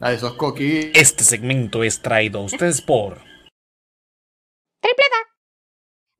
Ah, 0.00 0.12
esos. 0.12 0.36
Este 0.94 1.24
segmento 1.24 1.82
es 1.82 2.00
traído 2.00 2.38
a 2.38 2.44
ustedes 2.44 2.80
por 2.80 3.20
Tripleta. 4.80 5.16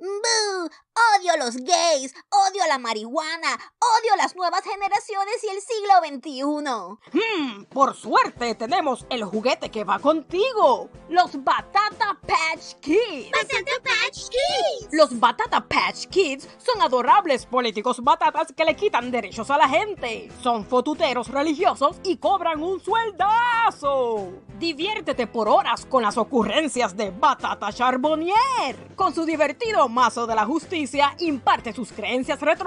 ¡Bú! 0.01 0.69
Odio 1.17 1.37
los 1.39 1.57
gays, 1.59 2.13
odio 2.29 2.58
la 2.69 2.79
marihuana, 2.79 3.55
odio 3.79 4.17
las 4.17 4.37
nuevas 4.37 4.63
generaciones 4.63 5.43
y 5.43 5.49
el 5.49 5.61
siglo 5.63 5.95
XXI. 6.05 7.19
Hmm, 7.19 7.65
por 7.65 7.97
suerte 7.97 8.55
tenemos 8.55 9.07
el 9.09 9.25
juguete 9.25 9.71
que 9.71 9.85
va 9.85 9.99
contigo. 9.99 10.91
Los 11.09 11.43
Batata 11.43 12.19
Patch 12.27 12.75
Kids. 12.81 13.31
¡Batata 13.33 13.83
Patch 13.83 14.29
Kids! 14.29 14.89
Los 14.93 15.19
Batata 15.19 15.67
Patch 15.67 16.07
Kids 16.09 16.47
son 16.59 16.83
adorables 16.83 17.47
políticos 17.47 18.05
batatas 18.05 18.53
que 18.53 18.65
le 18.65 18.77
quitan 18.77 19.11
derechos 19.11 19.51
a 19.51 19.57
la 19.57 19.69
gente. 19.69 20.31
Son 20.43 20.65
fotuteros 20.67 21.29
religiosos 21.29 21.97
y 22.05 22.19
cobran 22.19 22.63
un 22.63 22.81
sueldazo. 22.81 24.29
Diviértete 24.59 25.27
por 25.27 25.49
horas 25.49 25.87
con 25.87 26.03
las 26.03 26.19
ocurrencias 26.19 26.95
de 26.97 27.11
Batata 27.11 27.73
Charbonnier. 27.73 28.95
Con 28.95 29.15
su 29.15 29.25
divertido 29.25 29.89
mazo 29.89 30.27
de 30.27 30.35
la 30.35 30.45
justicia, 30.45 31.15
imparte 31.21 31.73
sus 31.73 31.93
creencias 31.93 32.41
retrógradas 32.41 32.58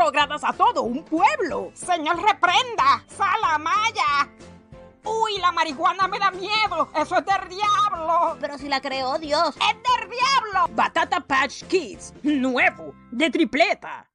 a 0.43 0.53
todo 0.53 0.83
un 0.83 1.03
pueblo. 1.03 1.71
Señor, 1.73 2.15
reprenda. 2.17 3.03
Salamaya. 3.07 4.29
Uy, 5.03 5.37
la 5.39 5.51
marihuana 5.51 6.07
me 6.07 6.19
da 6.19 6.31
miedo. 6.31 6.89
Eso 6.95 7.17
es 7.17 7.25
del 7.25 7.49
diablo. 7.49 8.37
Pero 8.39 8.57
si 8.57 8.67
la 8.67 8.81
creó 8.81 9.17
Dios. 9.17 9.55
Es 9.55 9.75
del 9.75 10.09
diablo. 10.09 10.73
Batata 10.75 11.19
Patch 11.19 11.63
Kids. 11.63 12.13
Nuevo. 12.23 12.93
De 13.11 13.29
tripleta. 13.29 14.07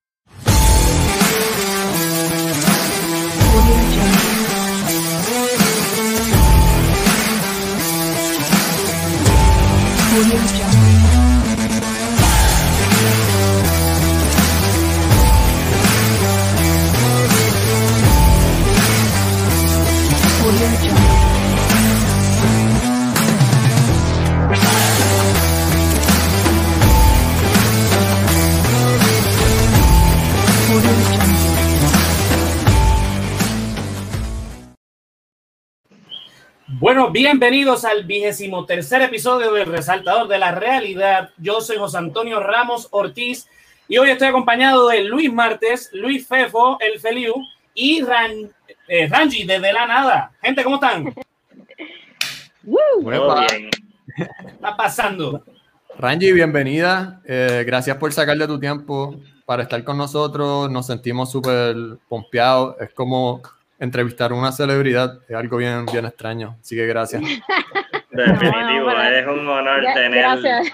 Bueno, 36.78 37.10
bienvenidos 37.10 37.84
al 37.84 38.04
vigésimo 38.04 38.66
tercer 38.66 39.02
episodio 39.02 39.52
del 39.52 39.66
Resaltador 39.66 40.28
de 40.28 40.38
la 40.38 40.52
Realidad. 40.52 41.30
Yo 41.38 41.60
soy 41.60 41.78
José 41.78 41.98
Antonio 41.98 42.38
Ramos 42.38 42.86
Ortiz 42.92 43.48
y 43.88 43.98
hoy 43.98 44.10
estoy 44.10 44.28
acompañado 44.28 44.86
de 44.90 45.02
Luis 45.02 45.32
Martes, 45.32 45.90
Luis 45.92 46.24
Fefo, 46.28 46.78
el 46.78 47.00
Feliu 47.00 47.34
y 47.74 48.02
Ran, 48.02 48.52
eh, 48.88 49.08
Rangi 49.08 49.44
desde 49.44 49.72
la 49.72 49.86
nada. 49.86 50.32
Gente, 50.42 50.62
¿cómo 50.64 50.76
están? 50.76 51.04
Muy 52.62 52.82
bien. 53.04 53.70
¿Qué 54.16 54.22
está 54.48 54.76
pasando? 54.76 55.44
Rangi, 55.98 56.32
bienvenida. 56.32 57.20
Eh, 57.24 57.64
gracias 57.66 57.96
por 57.96 58.12
sacarle 58.12 58.46
tu 58.46 58.58
tiempo 58.58 59.16
para 59.44 59.62
estar 59.62 59.82
con 59.84 59.96
nosotros. 59.96 60.70
Nos 60.70 60.86
sentimos 60.86 61.30
súper 61.30 61.76
pompeados. 62.08 62.76
Es 62.80 62.92
como 62.92 63.42
entrevistar 63.78 64.32
a 64.32 64.34
una 64.34 64.52
celebridad. 64.52 65.20
Es 65.28 65.36
algo 65.36 65.58
bien, 65.58 65.86
bien 65.86 66.04
extraño. 66.06 66.56
Así 66.60 66.74
que 66.76 66.86
gracias. 66.86 67.22
Definitivo, 68.10 68.90
No, 68.90 68.96
no, 68.96 69.02
es 69.04 69.26
un 69.26 69.48
honor 69.48 69.82
Gra- 69.82 69.94
tener 69.94 70.18
Gracias. 70.20 70.68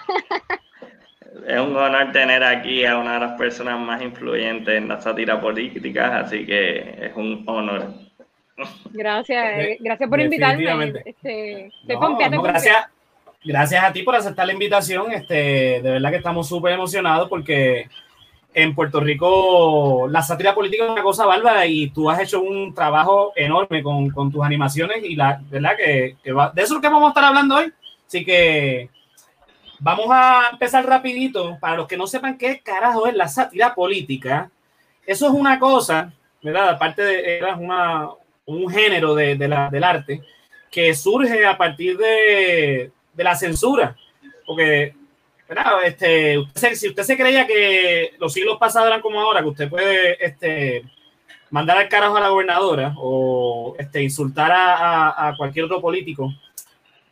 Es 1.46 1.60
un 1.60 1.76
honor 1.76 2.12
tener 2.12 2.42
aquí 2.44 2.84
a 2.84 2.98
una 2.98 3.14
de 3.14 3.20
las 3.20 3.32
personas 3.38 3.78
más 3.80 4.00
influyentes 4.02 4.74
en 4.76 4.88
la 4.88 5.00
sátira 5.00 5.40
política, 5.40 6.18
así 6.20 6.44
que 6.46 7.06
es 7.06 7.12
un 7.16 7.42
honor. 7.46 7.94
Gracias, 8.92 9.44
eh, 9.58 9.76
gracias 9.80 10.08
por 10.08 10.18
invitarme. 10.20 10.92
Este, 11.04 11.70
No, 11.94 12.00
no, 12.36 12.42
gracias, 12.42 12.86
gracias 13.44 13.82
a 13.84 13.92
ti 13.92 14.02
por 14.02 14.14
aceptar 14.14 14.46
la 14.46 14.52
invitación. 14.52 15.10
Este, 15.12 15.80
de 15.82 15.90
verdad 15.90 16.10
que 16.10 16.16
estamos 16.16 16.48
súper 16.48 16.72
emocionados 16.74 17.28
porque 17.28 17.88
en 18.54 18.74
Puerto 18.74 19.00
Rico 19.00 20.06
la 20.10 20.20
sátira 20.22 20.54
política 20.54 20.84
es 20.84 20.90
una 20.90 21.02
cosa 21.02 21.24
bárbara 21.24 21.66
y 21.66 21.88
tú 21.88 22.10
has 22.10 22.20
hecho 22.20 22.42
un 22.42 22.74
trabajo 22.74 23.32
enorme 23.34 23.82
con, 23.82 24.10
con 24.10 24.30
tus 24.30 24.44
animaciones 24.44 24.98
y 25.02 25.16
la 25.16 25.40
verdad 25.50 25.72
que, 25.76 26.16
que 26.22 26.32
va- 26.32 26.50
de 26.54 26.60
eso 26.62 26.74
es 26.74 26.76
lo 26.76 26.80
que 26.82 26.88
vamos 26.88 27.06
a 27.06 27.08
estar 27.08 27.24
hablando 27.24 27.56
hoy. 27.56 27.72
Así 28.06 28.22
que 28.24 28.90
vamos 29.82 30.06
a 30.10 30.50
empezar 30.52 30.86
rapidito. 30.86 31.58
Para 31.60 31.76
los 31.76 31.88
que 31.88 31.96
no 31.96 32.06
sepan 32.06 32.38
qué 32.38 32.60
carajo 32.60 33.06
es 33.06 33.14
la 33.14 33.28
sátira 33.28 33.74
política, 33.74 34.50
eso 35.04 35.26
es 35.26 35.32
una 35.32 35.58
cosa, 35.58 36.12
¿verdad? 36.40 36.70
Aparte 36.70 37.02
de 37.02 37.38
era 37.38 37.56
una, 37.56 38.08
un 38.46 38.70
género 38.70 39.14
de, 39.14 39.36
la- 39.36 39.68
del 39.68 39.84
arte 39.84 40.22
que 40.70 40.94
surge 40.94 41.44
a 41.44 41.56
partir 41.58 41.98
de, 41.98 42.90
de 43.12 43.24
la 43.24 43.34
censura. 43.34 43.96
Porque, 44.46 44.94
¿verdad? 45.48 45.84
Este, 45.84 46.38
usted 46.38 46.74
si 46.74 46.88
usted 46.88 47.02
se 47.02 47.16
creía 47.16 47.46
que 47.46 48.14
los 48.18 48.32
siglos 48.32 48.58
pasados 48.58 48.88
eran 48.88 49.00
como 49.02 49.20
ahora, 49.20 49.42
que 49.42 49.48
usted 49.48 49.68
puede 49.68 50.24
este, 50.24 50.84
mandar 51.50 51.76
al 51.78 51.88
carajo 51.88 52.16
a 52.16 52.20
la 52.20 52.28
gobernadora 52.28 52.94
o 52.96 53.74
este, 53.78 54.02
insultar 54.02 54.50
a- 54.52 55.28
a 55.28 55.36
cualquier 55.36 55.64
otro 55.66 55.80
político 55.80 56.32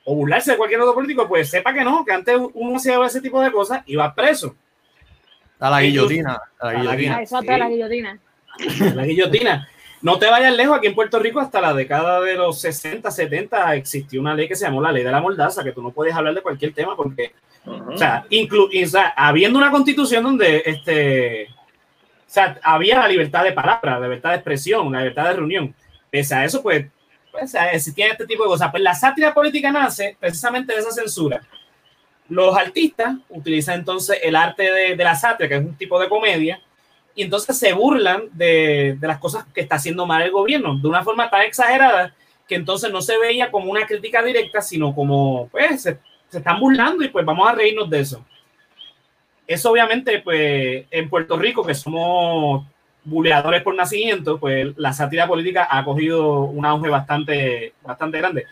o 0.04 0.14
burlarse 0.14 0.52
de 0.52 0.56
cualquier 0.56 0.80
otro 0.80 0.94
político, 0.94 1.28
pues 1.28 1.50
sepa 1.50 1.72
que 1.74 1.84
no, 1.84 2.04
que 2.04 2.12
antes 2.12 2.36
uno 2.54 2.76
hacía 2.76 3.04
ese 3.04 3.20
tipo 3.20 3.40
de 3.40 3.52
cosas 3.52 3.82
y 3.86 3.96
va 3.96 4.14
preso. 4.14 4.54
A 5.58 5.68
la 5.70 5.82
guillotina. 5.82 6.40
A 6.58 6.72
la 6.72 6.80
a 6.80 6.82
la 6.82 6.96
guillotina. 6.96 7.22
Exacto, 7.22 7.52
Sí. 7.52 7.58
la 7.58 7.68
guillotina. 7.68 8.18
la 8.94 9.04
guillotina. 9.04 9.68
No 10.02 10.18
te 10.18 10.30
vayas 10.30 10.56
lejos, 10.56 10.78
aquí 10.78 10.86
en 10.86 10.94
Puerto 10.94 11.18
Rico 11.18 11.40
hasta 11.40 11.60
la 11.60 11.74
década 11.74 12.20
de 12.22 12.34
los 12.34 12.58
60, 12.60 13.10
70 13.10 13.74
existió 13.74 14.18
una 14.20 14.34
ley 14.34 14.48
que 14.48 14.56
se 14.56 14.64
llamó 14.64 14.80
la 14.80 14.90
ley 14.92 15.02
de 15.04 15.10
la 15.10 15.20
mordaza, 15.20 15.62
que 15.62 15.72
tú 15.72 15.82
no 15.82 15.90
puedes 15.90 16.14
hablar 16.14 16.34
de 16.34 16.40
cualquier 16.40 16.72
tema 16.72 16.96
porque, 16.96 17.32
Ujú. 17.66 17.92
o 17.92 17.98
sea, 17.98 18.24
inclu- 18.30 18.68
y, 18.72 18.84
o 18.84 18.88
sea, 18.88 19.12
habiendo 19.14 19.58
una 19.58 19.70
constitución 19.70 20.24
donde 20.24 20.62
este, 20.64 21.48
o 21.50 21.52
sea, 22.32 22.58
había 22.62 22.98
la 23.00 23.08
libertad 23.08 23.44
de 23.44 23.52
palabra, 23.52 23.98
la 23.98 24.06
libertad 24.06 24.30
de 24.30 24.36
expresión, 24.36 24.90
la 24.90 25.00
libertad 25.00 25.24
de 25.28 25.32
reunión. 25.34 25.74
Pese 26.10 26.34
a 26.34 26.44
eso, 26.46 26.62
pues, 26.62 26.86
pues 27.30 27.54
existían 27.72 28.12
este 28.12 28.26
tipo 28.26 28.42
de 28.44 28.50
cosas. 28.50 28.70
Pues 28.70 28.82
la 28.82 28.94
sátira 28.94 29.32
política 29.34 29.70
nace 29.70 30.16
precisamente 30.18 30.72
de 30.72 30.80
esa 30.80 30.90
censura. 30.90 31.40
Los 32.28 32.56
artistas 32.56 33.16
utilizan 33.28 33.80
entonces 33.80 34.18
el 34.22 34.36
arte 34.36 34.70
de, 34.72 34.96
la 34.96 35.16
sátira, 35.16 35.48
que 35.48 35.56
es 35.56 35.60
un 35.60 35.76
tipo 35.76 35.98
de 35.98 36.08
comedia, 36.08 36.60
y 37.14 37.22
entonces 37.22 37.58
se 37.58 37.72
burlan 37.72 38.28
de, 38.32 38.96
las 39.00 39.18
cosas 39.18 39.44
que 39.52 39.60
está 39.60 39.76
haciendo 39.76 40.06
mal 40.06 40.22
el 40.22 40.30
gobierno 40.30 40.78
de 40.78 40.88
una 40.88 41.02
forma 41.02 41.28
tan 41.28 41.42
exagerada 41.42 42.14
que 42.46 42.54
entonces 42.54 42.92
no 42.92 43.02
se 43.02 43.18
veía 43.18 43.50
como 43.50 43.70
una 43.70 43.86
crítica 43.86 44.22
directa, 44.22 44.60
sino 44.60 44.94
como, 44.94 45.48
pues, 45.48 45.82
se 45.82 45.98
están 46.32 46.60
burlando 46.60 47.04
y 47.04 47.08
pues 47.08 47.24
vamos 47.24 47.48
a 47.48 47.52
reírnos 47.52 47.90
de 47.90 48.00
eso. 48.00 48.24
Eso 49.46 49.70
obviamente, 49.70 50.20
pues, 50.20 50.84
en 50.90 51.10
Puerto 51.10 51.36
Rico, 51.36 51.64
que 51.64 51.74
somos 51.74 52.66
buleadores 53.04 53.62
por 53.62 53.74
nacimiento, 53.74 54.38
pues 54.38 54.76
la 54.76 54.92
sátira 54.92 55.26
política 55.26 55.68
ha 55.70 55.84
cogido 55.84 56.40
un 56.42 56.64
auge 56.64 56.88
bastante, 56.88 57.74
bastante 57.82 58.18
grande. 58.18 58.46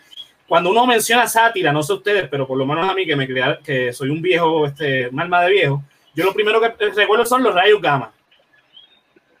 Cuando 0.47 0.71
uno 0.71 0.85
menciona 0.87 1.27
sátira, 1.27 1.71
no 1.71 1.83
sé 1.83 1.93
ustedes, 1.93 2.27
pero 2.29 2.47
por 2.47 2.57
lo 2.57 2.65
menos 2.65 2.89
a 2.89 2.93
mí 2.93 3.05
que 3.05 3.15
me 3.15 3.27
crea, 3.27 3.59
que 3.63 3.93
soy 3.93 4.09
un 4.09 4.21
viejo, 4.21 4.65
este, 4.65 5.07
un 5.07 5.19
alma 5.19 5.43
de 5.43 5.51
viejo, 5.51 5.83
yo 6.15 6.25
lo 6.25 6.33
primero 6.33 6.59
que 6.59 6.89
recuerdo 6.89 7.25
son 7.25 7.43
los 7.43 7.53
rayos 7.53 7.81
gamma. 7.81 8.11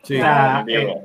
Sí. 0.03 0.17
O 0.17 0.19
sea, 0.19 0.63
eh, 0.67 0.95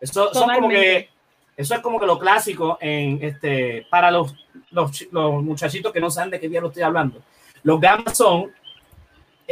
eso, 0.00 0.34
son 0.34 0.52
como 0.52 0.68
que, 0.68 1.08
eso 1.56 1.74
es 1.74 1.80
como 1.80 2.00
que 2.00 2.06
lo 2.06 2.18
clásico 2.18 2.76
en 2.80 3.18
este, 3.22 3.86
para 3.88 4.10
los, 4.10 4.34
los, 4.72 5.06
los 5.12 5.42
muchachitos 5.42 5.92
que 5.92 6.00
no 6.00 6.10
saben 6.10 6.30
de 6.30 6.40
qué 6.40 6.48
día 6.48 6.60
lo 6.60 6.68
estoy 6.68 6.82
hablando. 6.82 7.22
Los 7.62 7.80
gamas 7.80 8.16
son 8.16 8.50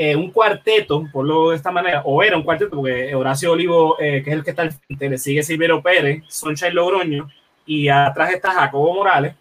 eh, 0.02 0.16
un 0.16 0.30
cuarteto, 0.30 1.06
por 1.12 1.26
lo 1.26 1.50
de 1.50 1.56
esta 1.56 1.70
manera, 1.70 2.00
o 2.06 2.22
era 2.22 2.34
un 2.34 2.42
cuarteto, 2.42 2.74
porque 2.74 3.14
Horacio 3.14 3.52
Olivo, 3.52 4.00
eh, 4.00 4.22
que 4.24 4.30
es 4.30 4.36
el 4.36 4.42
que 4.42 4.48
está 4.48 4.62
al 4.62 4.72
frente, 4.72 5.10
le 5.10 5.18
sigue 5.18 5.42
Silvero 5.42 5.82
Pérez, 5.82 6.24
Soncha 6.26 6.70
Logroño, 6.70 7.28
y 7.66 7.86
atrás 7.90 8.32
está 8.32 8.50
Jacobo 8.52 8.94
Morales, 8.94 9.34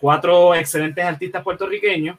cuatro 0.00 0.52
excelentes 0.56 1.04
artistas 1.04 1.44
puertorriqueños, 1.44 2.18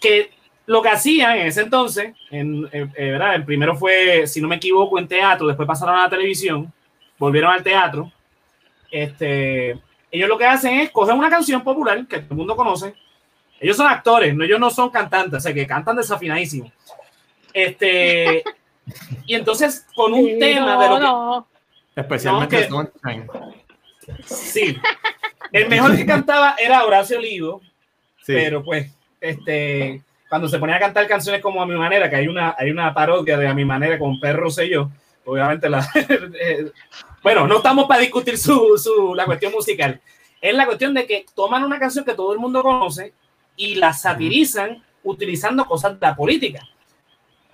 que 0.00 0.30
lo 0.66 0.80
que 0.80 0.90
hacían 0.90 1.38
en 1.38 1.48
ese 1.48 1.62
entonces, 1.62 2.14
en, 2.30 2.68
eh, 2.70 2.86
¿verdad? 2.96 3.34
El 3.34 3.44
primero 3.44 3.74
fue, 3.74 4.28
si 4.28 4.40
no 4.40 4.46
me 4.46 4.54
equivoco, 4.54 4.96
en 4.96 5.08
teatro, 5.08 5.48
después 5.48 5.66
pasaron 5.66 5.96
a 5.96 6.04
la 6.04 6.10
televisión, 6.10 6.72
volvieron 7.18 7.52
al 7.52 7.64
teatro. 7.64 8.12
Este, 8.92 9.76
ellos 10.12 10.28
lo 10.28 10.38
que 10.38 10.46
hacen 10.46 10.78
es 10.78 10.90
coger 10.92 11.16
una 11.16 11.30
canción 11.30 11.64
popular 11.64 12.06
que 12.06 12.14
el 12.14 12.28
mundo 12.30 12.54
conoce. 12.54 12.94
Ellos 13.58 13.76
son 13.76 13.88
actores, 13.88 14.32
no, 14.36 14.44
ellos 14.44 14.60
no 14.60 14.70
son 14.70 14.88
cantantes, 14.90 15.38
o 15.38 15.40
sea, 15.40 15.52
que 15.52 15.66
cantan 15.66 15.96
desafinadísimo. 15.96 16.70
Este, 17.64 18.44
y 19.26 19.34
entonces 19.34 19.84
con 19.94 20.12
un 20.12 20.24
Sí, 20.26 20.38
tema 20.38 20.74
no, 20.74 20.80
de 20.80 20.88
lo 20.88 20.94
que, 20.96 21.00
no. 21.02 21.46
Especialmente 21.96 22.68
No, 22.70 22.84
que- 22.84 22.90
Sunshine. 23.02 23.26
Sí. 24.24 24.78
El 25.52 25.68
mejor 25.68 25.96
que 25.96 26.06
cantaba 26.06 26.54
era 26.58 26.84
Horacio 26.84 27.18
Olivo, 27.18 27.60
Sí. 28.22 28.32
pero 28.34 28.62
pues, 28.62 28.92
este, 29.20 30.02
cuando 30.28 30.46
se 30.48 30.58
ponía 30.58 30.76
a 30.76 30.80
cantar 30.80 31.06
canciones 31.08 31.40
como 31.42 31.60
A 31.60 31.66
Mi 31.66 31.74
Manera, 31.74 32.08
que 32.08 32.16
hay 32.16 32.28
una, 32.28 32.54
hay 32.56 32.70
una 32.70 32.94
parodia 32.94 33.36
de 33.36 33.48
A 33.48 33.54
Mi 33.54 33.64
Manera 33.64 33.98
con 33.98 34.20
Perro 34.20 34.50
Sello, 34.50 34.90
obviamente 35.24 35.68
la... 35.68 35.80
eh, 36.40 36.70
bueno, 37.22 37.46
no 37.48 37.56
estamos 37.56 37.86
para 37.86 38.00
discutir 38.00 38.38
su, 38.38 38.78
su, 38.78 39.14
la 39.14 39.24
cuestión 39.24 39.52
musical. 39.52 40.00
Es 40.40 40.54
la 40.54 40.66
cuestión 40.66 40.94
de 40.94 41.04
que 41.06 41.26
toman 41.34 41.64
una 41.64 41.80
canción 41.80 42.04
que 42.04 42.14
todo 42.14 42.32
el 42.32 42.38
mundo 42.38 42.62
conoce 42.62 43.12
y 43.56 43.74
la 43.74 43.92
satirizan 43.92 44.80
utilizando 45.02 45.64
cosas 45.66 45.98
de 45.98 46.06
la 46.06 46.14
política. 46.14 46.60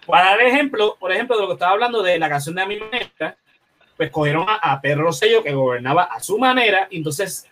Para 0.06 0.30
dar 0.30 0.40
ejemplo, 0.42 0.96
por 0.98 1.12
ejemplo, 1.12 1.36
de 1.36 1.42
lo 1.42 1.48
que 1.48 1.54
estaba 1.54 1.72
hablando 1.72 2.02
de 2.02 2.18
la 2.18 2.28
canción 2.28 2.54
de 2.54 2.62
A 2.62 2.66
Mi 2.66 2.78
pues 3.96 4.10
cogieron 4.10 4.46
a, 4.48 4.56
a 4.56 4.80
Pedro 4.80 5.04
Rosselló 5.04 5.42
que 5.42 5.52
gobernaba 5.52 6.04
a 6.04 6.20
su 6.20 6.38
manera 6.38 6.88
y 6.90 6.98
entonces 6.98 7.48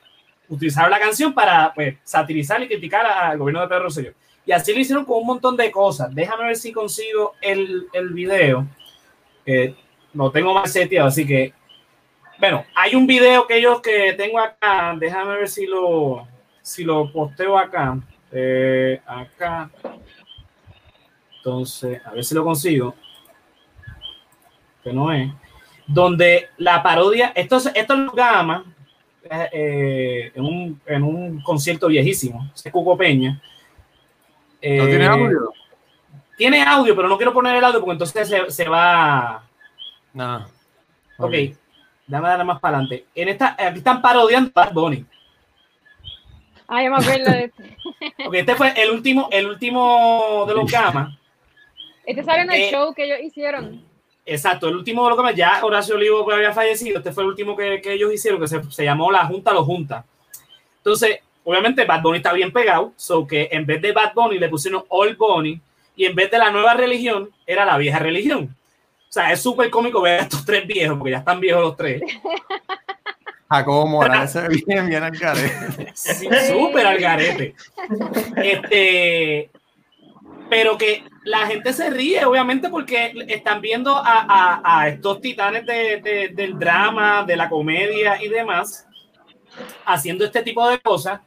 utilizaron 0.48 0.90
la 0.90 0.98
canción 0.98 1.32
para 1.32 1.72
pues, 1.72 1.96
satirizar 2.02 2.60
y 2.62 2.66
criticar 2.66 3.06
al 3.06 3.38
gobierno 3.38 3.60
de 3.60 3.68
Pedro 3.68 3.84
Rosselló. 3.84 4.12
Y 4.44 4.52
así 4.52 4.72
lo 4.72 4.80
hicieron 4.80 5.04
con 5.04 5.18
un 5.18 5.26
montón 5.26 5.56
de 5.56 5.70
cosas. 5.70 6.12
Déjame 6.12 6.46
ver 6.46 6.56
si 6.56 6.72
consigo 6.72 7.34
el, 7.40 7.86
el 7.92 8.08
video. 8.08 8.66
que 9.46 9.74
lo 10.14 10.30
tengo 10.30 10.52
más 10.52 10.72
seteado, 10.72 11.08
así 11.08 11.26
que 11.26 11.54
bueno, 12.42 12.64
hay 12.74 12.96
un 12.96 13.06
video 13.06 13.46
que 13.46 13.62
yo 13.62 13.80
que 13.80 14.14
tengo 14.14 14.40
acá. 14.40 14.96
Déjame 14.98 15.36
ver 15.36 15.48
si 15.48 15.64
lo 15.64 16.26
si 16.60 16.82
lo 16.82 17.12
posteo 17.12 17.56
acá. 17.56 17.96
Eh, 18.32 19.00
acá. 19.06 19.70
Entonces, 21.44 22.00
a 22.06 22.12
ver 22.12 22.24
si 22.24 22.34
lo 22.36 22.44
consigo. 22.44 22.94
Que 24.84 24.92
no 24.92 25.10
es. 25.12 25.28
Donde 25.88 26.50
la 26.58 26.80
parodia, 26.82 27.32
esto 27.34 27.56
es, 27.56 27.66
esto 27.74 27.94
es 27.94 28.12
Gama, 28.12 28.64
eh, 29.52 30.30
en, 30.34 30.44
un, 30.44 30.80
en 30.86 31.02
un 31.02 31.42
concierto 31.42 31.88
viejísimo, 31.88 32.48
es 32.54 32.70
Cuco 32.70 32.96
Peña. 32.96 33.32
¿No 34.62 34.86
tiene 34.86 35.04
Eh, 35.04 35.08
audio? 35.08 35.52
Tiene 36.36 36.62
audio, 36.62 36.94
pero 36.94 37.08
no 37.08 37.16
quiero 37.16 37.32
poner 37.32 37.56
el 37.56 37.64
audio 37.64 37.80
porque 37.80 37.92
entonces 37.92 38.28
se, 38.28 38.50
se 38.50 38.68
va. 38.68 39.42
Nada. 40.14 40.46
Ok, 41.18 41.34
dame 42.06 42.28
darle 42.28 42.44
más 42.44 42.60
para 42.60 42.78
adelante. 42.78 43.06
En 43.14 43.28
esta, 43.28 43.56
aquí 43.58 43.78
están 43.78 44.00
parodiando 44.00 44.50
a 44.54 44.64
Bad 44.64 44.72
Bunny. 44.72 45.04
Ah, 46.68 46.82
yo 46.82 46.90
me 46.90 46.96
acuerdo 46.96 47.30
de 47.30 47.44
esto. 47.44 47.62
Ok, 48.26 48.34
este 48.34 48.54
fue 48.54 48.72
el 48.80 48.90
último, 48.92 49.28
el 49.32 49.46
último 49.46 50.44
de 50.46 50.54
los 50.54 50.70
Gama. 50.70 51.18
Este 52.04 52.22
salió 52.24 52.42
en 52.44 52.50
el 52.52 52.62
Eh, 52.62 52.70
show 52.70 52.92
que 52.94 53.04
ellos 53.04 53.18
hicieron. 53.22 53.84
Exacto, 54.24 54.68
el 54.68 54.76
último 54.76 55.02
de 55.02 55.08
los 55.10 55.16
Gama, 55.16 55.32
ya 55.32 55.64
Horacio 55.64 55.96
Olivo 55.96 56.30
había 56.32 56.52
fallecido. 56.52 56.98
Este 56.98 57.12
fue 57.12 57.24
el 57.24 57.30
último 57.30 57.56
que, 57.56 57.80
que 57.80 57.92
ellos 57.92 58.12
hicieron, 58.12 58.40
que 58.40 58.46
se, 58.48 58.62
se 58.70 58.84
llamó 58.84 59.10
La 59.10 59.26
Junta 59.26 59.52
lo 59.52 59.64
Junta. 59.64 60.04
Entonces, 60.78 61.18
obviamente, 61.44 61.84
Bad 61.84 62.02
Bunny 62.02 62.18
está 62.18 62.32
bien 62.32 62.52
pegado, 62.52 62.92
so 62.96 63.26
que 63.26 63.48
en 63.50 63.66
vez 63.66 63.82
de 63.82 63.92
Bad 63.92 64.14
Bunny 64.14 64.38
le 64.38 64.48
pusieron 64.48 64.84
Old 64.88 65.16
Bunny 65.16 65.60
y 65.96 66.04
en 66.04 66.14
vez 66.14 66.30
de 66.30 66.38
la 66.38 66.50
nueva 66.50 66.74
religión, 66.74 67.30
era 67.46 67.64
la 67.64 67.76
vieja 67.78 67.98
religión. 67.98 68.56
O 69.08 69.12
sea, 69.12 69.30
es 69.32 69.42
súper 69.42 69.68
cómico 69.70 70.00
ver 70.00 70.20
a 70.20 70.22
estos 70.22 70.44
tres 70.44 70.66
viejos, 70.66 70.96
porque 70.96 71.10
ya 71.12 71.18
están 71.18 71.38
viejos 71.40 71.62
los 71.62 71.76
tres. 71.76 72.00
Jacobo 73.50 73.86
Morales 73.86 74.32
se 74.32 74.40
ve 74.40 74.62
bien, 74.66 74.88
bien 74.88 75.02
al 75.02 75.10
garete. 75.10 75.92
Sí, 75.94 76.26
súper 76.48 76.86
al 76.86 76.98
garete. 76.98 77.54
Este, 78.36 79.50
pero 80.48 80.78
que 80.78 81.04
la 81.24 81.46
gente 81.46 81.72
se 81.72 81.90
ríe, 81.90 82.24
obviamente, 82.24 82.68
porque 82.68 83.12
están 83.28 83.60
viendo 83.60 83.94
a, 84.04 84.86
estos 84.88 85.20
titanes 85.20 85.64
de- 85.66 86.00
de- 86.00 86.28
del 86.28 86.58
drama, 86.58 87.24
de 87.24 87.36
la 87.36 87.48
comedia 87.48 88.22
y 88.22 88.28
demás, 88.28 88.86
haciendo 89.84 90.24
este 90.24 90.42
tipo 90.42 90.68
de 90.68 90.78
cosas, 90.80 91.20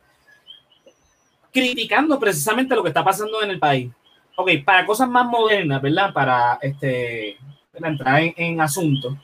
criticando 1.51 2.19
precisamente 2.19 2.75
lo 2.75 2.83
que 2.83 2.89
está 2.89 3.03
pasando 3.03 3.41
en 3.41 3.51
el 3.51 3.59
país. 3.59 3.89
Ok, 4.35 4.51
para 4.65 4.85
cosas 4.85 5.07
más 5.07 5.25
modernas, 5.25 5.81
¿verdad? 5.81 6.11
Para 6.11 6.59
este, 6.61 7.37
entrar 7.73 8.21
en, 8.35 8.59
asuntos. 8.59 9.15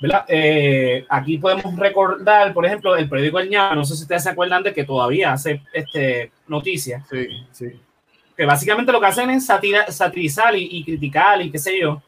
¿verdad? 0.00 0.24
Eh, 0.28 1.04
aquí 1.08 1.38
podemos 1.38 1.76
recordar, 1.76 2.52
por 2.52 2.66
ejemplo, 2.66 2.96
el 2.96 3.08
periódico 3.08 3.38
El 3.38 3.50
no 3.50 3.84
sé 3.84 3.96
si 3.96 4.02
ustedes 4.02 4.22
se 4.24 4.30
acuerdan 4.30 4.62
de 4.62 4.72
que 4.72 4.84
todavía 4.84 5.32
hace 5.32 5.62
este, 5.72 6.32
noticias, 6.48 7.04
Sí, 7.08 7.26
sí. 7.52 7.80
Que 8.36 8.44
básicamente 8.46 8.92
lo 8.92 9.00
que 9.00 9.06
hacen 9.06 9.30
es 9.30 9.46
satira- 9.48 9.86
satirizar 9.90 10.54
y, 10.56 10.68
y 10.70 10.84
criticar 10.84 11.40
y 11.42 11.50
qué 11.50 11.58
sé 11.58 11.78
yo, 11.80 12.02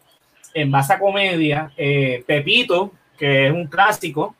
en 0.54 0.70
base 0.70 0.92
a 0.92 0.98
comedia. 0.98 1.72
Eh, 1.76 2.22
Pepito, 2.26 2.92
que 3.18 3.46
es 3.48 3.52
un 3.52 3.66
clásico, 3.66 4.34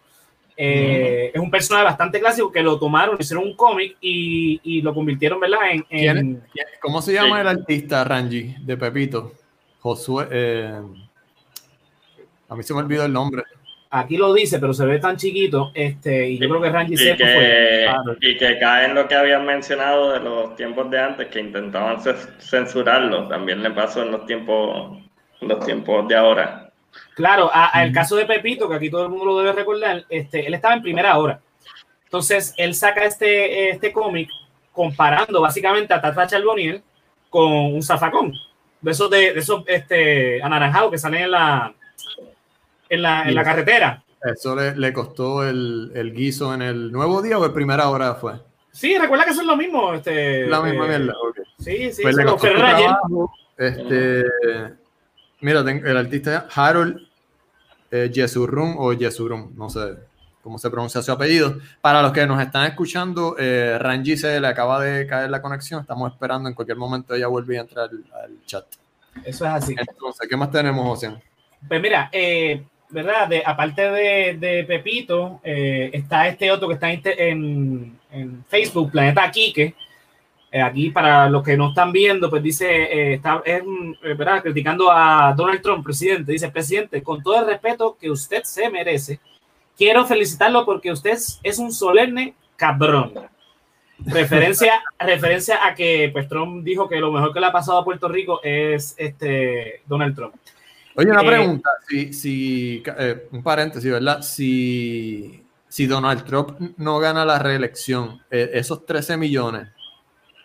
eh, 0.56 1.32
es 1.34 1.40
un 1.40 1.50
personaje 1.50 1.84
bastante 1.84 2.20
clásico 2.20 2.52
que 2.52 2.62
lo 2.62 2.78
tomaron, 2.78 3.16
hicieron 3.18 3.44
un 3.44 3.56
cómic 3.56 3.96
y, 4.00 4.60
y 4.62 4.82
lo 4.82 4.94
convirtieron, 4.94 5.40
¿verdad? 5.40 5.58
En, 5.72 5.82
¿Quién 5.82 6.16
en- 6.18 6.42
¿Cómo 6.80 7.02
se 7.02 7.12
llama 7.12 7.36
Sí. 7.36 7.40
el 7.40 7.48
artista, 7.48 8.04
Rangi, 8.04 8.54
de 8.60 8.76
Pepito? 8.76 9.32
Josué. 9.80 10.28
eh, 10.30 10.80
a 12.48 12.54
mí 12.54 12.62
se 12.62 12.72
me 12.74 12.80
olvidó 12.80 13.04
el 13.04 13.12
nombre. 13.12 13.42
Aquí 13.96 14.16
lo 14.16 14.32
dice, 14.34 14.58
pero 14.58 14.74
se 14.74 14.84
ve 14.86 14.98
tan 14.98 15.16
chiquito, 15.16 15.70
este, 15.74 16.28
y 16.30 16.38
yo 16.38 16.48
creo 16.48 16.60
que 16.60 16.70
Rangi 16.70 16.94
Y 16.94 16.96
fue. 16.96 17.16
que, 17.16 17.86
y 18.20 18.36
que 18.36 18.58
cae 18.58 18.86
en 18.86 18.94
lo 18.94 19.06
que 19.08 19.14
habían 19.14 19.44
mencionado 19.46 20.12
de 20.12 20.20
los 20.20 20.56
tiempos 20.56 20.90
de 20.90 20.98
antes, 21.00 21.28
que 21.28 21.40
intentaban 21.40 22.00
ce- 22.02 22.14
censurarlo. 22.38 23.28
También 23.28 23.62
le 23.62 23.70
pasó 23.70 24.02
en 24.02 24.10
los 24.12 24.26
tiempos, 24.26 24.98
los 25.40 25.64
tiempos 25.64 26.06
de 26.08 26.16
ahora. 26.16 26.70
Claro, 27.14 27.50
a, 27.52 27.76
a 27.76 27.84
el 27.84 27.92
caso 27.92 28.16
de 28.16 28.26
Pepito, 28.26 28.68
que 28.68 28.76
aquí 28.76 28.90
todo 28.90 29.04
el 29.04 29.08
mundo 29.10 29.24
lo 29.26 29.38
debe 29.38 29.52
recordar, 29.52 30.04
este, 30.08 30.46
él 30.46 30.54
estaba 30.54 30.74
en 30.74 30.82
primera 30.82 31.16
hora. 31.18 31.40
Entonces, 32.04 32.54
él 32.56 32.74
saca 32.74 33.04
este, 33.04 33.70
este 33.70 33.92
cómic 33.92 34.28
comparando 34.72 35.40
básicamente 35.40 35.92
a 35.94 36.00
Tata 36.00 36.26
Charboniel 36.26 36.82
con 37.30 37.50
un 37.52 37.82
zafacón. 37.82 38.32
De 38.80 38.90
esos, 38.90 39.08
de, 39.10 39.32
de 39.32 39.40
esos 39.40 39.64
este, 39.66 40.42
anaranjados 40.42 40.90
que 40.90 40.98
salen 40.98 41.22
en 41.22 41.30
la, 41.30 41.72
en 42.88 43.02
la, 43.02 43.22
en 43.28 43.34
la 43.34 43.44
carretera. 43.44 44.02
Eso 44.22 44.56
le, 44.56 44.74
le 44.76 44.92
costó 44.92 45.46
el, 45.46 45.92
el 45.94 46.12
guiso 46.14 46.54
en 46.54 46.62
el 46.62 46.90
nuevo 46.90 47.20
día 47.20 47.38
o 47.38 47.44
el 47.44 47.52
primera 47.52 47.88
hora 47.90 48.14
fue. 48.14 48.34
Sí, 48.72 48.96
recuerda 48.98 49.24
que 49.24 49.30
eso 49.30 49.42
es 49.42 49.46
lo 49.46 49.56
mismo. 49.56 49.92
Este, 49.94 50.46
La 50.46 50.60
misma 50.62 50.86
eh, 50.86 50.98
mierda. 50.98 51.14
Sí, 51.58 51.92
sí, 51.92 52.02
Pues 52.02 52.16
le 52.16 52.24
costó 52.24 52.46
ayer. 52.46 52.56
trabajo. 52.56 53.32
Este, 53.56 54.24
mira, 55.40 55.60
el 55.60 55.96
artista 55.96 56.48
Harold 56.54 57.06
eh, 57.90 58.10
o 58.76 58.92
Yesurum, 58.92 59.52
no 59.56 59.70
sé 59.70 59.94
cómo 60.42 60.58
se 60.58 60.70
pronuncia 60.70 61.00
su 61.02 61.12
apellido. 61.12 61.58
Para 61.80 62.02
los 62.02 62.12
que 62.12 62.26
nos 62.26 62.40
están 62.42 62.66
escuchando, 62.66 63.36
eh, 63.38 63.78
Rangi 63.78 64.16
se 64.16 64.40
le 64.40 64.46
acaba 64.48 64.82
de 64.82 65.06
caer 65.06 65.30
la 65.30 65.40
conexión. 65.40 65.82
Estamos 65.82 66.10
esperando 66.12 66.48
en 66.48 66.54
cualquier 66.54 66.76
momento 66.78 67.14
ella 67.14 67.28
vuelve 67.28 67.58
a 67.58 67.60
entrar 67.60 67.88
al, 67.90 68.04
al 68.24 68.44
chat. 68.44 68.64
Eso 69.24 69.44
es 69.46 69.50
así. 69.52 69.76
Entonces, 69.78 70.26
¿qué 70.28 70.36
más 70.36 70.50
tenemos, 70.50 70.84
José? 70.84 71.14
Pues 71.68 71.80
mira, 71.80 72.10
eh, 72.12 72.64
¿verdad? 72.94 73.28
De, 73.28 73.42
aparte 73.44 73.82
de, 73.82 74.36
de 74.38 74.64
Pepito, 74.64 75.40
eh, 75.44 75.90
está 75.92 76.28
este 76.28 76.50
otro 76.50 76.68
que 76.68 76.74
está 76.74 76.90
en, 76.90 77.98
en- 78.10 78.44
Facebook, 78.48 78.92
Planeta 78.92 79.30
Quique. 79.30 79.74
Eh, 80.50 80.62
aquí, 80.62 80.90
para 80.90 81.28
los 81.28 81.42
que 81.42 81.56
no 81.56 81.70
están 81.70 81.90
viendo, 81.90 82.30
pues 82.30 82.40
dice, 82.40 82.66
eh, 82.70 83.14
está 83.14 83.42
es, 83.44 83.62
eh, 84.04 84.14
¿verdad? 84.14 84.40
criticando 84.40 84.88
a 84.90 85.34
Donald 85.36 85.60
Trump, 85.60 85.84
presidente. 85.84 86.30
Dice, 86.30 86.48
presidente, 86.48 87.02
con 87.02 87.22
todo 87.22 87.40
el 87.40 87.46
respeto 87.46 87.96
que 88.00 88.08
usted 88.08 88.44
se 88.44 88.70
merece, 88.70 89.18
quiero 89.76 90.06
felicitarlo 90.06 90.64
porque 90.64 90.92
usted 90.92 91.10
es, 91.10 91.40
es 91.42 91.58
un 91.58 91.72
solemne 91.72 92.34
cabrón. 92.56 93.12
Referencia, 93.98 94.80
referencia 95.00 95.66
a 95.66 95.74
que 95.74 96.10
pues, 96.12 96.28
Trump 96.28 96.64
dijo 96.64 96.88
que 96.88 97.00
lo 97.00 97.10
mejor 97.10 97.32
que 97.34 97.40
le 97.40 97.46
ha 97.46 97.52
pasado 97.52 97.78
a 97.78 97.84
Puerto 97.84 98.06
Rico 98.08 98.40
es 98.44 98.94
este 98.96 99.82
Donald 99.86 100.14
Trump. 100.14 100.34
Oye, 100.96 101.10
una 101.10 101.22
Eh, 101.22 101.26
pregunta. 101.26 101.70
Si, 101.88 102.12
si, 102.12 102.82
eh, 102.98 103.28
un 103.32 103.42
paréntesis, 103.42 103.90
¿verdad? 103.90 104.22
Si, 104.22 105.44
si 105.68 105.86
Donald 105.86 106.24
Trump 106.24 106.58
no 106.76 106.98
gana 106.98 107.24
la 107.24 107.38
reelección, 107.38 108.22
eh, 108.30 108.50
esos 108.54 108.86
13 108.86 109.16
millones 109.16 109.68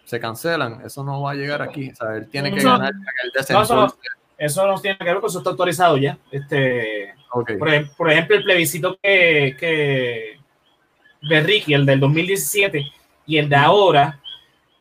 se 0.06 0.20
cancelan. 0.20 0.82
Eso 0.86 1.04
no 1.04 1.22
va 1.22 1.32
a 1.32 1.36
llegar 1.36 1.62
aquí. 1.62 1.92
O 1.92 1.96
sea, 1.96 2.16
él 2.16 2.28
tiene 2.30 2.52
que 2.54 2.64
No. 2.64 2.72
ganar 2.72 2.94
él 3.24 3.32
No, 3.50 3.62
eso, 4.38 4.66
no 4.68 4.80
tiene 4.82 4.98
que 4.98 5.04
ver, 5.04 5.14
porque 5.16 5.28
eso 5.28 5.38
está 5.40 5.52
autorizado 5.52 5.98
ya. 5.98 6.18
Este, 6.32 7.14
por 7.30 8.10
ejemplo, 8.10 8.36
el 8.38 8.44
plebiscito 8.44 8.98
que, 9.04 9.56
que 9.60 10.40
de 11.22 11.42
Ricky, 11.42 11.74
el 11.74 11.86
del 11.86 12.00
2017, 12.00 12.90
y 13.28 13.38
el 13.38 13.50
de 13.50 13.56
ahora, 13.56 14.20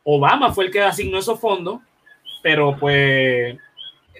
Obama 0.03 0.51
fue 0.53 0.65
el 0.65 0.71
que 0.71 0.81
asignó 0.81 1.19
esos 1.19 1.39
fondos, 1.39 1.81
pero 2.41 2.75
pues 2.77 3.57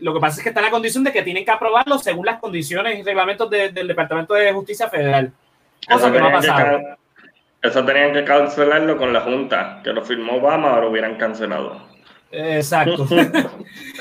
lo 0.01 0.13
que 0.13 0.19
pasa 0.19 0.37
es 0.37 0.43
que 0.43 0.49
está 0.49 0.61
la 0.61 0.69
condición 0.71 1.03
de 1.03 1.11
que 1.11 1.21
tienen 1.23 1.45
que 1.45 1.51
aprobarlo 1.51 1.97
según 1.99 2.25
las 2.25 2.39
condiciones 2.39 2.97
y 2.99 3.03
reglamentos 3.03 3.49
de- 3.49 3.69
del 3.69 3.87
Departamento 3.87 4.33
de 4.33 4.51
Justicia 4.53 4.89
Federal. 4.89 5.31
Cosa 5.87 6.05
Eso 6.07 6.13
que 6.13 6.19
no 6.19 6.25
ha 6.27 6.29
que 6.41 6.47
pasado. 6.47 6.79
eso 7.61 7.85
tenían 7.85 8.13
que 8.13 8.23
cancelarlo 8.23 8.97
con 8.97 9.11
la 9.13 9.21
Junta, 9.21 9.81
que 9.83 9.91
lo 9.91 10.03
firmó 10.03 10.35
Obama, 10.37 10.71
ahora 10.73 10.87
hubieran 10.87 11.15
cancelado. 11.15 11.87
Exacto. 12.31 13.07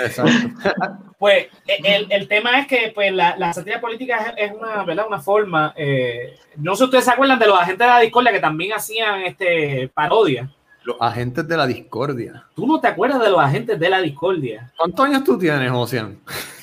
Exacto. 0.02 0.32
Pues 1.18 1.48
e- 1.66 1.80
el, 1.96 2.06
el 2.10 2.28
tema 2.28 2.60
es 2.60 2.68
que 2.68 2.92
pues, 2.94 3.12
la, 3.12 3.36
la 3.36 3.52
sátira 3.52 3.80
política 3.80 4.34
es, 4.36 4.50
es 4.50 4.56
una, 4.56 4.84
¿verdad? 4.84 5.06
una 5.08 5.18
forma. 5.18 5.72
eh, 5.76 6.36
no 6.58 6.74
sé 6.74 6.78
si 6.78 6.84
ustedes 6.84 7.04
se 7.06 7.10
acuerdan 7.10 7.40
de 7.40 7.46
los 7.48 7.58
agentes 7.60 7.84
de 7.84 7.92
la 7.92 7.98
discordia 7.98 8.30
que 8.30 8.38
también 8.38 8.72
hacían 8.72 9.22
este, 9.22 9.90
parodia. 9.92 10.48
Los 10.88 10.96
agentes 11.00 11.46
de 11.46 11.54
la 11.56 11.66
discordia. 11.66 12.44
¿Tú 12.56 12.66
no 12.66 12.80
te 12.80 12.88
acuerdas 12.88 13.20
de 13.20 13.28
los 13.28 13.38
agentes 13.40 13.78
de 13.78 13.90
la 13.90 14.00
discordia? 14.00 14.72
¿Cuántos 14.74 15.04
años 15.04 15.22
tú 15.22 15.38
tienes, 15.38 15.70
Ocean? 15.70 16.16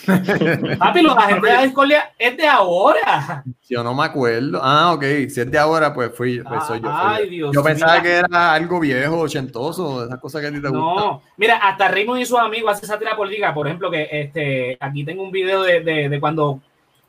Papi, 0.79 1.01
los 1.03 1.15
agentes 1.15 1.43
de 1.51 1.55
la 1.57 1.61
discordia 1.63 2.11
es 2.17 2.35
de 2.35 2.47
ahora. 2.47 3.43
Yo 3.69 3.83
no 3.83 3.93
me 3.93 4.03
acuerdo. 4.05 4.59
Ah, 4.63 4.93
ok. 4.93 5.03
Si 5.29 5.41
es 5.41 5.51
de 5.51 5.57
ahora, 5.59 5.93
pues 5.93 6.11
fui, 6.15 6.39
pues 6.41 6.63
soy 6.65 6.79
yo. 6.81 6.87
soy 6.87 6.95
Ay, 6.99 7.23
yo. 7.25 7.29
Dios 7.29 7.51
Yo 7.55 7.63
pensaba 7.63 8.01
que 8.01 8.13
era 8.17 8.53
algo 8.53 8.79
viejo, 8.79 9.19
ochentoso, 9.19 10.05
esas 10.05 10.19
cosas 10.19 10.41
que 10.41 10.47
a 10.47 10.51
ti 10.51 10.59
te 10.61 10.69
gustan. 10.69 10.81
No, 10.81 11.21
mira, 11.37 11.57
hasta 11.57 11.87
Raymond 11.87 12.21
y 12.21 12.25
sus 12.25 12.39
amigos 12.39 12.71
hacen 12.71 12.87
sátira 12.89 13.15
política. 13.15 13.53
Por 13.53 13.67
ejemplo, 13.67 13.91
que 13.91 14.07
este, 14.11 14.75
aquí 14.79 15.03
tengo 15.05 15.21
un 15.23 15.31
video 15.31 15.61
de, 15.61 15.81
de, 15.81 16.09
de 16.09 16.19
cuando 16.19 16.61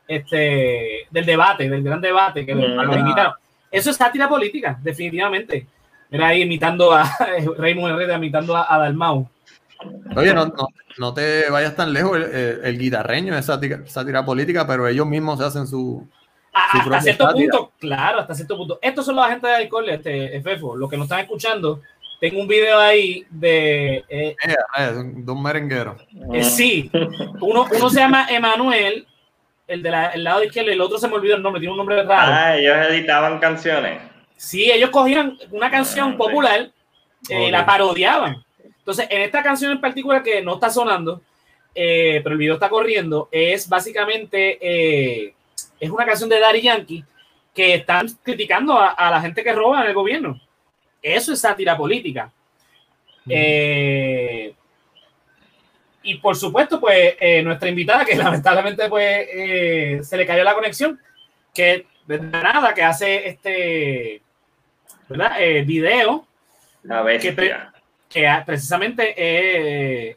este, 0.09 1.07
del 1.11 1.25
debate, 1.27 1.69
del 1.69 1.83
gran 1.83 2.01
debate 2.01 2.45
que 2.47 2.55
lo- 2.55 2.81
Ah. 2.81 2.85
lo 2.85 2.97
invitaron. 2.99 3.33
Eso 3.71 3.91
es 3.91 3.97
sátira 3.97 4.29
política, 4.29 4.79
definitivamente. 4.83 5.67
Mira 6.11 6.29
ahí 6.29 6.43
imitando 6.43 6.93
a 6.93 7.05
Raymond 7.59 7.95
Herrera, 7.95 8.17
imitando 8.17 8.57
a, 8.57 8.73
a 8.75 8.79
Dalmau. 8.79 9.29
Oye, 10.17 10.33
no, 10.33 10.47
no, 10.47 10.69
no 10.99 11.15
te 11.15 11.51
vayas 11.51 11.75
tan 11.77 11.93
lejos. 11.93 12.17
El, 12.17 12.23
el- 12.25 12.61
el 12.65 12.79
guitarreño 12.79 13.37
es 13.37 13.47
sátira, 13.47 13.81
sátira 13.87 14.25
política, 14.25 14.67
pero 14.67 14.87
ellos 14.89 15.07
mismos 15.07 15.39
se 15.39 15.45
hacen 15.45 15.67
su. 15.67 16.07
A- 16.53 16.73
Su 16.73 16.79
hasta 16.79 17.01
cierto 17.03 17.27
sátira. 17.27 17.51
punto, 17.53 17.73
claro, 17.79 18.21
hasta 18.21 18.35
cierto 18.35 18.57
punto. 18.57 18.79
Estos 18.81 19.05
son 19.05 19.17
los 19.17 19.25
agentes 19.27 19.51
de 19.51 19.57
alcohol, 19.57 19.89
este, 19.91 20.41
Fefo. 20.41 20.75
Los 20.77 20.89
que 20.89 20.97
nos 20.97 21.05
están 21.05 21.21
escuchando, 21.21 21.83
tengo 22.19 22.41
un 22.41 22.49
video 22.49 22.79
ahí 22.79 23.27
de 23.29 23.97
eh, 24.09 24.37
Eh, 24.43 24.55
eh, 24.79 24.93
merengueros. 25.37 26.01
Eh, 26.33 26.43
sí, 26.43 26.91
uno, 27.43 27.67
uno 27.71 27.91
se 27.91 28.01
llama 28.01 28.27
Emanuel, 28.31 29.07
el 29.67 29.83
del 29.83 30.25
lado 30.25 30.43
izquierdo, 30.43 30.71
y 30.71 30.75
el 30.75 30.81
otro 30.81 30.97
se 30.97 31.09
me 31.09 31.15
olvidó 31.15 31.37
el 31.37 31.43
nombre, 31.43 31.61
tiene 31.61 31.73
un 31.73 31.77
nombre 31.79 32.03
raro. 32.05 32.33
Ah, 32.33 32.57
ellos 32.57 32.75
editaban 32.89 33.39
canciones. 33.39 34.01
Sí, 34.37 34.71
ellos 34.71 34.91
cogían 34.91 35.39
una 35.51 35.71
canción 35.71 36.13
Ah, 36.13 36.17
popular 36.17 36.71
eh, 37.29 37.51
la 37.51 37.65
parodiaban. 37.65 38.45
Entonces, 38.79 39.09
en 39.11 39.23
esta 39.23 39.43
canción 39.43 39.73
en 39.73 39.81
particular 39.81 40.23
que 40.23 40.43
no 40.43 40.55
está 40.55 40.71
sonando, 40.71 41.23
eh, 41.75 42.21
pero 42.23 42.35
el 42.35 42.39
video 42.39 42.55
está 42.55 42.69
corriendo, 42.69 43.29
es 43.33 43.69
básicamente, 43.69 44.59
eh, 44.61 45.35
es 45.81 45.91
una 45.91 46.07
canción 46.07 46.29
de 46.29 46.39
Daddy 46.39 46.63
Yankee 46.63 47.05
que 47.53 47.75
están 47.75 48.07
criticando 48.23 48.79
a, 48.79 48.91
a 48.91 49.11
la 49.11 49.21
gente 49.21 49.43
que 49.43 49.53
roba 49.53 49.81
en 49.81 49.89
el 49.89 49.95
gobierno. 49.95 50.41
Eso 51.03 51.33
es 51.33 51.41
sátira 51.41 51.77
política. 51.77 52.31
Eh, 53.29 54.55
y 56.03 56.15
por 56.19 56.37
supuesto, 56.37 56.79
pues 56.79 57.17
nuestra 57.43 57.69
invitada, 57.69 58.05
que 58.05 58.15
lamentablemente 58.17 58.89
pues 58.89 60.07
se 60.07 60.17
le 60.17 60.27
cayó 60.27 60.45
la 60.45 60.55
conexión, 60.55 61.01
que 61.53 61.87
de 62.07 62.21
nada, 62.21 62.73
que 62.73 62.83
hace 62.85 63.29
este 63.29 64.23
¿verdad? 65.09 65.33
Eh, 65.39 65.63
video, 65.63 66.27
La 66.83 67.03
bestia. 67.03 67.73
que 68.09 68.27
ah, 68.27 68.43
precisamente 68.45 69.15
eh, 69.17 70.17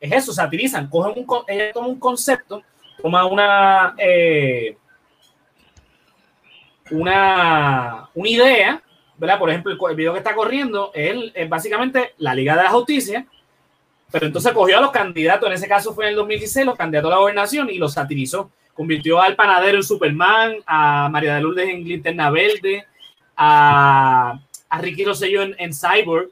es 0.00 0.12
eso, 0.12 0.32
satirizan, 0.32 0.88
cogen 0.88 1.24
un, 1.24 1.44
ella 1.48 1.72
toma 1.72 1.88
un 1.88 1.98
concepto, 1.98 2.62
toma 3.00 3.24
una 3.26 3.94
eh, 3.98 4.76
una, 6.90 8.08
una 8.14 8.28
idea, 8.28 8.82
¿verdad? 9.16 9.38
Por 9.38 9.50
ejemplo, 9.50 9.72
el, 9.72 9.78
el 9.90 9.96
video 9.96 10.12
que 10.12 10.18
está 10.18 10.34
corriendo 10.34 10.90
él 10.94 11.32
es 11.34 11.48
básicamente 11.48 12.14
la 12.18 12.34
Liga 12.34 12.56
de 12.56 12.64
la 12.64 12.70
Justicia, 12.70 13.26
pero 14.10 14.26
entonces 14.26 14.52
cogió 14.52 14.78
a 14.78 14.80
los 14.80 14.90
candidatos, 14.90 15.48
en 15.48 15.54
ese 15.54 15.68
caso 15.68 15.94
fue 15.94 16.04
en 16.04 16.10
el 16.10 16.16
2016, 16.16 16.66
los 16.66 16.76
candidatos 16.76 17.10
a 17.10 17.14
la 17.14 17.20
gobernación 17.20 17.70
y 17.70 17.78
los 17.78 17.94
satirizó. 17.94 18.50
Convirtió 18.74 19.20
al 19.20 19.36
panadero 19.36 19.78
en 19.78 19.82
Superman, 19.82 20.56
a 20.66 21.08
María 21.10 21.34
de 21.34 21.40
Lourdes 21.40 21.68
en 21.68 21.84
Linterna 21.84 22.30
Verde, 22.30 22.86
a, 23.44 24.40
a 24.68 24.78
Ricky 24.78 25.04
Rosselló 25.04 25.42
en, 25.42 25.56
en 25.58 25.72
Cyborg, 25.72 26.28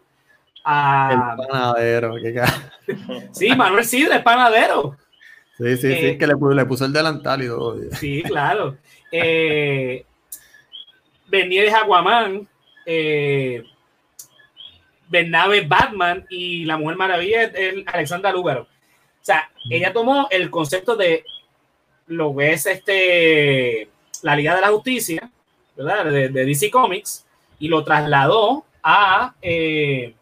a, 0.64 1.34
El 1.38 1.46
panadero. 1.48 2.14
qué 2.16 2.42
sí, 3.32 3.48
Manuel 3.56 3.84
Sidre, 3.84 4.16
el 4.16 4.22
panadero. 4.22 4.96
Sí, 5.58 5.76
sí, 5.76 5.86
Eh, 5.88 6.12
sí, 6.12 6.18
que 6.18 6.26
le, 6.26 6.34
le 6.54 6.64
puso 6.66 6.84
el 6.84 6.92
delantal 6.92 7.42
y 7.42 7.46
todo. 7.48 7.76
Sí, 7.92 8.22
claro. 8.22 8.76
Eh, 9.10 10.04
Bernieres 11.26 11.74
Aquaman, 11.74 12.46
eh, 12.86 13.64
Bernabe 15.08 15.62
Batman 15.62 16.24
y 16.30 16.64
la 16.64 16.76
Mujer 16.76 16.96
Maravilla 16.96 17.42
es 17.42 17.54
es 17.54 17.74
Alexandra 17.86 18.30
Lúgaro. 18.32 18.62
O 18.62 19.24
sea, 19.24 19.50
ella 19.68 19.92
tomó 19.92 20.28
el 20.30 20.48
concepto 20.50 20.94
de 20.96 21.24
lo 22.06 22.34
que 22.36 22.52
es 22.52 22.66
este 22.66 23.88
la 24.22 24.36
Liga 24.36 24.54
de 24.54 24.60
la 24.60 24.68
Justicia, 24.68 25.30
¿verdad? 25.84 26.04
De, 26.06 26.28
de 26.28 26.44
DC 26.44 26.70
Comics, 26.70 27.24
y 27.58 27.68
lo 27.68 27.82
trasladó 27.84 28.64
a, 28.82 29.34
eh, 29.42 30.14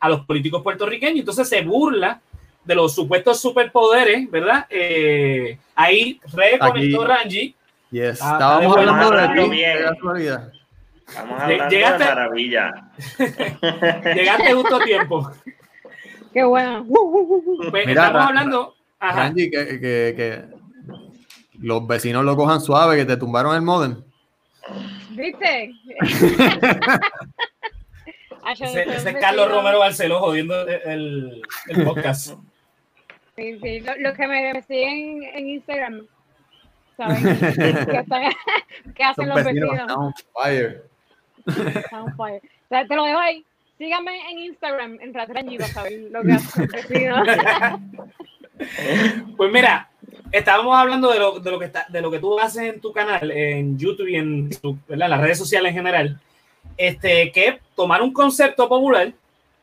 a 0.00 0.08
los 0.08 0.20
políticos 0.26 0.62
puertorriqueños. 0.62 1.20
Entonces 1.20 1.48
se 1.48 1.62
burla 1.62 2.20
de 2.64 2.74
los 2.74 2.94
supuestos 2.94 3.40
superpoderes, 3.40 4.30
¿verdad? 4.30 4.66
Eh, 4.70 5.58
ahí 5.74 6.20
reconectó. 6.32 7.04
Rangi. 7.06 7.54
Yes. 7.90 8.20
Ah, 8.22 8.32
Estábamos 8.32 8.76
está 8.76 8.90
hablando 8.90 9.16
de 9.34 9.42
ti, 9.44 9.50
bien. 9.50 9.78
Estamos 11.06 11.40
hablando 11.42 11.68
llegaste- 11.68 11.98
de 11.98 12.04
maravilla. 12.04 12.72
Llegaste 14.14 14.52
justo 14.54 14.76
a 14.76 14.84
tiempo. 14.84 15.30
Qué 16.32 16.42
bueno. 16.44 16.84
Pues, 17.70 17.86
Mira, 17.86 18.06
estamos 18.06 18.26
hablando. 18.28 18.74
Ajá. 18.98 19.32
Que, 19.34 19.50
que, 19.50 19.78
que 20.16 20.44
los 21.60 21.86
vecinos 21.86 22.24
lo 22.24 22.34
cojan 22.36 22.60
suave, 22.60 22.96
que 22.96 23.04
te 23.04 23.16
tumbaron 23.16 23.54
el 23.54 23.62
modem. 23.62 24.02
¿Viste? 25.14 25.72
Ese, 28.52 28.82
es 28.82 29.04
Carlos 29.20 29.50
Romero 29.50 29.78
Barceló 29.78 30.20
jodiendo 30.20 30.66
el, 30.68 31.40
el 31.68 31.84
podcast. 31.84 32.34
Sí, 33.36 33.58
sí. 33.62 33.80
Lo- 33.80 33.96
Los 33.96 34.14
que 34.14 34.26
me, 34.28 34.52
me 34.52 34.62
siguen 34.62 35.22
en 35.32 35.48
Instagram 35.48 36.06
saben 36.96 37.22
que, 37.22 37.96
están- 37.98 38.32
que 38.94 39.02
hacen 39.04 39.28
los 39.28 39.42
vecinos 39.44 39.92
on 39.96 40.12
fire. 40.34 40.82
Están 41.46 42.02
on 42.02 42.16
fire. 42.16 42.42
O 42.44 42.68
sea, 42.68 42.86
te 42.86 42.94
lo 42.96 43.04
dejo 43.04 43.18
ahí. 43.18 43.44
Síganme 43.78 44.30
en 44.30 44.38
Instagram, 44.40 44.98
en 45.00 45.14
Ratrangi, 45.14 45.58
para 45.58 45.72
saber 45.72 45.92
lo 46.10 46.22
que 46.22 46.32
hacen 46.32 46.68
los 46.70 46.88
vecinos. 46.88 47.26
Pues 49.36 49.52
mira, 49.52 49.90
estábamos 50.38 50.76
hablando 50.76 51.10
de 51.10 51.18
lo, 51.18 51.38
de 51.38 51.50
lo 51.50 51.58
que 51.58 51.66
está, 51.66 51.86
de 51.88 52.00
lo 52.00 52.10
que 52.10 52.18
tú 52.18 52.38
haces 52.38 52.74
en 52.74 52.80
tu 52.80 52.92
canal, 52.92 53.30
en 53.30 53.78
YouTube 53.78 54.08
y 54.08 54.16
en, 54.16 54.50
tu- 54.60 54.78
en 54.88 54.98
las 54.98 55.20
redes 55.20 55.38
sociales 55.38 55.70
en 55.70 55.76
general. 55.76 56.20
Este, 56.76 57.30
que 57.30 57.60
tomar 57.76 58.02
un 58.02 58.12
concepto 58.12 58.68
popular, 58.68 59.12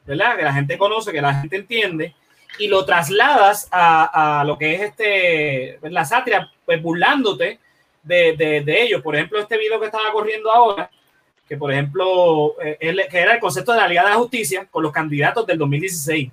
¿verdad? 0.06 0.38
Que 0.38 0.44
la 0.44 0.54
gente 0.54 0.78
conoce, 0.78 1.12
que 1.12 1.22
la 1.22 1.34
gente 1.42 1.58
entiende, 1.58 2.16
y 2.60 2.68
lo 2.68 2.86
trasladas 2.86 3.68
a, 3.72 4.40
a 4.42 4.44
lo 4.44 4.58
que 4.58 4.76
es 4.76 4.82
este, 4.82 5.80
la 5.90 6.06
sátira, 6.06 6.50
pues 6.66 6.82
burlándote 6.82 7.60
de, 8.04 8.36
de, 8.38 8.62
de 8.62 8.82
ellos. 8.84 9.02
Por 9.02 9.16
ejemplo, 9.16 9.40
este 9.40 9.58
video 9.58 9.80
que 9.80 9.88
estaba 9.88 10.12
corriendo 10.12 10.52
ahora, 10.52 10.90
que 11.48 11.58
por 11.58 11.72
ejemplo, 11.72 12.56
eh, 12.64 12.78
que 13.10 13.18
era 13.20 13.34
el 13.34 13.40
concepto 13.40 13.74
de 13.74 13.80
la 13.80 13.88
Liga 13.88 14.04
de 14.04 14.10
la 14.12 14.16
Justicia 14.16 14.68
con 14.72 14.84
los 14.84 14.92
candidatos 14.92 15.46
del 15.46 15.58
2016. 15.58 16.30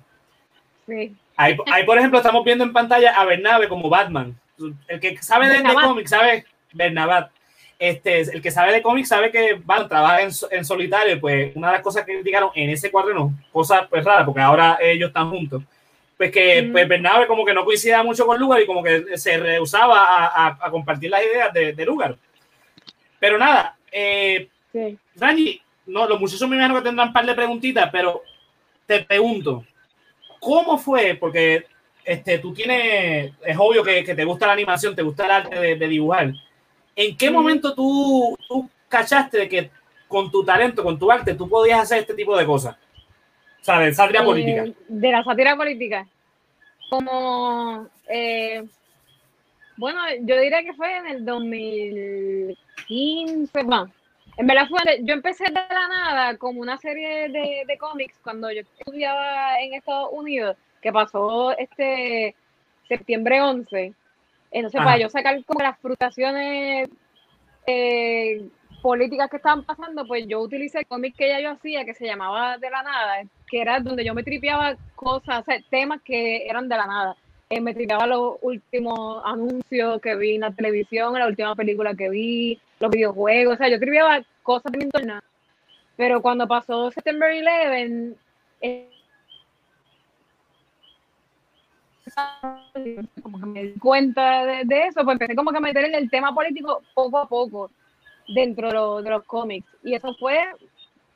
Sí. 0.87 1.15
Ahí, 1.39 1.55
ahí, 1.71 1.83
por 1.85 1.97
ejemplo, 1.97 2.19
estamos 2.19 2.43
viendo 2.43 2.63
en 2.63 2.73
pantalla 2.73 3.11
a 3.19 3.25
Bernabe 3.25 3.67
como 3.69 3.89
Batman. 3.89 4.35
El 4.87 4.99
que 4.99 5.17
sabe 5.21 5.47
de, 5.47 5.59
de 5.63 5.73
cómics 5.73 6.09
sabe 6.09 6.45
Bernabat. 6.73 7.31
Este, 7.79 8.19
el 8.19 8.41
que 8.41 8.51
sabe 8.51 8.73
de 8.73 8.81
cómics 8.81 9.07
sabe 9.07 9.31
que 9.31 9.53
Batman 9.63 9.87
trabaja 9.87 10.21
en, 10.21 10.31
en 10.51 10.65
solitario. 10.65 11.19
Pues 11.19 11.55
una 11.55 11.67
de 11.67 11.73
las 11.75 11.81
cosas 11.81 12.03
que 12.05 12.13
criticaron 12.15 12.49
en 12.55 12.69
ese 12.71 12.91
cuaderno, 12.91 13.31
cosa 13.53 13.87
pues 13.89 14.03
rara, 14.03 14.25
porque 14.25 14.41
ahora 14.41 14.77
ellos 14.81 15.07
están 15.07 15.29
juntos, 15.29 15.63
pues 16.17 16.29
que 16.31 16.61
Mm. 16.63 16.71
pues, 16.73 16.87
Bernabe 16.89 17.25
como 17.27 17.45
que 17.45 17.53
no 17.53 17.63
coincidía 17.63 18.03
mucho 18.03 18.25
con 18.25 18.37
Lugar 18.37 18.61
y 18.61 18.65
como 18.65 18.83
que 18.83 19.17
se 19.17 19.37
rehusaba 19.37 19.97
a, 20.03 20.25
a- 20.47 20.57
a 20.59 20.69
compartir 20.71 21.09
las 21.09 21.23
ideas 21.23 21.53
de, 21.53 21.71
de 21.71 21.85
Lugar. 21.85 22.17
Pero 23.19 23.37
nada, 23.37 23.77
eh, 23.91 24.49
Sí. 24.71 24.97
Rangi, 25.15 25.59
no, 25.87 26.05
los 26.07 26.19
muchachos 26.19 26.47
me 26.47 26.55
imagino 26.57 26.75
que 26.75 26.83
tendrán 26.83 27.07
un 27.07 27.13
par 27.13 27.25
de 27.25 27.33
preguntitas, 27.33 27.89
pero 27.91 28.21
te 28.85 28.99
pregunto, 29.05 29.63
¿cómo 30.39 30.77
fue? 30.77 31.15
Porque 31.19 31.65
este, 32.03 32.37
tú 32.39 32.53
tienes, 32.53 33.31
es 33.45 33.57
obvio 33.57 33.83
que, 33.83 34.03
que 34.03 34.15
te 34.15 34.25
gusta 34.25 34.47
la 34.47 34.53
animación, 34.53 34.95
te 34.95 35.01
gusta 35.01 35.25
el 35.25 35.31
arte 35.31 35.59
de, 35.59 35.75
de 35.75 35.87
dibujar. 35.87 36.31
¿En 36.95 37.17
qué 37.17 37.29
momento 37.31 37.73
tú, 37.75 38.35
tú 38.47 38.69
cachaste 38.87 39.37
de 39.37 39.49
que 39.49 39.69
con 40.07 40.31
tu 40.31 40.43
talento, 40.43 40.83
con 40.83 40.97
tu 40.97 41.11
arte, 41.11 41.33
tú 41.35 41.47
podías 41.47 41.79
hacer 41.81 41.99
este 41.99 42.13
tipo 42.13 42.35
de 42.37 42.45
cosas? 42.45 42.75
O 43.61 43.63
sea, 43.63 43.79
de 43.79 43.93
sátira 43.93 44.21
Eh, 44.21 44.25
política. 44.25 44.65
De 44.87 45.11
la 45.11 45.23
sátira 45.23 45.55
política. 45.55 46.07
Como, 46.89 47.87
eh, 48.07 48.63
bueno, 49.77 49.99
yo 50.21 50.39
diría 50.39 50.63
que 50.63 50.73
fue 50.73 50.97
en 50.97 51.07
el 51.07 51.25
2015, 51.25 53.63
bueno, 53.63 53.91
en 54.39 54.47
verdad 54.47 54.69
fue, 54.69 54.79
yo 55.03 55.13
empecé 55.13 55.43
de 55.43 55.51
la 55.51 55.87
nada 55.89 56.37
como 56.37 56.61
una 56.61 56.77
serie 56.77 57.27
de, 57.27 57.63
de 57.67 57.77
cómics 57.77 58.17
cuando 58.23 58.49
yo 58.49 58.61
estudiaba 58.61 59.59
en 59.59 59.73
Estados 59.73 60.09
Unidos. 60.13 60.55
que 60.81 60.93
pasó 60.93 61.51
este 61.57 62.33
septiembre 62.87 63.41
11. 63.41 63.93
Entonces, 64.51 64.79
Ajá. 64.79 64.91
para 64.91 65.01
yo 65.01 65.09
sacar 65.09 65.43
como 65.43 65.59
las 65.59 65.77
frustraciones 65.79 66.87
eh, 67.67 68.47
políticas 68.81 69.29
que 69.29 69.35
estaban 69.35 69.65
pasando, 69.65 70.07
pues 70.07 70.25
yo 70.25 70.39
utilicé 70.39 70.79
el 70.79 70.87
cómic 70.87 71.17
que 71.17 71.27
ya 71.27 71.41
yo 71.41 71.51
hacía, 71.51 71.83
que 71.83 71.93
se 71.93 72.05
llamaba 72.05 72.57
De 72.57 72.69
la 72.69 72.81
Nada, 72.81 73.23
que 73.45 73.59
era 73.59 73.81
donde 73.81 74.05
yo 74.05 74.13
me 74.13 74.23
tripeaba 74.23 74.77
cosas, 74.95 75.41
o 75.41 75.43
sea, 75.43 75.59
temas 75.69 76.01
que 76.01 76.47
eran 76.47 76.69
de 76.69 76.77
la 76.77 76.87
nada. 76.87 77.17
Eh, 77.49 77.59
me 77.59 77.73
tripeaba 77.73 78.07
los 78.07 78.37
últimos 78.41 79.21
anuncios 79.25 79.99
que 79.99 80.15
vi 80.15 80.35
en 80.35 80.41
la 80.41 80.51
televisión, 80.51 81.13
la 81.19 81.27
última 81.27 81.55
película 81.55 81.93
que 81.93 82.09
vi, 82.09 82.61
los 82.79 82.89
videojuegos, 82.91 83.55
o 83.55 83.57
sea, 83.57 83.69
yo 83.69 83.79
tripeaba 83.79 84.21
cosas 84.43 84.71
de 84.71 84.77
mi 84.77 84.83
entorno. 84.85 85.19
Pero 85.97 86.21
cuando 86.21 86.47
pasó 86.47 86.89
September 86.91 87.29
11, 87.31 88.15
eh, 88.61 88.89
como 93.21 93.39
que 93.39 93.45
me 93.45 93.63
di 93.65 93.73
cuenta 93.79 94.45
de, 94.45 94.63
de 94.65 94.83
eso, 94.87 95.03
pues 95.03 95.13
empecé 95.15 95.35
como 95.35 95.51
que 95.51 95.57
a 95.57 95.61
meter 95.61 95.85
en 95.85 95.95
el 95.95 96.09
tema 96.09 96.33
político 96.33 96.81
poco 96.93 97.17
a 97.19 97.27
poco 97.27 97.69
dentro 98.27 98.67
de, 98.69 98.73
lo- 98.73 99.01
de 99.01 99.09
los 99.09 99.23
cómics. 99.25 99.67
Y 99.83 99.93
eso 99.93 100.13
fue, 100.15 100.37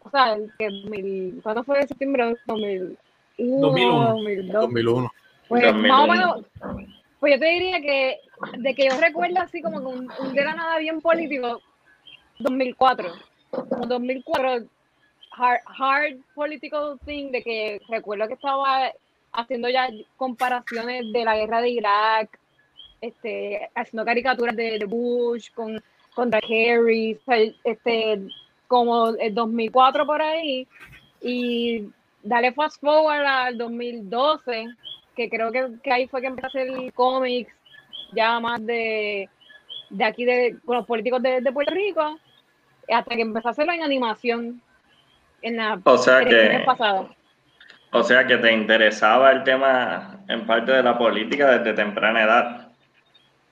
o 0.03 0.10
sea, 0.10 0.38
que 0.60 0.70
mil, 0.70 1.39
¿cuándo 1.41 1.63
fue 1.63 1.88
septiembre? 1.88 2.36
2001, 2.46 2.96
2001. 3.38 4.13
2002. 4.13 4.62
2001. 4.62 5.12
Pues 5.48 5.63
2001. 5.63 5.88
más 5.88 6.03
o 6.03 6.08
menos, 6.12 6.46
pues 7.24 7.36
yo 7.36 7.39
te 7.39 7.46
diría 7.46 7.80
que 7.80 8.20
de 8.58 8.75
que 8.75 8.89
yo 8.89 9.00
recuerdo 9.00 9.39
así 9.39 9.62
como 9.62 9.80
que 9.80 9.86
un, 9.86 10.12
un 10.20 10.36
nada 10.36 10.77
bien 10.77 11.00
político, 11.00 11.62
2004. 12.39 13.13
Como 13.50 13.86
2004, 13.86 14.68
hard, 15.32 15.62
hard 15.65 16.18
political 16.36 17.00
thing, 17.06 17.32
de 17.32 17.42
que 17.42 17.82
recuerdo 17.88 18.27
que 18.27 18.34
estaba 18.34 18.92
haciendo 19.32 19.70
ya 19.70 19.88
comparaciones 20.18 21.13
de 21.13 21.24
la 21.24 21.38
guerra 21.38 21.62
de 21.62 21.70
Irak, 21.70 22.38
este, 23.00 23.70
haciendo 23.74 24.03
caricaturas 24.03 24.58
de, 24.58 24.80
de 24.80 24.86
Bush 24.86 25.50
con, 25.53 25.82
contra 26.13 26.42
sea, 26.42 27.38
este, 27.63 28.22
como 28.68 29.12
el 29.15 29.34
2004 29.34 30.06
por 30.06 30.22
ahí, 30.22 30.68
y 31.22 31.88
dale 32.22 32.51
fast 32.51 32.82
forward 32.82 33.25
al 33.25 33.58
2012, 33.58 34.65
que 35.15 35.29
creo 35.29 35.51
que, 35.51 35.67
que 35.84 35.91
ahí 35.91 36.08
fue 36.08 36.22
que 36.22 36.27
empecé 36.27 36.48
a 36.48 36.50
hacer 36.50 36.93
cómics 36.93 37.53
ya 38.13 38.39
más 38.39 38.65
de, 38.65 39.29
de 39.89 40.03
aquí, 40.03 40.25
de, 40.25 40.58
con 40.65 40.77
los 40.77 40.86
políticos 40.86 41.22
de, 41.22 41.41
de 41.41 41.51
Puerto 41.51 41.74
Rico, 41.74 42.20
hasta 42.89 43.15
que 43.15 43.22
empecé 43.22 43.48
a 43.48 43.51
hacerlo 43.51 43.74
en 43.74 43.84
animación 43.84 44.62
en 45.41 45.58
la 45.58 45.79
O 45.84 45.98
sea 45.98 46.24
que, 46.24 46.63
o 47.91 48.03
sea 48.03 48.25
que 48.25 48.38
te 48.38 48.51
interesaba 48.51 49.32
el 49.32 49.43
tema 49.43 50.20
en 50.27 50.46
parte 50.46 50.72
de 50.72 50.84
la 50.84 50.98
política 50.98 51.58
desde 51.58 51.74
temprana 51.74 52.24
edad. 52.24 52.67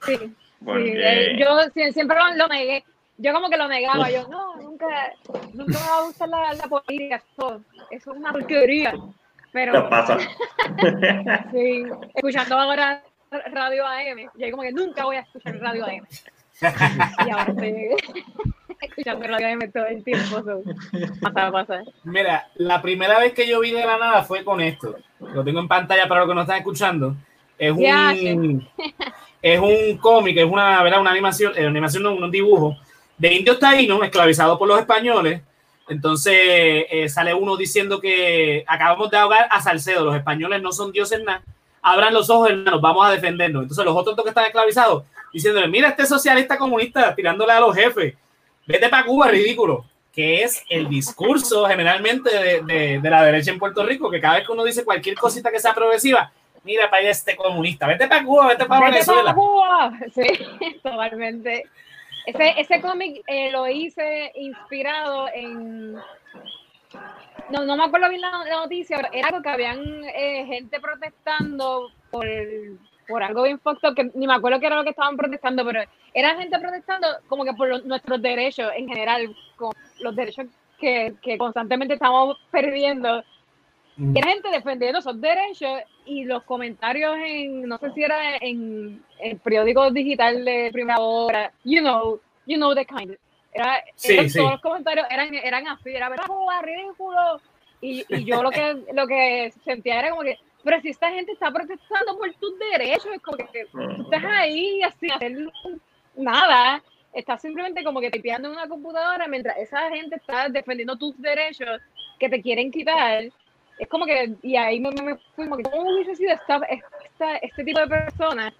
Sí, 0.01 0.17
Porque 0.63 1.37
yo 1.39 1.59
sie- 1.73 1.91
siempre 1.91 2.17
lo, 2.17 2.35
lo 2.35 2.47
negué. 2.47 2.83
Yo 3.17 3.33
como 3.33 3.49
que 3.49 3.57
lo 3.57 3.67
negaba, 3.67 4.09
yo 4.09 4.27
no, 4.29 4.55
nunca, 4.55 4.87
nunca 5.53 5.79
me 5.79 5.85
va 5.85 5.97
a 5.97 6.03
gustar 6.05 6.29
la, 6.29 6.53
la 6.53 6.63
política, 6.63 7.17
eso, 7.37 7.61
eso 7.91 8.11
es 8.11 8.17
una 8.17 8.31
porquería. 8.31 8.95
¿Qué 9.51 9.59
Pero 9.71 9.89
pasa? 9.89 10.17
sí, 11.51 11.83
escuchando 12.15 12.57
ahora 12.57 13.03
Radio 13.53 13.85
AM, 13.85 14.29
yo 14.35 14.51
como 14.51 14.63
que 14.63 14.71
nunca 14.71 15.05
voy 15.05 15.17
a 15.17 15.21
escuchar 15.21 15.59
Radio 15.59 15.85
AM. 15.85 16.07
Y 17.25 17.29
ahora 17.29 17.45
estoy 17.47 17.95
escuchando 18.81 19.27
Radio 19.27 19.47
AM 19.47 19.71
todo 19.71 19.85
el 19.85 20.03
tiempo, 20.03 20.43
so, 20.43 20.61
pasa, 21.21 21.51
pasa. 21.51 21.83
Mira, 22.03 22.47
la 22.55 22.81
primera 22.81 23.19
vez 23.19 23.33
que 23.33 23.47
yo 23.47 23.59
vi 23.59 23.71
de 23.71 23.85
la 23.85 23.97
nada 23.97 24.23
fue 24.23 24.43
con 24.43 24.61
esto. 24.61 24.95
Lo 25.19 25.43
tengo 25.43 25.59
en 25.59 25.67
pantalla 25.67 26.07
para 26.07 26.21
los 26.21 26.29
que 26.29 26.35
no 26.35 26.41
están 26.41 26.57
escuchando. 26.57 27.15
Es 27.57 27.71
un, 27.71 28.67
es 29.41 29.59
un 29.59 29.97
cómic, 29.97 30.37
es 30.37 30.45
una, 30.45 30.81
¿verdad? 30.83 31.01
una 31.01 31.11
animación, 31.11 31.53
eh, 31.55 31.65
animación 31.65 32.03
no, 32.03 32.13
un 32.13 32.31
dibujo 32.31 32.75
de 33.17 33.33
indios 33.33 33.59
taínos 33.59 34.01
esclavizados 34.03 34.57
por 34.57 34.67
los 34.67 34.79
españoles. 34.79 35.41
Entonces 35.89 36.33
eh, 36.35 37.09
sale 37.09 37.33
uno 37.33 37.57
diciendo 37.57 37.99
que 37.99 38.63
acabamos 38.67 39.11
de 39.11 39.17
ahogar 39.17 39.47
a 39.51 39.61
Salcedo, 39.61 40.05
los 40.05 40.15
españoles 40.15 40.61
no 40.61 40.71
son 40.71 40.91
dioses 40.91 41.21
nada. 41.23 41.41
Abran 41.81 42.13
los 42.13 42.29
ojos, 42.29 42.49
hermanos, 42.49 42.79
vamos 42.81 43.05
a 43.05 43.11
defendernos. 43.11 43.63
Entonces 43.63 43.83
los 43.85 43.95
otros 43.95 44.15
dos 44.15 44.23
que 44.23 44.29
están 44.29 44.45
esclavizados 44.45 45.03
diciéndole, 45.33 45.67
mira 45.67 45.89
este 45.89 46.05
socialista 46.05 46.57
comunista 46.57 47.13
tirándole 47.15 47.51
a 47.53 47.59
los 47.59 47.75
jefes, 47.75 48.13
vete 48.67 48.89
para 48.89 49.05
Cuba, 49.05 49.27
ridículo. 49.29 49.85
Que 50.13 50.43
es 50.43 50.61
el 50.69 50.89
discurso 50.89 51.65
generalmente 51.67 52.29
de, 52.29 52.61
de- 52.63 52.99
de 52.99 53.09
la 53.09 53.23
derecha 53.23 53.49
en 53.49 53.57
Puerto 53.59 53.81
Rico, 53.85 54.11
que 54.11 54.19
cada 54.19 54.35
vez 54.35 54.45
que 54.45 54.51
uno 54.51 54.65
dice 54.65 54.83
cualquier 54.83 55.15
cosita 55.15 55.49
que 55.49 55.59
sea 55.59 55.73
progresiva, 55.73 56.31
mira 56.65 56.89
para 56.89 57.01
allá 57.01 57.11
este 57.11 57.35
comunista, 57.37 57.87
vete 57.87 58.07
para 58.09 58.23
Cuba, 58.25 58.47
vete 58.49 58.65
para 58.65 58.81
Vete 58.81 58.91
Venezuela. 58.91 59.23
para 59.23 59.35
Cuba. 59.35 59.93
Sí, 60.13 60.79
totalmente. 60.83 61.63
Ese, 62.25 62.53
ese 62.57 62.81
cómic 62.81 63.21
eh, 63.27 63.51
lo 63.51 63.67
hice 63.67 64.31
inspirado 64.35 65.27
en. 65.33 65.93
No, 67.49 67.65
no 67.65 67.75
me 67.75 67.83
acuerdo 67.83 68.09
bien 68.09 68.21
la, 68.21 68.31
noticia, 68.49 68.97
pero 68.97 69.09
era 69.13 69.27
algo 69.29 69.41
que 69.41 69.49
habían 69.49 69.79
eh, 70.05 70.45
gente 70.45 70.79
protestando 70.79 71.89
por, 72.09 72.27
por 73.07 73.23
algo 73.23 73.43
bien 73.43 73.59
fucked 73.59 73.93
que 73.95 74.11
ni 74.13 74.27
me 74.27 74.33
acuerdo 74.33 74.59
qué 74.59 74.67
era 74.67 74.75
lo 74.77 74.83
que 74.83 74.91
estaban 74.91 75.17
protestando, 75.17 75.65
pero 75.65 75.81
era 76.13 76.35
gente 76.35 76.59
protestando 76.59 77.07
como 77.27 77.43
que 77.43 77.53
por 77.53 77.85
nuestros 77.85 78.21
derechos 78.21 78.71
en 78.75 78.87
general, 78.87 79.35
con 79.55 79.71
los 79.99 80.15
derechos 80.15 80.47
que, 80.79 81.13
que 81.21 81.37
constantemente 81.37 81.95
estamos 81.95 82.37
perdiendo. 82.51 83.23
Mm. 83.97 84.17
Y 84.17 84.21
gente 84.21 84.49
defendiendo 84.49 84.99
esos 84.99 85.19
derechos 85.19 85.79
y 86.05 86.23
los 86.23 86.43
comentarios 86.43 87.15
en, 87.17 87.67
no 87.67 87.77
sé 87.77 87.91
si 87.91 88.03
era 88.03 88.37
en 88.37 89.03
el 89.19 89.37
periódico 89.37 89.91
digital 89.91 90.43
de 90.45 90.69
primera 90.71 90.99
hora, 90.99 91.51
you 91.63 91.81
know, 91.81 92.19
you 92.45 92.57
know 92.57 92.73
the 92.73 92.85
kind. 92.85 93.15
Era, 93.53 93.83
Sí, 93.95 94.13
eran 94.13 94.29
sí. 94.29 94.37
todos 94.39 94.51
los 94.51 94.61
comentarios 94.61 95.05
eran, 95.09 95.33
eran 95.35 95.67
así, 95.67 95.89
era 95.89 96.09
verdad, 96.09 96.25
ridículo. 96.63 97.41
Y, 97.81 98.05
y 98.07 98.23
yo 98.23 98.41
lo 98.41 98.51
que, 98.51 98.77
lo 98.93 99.07
que 99.07 99.51
sentía 99.65 99.99
era 99.99 100.11
como 100.11 100.21
que, 100.21 100.37
pero 100.63 100.79
si 100.81 100.89
esta 100.89 101.11
gente 101.11 101.33
está 101.33 101.51
protestando 101.51 102.17
por 102.17 102.31
tus 102.35 102.57
derechos, 102.59 103.07
es 103.13 103.21
como 103.21 103.37
que 103.37 103.67
tú 103.71 104.03
estás 104.03 104.23
ahí 104.23 104.81
así, 104.83 105.09
hacer 105.09 105.35
nada, 106.15 106.81
estás 107.13 107.41
simplemente 107.41 107.83
como 107.83 107.99
que 107.99 108.11
tipeando 108.11 108.47
en 108.47 108.53
una 108.55 108.67
computadora 108.67 109.27
mientras 109.27 109.57
esa 109.57 109.89
gente 109.89 110.15
está 110.15 110.49
defendiendo 110.49 110.95
tus 110.97 111.19
derechos 111.21 111.81
que 112.19 112.29
te 112.29 112.41
quieren 112.41 112.71
quitar. 112.71 113.25
Es 113.81 113.87
como 113.89 114.05
que, 114.05 114.35
y 114.43 114.55
ahí 114.55 114.79
me, 114.79 114.91
me 114.91 115.15
fui 115.35 115.45
como 115.45 115.57
que, 115.57 115.63
¿cómo 115.63 115.91
hubiese 115.91 116.15
sido 116.15 116.33
esta, 116.33 116.57
esta- 117.03 117.37
este 117.37 117.63
tipo 117.63 117.79
de 117.79 117.87
personas 117.87 118.53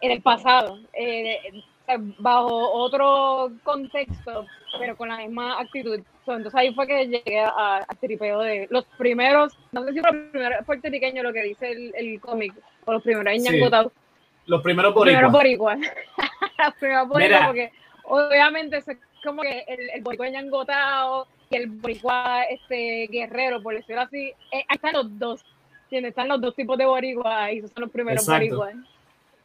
en 0.00 0.10
el 0.12 0.22
pasado? 0.22 0.78
Eh, 0.94 1.62
bajo 2.18 2.70
otro 2.72 3.50
contexto, 3.64 4.46
pero 4.78 4.96
con 4.96 5.10
la 5.10 5.18
misma 5.18 5.60
actitud. 5.60 6.00
So, 6.24 6.32
entonces 6.36 6.54
ahí 6.58 6.72
fue 6.74 6.86
que 6.86 7.06
llegué 7.06 7.40
a- 7.40 7.84
tripeo 8.00 8.40
de 8.40 8.66
los 8.70 8.86
primeros, 8.96 9.52
no 9.72 9.84
sé 9.84 9.92
si 9.92 10.00
fue 10.00 10.10
los 10.12 10.30
primeros 10.30 10.64
puertorriqueños 10.64 11.22
lo 11.22 11.32
que 11.34 11.42
dice 11.42 11.70
el, 11.70 11.92
el 11.94 12.18
cómic, 12.18 12.54
o 12.86 12.92
los 12.94 13.02
primeros 13.02 13.34
Sí. 13.34 13.40
ñangotados, 13.40 13.92
Los 14.46 14.62
primeros 14.62 14.94
boricuas. 14.94 15.30
boricuas. 15.32 15.78
los 16.58 16.74
primeros 16.80 17.08
boricuas, 17.08 17.46
porque 17.46 17.72
obviamente 18.04 18.78
es 18.78 18.88
como 19.30 19.42
que 19.42 19.64
el, 19.68 19.90
el 19.90 20.02
boricua 20.02 20.28
ñangotado 20.28 21.26
y 21.50 21.56
el 21.56 21.66
boricua 21.68 22.42
este, 22.44 23.08
guerrero, 23.10 23.62
por 23.62 23.74
decirlo 23.74 24.02
así, 24.02 24.28
eh, 24.52 24.64
ahí 24.68 24.76
están 24.76 24.92
los 24.94 25.18
dos. 25.18 25.44
¿entiendes? 25.84 26.10
Están 26.10 26.28
los 26.28 26.40
dos 26.40 26.54
tipos 26.54 26.76
de 26.76 26.84
boricuas 26.84 27.50
y 27.52 27.58
esos 27.58 27.70
son 27.70 27.82
los 27.82 27.90
primeros 27.90 28.26
boricuas. 28.26 28.74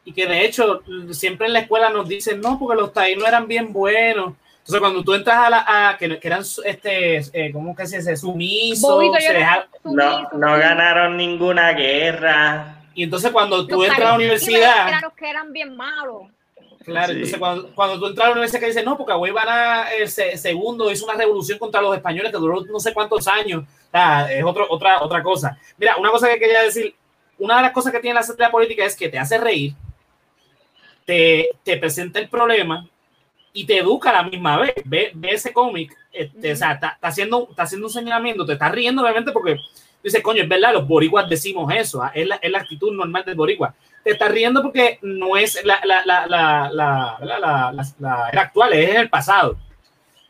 Y 0.04 0.12
que 0.12 0.26
de 0.26 0.44
hecho, 0.44 0.82
siempre 1.12 1.46
en 1.46 1.54
la 1.54 1.60
escuela 1.60 1.88
nos 1.88 2.06
dicen, 2.06 2.40
no, 2.40 2.58
porque 2.58 2.76
los 2.78 2.92
taínos 2.92 3.26
eran 3.26 3.48
bien 3.48 3.72
buenos. 3.72 4.34
Entonces, 4.58 4.80
cuando 4.80 5.02
tú 5.02 5.14
entras 5.14 5.36
a 5.38 5.50
la. 5.50 5.64
A, 5.90 5.96
que, 5.98 6.18
que 6.18 6.28
eran, 6.28 6.42
este, 6.64 7.16
eh, 7.32 7.52
¿cómo 7.52 7.74
que 7.74 7.86
se 7.86 7.98
dice? 7.98 8.16
Sumisos. 8.16 8.90
Bobito, 8.94 9.14
se 9.18 9.26
yo 9.26 9.32
dejaron- 9.32 9.66
No, 9.84 10.28
no 10.32 10.58
ganaron 10.58 11.16
ninguna 11.16 11.72
guerra. 11.72 12.82
y 12.94 13.02
entonces, 13.04 13.30
cuando 13.30 13.66
tú 13.66 13.76
Los 13.76 13.88
entras 13.88 14.06
a 14.06 14.10
la 14.10 14.14
universidad. 14.16 14.88
Eran 14.88 15.02
los 15.02 15.12
que 15.14 15.28
eran 15.28 15.52
bien 15.52 15.76
malos. 15.76 16.22
Claro, 16.84 17.06
Sí. 17.08 17.12
entonces 17.14 17.38
cuando, 17.38 17.74
cuando 17.74 17.98
tú 17.98 18.06
entras 18.06 18.24
a 18.24 18.28
la 18.28 18.32
universidad 18.32 18.60
que 18.60 18.66
dices, 18.66 18.84
no, 18.84 18.96
porque 18.96 19.12
Agüey 19.12 19.32
Vara 19.32 19.94
el 19.94 20.08
se- 20.08 20.36
segundo 20.36 20.90
hizo 20.90 21.04
una 21.06 21.14
revolución 21.14 21.58
contra 21.58 21.80
los 21.80 21.94
españoles 21.96 22.30
que 22.30 22.38
duró 22.38 22.60
no 22.62 22.78
sé 22.80 22.92
cuántos 22.92 23.26
años, 23.26 23.62
o 23.64 23.90
sea, 23.90 24.30
es 24.32 24.44
otro, 24.44 24.66
otra, 24.68 25.02
otra 25.02 25.22
cosa. 25.22 25.58
Mira, 25.78 25.96
una 25.96 26.10
cosa 26.10 26.28
que 26.28 26.38
quería 26.38 26.62
decir, 26.62 26.94
una 27.38 27.56
de 27.56 27.62
las 27.62 27.72
cosas 27.72 27.90
que 27.92 28.00
tiene 28.00 28.14
la 28.14 28.22
satira 28.22 28.50
política 28.50 28.84
es 28.84 28.94
que 28.96 29.08
te 29.08 29.18
hace 29.18 29.38
reír, 29.38 29.74
te, 31.04 31.48
te 31.62 31.76
presenta 31.76 32.18
el 32.18 32.28
problema 32.28 32.86
y 33.52 33.64
te 33.66 33.78
educa 33.78 34.10
a 34.10 34.22
la 34.22 34.28
misma 34.28 34.58
vez. 34.58 34.74
Ve, 34.84 35.10
ve 35.14 35.30
ese 35.32 35.52
cómic, 35.52 35.96
este, 36.12 36.52
o 36.52 36.56
sea, 36.56 36.72
está, 36.72 36.88
está 36.88 37.08
haciendo, 37.08 37.46
está 37.50 37.62
haciendo 37.64 37.86
un 37.86 37.92
señalamiento, 37.92 38.44
te 38.46 38.54
está 38.54 38.68
riendo 38.68 39.02
obviamente 39.02 39.32
porque 39.32 39.56
dice, 40.04 40.22
coño, 40.22 40.42
es 40.42 40.48
verdad, 40.48 40.74
los 40.74 40.86
boricuas 40.86 41.28
decimos 41.28 41.72
eso, 41.74 42.02
ah, 42.02 42.12
es 42.14 42.26
la, 42.26 42.36
es 42.36 42.50
la 42.50 42.58
actitud 42.58 42.92
normal 42.92 43.24
del 43.24 43.34
boricua. 43.34 43.74
Te 44.04 44.10
estás 44.10 44.30
riendo 44.30 44.62
porque 44.62 44.98
no 45.02 45.36
es 45.36 45.64
la, 45.64 45.80
la, 45.84 46.04
la, 46.26 48.28
era 48.30 48.42
actual, 48.42 48.74
es 48.74 48.96
el 48.96 49.08
pasado. 49.08 49.56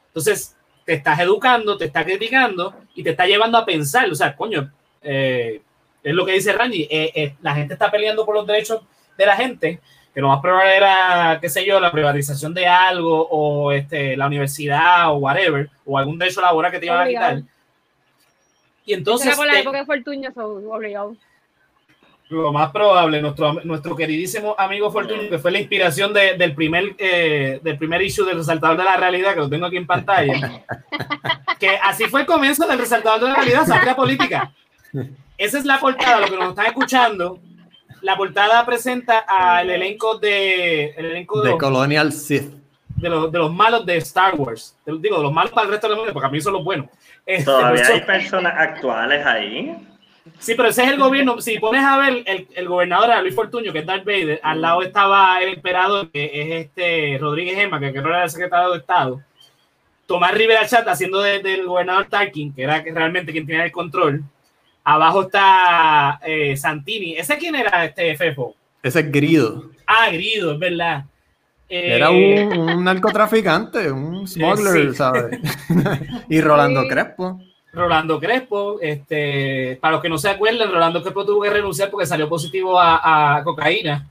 Entonces, 0.07 0.57
te 0.85 0.95
estás 0.95 1.19
educando, 1.19 1.77
te 1.77 1.87
está 1.87 2.05
criticando 2.05 2.75
y 2.95 3.03
te 3.03 3.11
está 3.11 3.27
llevando 3.27 3.59
a 3.59 3.65
pensar, 3.65 4.09
o 4.09 4.15
sea, 4.15 4.37
coño, 4.37 4.71
eh, 5.03 5.61
es 6.05 6.15
lo 6.15 6.25
que 6.25 6.33
dice 6.33 6.53
Randy, 6.53 6.83
eh, 6.83 7.11
eh, 7.15 7.35
la 7.43 7.55
gente 7.55 7.75
está 7.75 7.91
peleando 7.91 8.25
por 8.25 8.37
los 8.37 8.47
derechos 8.47 8.83
de 9.19 9.27
la 9.27 9.35
gente, 9.35 9.81
que 10.15 10.21
lo 10.21 10.29
más 10.29 10.41
probable 10.41 10.77
era, 10.77 11.39
qué 11.41 11.49
sé 11.49 11.67
yo, 11.67 11.81
la 11.81 11.91
privatización 11.91 12.55
de 12.55 12.69
algo 12.69 13.27
o 13.29 13.73
este, 13.73 14.17
la 14.17 14.29
universidad 14.29 15.11
o 15.11 15.17
whatever, 15.17 15.69
o 15.85 15.99
algún 15.99 16.19
derecho 16.19 16.41
laboral 16.41 16.71
que 16.71 16.79
te 16.79 16.87
iban 16.87 17.01
a 17.01 17.09
quitar. 17.09 17.43
Y 18.85 18.93
entonces... 18.95 19.29
Era 19.29 19.37
por 19.37 19.47
la 19.47 19.59
época 19.61 19.79
de 19.79 19.87
Fortuño, 19.87 20.31
so, 20.35 20.47
obligado. 20.73 21.17
lo 22.29 22.53
más 22.53 22.71
probable, 22.73 23.21
nuestro, 23.23 23.53
nuestro 23.65 23.95
queridísimo 23.97 24.55
amigo 24.59 24.91
Fortunio, 24.91 25.29
que 25.31 25.39
fue 25.39 25.51
la 25.53 25.61
inspiración 25.61 26.13
de- 26.13 26.37
del, 26.37 26.55
primer, 26.55 26.95
eh, 26.99 27.61
del 27.63 27.79
primer 27.79 28.03
issue 28.03 28.25
del 28.27 28.39
Resaltador 28.39 28.77
de 28.77 28.85
la 28.85 28.97
Realidad, 28.97 29.35
que 29.35 29.41
lo 29.41 29.49
tengo 29.49 29.67
aquí 29.67 29.77
en 29.77 29.87
pantalla, 29.87 30.63
que 31.59 31.77
así 31.83 32.05
fue 32.05 32.23
el 32.23 32.27
comienzo 32.27 32.67
del 32.67 32.79
Resaltador 32.79 33.21
de 33.21 33.29
la 33.29 33.35
Realidad, 33.37 33.67
sátira 33.67 33.95
política. 33.97 34.53
Esa 35.39 35.59
es 35.59 35.65
la 35.65 35.79
portada, 35.79 36.21
lo 36.21 36.27
que 36.29 36.37
nos 36.37 36.51
están 36.51 36.67
escuchando. 36.67 37.39
La 38.03 38.17
portada 38.17 38.65
presenta 38.67 39.21
al 39.21 39.71
elenco 39.71 40.19
de, 40.19 40.91
el 40.91 41.07
elenco 41.07 41.41
de, 41.41 41.45
De 41.47 41.51
los, 41.53 41.59
Colonial 41.61 42.13
Sith. 42.13 42.53
de, 42.97 43.09
los, 43.09 43.33
de 43.33 43.39
los 43.39 43.53
malos 43.53 43.87
de 43.87 43.97
Star 43.99 44.35
Wars. 44.35 44.77
De- 44.85 44.99
digo, 44.99 45.17
de 45.17 45.23
los 45.23 45.33
malos 45.33 45.53
para 45.53 45.67
el 45.67 45.73
resto 45.73 45.89
del 45.89 45.97
mundo, 45.97 46.13
porque 46.13 46.27
a 46.27 46.31
mí 46.31 46.41
son 46.41 46.53
los 46.53 46.63
buenos. 46.65 46.87
Este, 47.27 47.45
Todavía 47.45 47.87
hay 47.87 48.01
personas 48.03 48.53
actuales 48.57 49.25
ahí. 49.25 49.77
Sí, 50.39 50.55
pero 50.55 50.69
ese 50.71 50.85
es 50.85 50.91
el 50.91 50.99
gobierno. 50.99 51.41
Si 51.41 51.59
pones 51.59 51.83
a 51.85 51.97
ver, 51.99 52.23
el, 52.27 52.49
el 52.55 52.69
gobernador 52.69 53.11
era 53.11 53.21
Luis 53.23 53.35
Fortuño, 53.35 53.73
que 53.73 53.81
es 53.81 53.87
Darth 53.87 54.05
Vader, 54.05 54.41
al 54.43 54.61
lado 54.61 54.83
estaba 54.83 55.41
el 55.43 55.55
emperador, 55.55 56.11
que 56.11 56.25
es 56.33 56.67
este 56.67 57.19
Rodríguez 57.21 57.57
Gema, 57.57 57.79
que 57.81 57.91
creo 57.93 58.03
que 58.05 58.09
era 58.11 58.25
el 58.25 58.31
secretario 58.31 58.71
de 58.73 58.79
Estado. 58.79 59.23
Tomás 60.07 60.33
Rivera 60.35 60.67
Chat 60.67 60.87
haciendo 60.89 61.21
de- 61.23 61.41
del 61.41 61.67
gobernador 61.67 62.07
Tarkin, 62.07 62.55
que 62.55 62.63
era 62.63 62.83
que 62.83 62.93
realmente 62.93 63.33
quien 63.33 63.47
tenía 63.47 63.65
el 63.65 63.73
control. 63.73 64.23
Abajo 64.83 65.23
está 65.23 66.21
eh, 66.25 66.57
Santini. 66.59 67.17
¿Ese 67.17 67.39
quién 67.39 67.55
era 67.55 67.87
este 67.87 68.15
Fefo? 68.17 68.55
Ese 68.83 69.01
es 69.01 69.11
Grido. 69.11 69.71
Ah, 69.87 70.09
Grido, 70.11 70.53
es 70.53 70.59
verdad. 70.59 71.05
Eh, 71.69 71.97
Era 71.97 72.11
un, 72.11 72.59
un 72.59 72.85
narcotraficante, 72.85 73.91
un 73.91 74.27
smuggler, 74.29 74.91
sí. 74.91 74.97
¿sabes? 74.97 75.39
y 76.29 76.41
Rolando 76.41 76.83
Sí. 76.83 76.89
Crespo. 76.89 77.41
Rolando 77.73 78.21
Crespo, 78.21 78.79
este, 78.81 79.77
para 79.81 79.93
los 79.95 80.03
que 80.03 80.09
no 80.09 80.17
se 80.19 80.29
acuerdan, 80.31 80.71
Rolando 80.71 81.03
Crespo 81.03 81.25
tuvo 81.27 81.43
que 81.43 81.51
renunciar 81.51 81.91
porque 81.91 82.07
salió 82.07 82.29
positivo 82.29 82.79
a, 82.79 83.37
a 83.39 83.43
cocaína, 83.43 84.09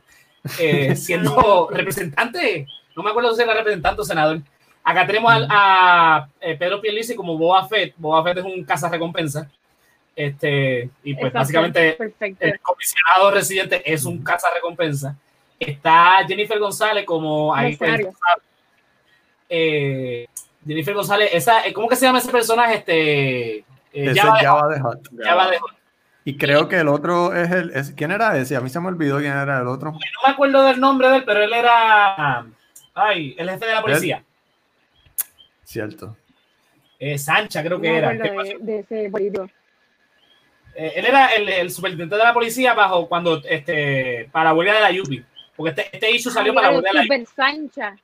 eh, 0.59 0.95
siendo 0.97 1.69
representante, 1.71 2.67
no 2.95 3.03
me 3.03 3.11
acuerdo 3.11 3.33
si 3.33 3.41
era 3.41 3.53
representante 3.53 4.01
o 4.01 4.03
senador. 4.03 4.39
Acá 4.83 5.07
tenemos 5.07 5.31
al- 5.31 5.47
a, 5.49 6.27
eh, 6.41 6.57
Pedro 6.57 6.81
Pierluisi 6.81 7.15
como 7.15 7.37
Boba 7.37 7.65
Fett. 7.69 7.93
Boba 7.95 8.21
Fett 8.21 8.39
es 8.39 8.43
un 8.43 8.65
recompensa 8.89 9.49
Este, 10.13 10.89
y 11.05 11.13
pues 11.13 11.27
Exacto, 11.27 11.37
básicamente 11.39 11.93
Perfecto. 11.93 12.45
el 12.45 12.59
comisionado 12.59 13.31
residente 13.31 13.81
es 13.85 14.03
un 14.03 14.21
recompensa 14.53 15.15
Está 15.59 16.25
Jennifer 16.27 16.59
González 16.59 17.05
como 17.05 17.53
ahí 17.53 17.77
eh, 19.49 20.25
Jennifer 20.65 20.93
González, 20.93 21.29
esa, 21.33 21.61
¿cómo 21.73 21.87
que 21.87 21.95
se 21.95 22.05
llama 22.05 22.19
ese 22.19 22.31
personaje? 22.31 22.75
Este, 22.75 23.57
eh, 23.57 23.65
Ese 23.93 24.19
Java 24.19 24.39
Java 24.39 24.67
de. 24.69 24.81
Java 25.23 25.51
de 25.51 25.57
Y 26.25 26.37
creo 26.37 26.67
que 26.67 26.77
el 26.77 26.87
otro 26.87 27.35
es 27.35 27.51
el. 27.51 27.69
es- 27.71 27.91
¿Quién 27.91 28.11
era 28.11 28.37
ese? 28.37 28.55
A 28.55 28.61
mí 28.61 28.69
se 28.69 28.79
me 28.79 28.87
olvidó 28.87 29.19
quién 29.19 29.33
era 29.33 29.59
el 29.59 29.67
otro. 29.67 29.91
No 29.91 29.99
me 30.25 30.31
acuerdo 30.33 30.63
del 30.63 30.79
nombre 30.79 31.09
de 31.09 31.17
él, 31.17 31.23
pero 31.25 31.43
él 31.43 31.53
era. 31.53 32.45
Ay, 32.93 33.35
el 33.37 33.49
jefe 33.49 33.65
de 33.65 33.73
la 33.73 33.81
policía. 33.81 34.23
Cierto. 35.63 36.15
Eh, 36.99 37.17
Sancha, 37.17 37.61
creo 37.63 37.77
No 37.77 37.81
que 37.81 37.89
me 37.91 37.97
era. 37.97 38.09
de, 38.13 38.57
de 38.59 38.79
ese 38.79 39.09
político. 39.09 39.49
Eh, 40.75 40.93
él 40.95 41.05
era 41.05 41.27
el, 41.35 41.49
el 41.49 41.69
superintendente 41.71 42.15
de 42.15 42.23
la 42.23 42.33
policía 42.33 42.73
bajo 42.73 43.07
cuando 43.07 43.41
este 43.43 44.29
para 44.31 44.45
la 44.45 44.53
huelga 44.55 44.73
de 44.75 44.79
la 44.79 44.91
Yupi. 44.91 45.23
Porque 45.55 45.69
este, 45.81 45.89
este 45.95 46.11
issue 46.11 46.31
salió 46.31 46.51
Ah, 46.51 46.55
para 46.55 46.67
la 46.69 46.73
huelga 46.75 46.89
de 46.89 46.95
la 46.95 47.03
Yupi. 47.03 47.25
Super 47.25 47.35
Sancha. 47.35 47.97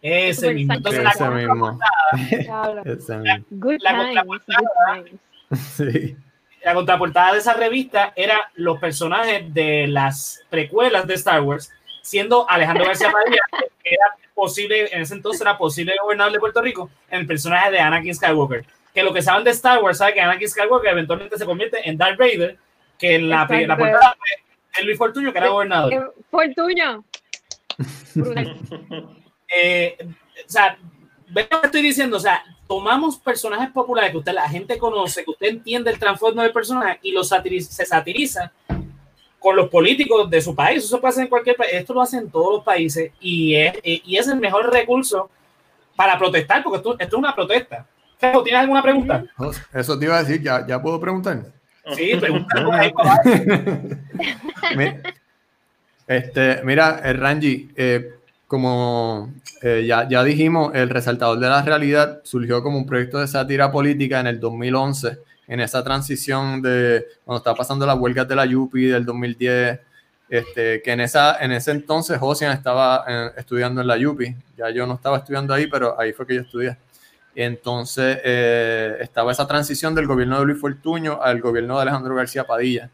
Ese 0.00 0.34
Super 0.40 0.54
mismo. 0.54 0.74
Sancha. 0.74 0.88
Entonces, 0.90 1.04
la, 1.04 1.10
ese 1.10 1.30
mismo. 1.46 1.78
Ese 2.84 3.16
mismo. 3.16 3.44
Good 3.50 3.76
La 3.80 3.90
times, 3.90 4.24
contraportada. 4.26 4.98
good 4.98 5.04
times. 5.04 5.20
Sí. 5.76 6.16
la 6.64 6.72
contraportada 6.74 7.32
de 7.34 7.38
esa 7.40 7.52
revista 7.54 8.12
era 8.16 8.50
los 8.54 8.78
personajes 8.78 9.52
de 9.52 9.86
las 9.86 10.42
precuelas 10.48 11.06
de 11.06 11.14
Star 11.14 11.42
Wars, 11.42 11.70
siendo 12.00 12.48
Alejandro 12.48 12.86
García 12.86 13.10
Padilla, 13.12 13.42
que 13.84 13.90
era 13.94 14.06
posible, 14.34 14.88
en 14.94 15.02
ese 15.02 15.14
entonces 15.14 15.42
era 15.42 15.58
posible 15.58 15.92
gobernador 16.02 16.32
de 16.32 16.40
Puerto 16.40 16.62
Rico, 16.62 16.90
en 17.10 17.20
el 17.20 17.26
personaje 17.26 17.70
de 17.70 17.80
Anakin 17.80 18.14
Skywalker. 18.14 18.64
Que 18.94 19.02
lo 19.02 19.12
que 19.12 19.20
saben 19.22 19.44
de 19.44 19.50
Star 19.50 19.82
Wars 19.82 19.98
sabe 19.98 20.14
que 20.14 20.20
Anakin 20.20 20.48
Skywalker 20.48 20.90
eventualmente 20.90 21.36
se 21.36 21.44
convierte 21.44 21.86
en 21.88 21.98
Darth 21.98 22.18
Vader, 22.18 22.56
que 22.98 23.14
en 23.16 23.28
la, 23.28 23.46
la 23.48 23.76
portada 23.76 24.16
fue 24.72 24.84
Luis 24.84 24.98
Fortuño, 24.98 25.32
que 25.32 25.38
era 25.38 25.48
gobernador. 25.48 25.92
Eh, 25.92 26.02
Fortuño. 26.30 27.04
Brutal. 28.14 28.60
eh, 29.54 29.96
o 30.00 30.50
sea, 30.50 30.76
ve 31.30 31.48
lo 31.50 31.60
que 31.60 31.66
estoy 31.66 31.82
diciendo, 31.82 32.16
o 32.16 32.20
sea, 32.20 32.42
tomamos 32.66 33.18
personajes 33.18 33.70
populares 33.70 34.10
que 34.10 34.18
usted, 34.18 34.32
la 34.32 34.48
gente 34.48 34.78
conoce, 34.78 35.24
que 35.24 35.30
usted 35.30 35.46
entiende 35.48 35.90
el 35.90 35.98
trasfondo 35.98 36.42
del 36.42 36.52
personaje 36.52 36.98
y 37.02 37.12
lo 37.12 37.24
satiriza, 37.24 37.72
se 37.72 37.84
satiriza 37.84 38.52
con 39.38 39.56
los 39.56 39.68
políticos 39.68 40.30
de 40.30 40.40
su 40.40 40.54
país. 40.54 40.84
Eso 40.84 41.00
pasa 41.00 41.22
en 41.22 41.28
cualquier 41.28 41.56
país. 41.56 41.72
Esto 41.74 41.94
lo 41.94 42.02
hacen 42.02 42.30
todos 42.30 42.56
los 42.56 42.64
países 42.64 43.12
y 43.20 43.54
es, 43.56 43.74
y 43.82 44.16
es 44.16 44.28
el 44.28 44.38
mejor 44.38 44.72
recurso 44.72 45.28
para 45.96 46.18
protestar, 46.18 46.62
porque 46.62 46.78
esto, 46.78 46.92
esto 46.98 47.16
es 47.16 47.18
una 47.18 47.34
protesta. 47.34 47.86
¿Tienes 48.18 48.60
alguna 48.60 48.82
pregunta? 48.82 49.24
Eso 49.72 49.98
te 49.98 50.04
iba 50.04 50.16
a 50.16 50.22
decir, 50.22 50.40
ya, 50.40 50.64
ya 50.66 50.80
puedo 50.80 51.00
preguntar. 51.00 51.42
Sí, 51.96 52.12
pregunta 52.20 52.64
por 52.64 52.74
ahí, 52.74 52.92
este, 56.06 56.60
mira, 56.64 57.00
el 57.04 57.18
Ranji, 57.18 57.70
eh, 57.76 58.14
como 58.46 59.32
eh, 59.62 59.84
ya, 59.86 60.08
ya 60.08 60.22
dijimos, 60.22 60.72
el 60.74 60.90
resaltador 60.90 61.38
de 61.38 61.48
la 61.48 61.62
realidad 61.62 62.20
surgió 62.24 62.62
como 62.62 62.78
un 62.78 62.86
proyecto 62.86 63.18
de 63.18 63.26
sátira 63.26 63.72
política 63.72 64.20
en 64.20 64.26
el 64.26 64.40
2011, 64.40 65.18
en 65.48 65.60
esa 65.60 65.82
transición 65.82 66.62
de 66.62 67.06
cuando 67.24 67.38
estaba 67.38 67.56
pasando 67.56 67.86
las 67.86 67.98
huelgas 67.98 68.28
de 68.28 68.36
la 68.36 68.46
Yupi 68.46 68.86
del 68.86 69.04
2010, 69.04 69.80
este, 70.28 70.82
que 70.82 70.92
en, 70.92 71.00
esa, 71.00 71.44
en 71.44 71.52
ese 71.52 71.72
entonces 71.72 72.18
Josian 72.18 72.52
estaba 72.52 73.04
eh, 73.06 73.30
estudiando 73.36 73.80
en 73.80 73.86
la 73.86 73.98
Yupi, 73.98 74.34
ya 74.56 74.70
yo 74.70 74.86
no 74.86 74.94
estaba 74.94 75.18
estudiando 75.18 75.52
ahí, 75.52 75.66
pero 75.66 75.98
ahí 76.00 76.12
fue 76.12 76.26
que 76.26 76.36
yo 76.36 76.40
estudié. 76.42 76.76
Entonces 77.34 78.18
eh, 78.24 78.96
estaba 79.00 79.32
esa 79.32 79.46
transición 79.46 79.94
del 79.94 80.06
gobierno 80.06 80.38
de 80.38 80.46
Luis 80.46 80.60
Fortuño 80.60 81.20
al 81.22 81.40
gobierno 81.40 81.76
de 81.76 81.82
Alejandro 81.82 82.14
García 82.14 82.44
Padilla. 82.44 82.90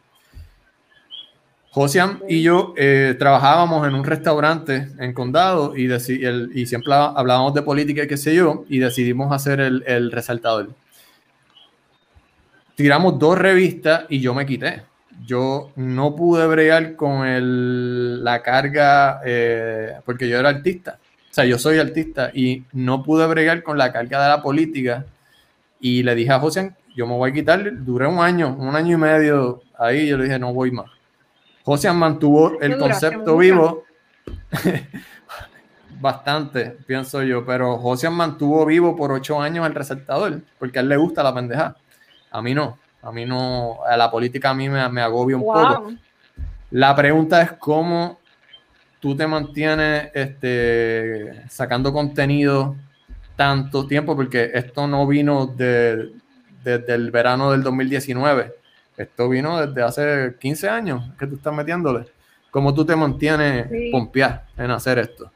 Josian 1.70 2.20
y 2.28 2.42
yo 2.42 2.72
eh, 2.76 3.14
trabajábamos 3.18 3.86
en 3.86 3.94
un 3.94 4.04
restaurante 4.04 4.88
en 4.98 5.12
Condado 5.12 5.76
y, 5.76 5.92
y 5.92 6.66
siempre 6.66 6.94
hablábamos 6.94 7.54
de 7.54 7.62
política 7.62 8.02
y 8.02 8.08
qué 8.08 8.16
sé 8.16 8.34
yo, 8.34 8.64
y 8.68 8.78
decidimos 8.78 9.32
hacer 9.32 9.60
el, 9.60 10.10
resaltador. 10.10 10.70
Tiramos 12.74 13.18
dos 13.18 13.36
revistas 13.36 14.06
y 14.08 14.20
yo 14.20 14.34
me 14.34 14.46
quité. 14.46 14.82
Yo 15.26 15.72
no 15.76 16.16
pude 16.16 16.46
bregar 16.46 16.96
con 16.96 18.24
la 18.24 18.42
carga, 18.42 19.20
eh, 19.24 19.94
porque 20.04 20.28
yo 20.28 20.38
era 20.38 20.48
artista. 20.48 20.98
Sea, 21.38 21.46
yo 21.46 21.56
soy 21.56 21.78
artista 21.78 22.32
y 22.34 22.64
no 22.72 23.04
pude 23.04 23.24
bregar 23.28 23.62
con 23.62 23.78
la 23.78 23.92
carga 23.92 24.20
de 24.20 24.28
la 24.28 24.42
política. 24.42 25.06
Y 25.78 26.02
le 26.02 26.16
dije 26.16 26.32
a 26.32 26.40
Josian, 26.40 26.76
yo 26.96 27.06
me 27.06 27.14
voy 27.14 27.30
a 27.30 27.32
quitar. 27.32 27.62
Duré 27.84 28.08
un 28.08 28.18
año, 28.18 28.56
un 28.58 28.74
año 28.74 28.96
y 28.96 29.00
medio 29.00 29.62
ahí. 29.78 30.08
Yo 30.08 30.18
le 30.18 30.24
dije, 30.24 30.36
no 30.40 30.52
voy 30.52 30.72
más. 30.72 30.86
Josian 31.62 31.96
mantuvo 31.96 32.60
el 32.60 32.76
concepto 32.76 33.36
vivo. 33.36 33.84
Bastante, 36.00 36.76
pienso 36.88 37.22
yo. 37.22 37.46
Pero 37.46 37.78
Josian 37.78 38.14
mantuvo 38.14 38.66
vivo 38.66 38.96
por 38.96 39.12
ocho 39.12 39.40
años 39.40 39.64
el 39.64 39.76
resaltador, 39.76 40.40
porque 40.58 40.80
a 40.80 40.82
él 40.82 40.88
le 40.88 40.96
gusta 40.96 41.22
la 41.22 41.32
pendeja. 41.32 41.76
A 42.32 42.42
mí 42.42 42.52
no. 42.52 42.80
A 43.00 43.12
mí 43.12 43.26
no. 43.26 43.78
A 43.88 43.96
la 43.96 44.10
política 44.10 44.50
a 44.50 44.54
mí 44.54 44.68
me, 44.68 44.88
me 44.88 45.02
agobia 45.02 45.36
un 45.36 45.44
poco. 45.44 45.92
La 46.72 46.96
pregunta 46.96 47.40
es 47.42 47.52
cómo 47.52 48.18
tú 49.00 49.16
te 49.16 49.26
mantienes 49.26 50.10
este, 50.14 51.48
sacando 51.48 51.92
contenido 51.92 52.76
tanto 53.36 53.86
tiempo, 53.86 54.16
porque 54.16 54.50
esto 54.54 54.86
no 54.88 55.06
vino 55.06 55.46
de- 55.46 56.10
desde 56.64 56.94
el 56.94 57.10
verano 57.10 57.52
del 57.52 57.62
2019, 57.62 58.52
esto 58.96 59.28
vino 59.28 59.64
desde 59.64 59.82
hace 59.82 60.34
15 60.40 60.68
años 60.68 61.02
que 61.18 61.26
tú 61.26 61.36
estás 61.36 61.54
metiéndole. 61.54 62.06
¿Cómo 62.50 62.74
tú 62.74 62.84
te 62.84 62.96
mantienes 62.96 63.68
Sí. 63.70 63.92
en 64.56 64.70
hacer 64.70 64.98
esto? 64.98 65.30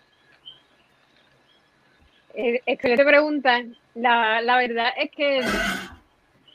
Eh, 2.35 2.61
excelente 2.67 3.05
pregunta. 3.05 3.61
La, 3.95 4.41
la 4.41 4.57
verdad 4.57 4.89
es 4.99 5.11
que 5.11 5.41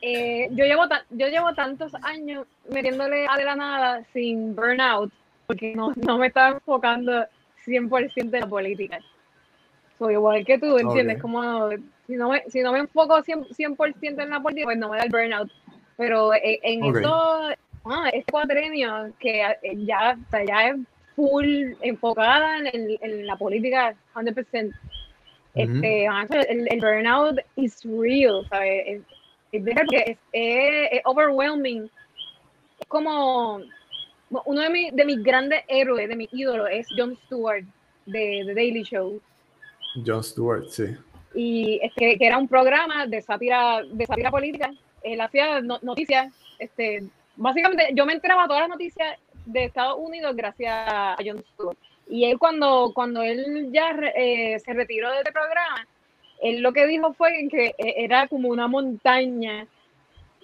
eh, 0.01 0.47
yo, 0.51 0.65
llevo 0.65 0.83
yo 1.11 1.27
llevo 1.27 1.53
tantos 1.53 1.93
años 2.03 2.45
metiéndole 2.69 3.27
a 3.29 3.37
de 3.37 3.45
la 3.45 3.55
nada 3.55 4.03
sin 4.13 4.55
burnout, 4.55 5.11
porque 5.47 5.73
no, 5.73 5.93
no 5.95 6.17
me 6.17 6.27
estaba 6.27 6.49
enfocando 6.49 7.25
100% 7.65 8.15
en 8.15 8.41
la 8.41 8.47
política. 8.47 8.99
Soy 9.97 10.13
igual 10.13 10.45
que 10.45 10.59
tú, 10.59 10.77
¿entiendes? 10.77 11.15
Ok. 11.15 11.21
Como 11.21 11.69
si 12.05 12.13
no, 12.15 12.29
me, 12.29 12.43
si 12.49 12.59
no 12.61 12.71
me 12.73 12.79
enfoco 12.79 13.17
100%, 13.23 13.47
100% 13.55 14.21
en 14.23 14.29
la 14.29 14.39
política, 14.41 14.65
pues 14.65 14.77
no 14.77 14.89
me 14.89 14.97
da 14.97 15.03
el 15.05 15.09
burnout. 15.09 15.49
Pero 15.95 16.33
en, 16.35 16.59
en 16.61 16.83
Ok. 16.83 16.97
esto, 16.97 17.49
ah, 17.85 18.09
este 18.13 18.31
cuatrenio 18.31 19.11
que 19.19 19.41
eh, 19.41 19.57
ya, 19.85 20.17
ya 20.45 20.67
es 20.69 20.75
full 21.15 21.73
enfocada 21.81 22.59
en, 22.59 22.67
el- 22.67 22.99
en 23.01 23.25
la 23.25 23.35
política 23.37 23.95
100%. 24.13 24.73
Este, 25.55 26.07
ah, 26.07 26.27
el, 26.29 26.67
el 26.71 26.79
burnout 26.79 27.39
is 27.55 27.83
real, 27.83 28.45
¿sabes? 28.49 28.83
Es, 28.85 29.01
es, 29.53 30.17
es- 30.33 30.89
es 30.91 31.01
overwhelming. 31.05 31.89
Es 32.79 32.87
como 32.87 33.61
uno 34.29 34.61
de, 34.61 34.69
mis- 34.69 34.93
de 34.95 35.05
mis 35.05 35.23
grandes 35.23 35.61
héroes, 35.67 36.09
de 36.09 36.15
mis 36.15 36.29
ídolos, 36.33 36.67
es 36.71 36.87
Jon 36.97 37.15
Stewart 37.25 37.63
de 38.05 38.43
The 38.45 38.53
Daily 38.53 38.83
Show. 38.83 39.21
Jon 40.05 40.23
Stewart, 40.23 40.65
sí. 40.69 40.95
y 41.35 41.79
es 41.81 41.91
que, 41.95 42.17
que 42.17 42.25
era 42.27 42.37
un 42.37 42.47
programa 42.47 43.05
de 43.07 43.21
sátira 43.21 43.81
de 43.83 44.05
sátira 44.05 44.29
política 44.31 44.71
él 45.03 45.19
hacía 45.21 45.61
no- 45.61 45.79
noticias 45.81 46.33
este 46.59 47.03
básicamente 47.35 47.89
yo 47.93 48.05
me 48.05 48.13
enteraba 48.13 48.47
todas 48.47 48.61
las 48.61 48.69
noticias 48.69 49.17
de 49.45 49.65
Estados 49.65 49.97
Unidos 49.99 50.35
gracias 50.35 50.71
a 50.73 51.15
Jon 51.23 51.43
Stewart 51.53 51.77
y 52.09 52.25
él 52.25 52.37
cuando 52.37 52.91
cuando 52.93 53.21
él 53.23 53.69
ya 53.71 53.89
eh, 54.15 54.59
se 54.59 54.73
retiró 54.73 55.11
de 55.11 55.17
este 55.19 55.31
programa 55.31 55.87
él 56.41 56.61
lo 56.61 56.71
que 56.73 56.85
dijo 56.87 57.13
fue 57.13 57.47
que 57.49 57.67
eh, 57.77 57.93
era 57.97 58.27
como 58.27 58.49
una 58.49 58.67
montaña 58.67 59.65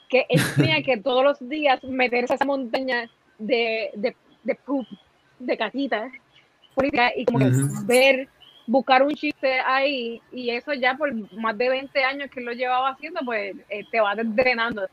que 0.10 0.26
él 0.30 0.42
tenía 0.56 0.82
que 0.84 0.98
todos 0.98 1.24
los 1.24 1.50
días 1.50 1.84
meterse 1.84 2.34
a 2.34 2.36
esa 2.36 2.46
montaña 2.46 3.10
de 3.48 3.92
de, 3.94 4.16
de 4.44 4.56
poop, 4.56 4.88
de 5.40 5.58
política 6.76 7.12
y 7.16 7.26
como 7.26 7.40
ver 7.86 8.28
buscar 8.66 9.04
un 9.04 9.14
chiste 9.14 9.60
ahí 9.60 10.22
y 10.32 10.50
eso 10.50 10.74
ya 10.74 10.96
por 10.96 11.14
más 11.34 11.58
de 11.58 11.70
20 11.70 12.04
años 12.04 12.30
que 12.30 12.42
lo 12.42 12.54
llevaba 12.54 12.90
haciendo, 12.90 13.20
pues 13.26 13.56
eh, 13.70 13.84
te 13.92 14.00
va 14.00 14.16
drenando. 14.16 14.88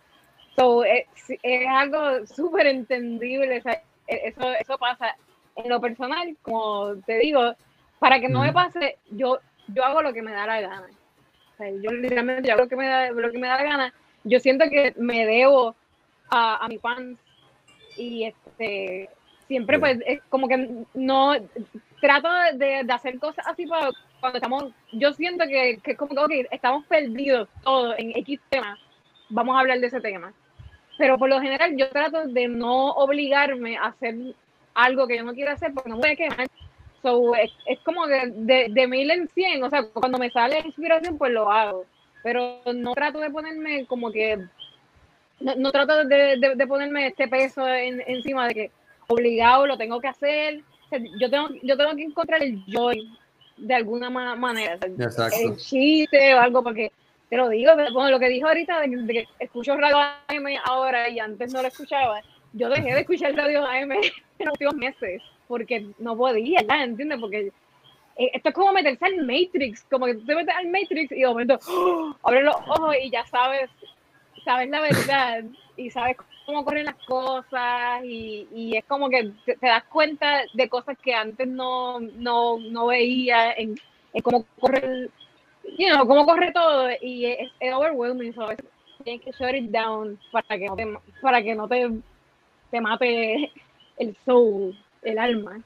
So, 0.56 0.84
es, 0.84 1.06
es 1.42 1.68
algo 1.68 2.26
súper 2.26 2.66
entendible, 2.66 3.58
o 3.58 3.62
sea, 3.62 3.82
e- 4.06 4.28
eso, 4.28 4.52
eso 4.52 4.78
pasa. 4.78 5.16
En 5.56 5.68
lo 5.68 5.80
personal, 5.80 6.36
como 6.42 6.96
te 7.06 7.18
digo, 7.18 7.54
para 7.98 8.20
que 8.20 8.28
no 8.28 8.42
me 8.42 8.52
pase, 8.52 8.98
yo, 9.10 9.38
yo 9.68 9.84
hago 9.84 10.02
lo 10.02 10.12
que 10.12 10.22
me 10.22 10.32
da 10.32 10.46
la 10.46 10.60
gana. 10.60 10.86
O 11.54 11.56
sea, 11.56 11.70
yo 11.70 11.92
literalmente 11.92 12.48
yo 12.48 12.54
hago 12.54 12.64
lo 12.64 12.68
que 12.68 12.76
me 12.76 12.86
da, 12.88 13.10
lo 13.10 13.30
que 13.30 13.38
me 13.38 13.48
da 13.48 13.56
la 13.56 13.62
gana. 13.62 13.94
Yo 14.24 14.40
siento 14.40 14.68
que 14.68 14.94
me 14.96 15.26
debo 15.26 15.74
a, 16.30 16.64
a 16.64 16.68
mis 16.68 16.80
fans 16.80 17.18
y 18.00 18.24
este 18.24 19.10
siempre 19.46 19.78
pues 19.78 19.98
es 20.06 20.22
como 20.28 20.48
que 20.48 20.84
no 20.94 21.34
trato 22.00 22.28
de, 22.54 22.84
de 22.84 22.92
hacer 22.92 23.18
cosas 23.18 23.46
así 23.46 23.66
para 23.66 23.90
cuando 24.20 24.38
estamos 24.38 24.64
yo 24.92 25.12
siento 25.12 25.44
que, 25.46 25.78
que 25.82 25.92
es 25.92 25.98
como 25.98 26.14
que 26.28 26.46
estamos 26.50 26.84
perdidos 26.86 27.48
todos 27.62 27.94
en 27.98 28.16
X 28.16 28.40
tema 28.48 28.78
vamos 29.30 29.56
a 29.56 29.60
hablar 29.60 29.80
de 29.80 29.86
ese 29.86 30.00
tema. 30.00 30.32
Pero 30.98 31.16
por 31.16 31.30
lo 31.30 31.40
general 31.40 31.74
yo 31.76 31.88
trato 31.88 32.26
de 32.26 32.48
no 32.48 32.90
obligarme 32.90 33.78
a 33.78 33.86
hacer 33.86 34.14
algo 34.74 35.06
que 35.06 35.16
yo 35.16 35.24
no 35.24 35.32
quiero 35.32 35.52
hacer 35.52 35.72
porque 35.72 35.88
no 35.88 35.96
me 35.96 36.02
voy 36.02 36.10
a 36.10 36.16
quemar. 36.16 36.48
So, 37.02 37.34
es, 37.34 37.50
es 37.64 37.78
como 37.80 38.06
que 38.06 38.30
de, 38.34 38.66
de 38.70 38.86
mil 38.86 39.10
en 39.10 39.26
cien 39.28 39.64
o 39.64 39.70
sea 39.70 39.84
cuando 39.88 40.18
me 40.18 40.30
sale 40.30 40.60
la 40.60 40.66
inspiración 40.66 41.16
pues 41.16 41.32
lo 41.32 41.50
hago. 41.50 41.86
Pero 42.22 42.60
no 42.74 42.92
trato 42.92 43.18
de 43.20 43.30
ponerme 43.30 43.86
como 43.86 44.12
que 44.12 44.38
no, 45.40 45.54
no 45.56 45.72
trato 45.72 46.04
de, 46.04 46.36
de- 46.38 46.54
de 46.54 46.66
ponerme 46.66 47.08
este 47.08 47.28
peso 47.28 47.66
en- 47.68 48.02
encima 48.06 48.46
de 48.48 48.54
que 48.54 48.70
obligado 49.08 49.66
lo 49.66 49.76
tengo 49.76 50.00
que 50.00 50.08
hacer. 50.08 50.60
Yo, 51.20 51.30
tengo, 51.30 51.48
yo 51.62 51.76
tengo 51.76 51.94
que 51.96 52.02
encontrar 52.02 52.42
el 52.42 52.62
joy 52.66 53.08
de 53.56 53.74
alguna 53.74 54.10
ma- 54.10 54.36
manera. 54.36 54.74
Exacto. 54.98 55.36
el 55.38 55.56
chiste 55.56 56.34
o 56.34 56.40
algo, 56.40 56.62
porque 56.62 56.90
te 57.28 57.36
lo 57.36 57.48
digo, 57.48 57.72
como 57.92 58.08
lo 58.08 58.18
que 58.18 58.28
dijo 58.28 58.48
ahorita, 58.48 58.80
de, 58.80 59.06
que- 59.12 59.26
escucho 59.38 59.76
Radio 59.76 59.98
AM 59.98 60.46
ahora 60.64 61.08
y 61.08 61.18
antes 61.20 61.52
no 61.52 61.62
lo 61.62 61.68
escuchaba. 61.68 62.20
Yo 62.52 62.68
dejé 62.68 62.92
de 62.94 63.00
escuchar 63.00 63.34
Radio 63.36 63.64
AM 63.64 63.92
en 64.38 64.46
los 64.46 64.52
últimos 64.52 64.74
meses 64.74 65.22
porque 65.46 65.86
no 65.98 66.16
podía, 66.16 66.60
¿ya? 66.68 66.82
¿entiendes? 66.84 67.18
Porque 67.20 67.52
eh, 68.16 68.30
esto 68.34 68.48
es 68.48 68.54
como 68.54 68.72
meterse 68.72 69.04
al 69.04 69.16
Matrix, 69.24 69.84
como 69.90 70.06
que 70.06 70.14
tú 70.14 70.24
te 70.24 70.34
metes 70.34 70.54
al 70.54 70.66
Matrix 70.68 71.12
y 71.12 71.20
de 71.20 71.26
momento 71.26 71.58
¡oh! 71.68 72.14
abres 72.24 72.44
los 72.44 72.54
ojos 72.56 72.94
y 73.02 73.10
ya 73.10 73.24
sabes, 73.26 73.70
sabes 74.44 74.68
la 74.70 74.80
verdad 74.80 75.44
y 75.76 75.90
sabes 75.90 76.16
cómo 76.46 76.64
corren 76.64 76.86
las 76.86 76.96
cosas 77.06 78.04
y, 78.04 78.48
y 78.52 78.76
es 78.76 78.84
como 78.84 79.08
que 79.08 79.32
te, 79.44 79.56
das 79.60 79.84
cuenta 79.84 80.42
de 80.52 80.68
cosas 80.68 80.98
que 80.98 81.14
antes 81.14 81.46
no, 81.46 82.00
no, 82.00 82.58
no 82.58 82.86
veía 82.88 83.52
en, 83.52 83.76
en 84.12 84.22
cómo 84.22 84.44
corre 84.58 85.08
you 85.78 85.88
know, 85.88 86.06
cómo 86.06 86.24
corre 86.26 86.52
todo 86.52 86.88
y 87.00 87.26
es, 87.26 87.50
overwhelming 87.74 88.34
veces 88.34 88.64
tienes 89.04 89.22
que 89.22 89.32
shut 89.32 89.54
it 89.54 89.70
down 89.70 90.18
para 90.30 90.58
que 90.58 90.66
no 90.66 90.76
te, 90.76 90.98
para 91.22 91.42
que 91.42 91.54
no 91.54 91.68
te, 91.68 91.90
te 92.70 92.80
mate 92.80 93.50
el 93.98 94.16
soul, 94.24 94.76
el 95.02 95.18
alma. 95.18 95.62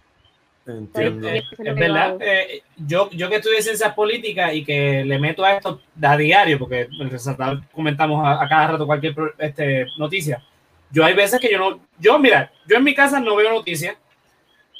Entiendo. 0.66 1.29
Es 1.29 1.44
verdad. 1.59 2.16
eh, 2.20 2.62
yo, 2.77 3.11
yo 3.11 3.29
que 3.29 3.37
estudié 3.37 3.61
ciencias 3.61 3.92
políticas 3.94 4.55
y 4.55 4.64
que 4.64 5.05
le 5.05 5.18
meto 5.18 5.44
a 5.44 5.55
esto 5.57 5.81
a 6.03 6.16
diario, 6.16 6.59
porque 6.59 6.88
en 7.00 7.11
resaltar 7.11 7.61
comentamos 7.72 8.24
a, 8.24 8.42
a 8.42 8.48
cada 8.48 8.68
rato 8.68 8.87
cualquier 8.87 9.14
este, 9.38 9.87
noticia. 9.98 10.42
Yo 10.90 11.05
hay 11.05 11.14
veces 11.14 11.40
que 11.40 11.50
yo 11.50 11.59
no, 11.59 11.81
yo 11.98 12.18
mira, 12.18 12.50
yo 12.66 12.77
en 12.77 12.85
mi 12.85 12.94
casa 12.94 13.20
no 13.20 13.37
veo 13.37 13.50
noticias, 13.53 13.96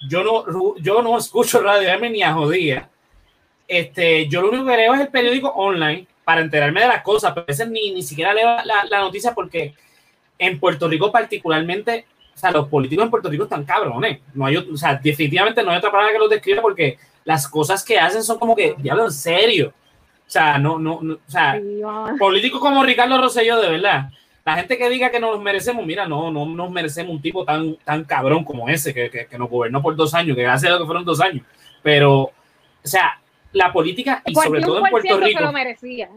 yo 0.09 0.23
no, 0.23 0.77
yo 0.79 1.03
no 1.03 1.19
escucho 1.19 1.61
radio 1.61 1.89
M 1.89 2.09
ni 2.11 2.23
a 2.23 2.33
jodía. 2.33 2.89
Este, 3.67 4.29
yo 4.29 4.41
lo 4.43 4.49
único 4.49 4.67
que 4.67 4.77
leo 4.77 4.95
es 4.95 5.01
el 5.01 5.09
periódico 5.09 5.49
online 5.49 6.07
para 6.25 6.41
enterarme 6.41 6.81
de 6.81 6.89
las 6.89 7.03
cosas, 7.03 7.33
pero 7.33 7.45
a 7.45 7.47
veces 7.47 7.69
ni, 7.69 7.93
ni 7.93 8.03
siquiera 8.03 8.33
leo 8.33 8.57
la, 8.65 8.85
la 8.89 9.01
noticia 9.01 9.35
porque 9.35 9.75
en 10.39 10.59
Puerto 10.59 10.89
Rico 10.89 11.13
particularmente 11.13 12.07
o 12.35 12.39
sea, 12.39 12.51
los 12.51 12.69
políticos 12.69 13.05
en 13.05 13.11
Puerto 13.11 13.29
Rico 13.29 13.45
están 13.45 13.65
cabrones. 13.65 14.21
No 14.35 14.47
hay, 14.47 14.57
o 14.57 14.77
sea, 14.77 14.95
definitivamente 14.97 15.63
no 15.63 15.71
hay 15.71 15.79
otra 15.79 15.91
palabra 15.91 16.13
que 16.13 16.19
los 16.19 16.31
describa 16.31 16.61
porque 16.61 16.99
las 17.25 17.49
cosas 17.49 17.85
que 17.85 17.99
hacen 17.99 18.23
son 18.23 18.39
como 18.39 18.57
que, 18.57 18.75
diablo, 18.79 19.05
en 19.05 19.13
serio. 19.13 19.73
O 20.27 20.31
sea, 20.31 20.59
no, 20.59 20.79
no, 20.79 21.01
no 21.03 21.15
o 21.15 21.31
sea, 21.31 21.61
políticos 22.19 22.61
como 22.61 22.83
Ricardo 22.83 23.21
Rosselló, 23.21 23.61
de 23.61 23.71
verdad. 23.71 24.11
La 24.45 24.57
gente 24.57 24.77
que 24.77 24.91
diga 24.91 25.11
que 25.11 25.21
nos 25.21 25.41
merecemos, 25.41 25.87
mira, 25.87 26.07
no, 26.07 26.31
no 26.31 26.45
nos 26.45 26.71
merecemos 26.71 27.13
un 27.15 27.23
tipo 27.23 27.45
tan, 27.45 27.77
tan 27.77 28.05
cabrón 28.05 28.45
como 28.45 28.69
ese 28.69 28.93
que, 28.93 29.09
que, 29.09 29.27
que 29.27 29.39
nos 29.39 29.49
gobernó 29.49 29.81
por 29.81 29.97
dos 29.97 30.13
años, 30.13 30.37
que 30.37 30.43
gracias 30.43 30.71
a 30.71 30.75
lo 30.75 30.81
que 30.81 30.87
fueron 30.87 31.05
dos 31.05 31.21
años. 31.21 31.47
Pero, 31.83 32.23
o 32.23 32.33
sea, 32.83 33.21
la 33.53 33.73
política 33.73 34.23
y 34.27 34.35
sobre 34.35 34.61
todo 34.61 34.79
en 34.79 34.85
41% 34.85 34.91
Puerto 34.91 35.19
se 35.19 35.25
Rico, 35.25 35.41
lo 35.41 35.53
merecía. 35.53 36.11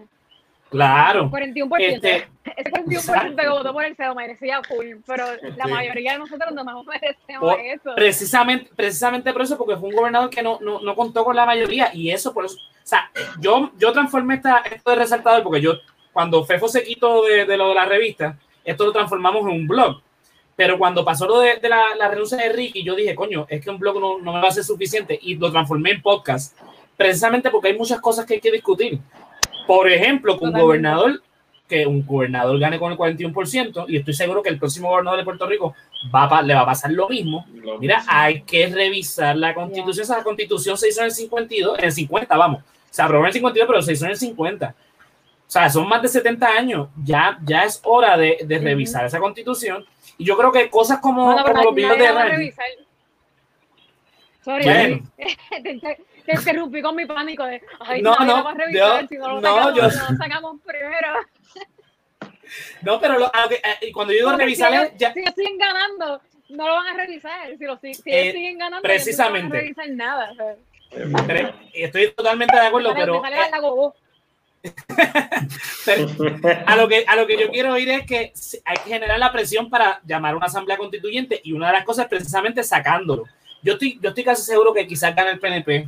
Claro. 0.69 1.29
41%. 1.29 1.75
Este, 1.79 2.27
Ese 2.57 2.71
41% 2.71 3.35
que 3.35 3.49
votó 3.49 3.73
por 3.73 3.83
él 3.83 3.95
se 3.95 4.05
lo 4.05 4.15
merecía 4.15 4.61
full, 4.63 4.85
pero 5.05 5.25
la 5.57 5.65
Sí. 5.65 5.71
mayoría 5.71 6.13
de 6.13 6.19
nosotros 6.19 6.51
no 6.53 6.63
nos 6.63 6.85
merecemos 6.85 7.39
Por- 7.55 7.59
eso. 7.59 7.91
precisamente, 7.95 8.69
precisamente 8.75 9.33
por 9.33 9.41
eso, 9.41 9.57
porque 9.57 9.75
fue 9.77 9.89
un 9.89 9.95
gobernador 9.95 10.29
que 10.29 10.41
no, 10.41 10.57
no, 10.61 10.79
no 10.79 10.95
contó 10.95 11.23
con 11.25 11.35
la 11.35 11.45
mayoría 11.45 11.91
y 11.93 12.09
eso 12.11 12.33
por 12.33 12.45
eso, 12.45 12.55
o 12.57 12.87
sea, 12.87 13.11
yo, 13.39 13.71
yo 13.77 13.91
transformé 13.91 14.35
esta, 14.35 14.59
esto 14.59 14.91
de 14.91 14.95
resaltador 14.97 15.43
porque 15.43 15.61
yo, 15.61 15.73
cuando 16.13 16.43
Fefo 16.45 16.67
se 16.67 16.83
quitó 16.83 17.23
de, 17.25 17.45
de 17.45 17.57
lo 17.57 17.69
de 17.69 17.75
la 17.75 17.85
revista, 17.85 18.37
esto 18.63 18.85
lo 18.85 18.91
transformamos 18.91 19.41
en 19.43 19.49
un 19.49 19.67
blog. 19.67 20.01
Pero 20.55 20.79
cuando 20.79 21.05
pasó 21.05 21.27
lo 21.27 21.39
de, 21.39 21.57
de 21.57 21.69
la, 21.69 21.95
la 21.95 22.07
renuncia 22.07 22.37
de 22.39 22.49
Ricky, 22.49 22.81
yo 22.83 22.95
dije, 22.95 23.13
coño, 23.13 23.45
es 23.47 23.63
que 23.63 23.69
un 23.69 23.77
blog 23.77 23.99
no, 23.99 24.17
no 24.17 24.33
me 24.33 24.41
va 24.41 24.47
a 24.47 24.51
ser 24.51 24.63
suficiente 24.63 25.19
y 25.21 25.35
lo 25.35 25.51
transformé 25.51 25.91
en 25.91 26.01
podcast, 26.01 26.57
precisamente 26.95 27.51
porque 27.51 27.67
hay 27.67 27.77
muchas 27.77 28.01
cosas 28.01 28.25
que 28.25 28.35
hay 28.35 28.39
que 28.41 28.51
discutir. 28.51 28.97
Por 29.67 29.89
ejemplo, 29.91 30.39
que 30.39 30.45
un 30.45 30.53
gobernador, 30.53 31.21
que 31.67 31.85
un 31.85 32.05
gobernador 32.05 32.57
gane 32.59 32.79
con 32.79 32.91
el 32.91 32.97
41%, 32.97 33.85
y 33.89 33.97
estoy 33.97 34.13
seguro 34.13 34.41
que 34.41 34.49
el 34.49 34.57
próximo 34.57 34.89
gobernador 34.89 35.19
de 35.19 35.25
Puerto 35.25 35.45
Rico 35.45 35.75
va 36.13 36.23
a 36.23 36.29
pa- 36.29 36.41
le 36.41 36.53
va 36.53 36.61
a 36.61 36.65
pasar 36.65 36.91
lo 36.91 37.09
mismo. 37.09 37.45
Lo 37.53 37.77
Mira, 37.77 37.97
mismo. 37.97 38.11
hay 38.15 38.41
que 38.41 38.67
revisar 38.67 39.35
la 39.35 39.53
constitución. 39.53 40.03
Esa 40.03 40.23
constitución 40.23 40.77
se 40.77 40.87
hizo 40.89 41.01
en 41.01 41.07
el 41.07 41.11
52, 41.11 41.77
en 41.79 41.85
el 41.85 41.91
50, 41.91 42.37
vamos. 42.37 42.63
Se 42.89 43.01
aprobó 43.01 43.23
en 43.23 43.27
el 43.27 43.33
52, 43.33 43.67
pero 43.67 43.81
se 43.81 43.93
hizo 43.93 44.05
en 44.05 44.11
el 44.11 44.17
50. 44.17 44.73
O 45.47 45.49
sea, 45.49 45.69
son 45.69 45.87
más 45.87 46.01
de 46.01 46.07
70 46.07 46.47
años. 46.47 46.87
Ya, 47.03 47.37
ya 47.45 47.63
es 47.63 47.79
hora 47.83 48.17
de, 48.17 48.37
revisar 48.61 49.05
esa 49.05 49.19
constitución. 49.19 49.85
Y 50.17 50.25
yo 50.25 50.37
creo 50.37 50.51
que 50.51 50.69
cosas 50.69 50.99
como, 50.99 51.25
Bueno, 51.25 51.43
como 51.43 51.63
los 51.63 51.75
videos 51.75 51.97
de. 51.97 52.53
Sorry, 54.43 54.63
Bueno. 54.65 54.99
te, 56.27 56.33
te- 56.33 56.33
te 56.33 56.39
interrumpí 56.41 56.81
con 56.81 56.95
mi 56.95 57.05
pánico 57.05 57.45
de, 57.45 57.61
ay, 57.79 58.01
No, 58.01 58.15
no, 58.19 58.47
a 58.47 58.53
revisar, 58.53 59.01
yo- 59.01 59.07
si 59.07 59.17
no 59.17 59.27
lo 59.29 59.41
no, 59.41 59.55
sacamos, 59.55 59.75
yo- 59.75 59.83
no 59.83 59.89
sacamos 60.17 60.61
primero. 60.65 61.07
No, 62.81 62.99
pero 62.99 63.17
lo- 63.19 63.33
a 63.33 63.41
lo 63.43 63.49
que- 63.49 63.55
eh, 63.81 63.91
cuando 63.93 64.13
yo 64.13 64.17
digo 64.19 64.29
Porque 64.29 64.43
revisar, 64.45 64.69
si 64.71 64.77
ellos, 64.77 64.91
ya, 64.97 65.13
si 65.13 65.19
ellos 65.19 65.33
siguen 65.35 65.57
ganando, 65.57 66.21
no 66.49 66.67
lo 66.67 66.73
van 66.75 66.87
a 66.87 66.93
revisar. 66.93 67.49
Si, 67.57 67.65
lo, 67.65 67.77
si, 67.79 67.93
si 67.93 68.09
Eh, 68.09 68.21
ellos 68.21 68.33
siguen 68.35 68.57
ganando, 68.57 68.81
precisamente. 68.83 69.57
ellos 69.65 69.75
no 69.77 70.05
van 70.05 70.17
a 70.21 70.27
revisar 70.27 70.55
nada. 71.09 71.27
pero 71.27 71.53
estoy 71.73 72.11
totalmente 72.13 72.55
de 72.55 72.61
acuerdo, 72.65 72.93
Me 72.93 72.99
sale- 72.99 73.05
pero 73.05 73.21
me 73.21 73.29
sale 73.29 73.47
eh, 74.63 74.67
pero 75.85 76.07
a 76.65 76.75
lo 76.75 76.87
que 76.87 77.05
a 77.07 77.15
lo 77.15 77.27
que 77.27 77.37
yo 77.37 77.49
quiero 77.51 77.77
ir 77.77 77.89
es 77.89 78.05
que 78.05 78.33
hay 78.65 78.77
que 78.77 78.89
generar 78.89 79.17
la 79.19 79.31
presión 79.31 79.69
para 79.69 80.01
llamar 80.05 80.33
a 80.33 80.37
una 80.37 80.47
asamblea 80.47 80.77
constituyente 80.77 81.39
y 81.43 81.53
una 81.53 81.67
de 81.67 81.73
las 81.73 81.85
cosas 81.85 82.05
es 82.05 82.09
precisamente 82.09 82.63
sacándolo. 82.63 83.23
Yo 83.61 83.73
estoy, 83.73 83.99
yo 84.01 84.09
estoy 84.09 84.23
casi 84.23 84.43
seguro 84.43 84.73
que 84.73 84.87
quizás 84.87 85.15
gane 85.15 85.31
el 85.31 85.39
PNP. 85.39 85.87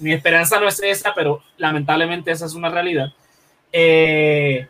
Mi 0.00 0.12
esperanza 0.12 0.58
no 0.58 0.66
es 0.68 0.82
esa, 0.82 1.14
pero 1.14 1.42
lamentablemente 1.56 2.30
esa 2.30 2.46
es 2.46 2.54
una 2.54 2.68
realidad. 2.68 3.12
Eh, 3.72 4.66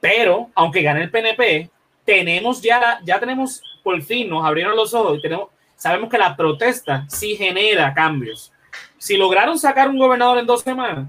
pero 0.00 0.50
aunque 0.54 0.82
gane 0.82 1.02
el 1.02 1.10
PNP, 1.10 1.70
tenemos 2.04 2.62
ya, 2.62 3.00
ya 3.02 3.18
tenemos 3.18 3.62
por 3.86 4.02
fin 4.02 4.28
nos 4.28 4.44
abrieron 4.44 4.74
los 4.74 4.92
ojos 4.94 5.18
y 5.18 5.22
tenemos, 5.22 5.46
sabemos 5.76 6.10
que 6.10 6.18
la 6.18 6.36
protesta 6.36 7.06
sí 7.08 7.36
genera 7.36 7.94
cambios. 7.94 8.52
Si 8.98 9.16
lograron 9.16 9.56
sacar 9.60 9.88
un 9.88 9.96
gobernador 9.96 10.38
en 10.38 10.46
dos 10.46 10.62
semanas, 10.62 11.06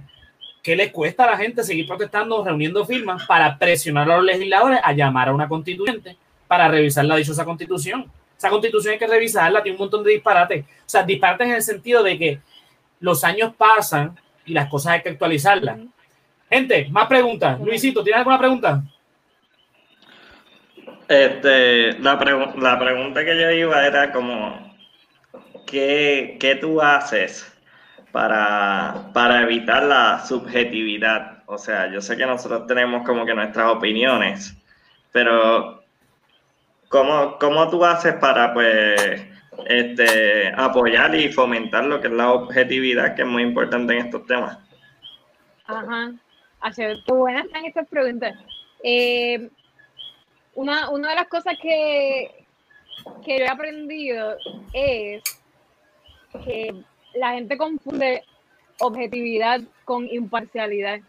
¿qué 0.62 0.76
le 0.76 0.92
cuesta 0.92 1.24
a 1.24 1.32
la 1.32 1.38
gente 1.38 1.64
seguir 1.64 1.88
protestando, 1.88 2.46
reuniendo 2.46 2.86
firmas 2.86 3.26
para 3.26 3.58
presionar 3.58 4.12
a 4.12 4.18
los 4.18 4.26
legisladores 4.26 4.80
a 4.84 4.94
llamar 4.94 5.30
a 5.30 5.34
una 5.34 5.48
constituyente 5.48 6.18
para 6.48 6.68
revisar 6.68 7.04
la 7.06 7.16
dichosa 7.16 7.44
constitución? 7.44 8.12
Esa 8.38 8.52
constitución 8.52 8.94
hay 8.94 9.00
que 9.00 9.08
revisarla, 9.08 9.64
tiene 9.64 9.76
un 9.76 9.82
montón 9.82 10.04
de 10.04 10.12
disparates. 10.12 10.64
O 10.64 10.68
sea, 10.86 11.02
disparates 11.02 11.48
en 11.48 11.54
el 11.56 11.64
sentido 11.64 12.04
de 12.04 12.20
que 12.20 12.40
los 13.00 13.24
años 13.24 13.54
pasan 13.56 14.18
y 14.46 14.54
las 14.54 14.70
cosas 14.70 14.94
hay 14.94 15.02
que 15.02 15.10
actualizarlas. 15.10 15.80
Gente, 16.50 16.88
más 16.90 17.08
preguntas. 17.08 17.60
Luisito, 17.60 18.04
¿tienes 18.04 18.20
alguna 18.20 18.40
pregunta? 18.40 18.84
Este, 21.08 22.00
la, 22.00 22.20
pregu- 22.20 22.56
la 22.56 22.80
pregunta 22.80 23.24
que 23.24 23.40
yo 23.40 23.52
iba 23.52 23.86
era 23.86 24.12
como, 24.12 24.76
¿qué, 25.66 26.38
qué 26.40 26.56
tú 26.56 26.82
haces 26.82 27.54
para, 28.12 29.10
para 29.14 29.42
evitar 29.42 29.84
la 29.84 30.26
subjetividad? 30.26 31.44
O 31.46 31.58
sea, 31.58 31.92
yo 31.92 32.02
sé 32.02 32.18
que 32.18 32.26
nosotros 32.26 32.68
tenemos 32.68 33.06
como 33.06 33.26
que 33.26 33.34
nuestras 33.34 33.70
opiniones, 33.70 34.58
pero 35.12 35.84
¿cómo, 36.90 37.38
cómo 37.40 37.70
tú 37.70 37.86
haces 37.86 38.16
para, 38.16 38.54
pues, 38.54 39.28
este, 39.66 40.50
apoyar 40.56 41.16
y 41.16 41.32
fomentar 41.32 41.86
lo 41.86 42.00
que 42.00 42.08
es 42.08 42.14
la 42.14 42.32
objetividad, 42.32 43.16
que 43.16 43.24
es 43.24 43.28
muy 43.28 43.44
importante 43.44 43.94
en 43.94 44.06
estos 44.06 44.26
temas? 44.26 44.58
Ajá. 45.66 46.14
Qué 46.76 46.96
buenas 47.08 47.46
están 47.46 47.66
estas 47.66 47.88
preguntas. 47.88 48.36
Eh, 48.84 49.50
una, 50.56 50.90
una 50.90 51.10
de 51.10 51.16
las 51.16 51.28
cosas 51.28 51.56
que, 51.62 52.46
que 53.24 53.40
yo 53.40 53.46
he 53.46 53.50
aprendido 53.50 54.36
es 54.74 55.24
que 56.44 56.74
la 57.16 57.34
gente 57.34 57.58
confunde 57.58 58.24
objetividad 58.80 59.62
con 59.86 60.08
imparcialidad. 60.08 61.00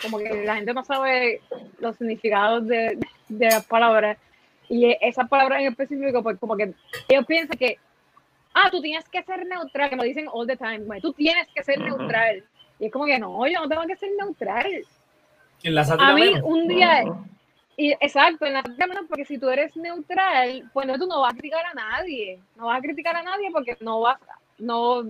Como 0.00 0.18
que 0.18 0.44
la 0.44 0.56
gente 0.56 0.72
no 0.72 0.84
sabe 0.84 1.40
los 1.78 1.96
significados 1.96 2.66
de, 2.66 2.98
de 3.28 3.46
las 3.46 3.66
palabras. 3.66 4.18
Y 4.70 4.96
esas 5.00 5.28
palabras 5.28 5.60
en 5.60 5.66
específico, 5.66 6.22
pues 6.22 6.38
como 6.38 6.56
que 6.56 6.72
ellos 7.08 7.26
piensan 7.26 7.58
que, 7.58 7.76
ah, 8.54 8.68
tú 8.70 8.80
tienes 8.80 9.06
que 9.08 9.20
ser 9.24 9.44
neutral, 9.44 9.90
que 9.90 9.96
me 9.96 10.04
dicen 10.04 10.28
all 10.32 10.46
the 10.46 10.56
time, 10.56 10.78
bueno, 10.78 11.02
tú 11.02 11.12
tienes 11.12 11.48
que 11.52 11.64
ser 11.64 11.80
neutral. 11.80 12.44
Y 12.78 12.86
es 12.86 12.92
como 12.92 13.04
que 13.04 13.18
no, 13.18 13.44
yo 13.48 13.60
no 13.60 13.68
tengo 13.68 13.82
que 13.82 13.96
ser 13.96 14.10
neutral. 14.16 14.86
En 15.64 15.74
la 15.74 15.82
A 15.82 16.14
mí 16.14 16.20
menos. 16.20 16.42
un 16.44 16.68
día, 16.68 17.02
y, 17.76 17.90
exacto, 17.92 18.46
en 18.46 18.52
la 18.52 18.62
menos 18.62 19.06
porque 19.08 19.24
si 19.24 19.38
tú 19.38 19.48
eres 19.48 19.76
neutral, 19.76 20.70
pues 20.72 20.86
no, 20.86 20.96
tú 20.96 21.08
no 21.08 21.20
vas 21.20 21.34
a 21.34 21.36
criticar 21.36 21.66
a 21.66 21.74
nadie. 21.74 22.38
No 22.54 22.66
vas 22.66 22.78
a 22.78 22.82
criticar 22.82 23.16
a 23.16 23.24
nadie 23.24 23.50
porque 23.50 23.76
no 23.80 24.00
vas, 24.00 24.20
no, 24.56 25.02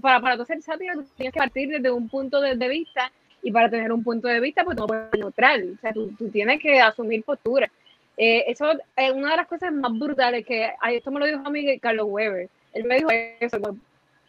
para, 0.00 0.20
para 0.20 0.36
tú 0.36 0.42
hacer 0.42 0.60
sátira 0.60 0.94
tú 0.94 1.04
tienes 1.16 1.32
que 1.32 1.38
partir 1.38 1.68
desde 1.68 1.90
un 1.92 2.08
punto 2.08 2.40
de, 2.40 2.56
de 2.56 2.68
vista 2.68 3.12
y 3.42 3.52
para 3.52 3.70
tener 3.70 3.92
un 3.92 4.02
punto 4.02 4.26
de 4.26 4.40
vista 4.40 4.64
pues 4.64 4.76
no 4.76 4.88
puedes 4.88 5.08
ser 5.10 5.20
neutral. 5.20 5.74
O 5.76 5.80
sea, 5.80 5.92
tú, 5.92 6.12
tú 6.18 6.28
tienes 6.30 6.60
que 6.60 6.80
asumir 6.80 7.22
postura. 7.22 7.70
Eh, 8.24 8.44
eso 8.52 8.70
es 8.94 9.12
una 9.12 9.32
de 9.32 9.36
las 9.38 9.48
cosas 9.48 9.72
más 9.72 9.98
brutales 9.98 10.46
que, 10.46 10.70
esto 10.92 11.10
me 11.10 11.18
lo 11.18 11.26
dijo 11.26 11.40
a 11.44 11.50
mí 11.50 11.76
Carlos 11.80 12.06
Weber. 12.08 12.48
Él 12.72 12.84
me 12.84 12.94
dijo 12.94 13.08
eso, 13.40 13.58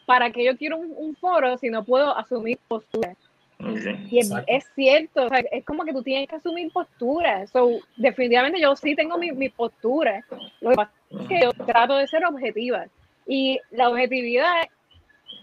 para 0.08 0.32
que 0.32 0.43
yo 0.43 0.58
quiero 0.58 0.77
un, 0.77 0.95
un 0.97 1.15
foro 1.15 1.56
si 1.60 1.69
no 1.69 1.84
puedo 1.84 2.17
asumir 2.17 2.58
postura. 2.67 3.15
Ok. 3.60 4.10
Y 4.10 4.17
es, 4.47 4.65
cierto, 4.73 5.27
o 5.27 5.29
sea, 5.29 5.43
es 5.51 5.63
como 5.63 5.84
que 5.84 5.93
tú 5.93 6.01
tienes 6.01 6.27
que 6.27 6.38
asumir 6.38 6.71
postura. 6.71 7.45
So, 7.45 7.82
definitivamente 7.95 8.60
yo 8.60 8.75
sí 8.75 8.95
tengo 8.95 9.15
mi, 9.19 9.32
mi 9.32 9.49
postura. 9.49 10.25
Lo 10.60 10.71
que 10.71 10.75
pasa 10.75 10.91
es 11.12 11.27
que 11.27 11.41
yo 11.43 11.53
trato 11.53 11.95
de 11.95 12.08
ser 12.08 12.25
objetiva. 12.25 12.88
Y 13.27 13.60
la 13.69 13.89
objetividad, 13.89 14.63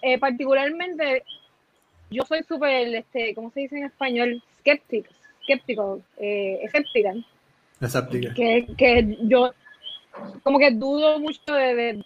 eh, 0.02 0.18
particularmente, 0.18 1.22
yo 2.10 2.24
soy 2.24 2.42
súper, 2.42 2.96
este, 2.96 3.32
¿cómo 3.36 3.52
se 3.52 3.60
dice 3.60 3.78
en 3.78 3.84
español? 3.84 4.42
Skeptic, 4.58 5.08
skeptical, 5.44 6.02
eh, 6.16 6.58
escéptica. 6.64 7.14
Escéptica. 7.80 8.34
Que, 8.34 8.66
que 8.76 9.16
yo 9.22 9.52
como 10.42 10.58
que 10.58 10.70
dudo 10.70 11.18
mucho 11.18 11.52
de, 11.54 11.74
de- 11.74 12.04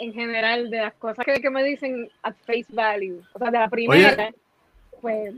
en 0.00 0.14
general 0.14 0.70
de 0.70 0.78
las 0.78 0.94
cosas 0.94 1.24
que, 1.26 1.40
que 1.40 1.50
me 1.50 1.62
dicen 1.62 2.10
at 2.22 2.34
face 2.46 2.66
value. 2.70 3.22
O 3.34 3.38
sea, 3.38 3.50
de 3.50 3.58
la 3.58 3.68
primera, 3.68 4.30
pues 5.00 5.34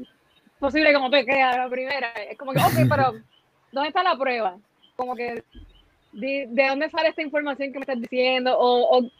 posible 0.58 0.92
no 0.92 1.10
te 1.10 1.24
de 1.24 1.36
la 1.38 1.68
primera. 1.68 2.12
Es 2.30 2.38
como 2.38 2.52
que, 2.52 2.60
ok, 2.60 2.72
pero 2.88 3.12
¿dónde 3.72 3.88
está 3.88 4.02
la 4.04 4.16
prueba? 4.16 4.56
Como 4.94 5.16
que, 5.16 5.42
¿de, 6.12 6.46
de 6.48 6.68
dónde 6.68 6.88
sale 6.90 7.08
esta 7.08 7.22
información 7.22 7.72
que 7.72 7.78
me 7.78 7.82
estás 7.82 8.00
diciendo? 8.00 8.56
O, 8.56 8.98
o 8.98 9.10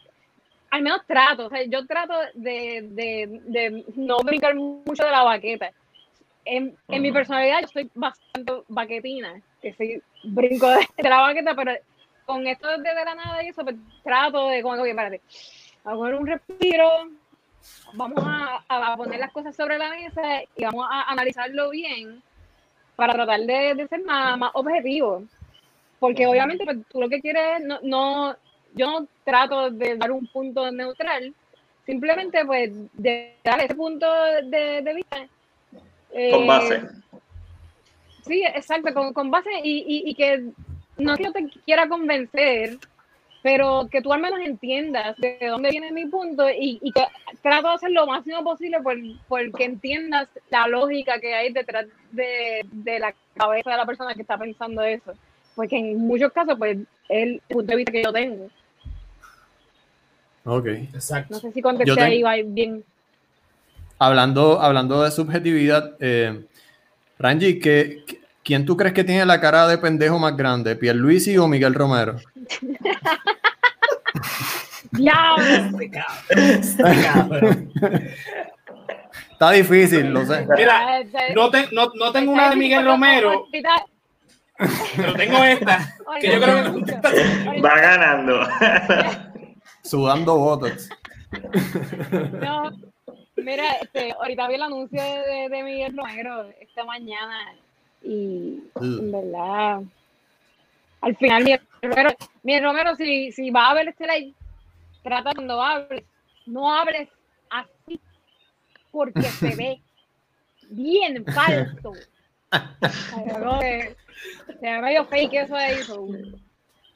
al 0.69 0.81
menos 0.81 1.01
trato, 1.05 1.47
o 1.47 1.49
sea, 1.49 1.63
yo 1.65 1.85
trato 1.85 2.13
de, 2.35 2.87
de, 2.91 3.41
de 3.45 3.85
no 3.95 4.17
brincar 4.19 4.55
mucho 4.55 5.03
de 5.03 5.11
la 5.11 5.23
baqueta. 5.23 5.71
En, 6.45 6.75
en 6.89 7.01
mi 7.01 7.09
Ujú. 7.09 7.15
personalidad 7.15 7.61
yo 7.61 7.67
soy 7.67 7.89
bastante 7.95 8.53
baquetina, 8.67 9.41
que 9.61 9.73
sí 9.73 10.01
brinco 10.23 10.69
de, 10.69 10.85
de 10.97 11.09
la 11.09 11.21
baqueta, 11.21 11.55
pero 11.55 11.73
con 12.25 12.45
esto 12.47 12.67
de, 12.67 12.77
de 12.77 13.05
la 13.05 13.15
nada 13.15 13.43
y 13.43 13.49
eso, 13.49 13.63
pues 13.63 13.75
trato 14.03 14.47
de 14.49 14.61
como 14.61 14.81
que, 14.83 14.89
espérate, 14.89 15.21
vamos 15.83 15.97
a 15.97 16.01
poner 16.01 16.15
un 16.15 16.27
respiro, 16.27 16.89
vamos 17.93 18.23
a, 18.25 18.63
a 18.67 18.97
poner 18.97 19.19
las 19.19 19.31
cosas 19.31 19.55
sobre 19.55 19.77
la 19.77 19.89
mesa 19.89 20.43
y 20.55 20.63
vamos 20.63 20.87
a 20.89 21.11
analizarlo 21.11 21.69
bien 21.69 22.21
para 22.95 23.13
tratar 23.13 23.39
de, 23.41 23.75
de 23.75 23.87
ser 23.87 24.03
más, 24.03 24.37
más 24.37 24.51
objetivo. 24.53 25.23
Porque 25.99 26.27
obviamente 26.27 26.65
pues, 26.65 26.77
tú 26.89 26.99
lo 26.99 27.09
que 27.09 27.21
quieres, 27.21 27.63
no, 27.63 27.79
no, 27.81 28.35
yo 28.75 28.87
no 28.87 29.07
trato 29.23 29.71
de 29.71 29.95
dar 29.95 30.11
un 30.11 30.27
punto 30.27 30.69
neutral, 30.71 31.33
simplemente 31.85 32.45
pues 32.45 32.71
de 32.93 33.39
dar 33.43 33.59
ese 33.61 33.75
punto 33.75 34.05
de, 34.43 34.81
de 34.81 34.93
vista. 34.93 35.27
Con 36.13 36.43
eh, 36.43 36.47
base. 36.47 36.81
Sí, 38.25 38.43
exacto, 38.45 38.93
con, 38.93 39.13
con 39.13 39.31
base 39.31 39.49
y, 39.63 39.79
y, 39.79 40.09
y 40.09 40.15
que 40.15 40.45
no 40.97 41.13
es 41.13 41.17
que 41.17 41.23
yo 41.25 41.31
te 41.33 41.49
quiera 41.65 41.89
convencer, 41.89 42.77
pero 43.41 43.89
que 43.91 44.01
tú 44.01 44.13
al 44.13 44.21
menos 44.21 44.39
entiendas 44.39 45.17
de 45.17 45.37
dónde 45.49 45.71
viene 45.71 45.91
mi 45.91 46.05
punto 46.05 46.49
y, 46.49 46.79
y 46.81 46.91
que 46.91 47.03
trato 47.41 47.67
de 47.67 47.73
hacer 47.73 47.91
lo 47.91 48.07
máximo 48.07 48.43
posible 48.43 48.79
por, 48.81 48.95
por 49.27 49.51
que 49.51 49.65
entiendas 49.65 50.29
la 50.49 50.67
lógica 50.67 51.19
que 51.19 51.33
hay 51.33 51.51
detrás 51.51 51.87
de, 52.11 52.65
de 52.71 52.99
la 52.99 53.13
cabeza 53.35 53.71
de 53.71 53.77
la 53.77 53.85
persona 53.85 54.13
que 54.13 54.21
está 54.21 54.37
pensando 54.37 54.81
eso. 54.83 55.13
Porque 55.55 55.77
en 55.77 55.97
muchos 55.97 56.31
casos, 56.31 56.55
pues, 56.57 56.77
es 56.77 56.87
el 57.09 57.41
punto 57.49 57.71
de 57.71 57.75
vista 57.75 57.91
que 57.91 58.03
yo 58.03 58.13
tengo. 58.13 58.47
Ok. 60.45 60.65
Exacto. 60.67 61.35
No 61.35 61.39
sé 61.39 61.51
si 61.51 61.61
contesté 61.61 62.01
ahí 62.01 62.23
va 62.23 62.35
bien. 62.43 62.83
Hablando, 64.03 64.61
hablando 64.61 65.01
de 65.01 65.11
subjetividad, 65.11 65.93
eh, 66.01 66.43
Ranji, 67.19 67.57
¿qué, 67.59 68.03
qué- 68.05 68.19
quién 68.43 68.65
tú 68.65 68.75
crees 68.75 68.93
que 68.93 69.05
tiene 69.05 69.25
la 69.25 69.39
cara 69.39 69.65
de 69.65 69.77
pendejo 69.77 70.19
más 70.19 70.35
grande? 70.35 70.75
¿Pierluisi 70.75 71.37
o 71.37 71.47
Miguel 71.47 71.73
Romero? 71.73 72.17
¡Diablo! 74.91 75.45
Este 75.45 75.89
cabrón, 75.89 76.17
este 76.37 76.83
cabrón. 76.83 77.71
Está 79.31 79.51
difícil, 79.51 80.11
lo 80.13 80.25
sé. 80.25 80.45
Mira, 80.57 80.99
no, 81.33 81.49
te- 81.49 81.69
no, 81.71 81.89
no 81.95 82.11
tengo 82.11 82.33
una 82.33 82.49
de 82.49 82.57
Miguel 82.57 82.85
Romero, 82.85 83.45
pero 84.97 85.13
tengo 85.15 85.41
esta. 85.45 85.95
Que 86.19 86.33
yo 86.33 86.41
creo 86.41 86.83
que. 86.85 87.61
Va 87.61 87.79
ganando. 87.79 88.41
Sudando 89.81 90.35
botox. 90.37 90.89
No, 92.41 92.69
mira, 93.37 93.71
este, 93.81 94.11
ahorita 94.13 94.47
vi 94.47 94.55
el 94.55 94.61
anuncio 94.63 95.01
de, 95.01 95.49
de 95.49 95.63
Miguel 95.63 95.95
Romero 95.97 96.45
esta 96.59 96.83
mañana 96.85 97.55
y 98.03 98.59
en 98.81 99.11
verdad, 99.11 99.81
al 101.01 101.15
final 101.17 101.43
Miguel 101.43 101.61
Romero, 101.81 102.09
Miguel 102.43 102.63
Romero 102.63 102.95
si, 102.95 103.31
si 103.31 103.49
va 103.49 103.69
a 103.69 103.73
ver 103.73 103.87
este 103.89 104.05
live, 104.07 104.33
trata 105.03 105.31
cuando 105.33 105.61
hables, 105.61 106.03
no 106.45 106.71
hables 106.71 107.09
así, 107.49 107.99
porque 108.91 109.21
se 109.23 109.55
ve 109.55 109.81
bien 110.69 111.25
falso. 111.25 111.93
Se 112.99 114.61
ve 114.61 114.81
medio 114.81 115.05
fake 115.05 115.33
eso 115.33 115.55
de 115.55 115.73
eso. 115.73 116.05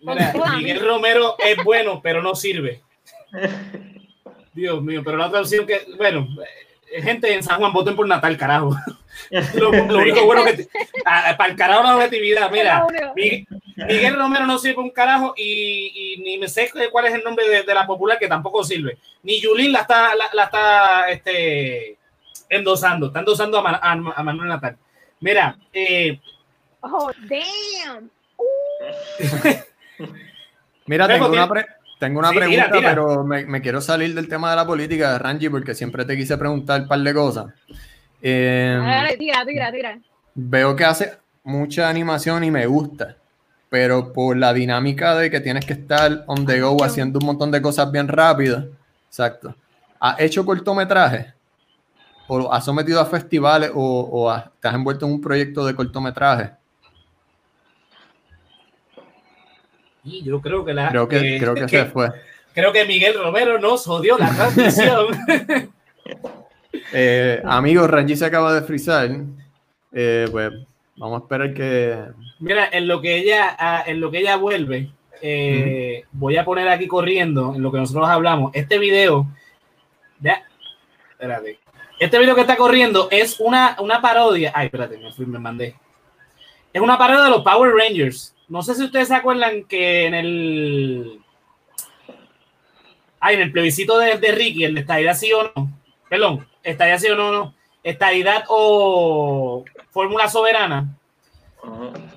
Mira, 0.02 0.34
Miguel 0.58 0.82
mi- 0.82 0.88
Romero 0.88 1.36
es 1.40 1.64
bueno, 1.64 2.00
pero 2.02 2.22
no 2.22 2.36
sirve. 2.36 2.82
Dios 4.58 4.82
mío, 4.82 5.02
pero 5.06 5.18
la 5.18 5.28
otra 5.28 5.42
opción 5.42 5.66
que, 5.68 5.86
bueno, 5.98 6.28
eh, 6.92 7.02
gente 7.02 7.32
en 7.34 7.44
San 7.44 7.60
Juan 7.60 7.72
voten 7.72 7.96
por 7.96 8.08
Natal, 8.08 8.36
carajo. 8.38 8.76
Lo, 9.56 9.72
lo 9.72 9.98
único 9.98 10.26
bueno 10.26 10.44
que 10.46 10.54
te- 10.54 10.70
para 11.04 11.46
el 11.48 11.56
carajo 11.56 11.82
la 11.84 11.96
objetividad, 11.96 12.52
mira, 12.52 12.86
Miguel, 13.16 13.48
Miguel 13.76 14.16
Romero 14.16 14.46
no 14.46 14.60
sirve 14.60 14.80
un 14.84 14.92
carajo 14.92 15.34
y, 15.36 15.92
y 16.16 16.18
ni 16.22 16.38
me 16.38 16.48
sé 16.48 16.70
cuál 16.92 17.08
es 17.08 17.16
el 17.16 17.24
nombre 17.24 17.50
de, 17.50 17.64
de 17.64 17.74
la 17.74 17.88
popular 17.88 18.20
que 18.20 18.28
tampoco 18.28 18.64
sirve. 18.64 19.00
Ni 19.24 19.42
Yulín 19.42 19.72
la 19.72 19.80
está, 19.82 20.14
la, 20.14 20.30
la 20.34 20.44
está 20.44 21.10
este, 21.10 21.98
endosando, 22.48 23.08
está 23.08 23.20
endosando 23.20 23.58
a, 23.58 23.62
Ma- 23.64 23.80
a, 23.82 23.92
a 23.94 24.24
Manuel 24.24 24.50
Natal. 24.50 24.78
Mira, 25.20 25.58
eh, 25.74 26.20
Oh, 26.82 27.12
damn. 27.28 28.12
Mira, 30.86 31.08
Fefo, 31.08 31.26
tengo 31.26 31.34
una, 31.34 31.50
pre- 31.50 31.66
tengo 32.00 32.20
una 32.20 32.30
Sí, 32.30 32.36
pregunta, 32.38 32.72
tira. 32.72 32.90
pero 32.90 33.24
me, 33.24 33.46
me 33.46 33.62
quiero 33.62 33.82
salir 33.82 34.14
del 34.14 34.28
tema 34.28 34.50
de 34.52 34.56
la 34.56 34.66
política, 34.68 35.18
Rangi, 35.18 35.50
porque 35.50 35.74
siempre 35.76 36.06
te 36.06 36.16
quise 36.16 36.38
preguntar 36.38 36.82
un 36.82 36.88
par 36.88 37.00
de 37.00 37.14
cosas. 37.14 37.46
Eh, 38.22 38.78
Dale, 38.80 39.18
tira, 39.18 39.46
tira, 39.46 39.72
tira. 39.72 40.00
veo 40.36 40.76
que 40.76 40.86
hace 40.86 41.14
mucha 41.44 41.90
animación 41.90 42.44
y 42.44 42.52
me 42.52 42.66
gusta, 42.66 43.16
pero 43.70 44.12
por 44.14 44.36
la 44.38 44.54
dinámica 44.54 45.16
de 45.16 45.30
que 45.30 45.40
tienes 45.40 45.66
que 45.66 45.74
estar 45.74 46.24
on 46.28 46.46
the 46.46 46.60
go 46.62 46.84
haciendo 46.84 47.20
un 47.20 47.26
montón 47.26 47.52
de 47.52 47.62
cosas 47.62 47.92
bien 47.92 48.08
rápido. 48.08 48.68
Exacto. 49.08 49.56
¿Has 50.00 50.20
hecho 50.20 50.46
cortometrajes? 50.46 51.34
¿O 52.28 52.52
has 52.52 52.66
sometido 52.66 53.00
a 53.00 53.06
festivales 53.06 53.72
o, 53.74 54.02
o 54.12 54.30
has- 54.30 54.46
te 54.60 54.68
has 54.68 54.76
envuelto 54.76 55.06
en 55.06 55.14
un 55.14 55.22
proyecto 55.22 55.66
de 55.66 55.74
cortometraje? 55.76 56.52
Y 60.08 60.24
yo 60.24 60.42
creo 60.42 60.64
que 60.64 60.74
la. 60.74 60.90
Creo 60.90 61.08
que, 61.08 61.38
creo 61.40 61.54
que 61.54 61.68
se 61.68 61.86
fue. 61.86 62.10
creo 62.54 62.72
que 62.72 62.86
Miguel 62.86 63.16
Romero 63.16 63.60
nos 63.60 63.86
jodió 63.86 64.18
la 64.18 64.30
transmisión. 64.30 65.08
Eh, 66.94 67.42
amigos, 67.44 67.90
Rangi 67.90 68.16
se 68.16 68.26
acaba 68.26 68.54
de 68.54 68.62
frizar. 68.62 69.10
Eh, 69.92 70.28
pues 70.32 70.52
vamos 70.96 71.20
a 71.20 71.24
esperar 71.24 71.54
que. 71.54 71.98
Mira, 72.40 72.70
en 72.72 72.88
lo 72.88 73.02
que 73.02 73.18
ella, 73.18 73.56
ah, 73.58 73.84
en 73.86 74.00
lo 74.00 74.12
que 74.12 74.20
ella 74.20 74.38
vuelve, 74.38 74.92
eh, 75.22 76.04
voy 76.12 76.38
a 76.38 76.46
poner 76.46 76.70
aquí 76.70 76.88
corriendo, 76.88 77.54
en 77.56 77.62
lo 77.62 77.72
que 77.72 77.80
nosotros 77.80 78.08
hablamos, 78.08 78.52
este 78.54 78.78
video, 78.78 79.28
ya, 80.20 80.44
espérate, 81.12 81.60
este 82.00 82.20
video 82.20 82.36
que 82.36 82.42
está 82.42 82.56
corriendo 82.56 83.08
es 83.12 83.40
una, 83.40 83.76
una 83.80 84.02
parodia, 84.02 84.52
ay, 84.54 84.68
espérate, 84.68 84.98
me, 84.98 85.12
fui, 85.12 85.26
me 85.26 85.40
mandé, 85.40 85.76
es 86.72 86.82
una 86.82 86.98
parodia 86.98 87.24
de 87.24 87.32
los 87.32 87.42
Power 87.42 87.74
Rangers. 87.74 88.36
No 88.48 88.62
sé 88.62 88.76
si 88.76 88.84
ustedes 88.84 89.10
se 89.10 89.16
acuerdan 89.16 89.64
que 89.66 90.06
en 90.06 90.14
el, 90.14 91.20
ay, 93.20 93.36
en 93.36 93.42
el 93.42 93.52
plebiscito 93.52 93.98
de, 93.98 94.18
de 94.18 94.32
Ricky, 94.32 94.64
el 94.64 94.76
de 94.76 94.82
estadidad 94.82 95.16
sí 95.16 95.32
o 95.34 95.52
no, 95.56 95.72
perdón, 96.10 96.48
estadidad 96.64 97.00
sí 97.00 97.08
o 97.10 97.16
no, 97.16 97.32
no, 97.32 97.54
estadidad 97.84 98.46
o 98.48 99.66
fórmula 99.92 100.30
soberana, 100.30 100.98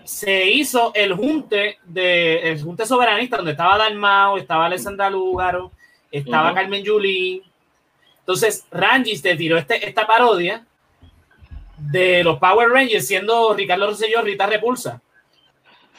se 0.04 0.46
hizo 0.46 0.92
el 0.94 1.14
junte 1.14 1.78
de 1.84 2.50
el 2.50 2.62
junte 2.62 2.86
soberanista 2.86 3.36
donde 3.36 3.52
estaba 3.52 3.78
Dalmao, 3.78 4.38
estaba 4.38 4.66
Alessandra 4.66 5.10
Lúgaro, 5.10 5.72
estaba. 6.10 6.54
Carmen 6.54 6.82
Yulín. 6.82 7.42
Entonces, 8.20 8.66
Rangis 8.70 9.22
te 9.22 9.36
tiró 9.36 9.58
este, 9.58 9.88
esta 9.88 10.06
parodia 10.06 10.64
de 11.76 12.22
los 12.22 12.38
Power 12.38 12.68
Rangers 12.68 13.06
siendo 13.06 13.54
Ricardo 13.54 13.86
Rosselló 13.86 14.22
Rita 14.22 14.46
Repulsa. 14.46 15.00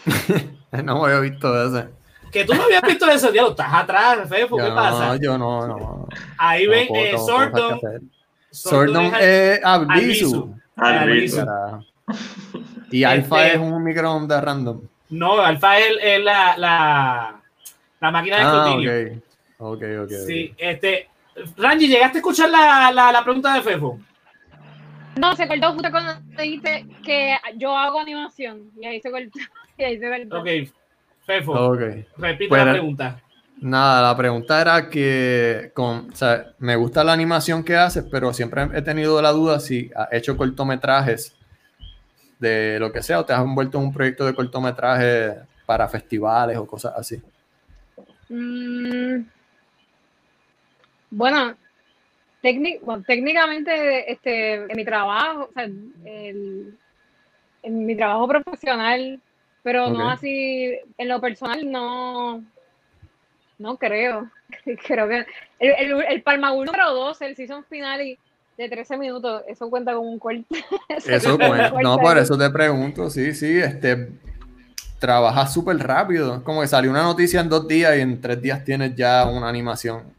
No 0.83 1.01
me 1.01 1.07
había 1.13 1.19
visto 1.19 1.63
ese. 1.77 1.89
Que 2.31 2.45
tú 2.45 2.53
no 2.53 2.63
habías 2.63 2.81
visto 2.83 3.05
eso, 3.09 3.29
diablo, 3.31 3.51
estás 3.51 3.73
atrás, 3.73 4.29
Fefo, 4.29 4.55
¿qué 4.55 4.63
Yo 4.63 4.73
pasa? 4.75 5.07
no, 5.09 5.15
yo 5.21 5.37
no, 5.37 5.67
no. 5.67 6.07
Ahí 6.37 6.63
no 6.65 6.71
ven 6.71 6.87
puedo- 6.87 7.03
eh, 7.05 7.17
Sordon 8.51 9.05
es 9.15 9.21
es 9.59 9.65
Albizu. 9.65 10.55
Albizu. 10.77 11.45
Y 12.91 13.03
Alfa 13.03 13.45
Este- 13.45 13.55
es 13.57 13.61
un 13.61 13.83
microondas 13.83 14.43
random. 14.43 14.81
No, 15.09 15.39
Alfa 15.41 15.77
es, 15.79 16.23
la, 16.23 16.55
la, 16.57 17.41
la 17.99 18.11
máquina 18.11 18.37
de 18.37 18.43
Ah, 18.43 18.63
escrutinio. 18.65 18.91
ok. 18.91 19.23
Ok, 19.59 19.83
ok. 19.83 20.03
ok. 20.05 20.11
Sí, 20.27 20.53
este. 20.57 21.09
Rangi, 21.57 21.87
¿llegaste 21.87 22.17
a 22.17 22.19
escuchar 22.19 22.49
la, 22.49 22.91
la, 22.91 23.11
la 23.11 23.23
pregunta 23.23 23.53
de 23.53 23.61
Fefo? 23.61 23.99
No, 25.17 25.35
se 25.35 25.47
cortó 25.47 25.73
justo 25.73 25.91
cuando 25.91 26.13
dijiste 26.37 26.85
que 27.05 27.35
yo 27.57 27.77
hago 27.77 27.99
animación. 27.99 28.69
Y 28.79 28.85
ahí 28.85 29.01
se 29.01 29.11
cortó. 29.11 29.39
Se 29.81 30.29
cortó. 30.29 30.41
Ok, 30.41 30.47
Fefo, 31.25 31.71
repite 32.17 32.49
Pues, 32.49 32.65
la 32.65 32.71
pregunta. 32.71 33.21
Nada, 33.61 34.01
la 34.09 34.17
pregunta 34.17 34.59
era 34.59 34.89
que 34.89 35.71
con, 35.75 36.09
o 36.11 36.15
sea, 36.15 36.53
me 36.57 36.75
gusta 36.75 37.03
la 37.03 37.13
animación 37.13 37.63
que 37.63 37.75
haces, 37.75 38.03
pero 38.09 38.33
siempre 38.33 38.67
he 38.73 38.81
tenido 38.81 39.21
la 39.21 39.31
duda 39.31 39.59
si 39.59 39.91
has 39.95 40.11
hecho 40.13 40.35
cortometrajes 40.35 41.35
de 42.39 42.79
lo 42.79 42.91
que 42.91 43.03
sea 43.03 43.19
o 43.19 43.25
te 43.25 43.33
has 43.33 43.41
envuelto 43.41 43.77
en 43.77 43.83
un 43.85 43.93
proyecto 43.93 44.25
de 44.25 44.33
cortometraje 44.33 45.35
para 45.67 45.87
festivales 45.87 46.57
o 46.57 46.65
cosas 46.65 46.93
así. 46.97 47.21
Mm, 48.29 49.23
bueno, 51.11 51.55
técnic- 52.41 52.81
bueno, 52.81 53.03
técnicamente 53.05 54.11
este, 54.11 54.55
en 54.55 54.75
mi 54.75 54.83
trabajo, 54.85 55.49
o 55.49 55.53
sea, 55.53 55.65
el- 55.65 56.77
en 57.63 57.85
mi 57.85 57.95
trabajo 57.95 58.27
profesional, 58.27 59.21
pero 59.63 59.89
no 59.89 60.09
así, 60.09 60.77
en 60.97 61.07
lo 61.07 61.19
personal 61.21 61.69
no, 61.69 62.43
no 63.57 63.77
creo. 63.77 64.29
Creo 64.85 65.07
que 65.07 65.25
el, 65.59 65.71
el, 65.91 66.03
el 66.09 66.21
Palmagul 66.23 66.65
número 66.65 66.93
12, 66.93 67.25
el 67.25 67.35
season 67.35 67.63
final 67.65 68.01
y 68.01 68.17
de 68.57 68.69
13 68.69 68.97
minutos, 68.97 69.43
eso 69.47 69.69
cuenta 69.69 69.93
como 69.93 70.09
un 70.09 70.19
corte. 70.19 70.43
Eso, 71.05 71.37
cuenta 71.37 71.71
no, 71.81 71.97
por 71.97 72.17
eso 72.17 72.37
te 72.37 72.49
pregunto, 72.49 73.09
sí, 73.09 73.33
sí, 73.33 73.59
este, 73.59 74.09
trabajas 74.99 75.53
súper 75.53 75.77
rápido, 75.77 76.43
como 76.43 76.61
que 76.61 76.67
salió 76.67 76.91
una 76.91 77.01
noticia 77.01 77.39
en 77.41 77.49
dos 77.49 77.67
días 77.67 77.97
y 77.97 78.01
en 78.01 78.21
tres 78.21 78.41
días 78.41 78.63
tienes 78.63 78.95
ya 78.95 79.25
una 79.25 79.47
animación. 79.49 80.13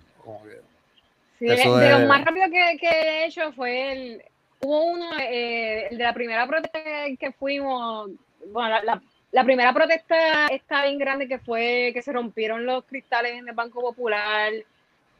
Sí, 1.39 1.47
Eso 1.49 1.77
de 1.77 2.07
más 2.07 2.25
rápido 2.25 2.47
que, 2.47 2.79
que 2.79 2.89
he 2.89 3.27
hecho 3.27 3.53
fue 3.53 3.93
el. 3.93 4.23
Hubo 4.61 4.93
uno, 4.93 5.11
eh, 5.19 5.89
el 5.91 5.99
de 5.99 6.05
la 6.05 6.15
primera 6.15 6.47
protesta 6.47 6.79
que 7.19 7.33
fuimos. 7.33 8.11
Bueno, 8.53 8.69
la, 8.71 8.83
la- 8.85 9.03
la 9.33 9.45
primera 9.45 9.73
protesta 9.73 10.47
está 10.49 10.85
bien 10.85 10.99
grande 10.99 11.27
que 11.27 11.39
fue 11.39 11.91
que 11.95 12.03
se 12.03 12.13
rompieron 12.13 12.65
los 12.67 12.85
cristales 12.85 13.33
en 13.33 13.49
el 13.49 13.55
Banco 13.55 13.81
Popular. 13.81 14.53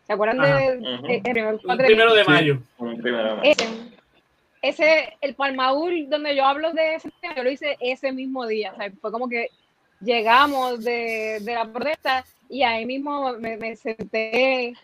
¿Se 0.07 0.13
acuerdan 0.13 0.41
Ajá. 0.41 0.59
de, 0.59 0.79
Ujú. 0.79 1.07
de- 1.07 1.15
el 1.17 1.23
primer 1.23 1.55
Un 1.55 1.59
cuatrimestre? 1.61 1.87
primero 1.87 2.15
de 2.15 2.25
Sí. 2.25 2.31
mayo. 2.31 2.59
Primero. 2.79 3.41
Ese, 3.43 3.69
ese, 4.61 5.17
el 5.21 5.35
Palmaul, 5.35 6.09
donde 6.09 6.37
yo 6.37 6.45
hablo 6.45 6.73
de 6.73 6.97
ese 6.97 7.11
tema, 7.21 7.35
yo 7.37 7.43
lo 7.43 7.51
hice 7.51 7.77
ese 7.81 8.13
mismo 8.13 8.47
día. 8.47 8.73
O 8.73 8.77
sea, 8.77 8.91
fue 9.01 9.11
como 9.11 9.29
que 9.29 9.49
llegamos 10.01 10.85
de, 10.85 11.39
de 11.41 11.55
la 11.55 11.65
protesta 11.73 12.25
y 12.49 12.63
ahí 12.65 12.85
mismo 12.85 13.33
me, 13.39 13.57
me 13.57 13.75
senté, 13.77 14.75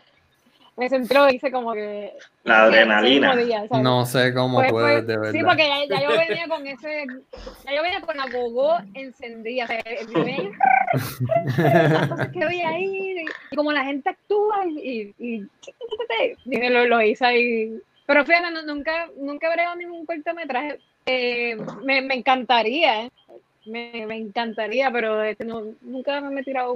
me 0.79 0.89
lo 1.15 1.29
hice 1.29 1.51
como 1.51 1.73
que. 1.75 2.13
La 2.45 2.63
adrenalina. 2.65 3.35
no 3.83 4.07
sé 4.07 4.33
cómo 4.33 4.61
Fue- 4.61 4.71
puedes, 4.71 5.07
de 5.07 5.17
verdad. 5.17 5.33
Sí, 5.33 5.43
porque 5.45 5.67
ya, 5.69 5.85
ya 5.97 6.03
yo 6.03 6.17
venía 6.19 6.49
con 6.49 6.67
ese, 6.67 7.07
ya 7.65 7.75
yo 7.75 7.83
venía 7.83 8.01
con 8.01 8.17
la 8.17 8.27
gogo 8.31 8.79
encendida, 8.95 9.65
o 9.65 9.67
sea, 9.67 9.83
yo 10.13 10.25
venía- 10.25 10.51
las 10.93 12.09
cosas 12.09 12.29
que 12.29 12.47
veía 12.47 12.69
ahí, 12.69 13.25
y 13.53 13.57
como 13.57 13.73
la 13.73 13.85
gente 13.85 14.09
actúa 14.11 14.65
y, 14.67 15.15
y, 15.19 15.47
y 16.47 16.69
lo, 16.71 16.87
lo 16.87 17.03
hice 17.03 17.27
ahí. 17.27 17.79
Pero 18.07 18.25
fíjate, 18.25 18.51
no- 18.51 18.63
nunca, 18.63 19.09
nunca 19.17 19.49
he 19.49 19.51
ningún 19.77 20.07
cortometraje. 20.07 20.79
Eh, 21.07 21.57
me, 21.85 22.01
me 22.03 22.15
encantaría, 22.15 23.05
¿eh? 23.07 23.11
me, 23.67 24.07
me 24.07 24.17
encantaría, 24.17 24.91
pero 24.91 25.23
este, 25.23 25.45
no, 25.45 25.63
nunca 25.83 26.21
me 26.21 26.41
he 26.41 26.45
tirado, 26.45 26.75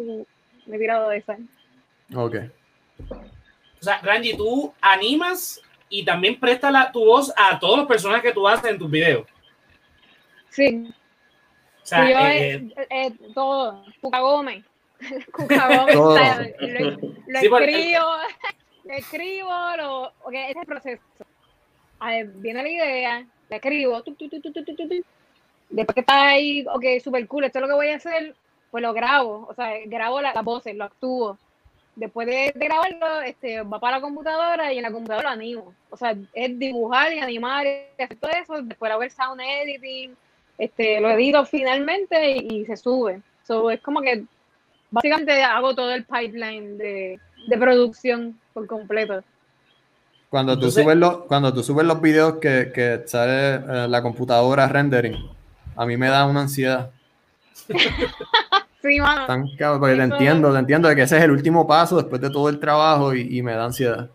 me 0.67 0.77
he 0.77 0.79
tirado 0.79 1.09
de 1.09 1.19
esa. 1.19 1.39
Ok. 2.15 2.37
O 3.83 3.85
sea, 3.85 4.01
Randy, 4.01 4.37
tú 4.37 4.73
animas 4.81 5.61
y 5.89 6.05
también 6.05 6.39
prestas 6.39 6.93
tu 6.93 7.05
voz 7.05 7.35
a 7.37 7.59
todos 7.59 7.79
los 7.79 7.89
personajes 7.89 8.23
que 8.23 8.33
tú 8.33 8.47
haces 8.47 8.71
en 8.71 8.79
tus 8.79 8.89
videos. 8.89 9.27
Sí. 10.51 10.89
O 10.89 11.85
sea, 11.85 12.07
sí, 12.07 12.13
yo 12.13 12.19
eh, 12.21 12.55
eh, 12.77 12.87
eh, 12.91 13.13
todo, 13.35 13.85
Cuca 14.01 14.21
Gómez. 14.21 14.65
Lo, 15.03 16.17
escribo, 17.41 18.07
lo 18.85 18.95
escribo, 18.95 19.51
lo, 19.77 20.13
okay, 20.23 20.43
ese 20.43 20.51
es 20.51 20.57
el 20.59 20.67
proceso. 20.67 21.03
Viene 22.37 22.63
la 22.63 22.69
idea, 22.69 23.27
la 23.49 23.57
escribo, 23.57 24.01
tu, 24.05 24.15
tu, 24.15 24.29
después 25.71 25.95
que 25.95 26.01
está 26.01 26.29
ahí, 26.29 26.65
ok, 26.73 26.85
super 27.03 27.27
cool, 27.27 27.45
esto 27.45 27.59
es 27.59 27.63
lo 27.63 27.69
que 27.69 27.75
voy 27.75 27.89
a 27.89 27.97
hacer, 27.97 28.37
pues 28.71 28.81
lo 28.81 28.93
grabo, 28.93 29.49
o 29.51 29.55
sea, 29.55 29.73
grabo 29.87 30.21
las 30.21 30.41
voces, 30.45 30.77
lo 30.77 30.85
actúo, 30.85 31.37
Después 31.95 32.27
de, 32.27 32.53
de 32.55 32.65
grabarlo, 32.67 33.21
este, 33.21 33.61
va 33.63 33.79
para 33.79 33.97
la 33.99 34.01
computadora 34.03 34.73
y 34.73 34.79
en 34.79 34.83
la 34.83 34.91
computadora 34.93 35.29
lo 35.29 35.35
animo. 35.35 35.75
O 35.91 35.97
sea, 35.97 36.17
es 36.33 36.59
dibujar 36.59 37.13
y 37.13 37.19
animar 37.19 37.67
y 37.67 38.03
hacer 38.03 38.17
todo 38.19 38.31
eso, 38.31 38.63
después 38.63 38.91
hago 38.91 39.03
el 39.03 39.11
sound 39.11 39.41
editing, 39.43 40.17
este, 40.57 41.01
lo 41.01 41.11
edito 41.11 41.45
finalmente 41.45 42.37
y, 42.37 42.61
y 42.61 42.65
se 42.65 42.77
sube. 42.77 43.21
So, 43.47 43.71
es 43.71 43.81
como 43.83 44.01
que 44.01 44.25
básicamente 44.91 45.43
hago 45.43 45.75
todo 45.75 45.93
el 45.93 46.05
pipeline 46.05 46.79
de, 46.79 47.21
de 47.47 47.59
producción 47.59 48.39
por 48.55 48.67
completo. 48.67 49.23
Cuando 50.31 50.55
tú, 50.55 50.61
Entonces- 50.61 50.85
subes 50.85 50.97
los, 50.97 51.17
cuando 51.25 51.53
tú 51.53 51.63
subes 51.63 51.85
los 51.85 52.01
videos 52.01 52.39
que, 52.39 52.73
que 52.75 53.03
sale 53.07 53.57
eh, 53.57 53.87
la 53.89 54.01
computadora 54.01 54.67
rendering, 54.67 55.17
a 55.77 55.85
mí 55.85 55.99
me 55.99 56.09
da 56.09 56.25
una 56.25 56.41
ansiedad. 56.43 56.91
Sí, 58.83 58.99
mano. 59.01 59.27
Tan 59.27 59.49
cabrón, 59.57 59.81
porque 59.81 59.95
te 59.97 60.03
entiendo, 60.03 60.53
te 60.53 60.59
entiendo 60.59 60.89
de 60.89 60.97
que 60.97 61.03
ese 61.03 61.17
es 61.17 61.23
el 61.23 61.31
último 61.31 61.67
paso 61.67 61.97
después 61.97 62.21
de 62.21 62.31
todo 62.31 62.49
el 62.49 62.59
trabajo 62.59 63.15
y, 63.15 63.39
y 63.39 63.43
me 63.43 63.53
da 63.53 63.65
ansiedad. 63.67 64.11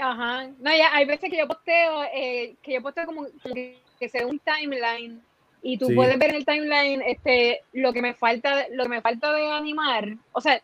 Ajá. 0.00 0.48
No, 0.60 0.70
ya 0.74 0.94
hay 0.94 1.04
veces 1.04 1.30
que 1.30 1.36
yo 1.38 1.46
posteo, 1.46 2.04
eh, 2.14 2.54
que 2.62 2.74
yo 2.74 2.82
posteo 2.82 3.06
como 3.06 3.26
que, 3.52 3.78
que 3.98 4.08
sea 4.08 4.26
un 4.26 4.38
timeline 4.40 5.20
y 5.62 5.78
tú 5.78 5.86
Sí. 5.86 5.94
puedes 5.94 6.18
ver 6.18 6.30
en 6.30 6.36
el 6.36 6.46
timeline 6.46 7.02
este, 7.06 7.60
lo 7.72 7.92
que 7.92 8.02
me 8.02 8.14
falta, 8.14 8.66
lo 8.72 8.84
que 8.84 8.88
me 8.88 9.00
falta 9.00 9.32
de 9.32 9.50
animar. 9.50 10.08
O 10.32 10.40
sea, 10.40 10.60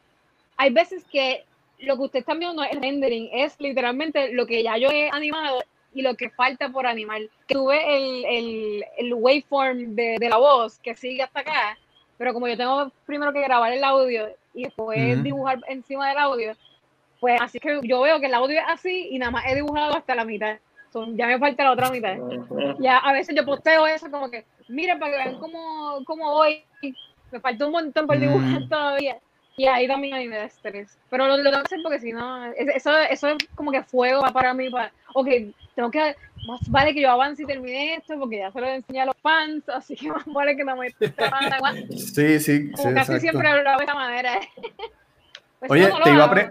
hay 0.56 0.70
veces 0.72 1.04
que 1.10 1.44
lo 1.80 1.96
que 1.96 2.02
ustedes 2.02 2.22
están 2.22 2.40
viendo 2.40 2.62
es 2.64 2.72
el 2.72 2.80
rendering, 2.80 3.28
es 3.32 3.54
literalmente 3.60 4.32
lo 4.32 4.46
que 4.46 4.62
ya 4.62 4.76
yo 4.76 4.90
he 4.90 5.08
animado 5.10 5.62
y 5.94 6.02
lo 6.02 6.16
que 6.16 6.30
falta 6.30 6.68
por 6.70 6.86
animar. 6.86 7.20
Que 7.46 7.54
tú 7.54 7.66
ves 7.68 7.82
el, 7.86 8.24
el, 8.24 8.84
el 8.96 9.14
waveform 9.14 9.94
de, 9.94 10.16
de 10.18 10.28
la 10.28 10.36
voz 10.38 10.78
que 10.80 10.96
sigue 10.96 11.22
hasta 11.22 11.40
acá, 11.40 11.78
pero 12.18 12.34
como 12.34 12.48
yo 12.48 12.56
tengo 12.56 12.90
primero 13.06 13.32
que 13.32 13.40
grabar 13.40 13.72
el 13.72 13.82
audio 13.84 14.28
y 14.54 14.64
después 14.64 15.22
dibujar 15.22 15.60
encima 15.68 16.08
del 16.08 16.18
audio, 16.18 16.52
pues 17.20 17.40
así 17.40 17.58
que 17.58 17.80
yo 17.84 18.00
veo 18.02 18.20
que 18.20 18.26
el 18.26 18.34
audio 18.34 18.58
es 18.58 18.64
así 18.68 19.08
y 19.10 19.18
nada 19.18 19.30
más 19.30 19.44
he 19.46 19.54
dibujado 19.54 19.96
hasta 19.96 20.14
la 20.14 20.24
mitad. 20.24 20.56
So, 20.92 21.04
ya 21.14 21.26
me 21.26 21.38
falta 21.38 21.64
la 21.64 21.72
otra 21.72 21.90
mitad. 21.90 22.16
Ya 22.78 22.98
a 22.98 23.12
veces 23.12 23.34
yo 23.36 23.44
posteo 23.44 23.86
eso 23.86 24.10
como 24.10 24.30
que, 24.30 24.44
miren 24.68 24.98
para 24.98 25.12
que 25.12 25.18
vean 25.18 25.38
cómo, 25.38 26.02
cómo 26.04 26.32
voy. 26.32 26.64
Me 27.30 27.40
falta 27.40 27.66
un 27.66 27.72
montón 27.72 28.06
por 28.06 28.18
dibujar 28.18 28.62
Mm. 28.62 28.68
todavía. 28.68 29.18
Y 29.58 29.66
ahí 29.66 29.86
también 29.88 30.30
me 30.30 30.36
da 30.36 30.44
estrés. 30.44 30.96
Pero 31.10 31.26
lo, 31.26 31.36
lo 31.36 31.42
tengo 31.50 31.56
que 31.58 31.66
hacer 31.66 31.80
porque 31.82 31.98
si 31.98 32.12
no, 32.12 32.46
es- 32.52 32.68
eso, 32.76 32.96
eso 32.96 33.28
es 33.28 33.36
como 33.54 33.72
que 33.72 33.82
fuego 33.82 34.22
va 34.22 34.32
para 34.32 34.54
mí. 34.54 34.70
Para, 34.70 34.92
ok, 35.14 35.28
tengo 35.74 35.90
que, 35.90 36.14
más 36.46 36.60
vale 36.70 36.94
que 36.94 37.02
yo 37.02 37.10
avance 37.10 37.42
y 37.42 37.46
termine 37.46 37.94
esto 37.96 38.14
porque 38.18 38.38
ya 38.38 38.52
se 38.52 38.60
lo 38.60 38.68
enseñé 38.68 39.00
a 39.02 39.06
los 39.06 39.16
fans, 39.20 39.68
así 39.74 39.96
que 39.96 40.10
más 40.10 40.24
vale 40.26 40.56
que 40.56 40.64
no 40.64 40.76
me 40.76 40.88
Sí, 41.96 42.38
sí, 42.38 42.40
sí, 42.40 42.70
Como 42.72 42.94
casi 42.94 43.12
exacto. 43.12 43.20
siempre 43.20 43.62
lo 43.62 43.68
hago 43.70 43.78
de 43.78 43.84
esta 43.84 43.94
manera. 43.94 44.40
Pues 45.58 45.72
Oye, 45.72 45.88
no, 45.88 46.00
te 46.04 46.12
iba 46.12 46.24
a 46.24 46.30
pre- 46.30 46.50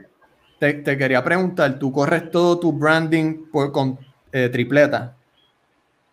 te, 0.60 0.74
te 0.74 0.98
quería 0.98 1.24
preguntar, 1.24 1.80
¿tú 1.80 1.94
corres 1.94 2.30
todo 2.30 2.60
tu 2.60 2.74
branding 2.74 3.50
por, 3.50 3.72
con 3.72 3.98
eh, 4.34 4.50
tripleta? 4.50 5.16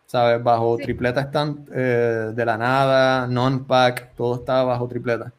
¿Sabes? 0.06 0.40
Bajo 0.44 0.76
Sí. 0.76 0.84
tripleta 0.84 1.22
están 1.22 1.64
eh, 1.74 2.30
de 2.32 2.44
la 2.44 2.56
nada, 2.56 3.26
non-pack, 3.26 4.14
todo 4.14 4.36
está 4.36 4.62
bajo 4.62 4.86
tripleta. 4.86 5.32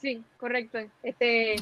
Sí, 0.00 0.22
correcto. 0.38 0.78
Este, 1.02 1.56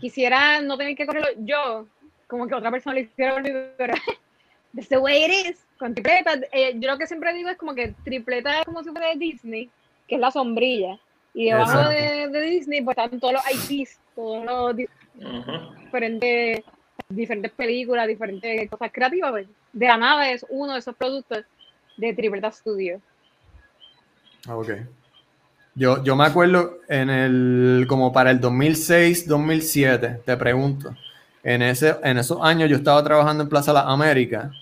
quisiera 0.00 0.60
no 0.60 0.76
tener 0.76 0.96
que 0.96 1.06
correrlo 1.06 1.28
yo, 1.44 1.86
como 2.26 2.46
que 2.48 2.54
otra 2.54 2.70
persona 2.70 2.94
lo 2.94 3.00
hiciera 3.00 3.40
pero 3.76 3.94
that's 4.74 4.88
the 4.88 4.98
way 4.98 5.24
it 5.24 5.50
is. 5.50 5.64
Con 5.78 5.94
tripleta, 5.94 6.34
eh, 6.52 6.74
yo 6.78 6.90
lo 6.90 6.98
que 6.98 7.06
siempre 7.06 7.32
digo 7.34 7.48
es 7.50 7.56
como 7.56 7.74
que 7.74 7.94
tripleta 8.04 8.60
es 8.60 8.64
como 8.64 8.82
si 8.82 8.90
fuera 8.90 9.08
de 9.10 9.16
Disney, 9.16 9.70
que 10.08 10.16
es 10.16 10.20
la 10.20 10.30
sombrilla. 10.30 10.98
Y 11.34 11.46
debajo 11.50 11.88
de, 11.88 12.28
de 12.28 12.40
Disney 12.42 12.80
pues 12.82 12.96
están 12.96 13.18
todos 13.20 13.34
los 13.34 13.42
IPs, 13.70 13.98
todos 14.14 14.44
los 14.44 14.76
di- 14.76 14.88
diferentes, 15.84 16.62
diferentes 17.08 17.52
películas, 17.52 18.06
diferentes 18.08 18.70
cosas 18.70 18.90
creativas. 18.92 19.30
pues. 19.32 19.48
De 19.72 19.86
la 19.86 19.96
nada 19.96 20.30
es 20.30 20.44
uno 20.48 20.72
de 20.72 20.78
esos 20.78 20.94
productos 20.96 21.44
de 21.96 22.12
Tripleta 22.14 22.50
Studio. 22.50 23.00
Ah, 24.48 24.56
Ok. 24.56 24.70
Yo, 25.74 26.02
yo 26.04 26.14
me 26.14 26.24
acuerdo 26.24 26.78
en 26.88 27.10
el, 27.10 27.86
como 27.88 28.12
para 28.12 28.30
el 28.30 28.40
2006, 28.40 29.26
2007, 29.26 30.20
te 30.24 30.36
pregunto, 30.36 30.94
en, 31.42 31.62
ese, 31.62 31.96
en 32.04 32.18
esos 32.18 32.38
años 32.42 32.70
yo 32.70 32.76
estaba 32.76 33.02
trabajando 33.02 33.42
en 33.42 33.48
Plaza 33.48 33.72
Las 33.72 33.86
Américas 33.86 34.52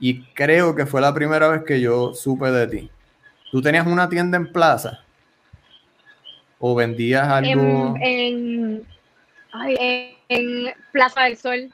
y 0.00 0.22
creo 0.34 0.74
que 0.74 0.84
fue 0.84 1.00
la 1.00 1.14
primera 1.14 1.46
vez 1.48 1.62
que 1.64 1.80
yo 1.80 2.12
supe 2.12 2.50
de 2.50 2.66
ti. 2.66 2.90
¿Tú 3.52 3.62
tenías 3.62 3.86
una 3.86 4.08
tienda 4.08 4.36
en 4.36 4.50
Plaza? 4.50 5.04
¿O 6.58 6.74
vendías 6.74 7.26
algo? 7.28 7.94
en, 8.00 8.02
en, 8.02 8.86
ay, 9.52 9.76
en- 10.28 10.66
en 10.66 10.74
Plaza 10.92 11.22
del 11.24 11.36
Sol. 11.36 11.70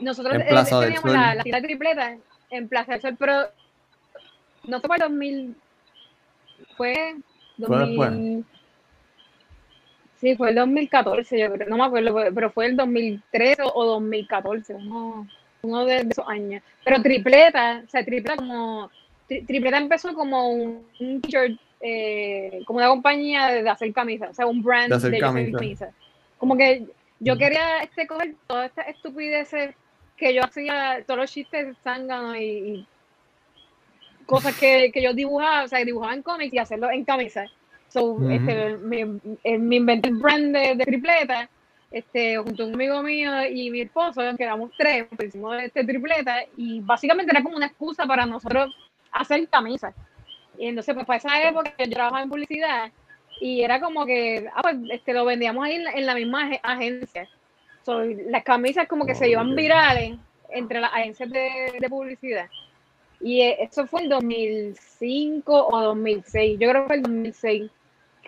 Nosotros 0.00 0.34
En 0.36 0.40
eh, 0.42 0.46
Plaza 0.48 0.80
del 0.80 0.94
teníamos 0.94 1.10
Sol. 1.10 1.20
la, 1.20 1.34
la 1.34 1.42
tienda 1.42 1.60
tripleta 1.62 2.16
en 2.50 2.68
Plaza 2.68 2.92
del 2.92 3.00
Sol, 3.02 3.16
pero 3.18 3.42
no 4.64 4.80
fue 4.80 4.88
para 4.88 5.04
el 5.06 5.10
2000, 5.10 5.56
fue 6.76 7.16
Fue 7.66 7.78
después. 7.78 8.10
2000, 8.10 8.44
sí, 10.20 10.36
fue 10.36 10.50
el 10.50 10.54
2014, 10.56 11.38
yo 11.38 11.52
creo, 11.52 11.68
no 11.68 11.76
me 11.76 11.84
acuerdo, 11.84 12.12
fue- 12.12 12.32
pero 12.32 12.50
fue 12.50 12.66
el 12.66 12.76
2013 12.76 13.62
o 13.62 13.84
2014, 13.84 14.74
uno, 14.74 15.26
uno 15.62 15.84
de, 15.84 16.04
de 16.04 16.10
esos 16.10 16.28
años. 16.28 16.62
Pero 16.84 17.02
tripleta, 17.02 17.82
o 17.86 17.90
sea, 17.90 18.04
tripleta 18.04 18.36
como, 18.36 18.90
tri- 19.28 19.46
tripleta 19.46 19.78
empezó 19.78 20.14
como 20.14 20.50
un, 20.50 20.86
un 21.00 21.20
t-shirt, 21.20 21.58
eh, 21.80 22.62
como 22.66 22.78
una 22.78 22.88
compañía 22.88 23.46
de, 23.48 23.62
de 23.62 23.70
hacer 23.70 23.92
camisas, 23.92 24.30
o 24.30 24.34
sea, 24.34 24.46
un 24.46 24.62
brand 24.62 24.88
De 24.88 24.96
hacer 24.96 25.10
de 25.12 25.24
hacer 25.24 25.52
camisas. 25.52 25.94
Como 26.38 26.56
que 26.56 26.84
yo 27.20 27.34
Mm. 27.34 27.38
quería 27.38 27.78
este 27.82 28.06
coger 28.06 28.34
todas 28.46 28.66
estas 28.66 28.88
estupideces 28.88 29.74
que 30.16 30.34
yo 30.34 30.42
hacía, 30.44 31.02
todos 31.06 31.20
los 31.20 31.30
chistes 31.32 31.76
zánganos 31.84 32.36
y, 32.36 32.40
y 32.42 32.86
cosas 34.28 34.54
que, 34.60 34.92
que 34.92 35.02
yo 35.02 35.14
dibujaba, 35.14 35.64
o 35.64 35.68
sea, 35.68 35.84
dibujaba 35.84 36.14
en 36.14 36.22
cómics 36.22 36.52
y 36.52 36.58
hacerlo 36.58 36.90
en 36.90 37.04
camisas. 37.04 37.50
So, 37.88 38.28
este, 38.30 38.76
me, 38.76 39.00
eh, 39.42 39.58
me 39.58 39.76
inventé 39.76 40.10
el 40.10 40.16
brand 40.16 40.54
de, 40.54 40.74
de 40.74 40.84
tripleta, 40.84 41.48
este, 41.90 42.36
junto 42.36 42.62
a 42.62 42.66
un 42.66 42.74
amigo 42.74 43.02
mío 43.02 43.30
y 43.50 43.70
mi 43.70 43.80
esposo, 43.80 44.20
que 44.36 44.44
éramos 44.44 44.70
tres, 44.76 45.06
pues 45.16 45.28
hicimos 45.28 45.56
este 45.62 45.82
tripleta 45.84 46.44
y 46.58 46.80
básicamente 46.80 47.32
era 47.32 47.42
como 47.42 47.56
una 47.56 47.66
excusa 47.66 48.04
para 48.06 48.26
nosotros 48.26 48.76
hacer 49.12 49.48
camisas. 49.48 49.94
Y 50.58 50.66
entonces, 50.66 50.94
pues 50.94 51.06
para 51.06 51.16
esa 51.16 51.48
época 51.48 51.72
yo 51.78 51.90
trabajaba 51.90 52.22
en 52.22 52.28
publicidad 52.28 52.92
y 53.40 53.62
era 53.62 53.80
como 53.80 54.04
que, 54.04 54.46
ah, 54.54 54.60
pues 54.60 54.76
este, 54.90 55.14
lo 55.14 55.24
vendíamos 55.24 55.64
ahí 55.64 55.76
en 55.76 55.84
la, 55.84 55.92
en 55.92 56.04
la 56.04 56.14
misma 56.14 56.50
ag- 56.50 56.60
agencia. 56.62 57.26
So, 57.86 58.04
las 58.04 58.44
camisas 58.44 58.86
como 58.86 59.06
que 59.06 59.14
se 59.14 59.30
iban 59.30 59.52
Ok. 59.52 59.56
virales 59.56 60.18
entre 60.50 60.80
las 60.80 60.92
agencias 60.92 61.30
de, 61.30 61.78
de 61.80 61.88
publicidad. 61.88 62.48
Y 63.20 63.40
eh, 63.40 63.56
eso 63.62 63.86
fue 63.86 64.02
el 64.02 64.08
2005 64.10 65.68
o 65.68 65.80
2006, 65.82 66.58
yo 66.60 66.68
creo 66.68 66.82
que 66.82 66.86
fue 66.86 66.96
el 66.96 67.02
2006. 67.02 67.70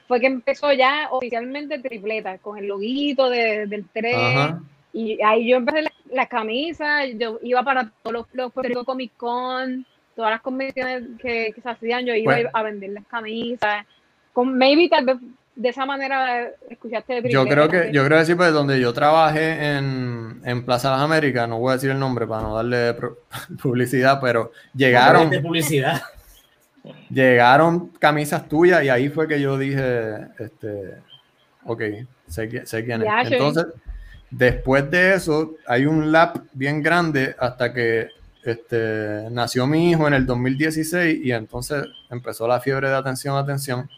Fue 0.08 0.18
que 0.20 0.26
empezó 0.26 0.72
ya 0.72 1.08
oficialmente 1.12 1.78
tripleta, 1.78 2.38
con 2.38 2.58
el 2.58 2.66
loguito 2.66 3.28
de- 3.30 3.66
del 3.66 3.84
3. 3.92 4.16
Ajá. 4.16 4.60
Y 4.92 5.22
ahí 5.22 5.48
yo 5.48 5.56
empecé 5.58 5.82
la- 5.82 5.92
las 6.12 6.28
camisas, 6.28 7.06
yo 7.16 7.38
iba 7.42 7.62
para 7.62 7.92
todos 8.02 8.26
los, 8.34 8.50
los 8.68 8.84
Comic 8.84 9.12
Con, 9.16 9.86
todas 10.16 10.32
las 10.32 10.40
convenciones 10.40 11.04
que, 11.22 11.52
que 11.54 11.60
se 11.60 11.68
hacían, 11.70 12.04
yo 12.04 12.14
iba 12.14 12.34
a 12.52 12.62
vender 12.64 12.90
las 12.90 13.06
camisas. 13.06 13.86
Con, 14.32 14.58
maybe 14.58 14.88
tal 14.88 15.04
vez 15.06 15.16
de 15.60 15.68
esa 15.68 15.84
manera 15.84 16.48
escuchaste 16.70 17.20
de 17.20 17.30
Yo 17.30 17.46
creo 17.46 17.64
no 17.66 17.70
que, 17.70 17.90
yo 17.92 18.02
creo 18.04 18.18
que 18.18 18.24
sí, 18.24 18.34
pues 18.34 18.50
donde 18.52 18.80
yo 18.80 18.92
trabajé 18.94 19.76
en, 19.76 20.40
en 20.44 20.64
Plaza 20.64 20.90
Las 20.90 21.00
Américas, 21.02 21.46
no 21.48 21.58
voy 21.58 21.70
a 21.70 21.74
decir 21.74 21.90
el 21.90 21.98
nombre 21.98 22.26
para 22.26 22.42
no 22.42 22.54
darle 22.56 22.94
pro- 22.94 23.18
publicidad, 23.62 24.18
pero 24.22 24.52
llegaron, 24.74 25.28
de 25.28 25.40
publicidad. 25.40 26.00
llegaron 27.10 27.88
camisas 27.98 28.48
tuyas 28.48 28.82
y 28.84 28.88
ahí 28.88 29.08
fue 29.08 29.28
que 29.28 29.40
yo 29.40 29.58
dije, 29.58 30.28
este, 30.38 30.94
ok, 31.64 31.82
sé, 32.26 32.66
sé 32.66 32.84
quién 32.84 33.02
es. 33.02 33.06
Ya. 33.08 33.20
Entonces, 33.22 33.66
después 34.30 34.90
de 34.90 35.14
eso, 35.14 35.56
hay 35.66 35.86
un 35.86 36.10
lap 36.10 36.38
bien 36.52 36.82
grande 36.82 37.34
hasta 37.38 37.72
que 37.72 38.08
este, 38.44 39.26
nació 39.30 39.66
mi 39.66 39.90
hijo 39.90 40.08
en 40.08 40.14
el 40.14 40.24
2016 40.24 41.20
y 41.22 41.32
entonces 41.32 41.84
empezó 42.10 42.48
la 42.48 42.60
fiebre 42.60 42.88
de 42.88 42.94
atención, 42.96 43.36
atención. 43.36 43.90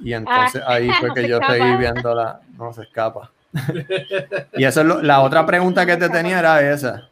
Y 0.00 0.12
entonces 0.12 0.62
ahí 0.66 0.90
fue 1.00 1.08
no 1.08 1.14
que 1.14 1.28
yo 1.28 1.38
seguí 1.38 1.58
escapa. 1.62 1.76
viendo 1.78 2.14
la... 2.14 2.40
No 2.56 2.72
se 2.72 2.82
escapa. 2.82 3.30
y 4.54 4.64
eso 4.64 4.80
es 4.82 4.86
lo- 4.86 5.02
la 5.02 5.20
otra 5.20 5.44
pregunta 5.46 5.84
que 5.86 5.96
te 5.96 6.08
tenía 6.08 6.38
era 6.38 6.60
esa. 6.72 7.08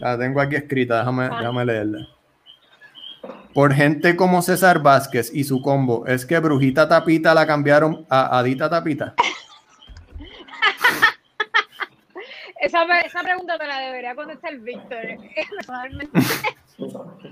La 0.00 0.16
tengo 0.18 0.40
aquí 0.40 0.56
escrita, 0.56 0.98
déjame, 0.98 1.24
Ah. 1.30 1.36
déjame 1.40 1.64
leerla. 1.64 2.06
Por 3.52 3.74
gente 3.74 4.14
como 4.16 4.42
César 4.42 4.80
Vázquez 4.80 5.30
y 5.34 5.44
su 5.44 5.60
combo, 5.60 6.06
¿es 6.06 6.24
que 6.24 6.38
Brujita 6.38 6.88
Tapita 6.88 7.34
la 7.34 7.46
cambiaron 7.46 8.06
a 8.08 8.38
Adita 8.38 8.70
Tapita? 8.70 9.14
Esa, 12.60 12.84
esa 13.00 13.22
pregunta 13.22 13.56
te 13.58 13.66
la 13.66 13.78
debería 13.80 14.14
contestar 14.14 14.54
Víctor, 14.58 14.98
personalmente. 15.56 16.20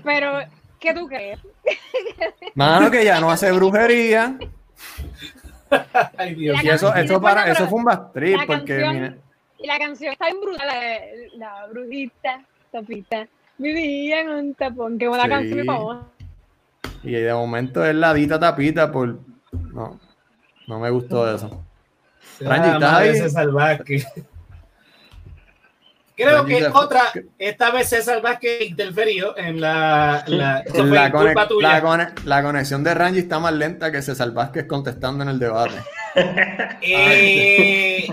Pero, 0.03 0.39
¿qué 0.79 0.91
tú 0.93 1.07
crees? 1.07 1.39
Mano, 2.55 2.89
que 2.89 3.05
ya 3.05 3.19
no 3.19 3.29
hace 3.29 3.51
brujería. 3.51 4.37
Ay, 6.17 6.35
Dios. 6.35 6.63
Y 6.63 6.69
eso, 6.69 6.93
eso, 6.95 7.21
para, 7.21 7.49
eso 7.51 7.67
fue 7.67 7.79
un 7.79 7.85
backtrip, 7.85 8.37
la 8.37 8.45
porque 8.45 8.79
canción- 8.79 8.93
mira, 8.93 9.15
Y 9.59 9.67
la 9.67 9.77
canción 9.77 10.13
está 10.13 10.27
en 10.29 10.41
brutal, 10.41 10.67
la, 10.67 10.99
la 11.37 11.67
brujita, 11.67 12.41
tapita, 12.71 13.27
vivía 13.57 14.21
en 14.21 14.29
un 14.29 14.53
tapón, 14.55 14.97
que 14.97 15.07
buena 15.07 15.25
Sí. 15.25 15.29
canción, 15.29 15.59
mi 15.59 15.65
favor. 15.65 16.03
y 17.03 17.11
de 17.11 17.33
momento 17.33 17.85
es 17.85 17.95
la 17.95 18.09
Adita 18.11 18.39
Tapita 18.39 18.91
por... 18.91 19.19
No, 19.51 19.99
no 20.67 20.79
me 20.79 20.89
gustó 20.89 21.33
eso. 21.33 21.63
Randy, 22.39 22.69
¿estás 22.69 22.93
ahí? 22.93 24.25
Creo 26.23 26.45
que 26.45 26.55
otra, 26.73 27.01
esta 27.37 27.71
vez 27.71 27.89
César 27.89 28.21
Vázquez 28.21 28.61
interferió 28.69 29.37
en 29.37 29.61
la. 29.61 30.23
la 30.27 30.63
La, 30.73 31.11
conex- 31.11 31.61
la 31.61 31.81
cone- 31.81 32.09
la 32.25 32.43
conexión 32.43 32.83
de 32.83 32.93
Rangy 32.93 33.19
está 33.19 33.39
más 33.39 33.53
lenta 33.53 33.91
que 33.91 34.01
César 34.01 34.31
Vázquez 34.31 34.65
contestando 34.67 35.23
en 35.23 35.29
el 35.29 35.39
debate. 35.39 35.75
Eh, 36.81 38.07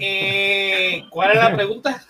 eh, 0.00 1.02
¿Cuál 1.10 1.30
era 1.32 1.50
la 1.50 1.56
pregunta? 1.56 2.02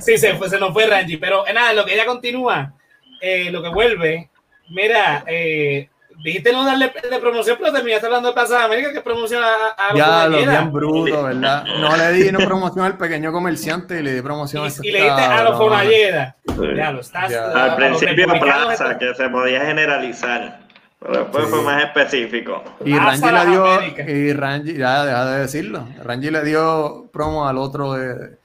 Sí, 0.00 0.16
se, 0.18 0.34
fue, 0.34 0.48
se 0.48 0.58
nos 0.58 0.72
fue 0.72 0.86
Rangy, 0.86 1.16
pero 1.16 1.46
eh, 1.46 1.52
nada, 1.52 1.72
lo 1.72 1.84
que 1.84 1.94
ella 1.94 2.06
continúa, 2.06 2.72
eh, 3.20 3.50
lo 3.50 3.62
que 3.62 3.68
vuelve, 3.68 4.30
Mira, 4.70 5.24
eh, 5.26 5.88
dijiste 6.22 6.52
no 6.52 6.64
darle 6.64 6.92
de 7.10 7.18
promoción, 7.18 7.56
pero 7.60 7.72
terminaste 7.72 8.06
hablando 8.06 8.28
de 8.28 8.34
Plaza 8.34 8.58
de 8.58 8.64
América, 8.64 8.92
que 8.92 9.00
promoción 9.00 9.42
a, 9.42 9.70
a 9.76 9.90
los 9.90 9.98
Ya, 9.98 10.26
lo 10.28 10.38
bien 10.38 10.72
bruto, 10.72 11.22
¿verdad? 11.22 11.64
No 11.80 11.96
le 11.96 12.12
di 12.12 12.32
no 12.32 12.38
promoción 12.40 12.84
al 12.84 12.96
pequeño 12.98 13.32
comerciante 13.32 14.00
y 14.00 14.02
le 14.02 14.14
di 14.14 14.22
promoción 14.22 14.64
a 14.64 14.66
ese 14.68 14.80
Y, 14.84 14.88
y 14.88 14.92
le 14.92 15.02
diste 15.04 15.22
a 15.22 15.42
los. 15.44 15.58
Sí. 15.58 16.74
Ya 16.76 16.90
lo 16.92 17.00
estás. 17.00 17.30
Ya. 17.30 17.46
Al 17.50 17.76
principio 17.76 18.26
plaza, 18.40 18.98
que 18.98 19.14
se 19.14 19.28
podía 19.28 19.60
generalizar, 19.64 20.60
pero 20.98 21.18
después 21.20 21.44
Sí. 21.44 21.50
fue 21.50 21.62
más 21.62 21.84
específico. 21.84 22.64
Y 22.84 22.98
Rangi 22.98 23.30
le 23.30 23.46
dio, 23.46 23.82
y 24.08 24.32
Rangi, 24.32 24.74
ya 24.76 25.04
deja 25.04 25.24
de 25.26 25.40
decirlo, 25.40 25.86
Rangi 26.02 26.30
le 26.30 26.42
dio 26.42 27.08
promo 27.12 27.46
al 27.48 27.58
otro 27.58 27.92
de, 27.94 28.36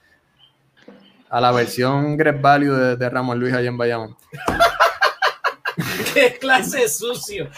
a 1.30 1.40
la 1.40 1.50
versión 1.50 2.16
Great 2.16 2.40
Value 2.40 2.72
de, 2.74 2.96
de 2.96 3.10
Ramón 3.10 3.40
Luis 3.40 3.52
allá 3.52 3.68
en 3.68 3.76
Bayamón. 3.76 4.16
Qué 6.14 6.36
clase 6.40 6.80
de 6.80 6.88
sucio. 6.88 7.48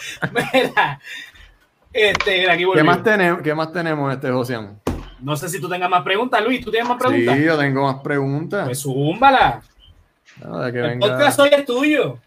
Mira, 0.53 0.99
este, 1.93 2.39
mira, 2.39 2.53
aquí 2.53 2.65
¿Qué 2.73 2.83
más 2.83 3.03
tenemos, 3.03 3.41
qué 3.41 3.53
más 3.55 3.71
tenemos 3.71 4.13
este 4.13 4.29
Josian? 4.31 4.79
No 5.19 5.35
sé 5.35 5.49
si 5.49 5.59
tú 5.59 5.67
tengas 5.67 5.89
más 5.89 6.03
preguntas, 6.03 6.43
Luis. 6.43 6.63
¿Tú 6.63 6.69
tienes 6.71 6.87
más 6.87 6.97
preguntas? 6.99 7.35
Sí, 7.37 7.43
yo 7.43 7.57
tengo 7.57 7.83
más 7.91 8.01
preguntas. 8.01 8.65
Pues 8.65 8.81
zúmbala. 8.81 9.61
No, 10.43 10.59
de 10.59 10.71
que 10.71 10.77
El 10.79 10.85
venga. 10.89 11.07
podcast 11.07 11.39
hoy 11.39 11.49
es 11.51 11.65
tuyo. 11.65 12.19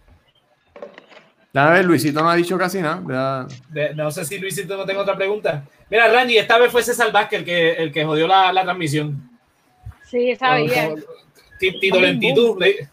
A 1.55 1.70
ver, 1.70 1.84
Luisito 1.84 2.20
no 2.22 2.30
ha 2.30 2.34
dicho 2.36 2.57
casi 2.59 2.80
nada. 2.80 3.03
ya- 3.09 3.57
De- 3.68 3.95
no 3.95 4.11
sé 4.11 4.24
si 4.24 4.38
Luisito 4.38 4.76
no 4.76 4.84
tengo 4.84 5.01
otra 5.03 5.16
pregunta. 5.16 5.64
Mira, 5.88 6.09
Randy, 6.09 6.38
esta 6.38 6.59
vez 6.59 6.70
fue 6.70 6.82
César 6.82 7.11
Vázquez 7.12 7.41
el 7.41 7.45
que, 7.45 7.72
el 7.72 7.93
que 7.93 8.05
jodió 8.05 8.26
la, 8.28 8.53
la 8.53 8.62
transmisión. 8.62 9.28
Sí, 10.09 10.34
sabía. 10.36 10.95
Ti- 11.59 11.78
Tito 11.80 12.01
Lentitud. 12.01 12.57
Le, 12.61 12.88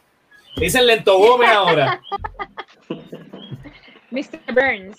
le 0.55 0.63
dicen 0.65 0.85
Lento 0.85 1.17
Gómez 1.17 1.49
ahora. 1.49 2.01
Mr. 4.11 4.39
Burns. 4.53 4.97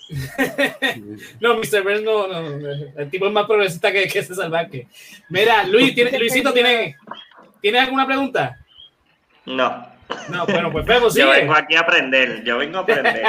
No, 1.39 1.55
Mr. 1.57 1.81
Burns 1.83 2.03
no, 2.03 2.27
no, 2.27 2.41
no. 2.59 2.69
El 2.97 3.09
tipo 3.09 3.25
es 3.27 3.33
más 3.33 3.45
progresista 3.47 3.91
que, 3.91 4.07
que 4.07 4.21
César 4.23 4.49
Vázquez. 4.51 4.87
Mira, 5.29 5.63
Luis, 5.65 5.95
¿tiene, 5.95 6.17
Luisito, 6.19 6.53
¿tiene, 6.53 6.95
¿tiene 7.61 7.79
alguna 7.79 8.05
pregunta? 8.05 8.57
No, 9.45 9.87
No, 10.29 10.45
bueno, 10.45 10.71
pues 10.71 10.85
Febo, 10.85 11.05
yo 11.05 11.09
sigue. 11.11 11.25
vengo 11.31 11.53
aquí 11.55 11.75
a 11.75 11.79
aprender, 11.81 12.43
yo 12.43 12.57
vengo 12.59 12.77
a 12.77 12.81
aprender. 12.81 13.23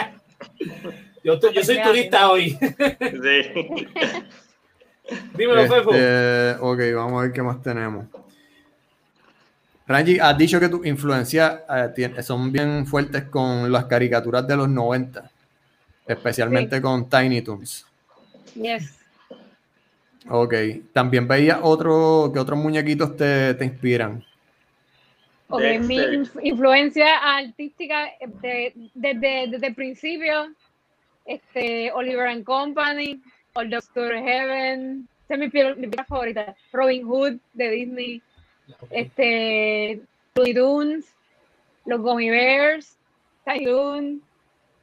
Yo, 1.25 1.35
estoy- 1.35 1.55
yo 1.55 1.65
soy 1.65 1.83
turista 1.83 2.31
hoy. 2.31 2.51
Sí. 3.01 3.87
Dímelo, 5.37 5.63
Fefo. 5.67 5.95
Este, 5.95 6.57
ok, 6.61 6.81
vamos 6.95 7.19
a 7.21 7.23
ver 7.25 7.33
qué 7.33 7.43
más 7.43 7.63
tenemos. 7.63 8.07
Rangi, 9.91 10.21
has 10.21 10.39
dicho 10.39 10.61
que 10.61 10.69
tus 10.69 10.87
influencias 10.87 11.63
eh, 11.97 12.23
son 12.23 12.53
bien 12.53 12.87
fuertes 12.87 13.25
con 13.25 13.73
las 13.73 13.87
caricaturas 13.87 14.47
de 14.47 14.57
los 14.57 14.69
90, 14.69 15.29
especialmente 16.07 16.81
con 16.81 17.09
Tiny 17.11 17.43
Toons. 17.43 17.85
Yes. 18.55 18.97
Ok, 20.29 20.55
también 20.93 21.27
veías 21.27 21.59
otro, 21.61 22.31
que 22.33 22.39
otros 22.39 22.57
muñequitos 22.57 23.17
te, 23.17 23.55
te 23.55 23.65
inspiran. 23.65 24.25
Ok, 25.49 25.61
Dexter. 25.61 25.89
mi 25.89 25.97
inf- 25.97 26.41
influencia 26.45 27.17
artística 27.37 28.07
eh, 28.11 28.29
de- 28.41 28.73
desde, 28.95 29.49
desde 29.49 29.67
el 29.67 29.75
principio, 29.75 30.53
este, 31.27 31.91
Oliver 31.91 32.29
and 32.29 32.45
Company, 32.45 33.21
Old 33.55 33.73
Doctor 33.75 34.15
Heaven, 34.15 35.09
esa 35.25 35.35
es 35.35 35.41
mi, 35.41 35.47
mi 35.47 35.51
película 35.51 36.05
favorita, 36.05 36.55
Robin 36.73 37.05
Hood 37.05 37.39
de 37.55 37.71
Disney, 37.71 38.23
este, 38.91 40.01
Looney 40.35 40.55
Tunes, 40.55 41.15
los 41.87 42.01
Gummy 42.01 42.31
Bears, 42.31 42.97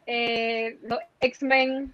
eh, 0.06 0.78
los 0.84 1.00
X-Men, 1.20 1.92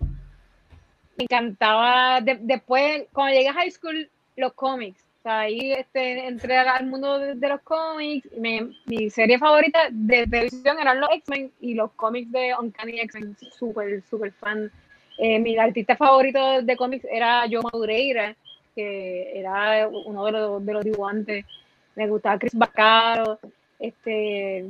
me 1.18 1.24
encantaba, 1.24 2.22
de- 2.22 2.40
después, 2.42 3.06
cuando 3.14 3.36
llegué 3.36 3.50
a 3.50 3.54
high 3.54 3.72
school, 3.72 4.10
los 4.36 4.54
cómics, 4.54 5.04
o 5.20 5.24
sea, 5.24 5.40
ahí 5.42 5.72
este, 5.72 6.28
entré 6.28 6.58
al 6.58 6.86
mundo 6.88 7.18
de, 7.20 7.48
los 7.48 7.62
cómics. 7.62 8.28
me- 8.38 8.72
mi 8.86 9.10
serie 9.10 9.38
favorita 9.38 9.88
de 9.90 10.28
televisión 10.28 10.80
eran 10.80 11.00
los 11.00 11.10
X-Men 11.12 11.52
y 11.62 11.76
los 11.76 11.92
cómics 11.94 12.32
de 12.32 12.54
Uncanny 12.60 13.00
X-Men. 13.00 13.38
Súper, 13.58 14.04
súper 14.10 14.34
fan. 14.34 14.70
Eh, 15.18 15.40
mi 15.40 15.58
artista 15.58 15.96
favorito 15.96 16.62
de 16.62 16.76
cómics 16.76 17.06
era 17.10 17.46
Joe 17.50 17.62
Madureira, 17.62 18.36
que 18.76 19.40
era 19.40 19.88
uno 19.88 20.26
de 20.26 20.32
los, 20.34 20.66
de 20.66 20.74
los 20.74 20.84
dibujantes. 20.84 21.46
Me 21.96 22.08
gustaba 22.08 22.40
Chris 22.40 22.56
Bacaro. 22.56 23.40
Este, 23.80 24.66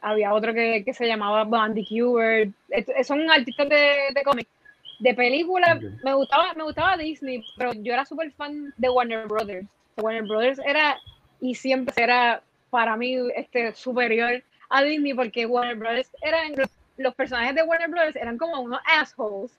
había 0.00 0.32
otro 0.32 0.54
que, 0.54 0.84
que 0.84 0.94
se 0.94 1.06
llamaba 1.06 1.44
Bandy. 1.44 1.86
Est- 2.70 2.90
Son 3.04 3.30
artistas 3.30 3.68
de, 3.68 3.96
de 4.14 4.22
cómics. 4.24 4.50
De 5.00 5.14
películas, 5.14 5.76
Ok. 5.76 6.02
me 6.02 6.12
gustaba, 6.14 6.54
me 6.54 6.64
gustaba 6.64 6.96
Disney, 6.96 7.44
pero 7.56 7.72
yo 7.72 7.92
era 7.92 8.04
súper 8.04 8.32
fan 8.32 8.72
de 8.76 8.88
Warner 8.90 9.26
Brothers. 9.28 9.66
Warner 9.96 10.24
Brothers 10.24 10.58
era 10.64 10.98
y 11.40 11.54
siempre 11.54 11.94
será 11.94 12.42
para 12.70 12.96
mí 12.96 13.16
este 13.36 13.72
superior 13.74 14.42
a 14.70 14.82
Disney 14.82 15.14
porque 15.14 15.46
Warner 15.46 15.76
Brothers 15.76 16.10
eran 16.22 16.52
los, 16.56 16.68
los 16.96 17.14
personajes 17.14 17.54
de 17.54 17.62
Warner 17.62 17.88
Brothers 17.90 18.16
eran 18.16 18.38
como 18.38 18.60
unos 18.60 18.80
assholes. 18.86 19.52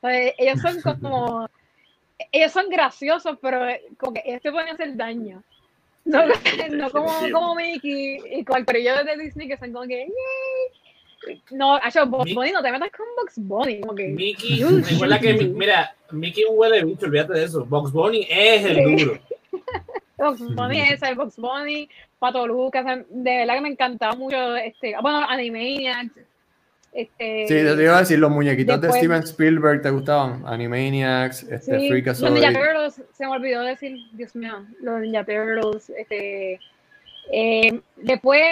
Sea, 0.00 0.32
ellos 0.38 0.60
son 0.60 0.80
como 1.00 1.48
ellos 2.32 2.50
son 2.52 2.68
graciosos, 2.68 3.38
pero 3.40 3.60
como 3.96 4.14
que 4.14 4.22
ellos 4.24 4.42
te 4.42 4.50
pueden 4.50 4.70
hacer 4.74 4.96
daño. 4.96 5.42
No, 6.04 6.24
no 6.70 6.90
como, 6.90 7.08
como 7.32 7.54
Mickey 7.54 8.18
y 8.32 8.44
cualquier 8.44 9.04
de 9.04 9.16
Disney 9.16 9.48
que 9.48 9.56
son 9.56 9.72
como 9.72 9.86
que 9.86 10.06
"Yay". 10.06 11.40
no, 11.50 11.78
Bugs 12.06 12.24
Mi- 12.24 12.34
Bunny, 12.34 12.52
no 12.52 12.62
te 12.62 12.72
metas 12.72 12.90
con 12.90 13.06
Bugs 13.18 13.34
Bunny, 13.36 13.80
como 13.80 13.94
que 13.94 14.08
Mickey, 14.08 14.62
recuerda 14.62 15.20
que, 15.20 15.34
mira, 15.54 15.94
Mickey 16.10 16.44
huele 16.50 16.84
bicho, 16.84 17.06
olvídate 17.06 17.34
de 17.34 17.44
eso. 17.44 17.64
Box 17.64 17.92
Bunny 17.92 18.26
es 18.28 18.64
el 18.64 18.96
duro. 18.96 19.18
Bugs 20.18 20.54
Bunny 20.54 20.80
es 20.80 21.02
el 21.02 21.14
Bugs 21.14 21.36
Bunny, 21.36 21.88
Pato 22.18 22.46
Lucas, 22.46 22.84
de 23.08 23.36
verdad 23.38 23.54
que 23.54 23.60
me 23.60 23.68
encantaba 23.70 24.14
mucho, 24.14 24.56
este, 24.56 24.94
bueno, 25.00 25.18
Animaniacs, 25.28 26.12
este, 26.92 27.46
Sí, 27.46 27.54
te 27.54 27.82
iba 27.82 27.96
a 27.96 28.00
decir, 28.00 28.18
los 28.18 28.30
muñequitos 28.30 28.80
después- 28.80 29.00
de 29.00 29.06
Steven 29.06 29.22
Spielberg 29.22 29.82
te 29.82 29.90
gustaban. 29.90 30.42
Animaniacs, 30.46 31.44
este, 31.44 31.78
sí, 31.80 31.88
Freakazoid. 31.88 32.30
los 32.30 32.40
Ninja 32.40 32.52
Turtles, 32.52 33.02
se 33.12 33.26
me 33.26 33.32
olvidó 33.32 33.62
decir, 33.62 33.96
Dios 34.12 34.34
mío, 34.34 34.66
los 34.80 35.00
Ninja 35.00 35.24
Turtles, 35.24 35.90
este, 35.90 36.58
eh, 37.32 37.80
después, 37.96 38.42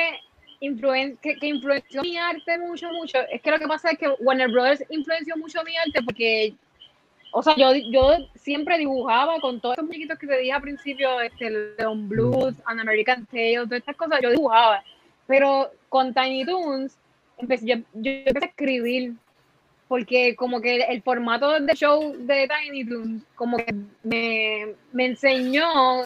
influen 0.61 1.17
que, 1.19 1.37
que 1.37 1.47
influenció 1.47 2.03
mi 2.03 2.19
arte 2.19 2.59
mucho, 2.59 2.91
mucho, 2.93 3.19
es 3.31 3.41
que 3.41 3.51
lo 3.51 3.59
que 3.59 3.69
pasa 3.69 3.91
es 3.93 3.99
que 3.99 4.09
Warner 4.21 4.51
Brothers 4.51 4.85
influenció 4.91 5.37
mucho 5.37 5.63
mi 5.65 5.77
arte 5.77 6.03
porque 6.05 6.55
o 7.31 7.43
sea, 7.43 7.55
yo, 7.57 7.73
yo 7.93 8.17
siempre 8.35 8.79
dibujaba 8.79 9.39
con 9.41 9.61
todos 9.61 9.75
esos 9.77 9.87
muñequitos 9.87 10.19
que 10.19 10.27
te 10.27 10.39
dije 10.39 10.53
al 10.53 10.63
principio, 10.63 11.21
este, 11.21 11.51
Leon 11.79 12.09
Blues, 12.09 12.55
An 12.65 12.81
American 12.81 13.27
Tale, 13.27 13.57
todas 13.65 13.81
estas 13.81 13.97
cosas, 13.97 14.21
yo 14.23 14.31
dibujaba. 14.31 14.83
Pero 15.27 15.71
con 15.91 16.15
Tiny 16.15 16.47
Toons, 16.47 16.97
empecé, 17.39 17.67
yo, 17.67 17.77
yo 17.95 18.13
empecé 18.13 18.47
a 18.47 18.49
escribir, 18.49 19.15
porque 19.89 20.37
como 20.37 20.61
que 20.61 20.77
el 20.77 21.03
formato 21.03 21.59
de 21.59 21.75
show 21.75 22.15
de 22.19 22.49
Tiny 22.49 22.85
Toons, 22.85 23.23
como 23.35 23.57
que 23.57 23.75
me, 24.03 24.75
me 24.93 25.07
enseñó 25.07 26.05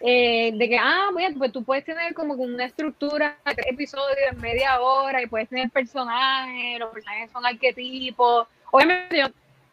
eh, 0.00 0.52
de 0.54 0.68
que, 0.68 0.78
ah, 0.78 1.08
mira, 1.14 1.30
pues 1.36 1.52
tú 1.52 1.64
puedes 1.64 1.84
tener 1.84 2.12
como 2.14 2.34
una 2.34 2.66
estructura 2.66 3.38
de 3.46 3.54
tres 3.54 3.66
episodios 3.72 4.36
media 4.36 4.80
hora 4.80 5.22
y 5.22 5.26
puedes 5.26 5.48
tener 5.48 5.70
personajes, 5.70 6.78
los 6.78 6.92
personajes 6.92 7.30
son 7.30 7.46
arquetipos. 7.46 8.46
Obviamente 8.70 9.18
yo, 9.18 9.26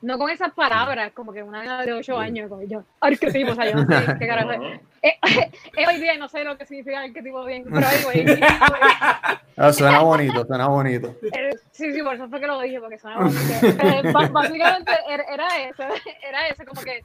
no 0.04 0.18
con 0.18 0.30
esas 0.30 0.54
palabras, 0.54 1.14
como 1.14 1.32
que 1.32 1.42
una 1.42 1.62
nena 1.62 1.86
de 1.86 1.94
8 1.94 2.20
años, 2.20 2.50
como 2.50 2.62
yo, 2.64 2.84
arquetipo, 3.00 3.54
o 3.54 3.56
sea, 3.56 3.72
yo 3.72 3.78
no 3.78 3.88
sé 3.88 4.16
qué 4.20 4.28
carajo 4.28 4.52
es. 4.52 4.82
Eh, 5.02 5.18
eh, 5.78 5.88
hoy 5.88 5.96
día 5.96 6.18
no 6.18 6.28
sé 6.28 6.44
lo 6.44 6.58
que 6.58 6.66
significa 6.66 7.00
arquetipo 7.00 7.46
bien, 7.46 7.64
pero 7.64 7.88
anyway, 7.88 8.40
Ah, 9.58 9.72
suena 9.72 10.02
bonito, 10.02 10.46
suena 10.46 10.68
bonito. 10.68 11.16
eh, 11.34 11.52
sí, 11.72 11.94
sí, 11.94 12.04
por 12.04 12.16
eso 12.16 12.28
fue 12.28 12.42
que 12.42 12.48
lo 12.48 12.60
dije, 12.60 12.82
porque 12.82 12.98
suena 12.98 13.20
bonito. 13.20 13.40
Eh, 13.40 14.12
básicamente 14.12 14.92
era, 15.08 15.48
eso, 15.70 15.84
era 16.28 16.48
eso, 16.50 16.66
como 16.66 16.82
que 16.82 17.02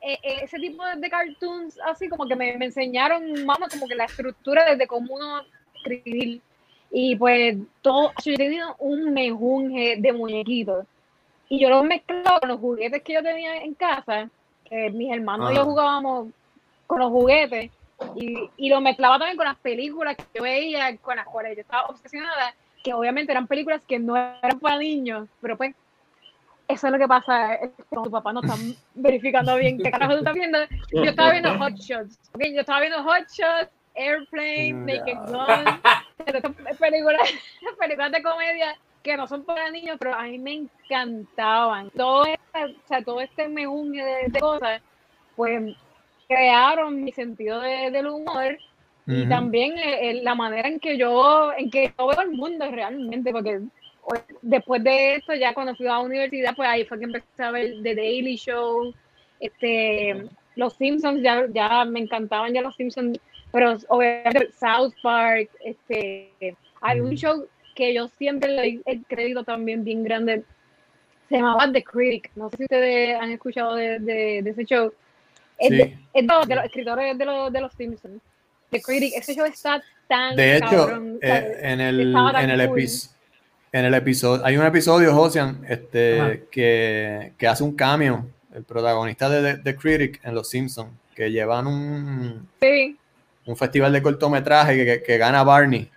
ese 0.00 0.58
tipo 0.58 0.86
de, 0.86 1.10
cartoons 1.10 1.78
así 1.86 2.08
como 2.08 2.26
que 2.26 2.34
me, 2.34 2.56
me 2.56 2.66
enseñaron, 2.66 3.22
vamos, 3.44 3.68
como 3.68 3.86
que 3.86 3.94
la 3.94 4.04
estructura 4.04 4.64
desde 4.64 4.86
cómo 4.86 5.14
uno 5.14 5.42
escribir. 5.74 6.40
Y 6.90 7.14
pues 7.16 7.58
todo, 7.82 8.12
yo 8.24 8.34
tenía 8.36 8.74
un 8.78 9.12
mejunje 9.12 9.96
de 9.98 10.12
muñequitos. 10.14 10.86
Y 11.48 11.60
yo 11.60 11.70
los 11.70 11.84
mezclaba 11.84 12.40
con 12.40 12.48
los 12.48 12.60
juguetes 12.60 13.02
que 13.02 13.14
yo 13.14 13.22
tenía 13.22 13.62
en 13.62 13.74
casa, 13.74 14.28
que 14.64 14.90
mis 14.90 15.12
hermanos 15.12 15.52
y 15.52 15.56
yo 15.56 15.64
jugábamos 15.64 16.28
con 16.86 17.00
los 17.00 17.10
juguetes. 17.10 17.70
Y, 18.14 18.48
y 18.56 18.68
lo 18.68 18.80
mezclaba 18.80 19.18
también 19.18 19.36
con 19.36 19.46
las 19.46 19.56
películas 19.56 20.16
que 20.16 20.24
yo 20.34 20.42
veía, 20.42 20.96
con 20.98 21.16
las 21.16 21.26
cuales 21.26 21.56
yo 21.56 21.62
estaba 21.62 21.86
obsesionada, 21.86 22.54
que 22.84 22.94
obviamente 22.94 23.32
eran 23.32 23.46
películas 23.46 23.82
que 23.86 23.98
no 23.98 24.16
eran 24.16 24.60
para 24.60 24.78
niños, 24.78 25.28
pero 25.40 25.56
pues 25.56 25.74
eso 26.68 26.86
es 26.86 26.92
lo 26.92 26.98
que 26.98 27.08
pasa 27.08 27.58
cuando 27.88 28.08
tu 28.08 28.10
papá 28.10 28.32
no 28.32 28.40
está 28.40 28.54
verificando 28.94 29.56
bien 29.56 29.78
qué 29.78 29.90
carajo 29.90 30.12
tú 30.12 30.18
estás 30.18 30.34
viendo. 30.34 30.58
Yo 30.92 31.04
estaba 31.04 31.32
viendo 31.32 31.58
Hot 31.58 31.74
Shots, 31.74 32.18
¿ok? 32.34 32.42
yo 32.52 32.60
estaba 32.60 32.80
viendo 32.80 33.02
Hot 33.02 33.26
Shots, 33.28 33.70
Airplane, 33.94 34.72
Naked. 34.72 35.18
Gun, 35.26 36.76
películas, 36.78 37.30
películas 37.78 38.12
de 38.12 38.22
comedia 38.22 38.78
que 39.02 39.16
no 39.16 39.26
son 39.26 39.44
para 39.44 39.70
niños, 39.70 39.96
pero 39.98 40.14
a 40.14 40.22
mí 40.24 40.38
me 40.38 40.52
encantaban. 40.54 41.90
Todo, 41.90 42.24
esta, 42.26 42.66
o 42.66 42.88
sea, 42.88 43.02
todo 43.02 43.20
este 43.20 43.48
mejunje 43.48 44.02
de, 44.04 44.28
de 44.28 44.40
cosas, 44.40 44.82
pues 45.36 45.74
crearon 46.26 47.02
mi 47.04 47.12
sentido 47.12 47.60
de- 47.60 47.90
del 47.90 48.06
humor 48.08 48.58
y 49.06 49.28
también 49.28 49.78
eh, 49.78 50.10
eh, 50.10 50.20
la 50.22 50.34
manera 50.34 50.68
en 50.68 50.78
que 50.78 50.98
yo 50.98 51.50
en 51.56 51.70
que 51.70 51.94
yo 51.98 52.06
veo 52.08 52.20
el 52.20 52.32
mundo 52.32 52.70
realmente 52.70 53.32
porque 53.32 53.60
o- 54.02 54.12
después 54.42 54.84
de 54.84 55.14
esto 55.14 55.32
ya 55.34 55.54
cuando 55.54 55.74
fui 55.74 55.86
a 55.86 55.92
la 55.92 56.00
universidad 56.00 56.54
pues 56.54 56.68
ahí 56.68 56.84
fue 56.84 56.98
que 56.98 57.04
empecé 57.06 57.42
a 57.42 57.50
ver 57.50 57.76
The 57.82 57.94
Daily 57.94 58.36
Show 58.36 58.92
este 59.40 60.26
los 60.56 60.74
Simpsons 60.74 61.22
ya, 61.22 61.46
ya 61.50 61.86
me 61.86 62.00
encantaban 62.00 62.52
ya 62.52 62.60
los 62.60 62.76
Simpsons 62.76 63.18
pero 63.50 63.78
obviamente 63.88 64.52
South 64.52 64.92
Park 65.02 65.48
este 65.64 66.30
hay 66.82 67.00
un 67.00 67.14
show 67.14 67.46
que 67.78 67.94
yo 67.94 68.08
siempre 68.18 68.50
le 68.50 68.56
doy 68.56 68.82
el 68.86 69.04
crédito 69.06 69.44
también 69.44 69.84
bien 69.84 70.02
grande. 70.02 70.42
Se 71.28 71.36
llamaba 71.36 71.70
The 71.72 71.84
Critic. 71.84 72.30
No 72.34 72.50
sé 72.50 72.56
si 72.56 72.62
ustedes 72.64 73.16
han 73.20 73.30
escuchado 73.30 73.76
de, 73.76 74.00
de- 74.00 74.42
de 74.42 74.50
ese 74.50 74.64
show. 74.64 74.92
Es, 75.56 75.68
Sí. 75.68 75.76
de, 75.76 75.96
es 76.12 76.26
de 76.26 76.54
los- 76.56 76.64
escritores 76.64 77.16
de 77.16 77.24
los, 77.24 77.52
de 77.52 77.60
los 77.60 77.72
Simpsons. 77.74 78.20
The 78.70 78.82
Critic, 78.82 79.12
ese 79.16 79.34
show 79.36 79.46
está 79.46 79.80
tan 80.08 80.34
De 80.34 80.56
hecho, 80.56 80.66
cabrón, 80.70 81.18
eh, 81.22 81.58
en, 81.62 81.80
el, 81.80 82.00
en, 82.00 82.50
el 82.50 82.66
cool. 82.68 82.78
episodio, 82.80 83.16
en 83.72 83.84
el 83.84 83.94
episodio, 83.94 84.44
hay 84.44 84.56
un 84.56 84.66
episodio, 84.66 85.14
Josian, 85.14 85.64
este, 85.68 86.46
que, 86.50 87.32
que 87.38 87.46
hace 87.46 87.62
un 87.62 87.76
cambio, 87.76 88.26
el 88.54 88.64
protagonista 88.64 89.28
de 89.30 89.54
The, 89.54 89.62
The 89.62 89.76
Critic 89.76 90.20
en 90.24 90.34
Los 90.34 90.50
Simpsons, 90.50 90.90
que 91.14 91.30
llevan 91.30 91.66
un, 91.66 92.48
Sí, 92.60 92.96
un 93.46 93.56
festival 93.56 93.92
de 93.92 94.02
cortometraje 94.02 94.74
que, 94.76 94.84
que- 94.84 95.02
que 95.02 95.18
gana 95.18 95.44
Barney. 95.44 95.90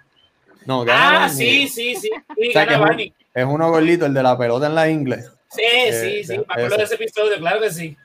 No, 0.66 0.86
Ah, 0.90 1.28
sí, 1.30 1.68
sí, 1.68 1.96
sí. 1.96 2.10
sí 2.36 2.50
O 2.50 2.52
sea, 2.52 2.68
que 2.68 2.74
gana 2.74 2.92
es, 2.92 2.96
un- 3.08 3.14
es 3.34 3.46
uno 3.46 3.70
gordito, 3.72 4.06
el 4.06 4.14
de 4.14 4.24
la 4.24 4.38
pelota 4.38 4.68
en 4.68 4.76
la 4.76 4.90
inglés. 4.90 5.32
Sí, 5.50 5.62
Eh, 5.64 5.92
sí, 5.94 6.24
sí. 6.24 6.34
de- 6.34 6.38
Me 6.40 6.44
acuerdo 6.54 6.68
ese. 6.68 6.78
de 6.78 6.84
ese 6.84 6.96
episodio, 6.96 7.38
claro 7.38 7.60
que 7.62 7.70
sí. 7.72 7.98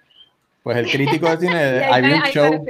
Pues 0.62 0.76
el 0.78 0.90
crítico 0.90 1.28
de 1.30 1.36
cine, 1.38 1.56
hay 1.92 2.02
un 2.04 2.22
show. 2.24 2.66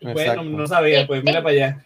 Bueno, 0.00 0.42
no 0.44 0.66
sabía, 0.66 1.06
pues 1.06 1.22
mira 1.22 1.42
para 1.42 1.54
allá. 1.54 1.84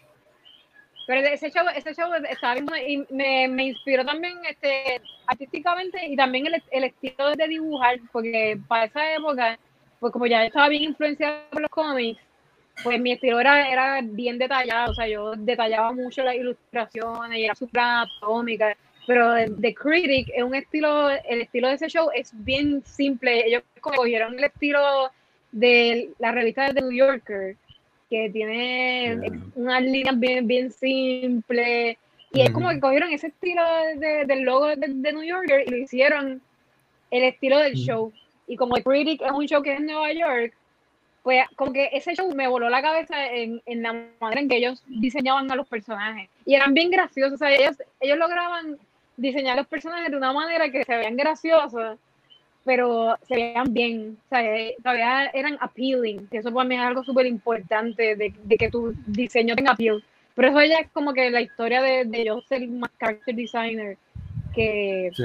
Pero 1.06 1.26
ese 1.26 1.50
show, 1.50 1.64
ese 1.74 1.94
show 1.94 2.10
estaba 2.28 2.54
bien 2.54 2.66
bueno 2.66 2.86
y 2.86 3.06
me, 3.14 3.48
me 3.48 3.64
inspiró 3.68 4.04
también 4.04 4.34
este, 4.48 5.00
artísticamente 5.26 6.06
y 6.06 6.16
también 6.16 6.46
el, 6.46 6.62
el 6.70 6.84
estilo 6.84 7.34
de 7.34 7.48
dibujar, 7.48 7.98
porque 8.12 8.58
para 8.68 8.84
esa 8.84 9.14
época, 9.14 9.58
pues 10.00 10.12
como 10.12 10.26
ya 10.26 10.44
estaba 10.44 10.68
bien 10.68 10.82
influenciado 10.84 11.36
por 11.50 11.62
los 11.62 11.70
cómics, 11.70 12.20
pues 12.83 13.01
mi 13.01 13.12
estilo 13.12 13.41
era, 13.41 13.70
era 13.70 14.01
bien 14.03 14.39
detallado, 14.39 14.93
o 14.93 14.95
sea, 14.95 15.09
yo 15.09 15.33
detallaba 15.37 15.93
mucho 15.93 16.22
las 16.22 16.35
ilustraciones 16.37 17.39
y 17.39 17.45
era 17.45 17.55
súper 17.55 17.83
atómica, 17.83 18.76
pero 19.07 19.35
The, 19.61 19.74
Critic 19.74 20.31
es 20.35 20.43
un 20.43 20.55
estilo, 20.55 21.11
el 21.11 21.41
estilo 21.43 21.68
de 21.68 21.74
ese 21.74 21.89
show 21.89 22.09
es 22.14 22.31
bien 22.45 22.83
simple, 22.85 23.47
ellos 23.47 23.62
cogieron 23.81 24.39
el 24.39 24.45
estilo 24.45 25.11
de 25.51 26.11
la 26.18 26.31
revista 26.33 26.66
de 26.68 26.74
The 26.74 26.81
New 26.83 26.93
Yorker, 26.93 27.57
que 28.11 28.31
tiene 28.31 29.16
Yeah. 29.20 29.33
unas 29.55 29.83
líneas 29.83 30.18
bien, 30.18 30.47
bien 30.47 30.70
simples, 30.70 31.97
y 32.33 32.41
es 32.43 32.51
como 32.51 32.68
que 32.68 32.81
cogieron 32.81 33.11
ese 33.12 33.29
estilo 33.29 33.62
de- 33.97 34.24
del 34.26 34.43
logo 34.43 34.66
de, 34.66 34.76
de 34.76 35.12
New 35.12 35.22
Yorker 35.22 35.64
y 35.66 35.70
lo 35.70 35.76
hicieron 35.79 36.41
el 37.11 37.22
estilo 37.24 37.59
del 37.59 37.74
show. 37.74 38.12
Y 38.47 38.57
como 38.57 38.76
The 38.76 38.83
Critic 38.85 39.22
es 39.22 39.33
un 39.33 39.47
show 39.47 39.62
que 39.62 39.72
es 39.72 39.79
en 39.81 39.87
Nueva 39.87 40.12
York, 40.12 40.55
pues 41.29 41.45
como 41.57 41.74
que 41.74 41.91
ese 41.93 42.14
show 42.14 42.35
me 42.35 42.49
voló 42.49 42.70
la 42.70 42.81
cabeza 42.81 43.26
en, 43.26 43.61
en 43.66 43.83
la 43.83 43.93
manera 44.18 44.41
en 44.41 44.49
que 44.49 44.57
ellos 44.57 44.83
diseñaban 44.87 45.53
a 45.53 45.57
los 45.57 45.68
personajes. 45.68 46.31
Y 46.47 46.55
eran 46.55 46.72
bien 46.72 46.91
graciosos, 46.91 47.35
o 47.35 47.37
sea, 47.37 47.55
ellos, 47.55 47.76
ellos 48.01 48.16
lograban 48.16 48.79
diseñar 49.18 49.59
los 49.59 49.66
personajes 49.66 50.11
de 50.11 50.16
una 50.16 50.33
manera 50.33 50.70
que 50.70 50.85
se 50.87 50.97
veían 50.97 51.18
graciosos, 51.18 51.99
pero 52.64 53.14
se 53.29 53.35
veían 53.35 53.74
bien, 53.74 54.16
o 54.24 54.29
sea, 54.31 54.57
eh, 54.57 54.74
todavía 54.83 55.26
eran 55.35 55.59
appealing, 55.61 56.29
que 56.29 56.39
eso 56.39 56.51
para 56.51 56.66
mí 56.66 56.76
es 56.76 56.81
algo 56.81 57.05
súper 57.05 57.26
importante, 57.26 58.16
de, 58.16 58.33
de 58.45 58.57
que 58.57 58.70
tu 58.70 58.95
diseño 59.07 59.55
tenga 59.55 59.72
appeal. 59.72 60.03
Pero 60.35 60.49
eso 60.49 60.62
ya 60.64 60.79
es 60.79 60.89
como 60.93 61.12
que 61.12 61.31
la 61.31 61.43
historia 61.43 61.83
de, 61.83 62.07
de 62.07 62.24
yo 62.24 62.41
ser 62.49 62.66
más 62.68 62.91
character 62.99 63.35
designer, 63.35 63.99
que 64.55 65.11
Sí. 65.12 65.24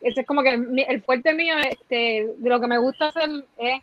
ese 0.00 0.20
es 0.22 0.26
como 0.26 0.42
que 0.42 0.56
mi- 0.56 0.86
el 0.88 1.02
fuerte 1.02 1.34
mío, 1.34 1.56
este, 1.58 2.26
de 2.38 2.48
lo 2.48 2.58
que 2.58 2.66
me 2.68 2.78
gusta 2.78 3.08
hacer 3.08 3.28
es 3.58 3.82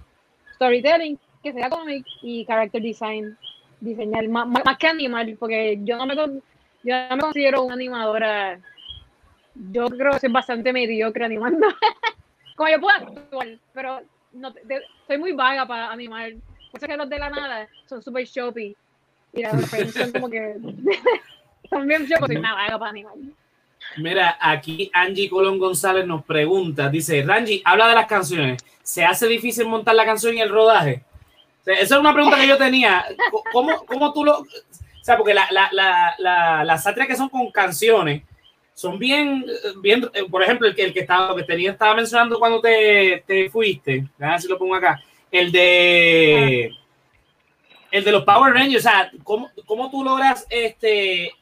storytelling, 0.59 1.17
que 1.41 1.53
sea 1.53 1.69
cómic 1.69 2.05
y 2.21 2.45
character 2.45 2.81
design, 2.81 3.37
diseñar, 3.79 4.27
más, 4.27 4.45
más, 4.45 4.77
que 4.77 4.87
animar, 4.87 5.25
porque 5.39 5.79
yo 5.83 5.95
no 5.95 6.05
me 6.05 6.15
yo 6.15 7.09
no 7.09 7.15
me 7.15 7.21
considero 7.21 7.63
una 7.63 7.75
animadora, 7.75 8.59
yo 9.71 9.87
creo 9.87 10.11
que 10.11 10.19
soy 10.19 10.31
bastante 10.31 10.73
mediocre 10.73 11.23
animando, 11.23 11.65
como 12.57 12.69
yo 12.69 12.79
puedo 12.81 12.97
actuar, 12.97 13.47
pero 13.73 14.01
no, 14.33 14.53
te- 14.53 14.83
soy 15.07 15.17
muy 15.17 15.31
vaga 15.31 15.65
para 15.65 15.91
animar, 15.91 16.33
por 16.71 16.77
eso 16.77 16.87
que 16.87 16.97
los 16.97 17.09
de 17.09 17.19
la 17.19 17.29
nada 17.29 17.67
son 17.85 18.01
super 18.01 18.25
shoppy, 18.25 18.75
y 19.31 19.43
referencias 19.43 19.95
son 19.95 20.11
como 20.11 20.29
que, 20.29 20.55
son 21.69 21.87
bien 21.87 22.05
shoppy, 22.05 22.27
soy 22.27 22.35
una 22.35 22.53
vaga 22.53 22.77
para 22.77 22.91
animar. 22.91 23.15
Mira, 23.97 24.37
aquí 24.39 24.89
Angie 24.93 25.29
Colón 25.29 25.57
González 25.57 26.05
nos 26.05 26.23
pregunta, 26.23 26.89
dice, 26.89 27.23
Rangi, 27.23 27.61
habla 27.65 27.87
de 27.87 27.95
las 27.95 28.07
canciones. 28.07 28.63
¿Se 28.83 29.03
hace 29.03 29.27
difícil 29.27 29.67
montar 29.67 29.95
la 29.95 30.05
canción 30.05 30.35
y 30.35 30.41
el 30.41 30.49
rodaje? 30.49 31.03
Esa 31.65 31.95
es 31.95 31.99
una 31.99 32.13
pregunta 32.13 32.37
que 32.37 32.47
yo 32.47 32.57
tenía. 32.57 33.05
¿Cómo, 33.51 33.85
cómo 33.85 34.13
tú 34.13 34.23
lo...? 34.23 34.39
O 34.39 34.45
sea, 35.01 35.17
porque 35.17 35.33
la, 35.33 35.47
la, 35.51 35.69
la, 35.71 36.15
la, 36.17 36.63
las 36.63 36.83
sátiras 36.83 37.07
que 37.07 37.15
son 37.15 37.29
con 37.29 37.49
canciones 37.51 38.23
son 38.73 38.97
bien, 38.97 39.45
bien 39.81 40.09
eh, 40.13 40.23
por 40.29 40.41
ejemplo, 40.41 40.67
el 40.67 40.75
que, 40.75 40.85
el 40.85 40.93
que 40.93 41.01
estaba, 41.01 41.35
que 41.35 41.43
tenía, 41.43 41.71
estaba 41.71 41.95
mencionando 41.95 42.39
cuando 42.39 42.61
te, 42.61 43.23
te 43.27 43.49
fuiste, 43.49 44.05
a 44.19 44.31
ver 44.31 44.41
si 44.41 44.47
lo 44.47 44.57
pongo 44.57 44.75
acá, 44.75 45.01
el 45.31 45.51
de... 45.51 46.71
El 47.91 48.03
de 48.03 48.11
los 48.11 48.23
Power 48.23 48.53
Rangers, 48.53 48.85
o 48.85 48.89
sea, 48.89 49.11
¿cómo, 49.23 49.49
cómo 49.65 49.89
tú 49.89 50.03
logras 50.03 50.45
este, 50.49 51.33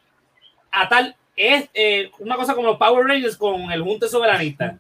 atar 0.72 1.14
es 1.38 1.70
eh, 1.74 2.12
una 2.20 2.36
cosa 2.36 2.54
como 2.56 2.68
los 2.68 2.78
Power 2.78 3.06
Rangers 3.06 3.38
con 3.38 3.72
el 3.72 3.82
Junte 3.82 4.10
Soberanista. 4.10 4.78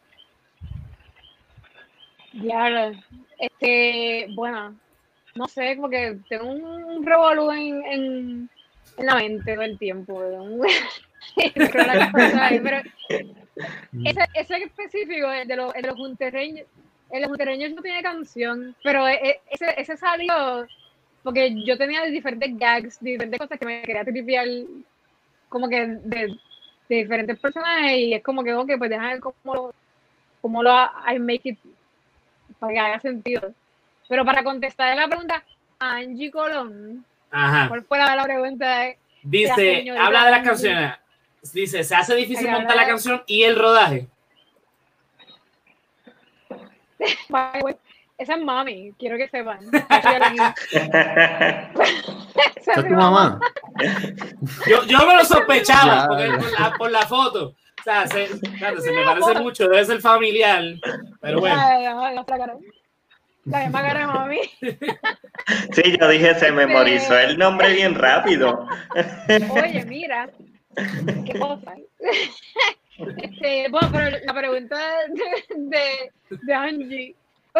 Ya, 2.33 2.91
este, 3.39 4.27
bueno, 4.33 4.75
no 5.35 5.47
sé, 5.47 5.77
porque 5.79 6.17
tengo 6.27 6.49
un 6.49 7.05
revolú 7.05 7.51
en, 7.51 7.83
en, 7.85 8.49
la 8.97 9.15
mente 9.15 9.53
todo 9.53 9.63
el 9.63 9.77
tiempo. 9.77 10.19
pero 11.55 12.81
ese, 14.03 14.21
ese 14.33 14.55
específico, 14.57 15.31
el 15.31 15.47
de 15.47 15.55
los, 15.55 15.73
el 15.75 15.83
de 15.83 15.87
los 15.87 15.97
Junte 15.97 16.31
Rangers, 16.31 16.67
el 17.11 17.21
de 17.21 17.69
no 17.69 17.81
tiene 17.81 18.01
canción, 18.01 18.75
pero 18.83 19.07
e- 19.07 19.29
e- 19.29 19.41
ese, 19.51 19.79
ese 19.79 19.95
salió 19.95 20.67
porque 21.23 21.53
yo 21.65 21.77
tenía 21.77 22.03
diferentes 22.05 22.57
gags, 22.57 22.99
diferentes 23.01 23.39
cosas 23.39 23.59
que 23.59 23.65
me 23.65 23.81
quería 23.81 24.05
tripear 24.05 24.47
como 25.49 25.67
que 25.67 25.85
de, 25.85 26.37
de 26.89 26.95
diferentes 26.95 27.39
personajes 27.39 27.97
y 27.97 28.13
es 28.13 28.23
como 28.23 28.43
que, 28.43 28.53
ok, 28.53 28.71
pues 28.77 28.89
déjame 28.89 29.13
ver 29.13 29.19
cómo 29.19 29.55
lo, 29.55 29.73
cómo 30.41 30.63
lo 30.63 30.71
I 31.07 31.19
make 31.19 31.49
it 31.49 31.59
para 32.59 32.73
que 32.73 32.79
haga 32.79 32.99
sentido. 32.99 33.53
Pero 34.07 34.25
para 34.25 34.43
contestar 34.43 34.95
la 34.95 35.07
pregunta, 35.07 35.43
Angie 35.79 36.31
Colón, 36.31 37.05
Ajá. 37.29 37.67
¿cuál 37.67 37.83
fue 37.83 37.97
la, 37.97 38.23
pregunta? 38.23 38.87
Dice, 39.21 39.89
habla 39.99 40.25
de 40.25 40.31
las 40.31 40.39
Angie. 40.39 40.49
canciones. 40.49 40.93
Dice, 41.53 41.83
se 41.83 41.95
hace 41.95 42.15
difícil 42.15 42.49
montar 42.49 42.75
la 42.75 42.87
canción 42.87 43.23
y 43.27 43.43
el 43.43 43.57
rodaje. 43.57 44.07
Esa 48.17 48.33
es 48.33 48.43
mami, 48.43 48.93
quiero 48.97 49.17
que 49.17 49.29
sepan. 49.29 49.59
Esa 52.55 52.71
¿Esa 52.71 52.81
es 52.81 52.87
tu 52.87 52.93
mamá? 52.93 53.39
Yo, 54.67 54.83
yo 54.85 55.07
me 55.07 55.15
lo 55.15 55.25
sospechaba 55.25 56.01
Ya, 56.01 56.07
porque 56.07 56.27
ya. 56.27 56.37
por, 56.37 56.59
la, 56.59 56.77
por 56.77 56.91
la 56.91 57.01
foto. 57.01 57.55
O 57.79 57.83
sea, 57.83 58.07
se, 58.07 58.27
claro, 58.57 58.81
se 58.81 58.91
me 58.91 59.03
parece 59.05 59.35
mucho, 59.39 59.69
debe 59.69 59.85
ser 59.85 60.01
familiar. 60.01 60.63
Pero 61.21 61.39
bueno. 61.39 61.55
La, 61.55 62.11
la, 62.11 62.25
cara. 62.25 62.57
La 63.45 63.59
misma 63.63 63.81
cara 63.81 63.99
de 63.99 64.07
mami. 64.07 64.39
Sí, 65.71 65.97
yo 65.97 66.09
dije, 66.09 66.35
se 66.35 66.51
memorizó 66.51 67.17
el 67.17 67.37
nombre 67.37 67.73
bien 67.73 67.95
rápido. 67.95 68.67
Oye, 69.51 69.85
mira, 69.85 70.29
qué 71.25 71.39
cosa. 71.39 71.73
Este, 73.17 73.67
bueno, 73.69 73.89
pero 73.91 74.17
la 74.25 74.33
pregunta 74.33 74.75
de, 75.09 75.55
de, 75.55 76.11
de 76.41 76.53
Angie. 76.53 77.15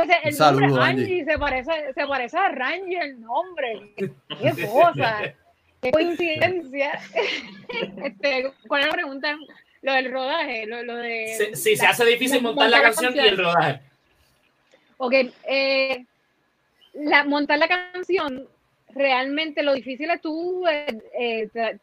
Sea, 0.06 0.18
el 0.24 0.30
Un 0.30 0.34
saludo, 0.34 0.62
nombre 0.68 0.84
Angie. 0.84 1.04
Angie, 1.04 1.26
se 1.26 1.38
parece, 1.40 1.94
se 1.94 2.08
parece 2.08 2.38
a 2.38 2.50
Rangie 2.50 3.00
el 3.00 3.22
nombre. 3.22 3.94
Qué 3.98 4.68
cosa. 4.68 5.34
Qué 5.82 5.92
coincidencia. 5.92 7.00
Este, 8.04 8.52
¿Cuál 8.68 8.82
es 8.82 8.88
la 8.88 8.94
pregunta? 8.94 9.38
Lo 9.82 9.94
del 9.94 10.12
rodaje, 10.12 10.66
lo, 10.66 10.82
lo 10.84 10.96
de. 10.98 11.28
Se- 11.38 11.56
sí, 11.56 11.76
se 11.76 11.86
hace 11.86 12.06
difícil 12.06 12.42
montar 12.42 12.70
la 12.70 12.82
canción 12.82 13.16
y 13.16 13.20
el 13.20 13.38
rodaje. 13.38 13.82
Ok, 14.98 15.14
eh, 15.48 16.06
la, 16.94 17.24
montar 17.26 17.60
la 17.60 17.68
canción, 17.68 18.48
realmente 18.90 19.62
lo 19.64 19.74
difícil 19.74 20.10
es 20.10 20.22
tú 20.22 20.66
eh, 20.68 20.98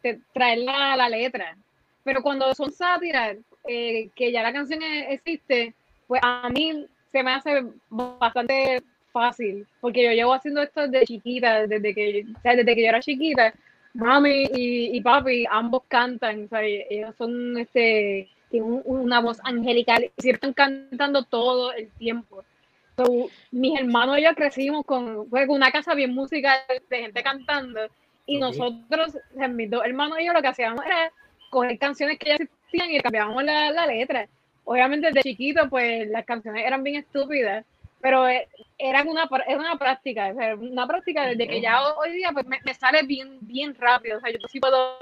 eh, 0.03 0.19
traer 0.33 0.57
la, 0.59 0.95
la 0.97 1.07
letra. 1.07 1.55
Pero 2.03 2.21
cuando 2.21 2.53
son 2.53 2.71
sátiras, 2.71 3.37
eh, 3.67 4.09
que 4.15 4.31
ya 4.31 4.43
la 4.43 4.51
canción 4.53 4.81
e- 4.83 5.13
existe, 5.13 5.73
pues 6.07 6.19
a 6.23 6.49
mí 6.49 6.85
se 7.15 7.23
me 7.23 7.31
hace 7.31 7.63
bastante 7.89 8.83
fácil, 9.13 9.65
porque 9.79 10.03
yo 10.03 10.11
llevo 10.11 10.33
haciendo 10.33 10.61
esto 10.61 10.87
desde 10.87 11.05
chiquita, 11.05 11.65
desde 11.67 11.93
que, 11.95 12.25
o 12.37 12.41
sea, 12.41 12.55
desde 12.55 12.75
que 12.75 12.81
yo 12.81 12.89
era 12.89 12.99
chiquita, 12.99 13.53
mami 13.93 14.43
y, 14.53 14.97
y 14.97 15.01
papi 15.01 15.45
ambos 15.49 15.83
cantan, 15.87 16.43
o 16.43 16.47
sea, 16.49 16.61
ellos 16.63 17.15
son 17.17 17.57
este 17.57 18.27
tienen 18.49 18.69
un- 18.69 18.83
una 18.85 19.21
voz 19.21 19.39
angelical 19.43 20.03
y 20.03 20.21
siempre 20.21 20.49
están 20.49 20.53
cantando 20.53 21.23
todo 21.23 21.71
el 21.73 21.89
tiempo. 21.91 22.43
So, 22.97 23.27
mis 23.51 23.79
hermanos 23.79 24.17
y 24.19 24.23
yo 24.23 24.35
crecimos 24.35 24.85
con, 24.85 25.29
con 25.29 25.49
una 25.49 25.71
casa 25.71 25.93
bien 25.95 26.13
musical 26.13 26.59
de 26.89 26.97
gente 26.99 27.23
cantando 27.23 27.79
y 28.25 28.37
nosotros, 28.39 29.17
mis 29.51 29.69
dos 29.69 29.83
hermanos 29.85 30.19
y 30.19 30.25
yo 30.25 30.33
lo 30.33 30.41
que 30.41 30.47
hacíamos 30.49 30.85
era 30.85 31.11
coger 31.49 31.77
canciones 31.79 32.19
que 32.19 32.29
ya 32.29 32.35
existían 32.35 32.91
y 32.91 32.99
cambiábamos 32.99 33.43
la, 33.45 33.71
la 33.71 33.87
letra. 33.87 34.27
Obviamente 34.65 35.11
de 35.11 35.21
chiquito 35.21 35.69
pues 35.69 36.07
las 36.09 36.25
canciones 36.25 36.65
eran 36.65 36.83
bien 36.83 36.97
estúpidas, 36.97 37.63
pero 38.01 38.27
eh, 38.27 38.47
eran 38.77 39.07
una, 39.07 39.27
era 39.47 39.57
una 39.59 39.77
práctica, 39.77 40.29
o 40.29 40.35
sea, 40.35 40.55
una 40.55 40.85
práctica 40.87 41.25
desde 41.27 41.47
que 41.47 41.61
ya 41.61 41.81
ho- 41.83 41.99
hoy 41.99 42.11
día 42.11 42.31
pues 42.33 42.45
me, 42.45 42.59
me 42.63 42.73
sale 42.73 43.03
bien, 43.03 43.37
bien 43.41 43.73
rápido, 43.75 44.17
o 44.17 44.21
sea, 44.21 44.31
yo 44.31 44.37
sí 44.49 44.59
puedo 44.59 44.97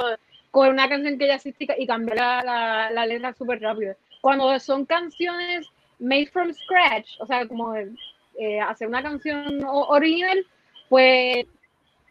coger 0.52 0.72
una 0.72 0.88
canción 0.88 1.18
que 1.18 1.28
ya 1.28 1.36
existe 1.36 1.66
y 1.78 1.88
cambiar 1.88 2.18
la, 2.18 2.44
la, 2.44 2.92
la 2.92 3.06
letra 3.06 3.34
súper 3.34 3.60
rápido. 3.62 3.96
Cuando 4.22 4.58
son 4.60 4.86
canciones 4.86 5.68
made 6.00 6.28
from 6.28 6.54
scratch, 6.54 7.10
o 7.20 7.26
sea, 7.26 7.48
como 7.48 7.76
eh, 7.76 8.60
hacer 8.62 8.88
una 8.88 9.02
canción 9.02 9.62
original, 9.66 10.46
pues 10.90 11.46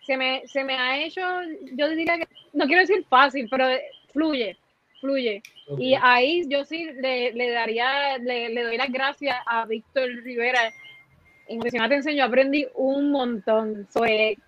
se 0.05 0.17
me, 0.17 0.43
se 0.47 0.65
me 0.65 0.75
ha 0.75 0.99
hecho, 0.99 1.21
yo 1.75 1.89
diría 1.91 2.19
que, 2.19 2.27
no 2.53 2.67
quiero 2.67 2.81
decir 2.81 3.05
fácil, 3.09 3.47
pero 3.51 3.67
fluye, 4.13 4.57
fluye. 5.03 5.43
Y 5.79 5.95
ahí 6.01 6.45
yo 6.49 6.65
sí 6.65 6.89
le, 6.95 7.33
le 7.33 7.51
daría, 7.51 8.17
le, 8.19 8.49
le 8.49 8.63
doy 8.63 8.77
las 8.79 8.91
gracias 8.91 9.37
a 9.47 9.67
Víctor 9.67 10.09
Rivera. 10.23 10.73
En 11.49 11.61
te 11.61 11.95
enseño, 11.95 12.25
aprendí 12.25 12.67
un 12.77 13.11
montón 13.11 13.87
sobre 13.93 14.39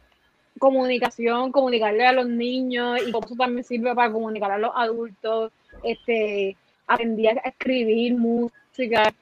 comunicación, 0.59 1.53
comunicarle 1.53 2.07
a 2.07 2.13
los 2.13 2.27
niños 2.27 3.01
y 3.07 3.11
cómo 3.11 3.27
eso 3.27 3.35
también 3.35 3.65
sirve 3.65 3.95
para 3.95 4.13
comunicar 4.13 4.53
a 4.53 4.59
los 4.59 4.71
adultos. 4.75 5.53
Este, 5.83 6.57
aprendí 6.87 7.27
a 7.27 7.33
escribir 7.33 8.15
música, 8.15 9.13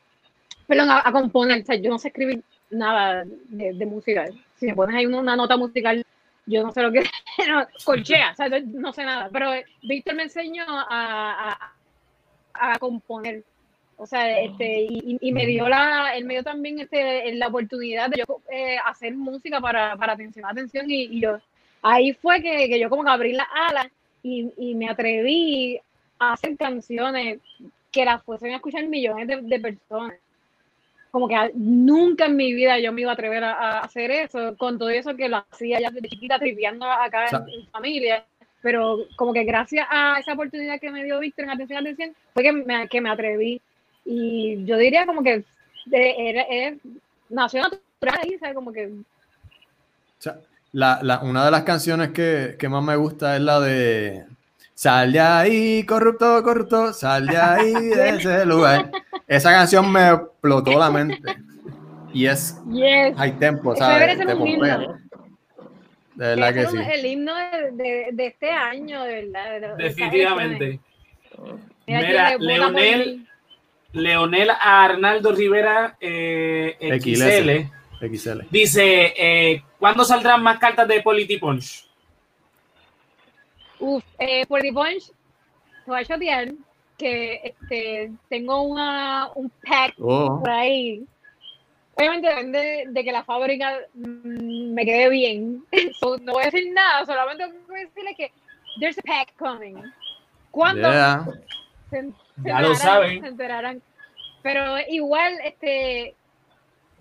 perdón, 0.66 0.90
a, 0.90 1.02
a 1.08 1.10
componer. 1.10 1.62
O 1.62 1.64
sea, 1.64 1.76
yo 1.76 1.90
no 1.90 1.98
sé 1.98 2.08
escribir 2.08 2.44
nada 2.70 3.24
de, 3.48 3.72
de 3.72 3.86
música. 3.86 4.26
Si 4.56 4.66
me 4.66 4.74
pones 4.74 4.94
ahí 4.94 5.06
una, 5.06 5.20
una 5.20 5.36
nota 5.36 5.56
musical, 5.56 6.04
yo 6.46 6.62
no 6.62 6.72
sé 6.72 6.82
lo 6.82 6.92
que 6.92 7.00
no, 7.48 7.66
colchea, 7.84 8.34
no, 8.66 8.92
sé 8.92 9.04
nada. 9.04 9.28
Pero 9.32 9.50
Víctor 9.82 10.14
me 10.14 10.24
enseñó 10.24 10.64
a, 10.68 11.72
a, 12.54 12.78
componer. 12.78 13.44
O 13.96 14.06
sea, 14.06 14.40
este, 14.40 14.88
y, 14.90 15.32
me 15.32 15.46
dio 15.46 15.68
la, 15.68 16.16
él 16.16 16.24
me 16.24 16.34
dio 16.34 16.42
también 16.42 16.80
este, 16.80 17.32
la 17.34 17.48
oportunidad 17.48 18.10
de 18.10 18.24
yo 18.26 18.40
eh, 18.50 18.76
hacer 18.84 19.14
música 19.14 19.60
para, 19.60 19.96
para 19.96 20.14
atención, 20.14 20.44
atención, 20.44 20.86
y, 20.90 21.20
yo, 21.20 21.38
ahí 21.82 22.12
fue 22.14 22.42
que, 22.42 22.68
que 22.68 22.80
yo 22.80 22.90
como 22.90 23.04
que 23.04 23.10
abrí 23.10 23.32
las 23.32 23.46
alas 23.54 23.86
y, 24.22 24.52
y 24.56 24.74
me 24.74 24.88
atreví 24.88 25.80
a 26.18 26.32
hacer 26.32 26.56
canciones 26.56 27.38
que 27.92 28.04
las 28.04 28.24
fuesen 28.24 28.52
a 28.52 28.56
escuchar 28.56 28.86
millones 28.88 29.28
de 29.28 29.60
personas. 29.60 30.14
Como 31.12 31.28
que 31.28 31.36
nunca 31.54 32.24
en 32.26 32.36
mi 32.36 32.52
vida 32.54 32.78
yo 32.80 32.90
me 32.90 33.02
iba 33.02 33.10
a 33.10 33.14
atrever 33.14 33.44
a, 33.44 33.52
a 33.52 33.80
hacer 33.80 34.10
eso, 34.10 34.56
con 34.56 34.78
todo 34.78 34.88
eso 34.90 35.14
que 35.14 35.28
lo 35.28 35.44
hacía 35.50 35.78
ya 35.78 35.90
desde 35.90 36.08
chiquita, 36.08 36.38
triviando 36.38 36.86
acá 36.90 37.26
en, 37.30 37.60
en 37.60 37.66
familia. 37.68 38.24
Pero 38.62 38.98
como 39.16 39.32
que 39.32 39.44
gracias 39.44 39.86
a 39.90 40.18
esa 40.18 40.32
oportunidad 40.32 40.80
que 40.80 40.90
me 40.90 41.04
dio 41.04 41.18
Víctor 41.20 41.44
en 41.44 41.50
Atención, 41.50 41.78
Atención, 41.80 42.14
fue 42.32 42.42
que 42.42 42.52
me, 42.52 42.88
que 42.88 43.00
me 43.00 43.10
atreví. 43.10 43.60
Y 44.04 44.64
yo 44.64 44.76
diría 44.78 45.04
como 45.06 45.22
que 45.22 45.44
era- 45.92 46.46
nació 47.28 47.62
natural 47.62 48.20
ahí, 48.22 48.38
¿sabes? 48.38 48.54
Como 48.54 48.72
que 48.72 48.86
O 48.86 49.02
sea, 50.18 50.38
la, 50.72 50.98
la- 51.02 51.20
una 51.20 51.44
de 51.44 51.50
las 51.50 51.62
canciones 51.64 52.10
que, 52.10 52.56
que 52.58 52.68
más 52.68 52.82
me 52.82 52.96
gusta 52.96 53.36
es 53.36 53.42
la 53.42 53.60
de 53.60 54.24
Sal 54.74 55.12
de 55.12 55.20
ahí, 55.20 55.84
corrupto, 55.84 56.42
corrupto, 56.42 56.92
sal 56.92 57.26
de 57.26 57.36
ahí 57.36 57.72
de 57.74 58.08
ese 58.16 58.44
lugar. 58.46 58.90
Esa 59.36 59.50
canción 59.50 59.90
me 59.90 60.10
explotó 60.10 60.78
la 60.78 60.90
mente. 60.90 61.36
Y 62.12 62.26
es 62.26 62.60
yes. 62.70 63.16
high 63.16 63.38
tempo, 63.38 63.74
¿sabes? 63.74 64.18
ser 64.18 64.26
Te 64.26 64.34
un 64.34 64.38
pompea. 64.40 64.74
himno. 64.82 64.98
De 66.14 66.26
verdad 66.36 66.52
que 66.54 66.66
sí. 66.66 66.76
el 66.76 67.06
himno 67.06 67.34
de, 67.34 67.70
de- 67.72 68.08
de 68.12 68.26
este 68.26 68.50
año, 68.50 69.02
de 69.04 69.22
verdad. 69.22 69.50
de- 69.60 69.60
de- 69.68 69.84
Definitivamente. 69.84 70.80
Mira, 71.86 72.36
Leonel. 72.38 73.26
Leonel 73.94 74.50
Arnaldo 74.60 75.32
Rivera 75.32 75.96
eh, 76.00 76.76
XL 77.02 77.70
XL. 78.14 78.40
dice: 78.50 79.14
eh, 79.16 79.62
¿Cuándo 79.78 80.04
saldrán 80.04 80.42
más 80.42 80.58
cartas 80.58 80.86
de 80.88 81.00
Polity 81.00 81.38
Punch? 81.38 81.86
Uf, 83.78 84.04
eh, 84.18 84.44
por 84.46 84.60
The 84.60 84.72
Punch, 84.72 85.06
te 85.06 85.14
voy 85.90 86.00
a 86.00 86.04
chotear 86.04 86.52
que 87.02 87.40
este, 87.44 88.12
tengo 88.28 88.62
una, 88.62 89.28
un 89.34 89.50
pack 89.66 89.94
Oh, 89.98 90.38
por 90.40 90.50
ahí. 90.50 91.04
Obviamente 91.94 92.28
depende 92.28 92.84
de 92.88 93.04
que 93.04 93.12
la 93.12 93.24
fábrica 93.24 93.78
mm, 93.94 94.72
me 94.72 94.84
quede 94.84 95.08
bien. 95.10 95.64
So, 95.98 96.16
no 96.18 96.34
voy 96.34 96.42
a 96.44 96.46
decir 96.46 96.72
nada, 96.72 97.04
solamente 97.04 97.44
voy 97.68 97.80
a 97.80 97.84
decirle 97.84 98.14
que 98.14 98.30
there's 98.78 98.98
a 98.98 99.02
pack 99.02 99.34
coming. 99.36 99.76
¿Cuándo? 100.52 100.88
yeah. 100.88 101.26
se, 101.90 102.02
se 102.02 102.12
Ya 102.44 102.60
lo 102.60 102.74
saben. 102.76 103.20
se 103.20 103.28
enterarán. 103.28 103.82
Pero 104.42 104.76
igual, 104.88 105.34
este, 105.44 106.14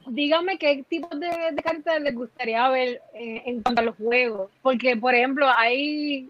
díganme 0.07 0.57
qué 0.57 0.83
tipos 0.89 1.19
de, 1.19 1.29
de 1.51 1.61
cartas 1.63 2.01
les 2.01 2.15
gustaría 2.15 2.67
ver 2.69 3.01
eh, 3.13 3.43
en 3.45 3.61
cuanto 3.61 3.81
a 3.81 3.85
los 3.85 3.95
juegos. 3.97 4.49
Porque, 4.61 4.97
por 4.97 5.13
ejemplo, 5.13 5.47
hay, 5.55 6.29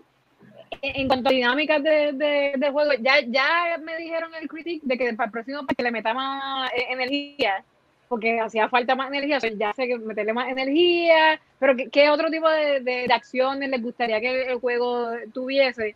en 0.81 1.07
cuanto 1.07 1.29
a 1.29 1.33
dinámicas 1.33 1.83
de, 1.83 2.13
de, 2.13 2.53
de 2.57 2.69
juego, 2.71 2.91
ya, 2.99 3.19
ya 3.21 3.77
me 3.83 3.97
dijeron 3.97 4.31
el 4.39 4.47
critic 4.47 4.81
de 4.83 4.97
que 4.97 5.13
para 5.13 5.25
el 5.27 5.31
próximo 5.31 5.65
para 5.65 5.75
que 5.75 5.83
le 5.83 5.91
meta 5.91 6.13
más 6.13 6.71
eh, 6.73 6.85
energía, 6.89 7.63
porque 8.07 8.39
hacía 8.39 8.67
falta 8.69 8.95
más 8.95 9.09
energía, 9.09 9.37
o 9.37 9.39
sea, 9.39 9.51
ya 9.53 9.73
sé 9.73 9.87
que 9.87 9.97
meterle 9.97 10.33
más 10.33 10.49
energía, 10.49 11.39
pero 11.59 11.75
¿qué, 11.75 11.89
qué 11.89 12.09
otro 12.09 12.29
tipo 12.29 12.49
de, 12.49 12.79
de- 12.81 13.13
acciones 13.13 13.69
les 13.69 13.81
gustaría 13.81 14.19
que 14.19 14.43
el 14.51 14.59
juego 14.59 15.09
tuviese? 15.33 15.95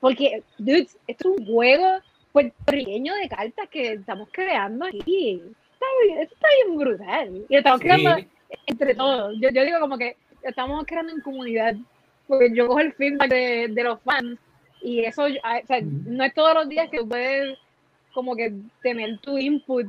Porque, 0.00 0.42
dudes, 0.58 0.96
esto 1.06 1.32
es 1.34 1.40
un 1.40 1.46
juego 1.46 1.86
puertorriqueño 2.32 3.14
de 3.14 3.28
cartas 3.28 3.68
que 3.68 3.92
estamos 3.92 4.28
creando 4.32 4.86
aquí. 4.86 5.40
Está 5.74 5.86
bien, 6.06 6.18
esto 6.20 6.34
está 6.34 6.48
bien 6.64 6.78
brutal. 6.78 7.44
Y 7.48 7.56
estamos 7.56 7.80
creando 7.80 8.16
Sí. 8.16 8.26
entre 8.66 8.94
todos. 8.94 9.34
Yo, 9.40 9.50
yo 9.50 9.64
digo 9.64 9.78
como 9.80 9.98
que 9.98 10.16
estamos 10.42 10.84
creando 10.86 11.12
en 11.12 11.20
comunidad. 11.20 11.74
Porque 12.28 12.54
yo 12.54 12.66
cojo 12.66 12.80
el 12.80 12.92
feedback 12.94 13.28
de, 13.30 13.68
de 13.68 13.84
los 13.84 14.00
fans 14.02 14.38
y 14.80 15.00
eso, 15.04 15.26
ah, 15.42 15.60
o 15.62 15.66
sea, 15.66 15.80
no 15.82 16.24
es 16.24 16.34
todos 16.34 16.54
los 16.54 16.68
días 16.68 16.88
que 16.90 16.98
tú 16.98 17.08
puedes 17.08 17.58
como 18.12 18.34
que 18.36 18.52
tener 18.82 19.18
tu 19.18 19.38
input 19.38 19.86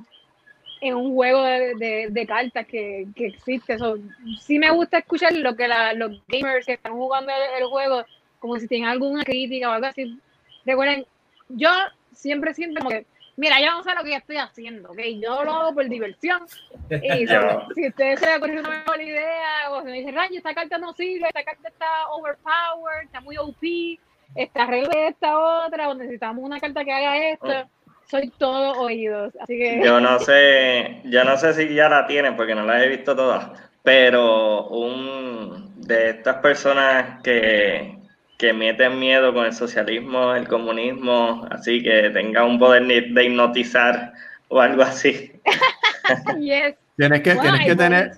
en 0.81 0.95
un 0.95 1.13
juego 1.15 1.41
de, 1.43 1.75
de- 1.75 2.07
de 2.09 2.27
cartas 2.27 2.65
que, 2.67 3.07
que 3.15 3.27
existe. 3.27 3.77
So, 3.77 3.97
sí 4.39 4.59
me 4.59 4.69
gusta 4.71 4.97
escuchar 4.99 5.33
lo 5.33 5.55
que 5.55 5.67
la- 5.67 5.93
los 5.93 6.21
gamers 6.27 6.65
que 6.65 6.73
están 6.73 6.93
jugando 6.93 7.31
el, 7.31 7.63
el 7.63 7.69
juego, 7.69 8.03
como 8.39 8.57
si 8.59 8.67
tienen 8.67 8.89
alguna 8.89 9.23
crítica 9.23 9.69
o 9.69 9.73
algo 9.73 9.87
así. 9.87 10.19
Recuerden, 10.65 11.05
yo 11.49 11.69
siempre 12.13 12.53
siento 12.53 12.79
como 12.79 12.89
que, 12.89 13.05
mira, 13.35 13.59
yo 13.59 13.71
no 13.71 13.83
sé 13.83 13.93
lo 13.95 14.03
que 14.03 14.15
estoy 14.15 14.37
haciendo, 14.37 14.91
¿ok? 14.91 14.99
Yo 15.21 15.43
lo 15.43 15.53
hago 15.53 15.73
por 15.73 15.87
diversión. 15.87 16.41
Y 16.89 17.27
si, 17.75 17.87
ustedes 17.87 18.19
se 18.19 18.25
le 18.25 18.37
ocurre 18.37 18.59
una 18.59 18.69
mejor 18.69 19.01
idea, 19.01 19.71
o 19.71 19.81
se 19.81 19.89
me 19.89 19.97
dicen, 19.99 20.15
Rayo, 20.15 20.37
esta 20.37 20.53
carta 20.53 20.77
no 20.77 20.93
sirve, 20.93 21.27
esta 21.27 21.43
carta 21.43 21.67
está 21.67 22.07
overpowered, 22.11 23.05
está 23.05 23.21
muy 23.21 23.37
OP, 23.37 23.99
esta 24.35 24.65
regla 24.65 25.07
esta 25.07 25.37
otra, 25.65 25.89
o 25.89 25.93
necesitamos 25.93 26.43
una 26.43 26.59
carta 26.59 26.83
que 26.83 26.91
haga 26.91 27.29
esto, 27.29 27.69
soy 28.05 28.29
todo 28.37 28.79
oídos. 28.81 29.33
Así 29.39 29.57
que, 29.57 29.81
Yo 29.83 29.99
no 29.99 30.19
sé, 30.19 31.01
yo 31.05 31.23
no 31.23 31.37
sé 31.37 31.53
si 31.53 31.73
ya 31.73 31.89
la 31.89 32.07
tienen 32.07 32.35
porque 32.35 32.55
no 32.55 32.65
la 32.65 32.83
he 32.83 32.89
visto 32.89 33.15
todas, 33.15 33.49
pero 33.81 34.67
un 34.67 35.73
de 35.81 36.09
estas 36.09 36.37
personas 36.37 37.21
que, 37.21 38.02
que 38.43 38.51
meten 38.51 38.99
miedo 38.99 39.33
con 39.33 39.45
el 39.45 39.53
socialismo, 39.53 40.35
el 40.35 40.49
comunismo, 40.49 41.47
así 41.49 41.81
que 41.81 42.09
tenga 42.09 42.43
un 42.43 42.59
poder 42.59 42.83
de 42.85 43.23
hipnotizar 43.23 44.11
o 44.49 44.59
algo 44.59 44.83
así. 44.83 45.31
yes. 46.41 46.75
Tienes 46.97 47.21
que, 47.21 47.35
tienes 47.35 47.65
que 47.65 47.75
tener. 47.77 48.11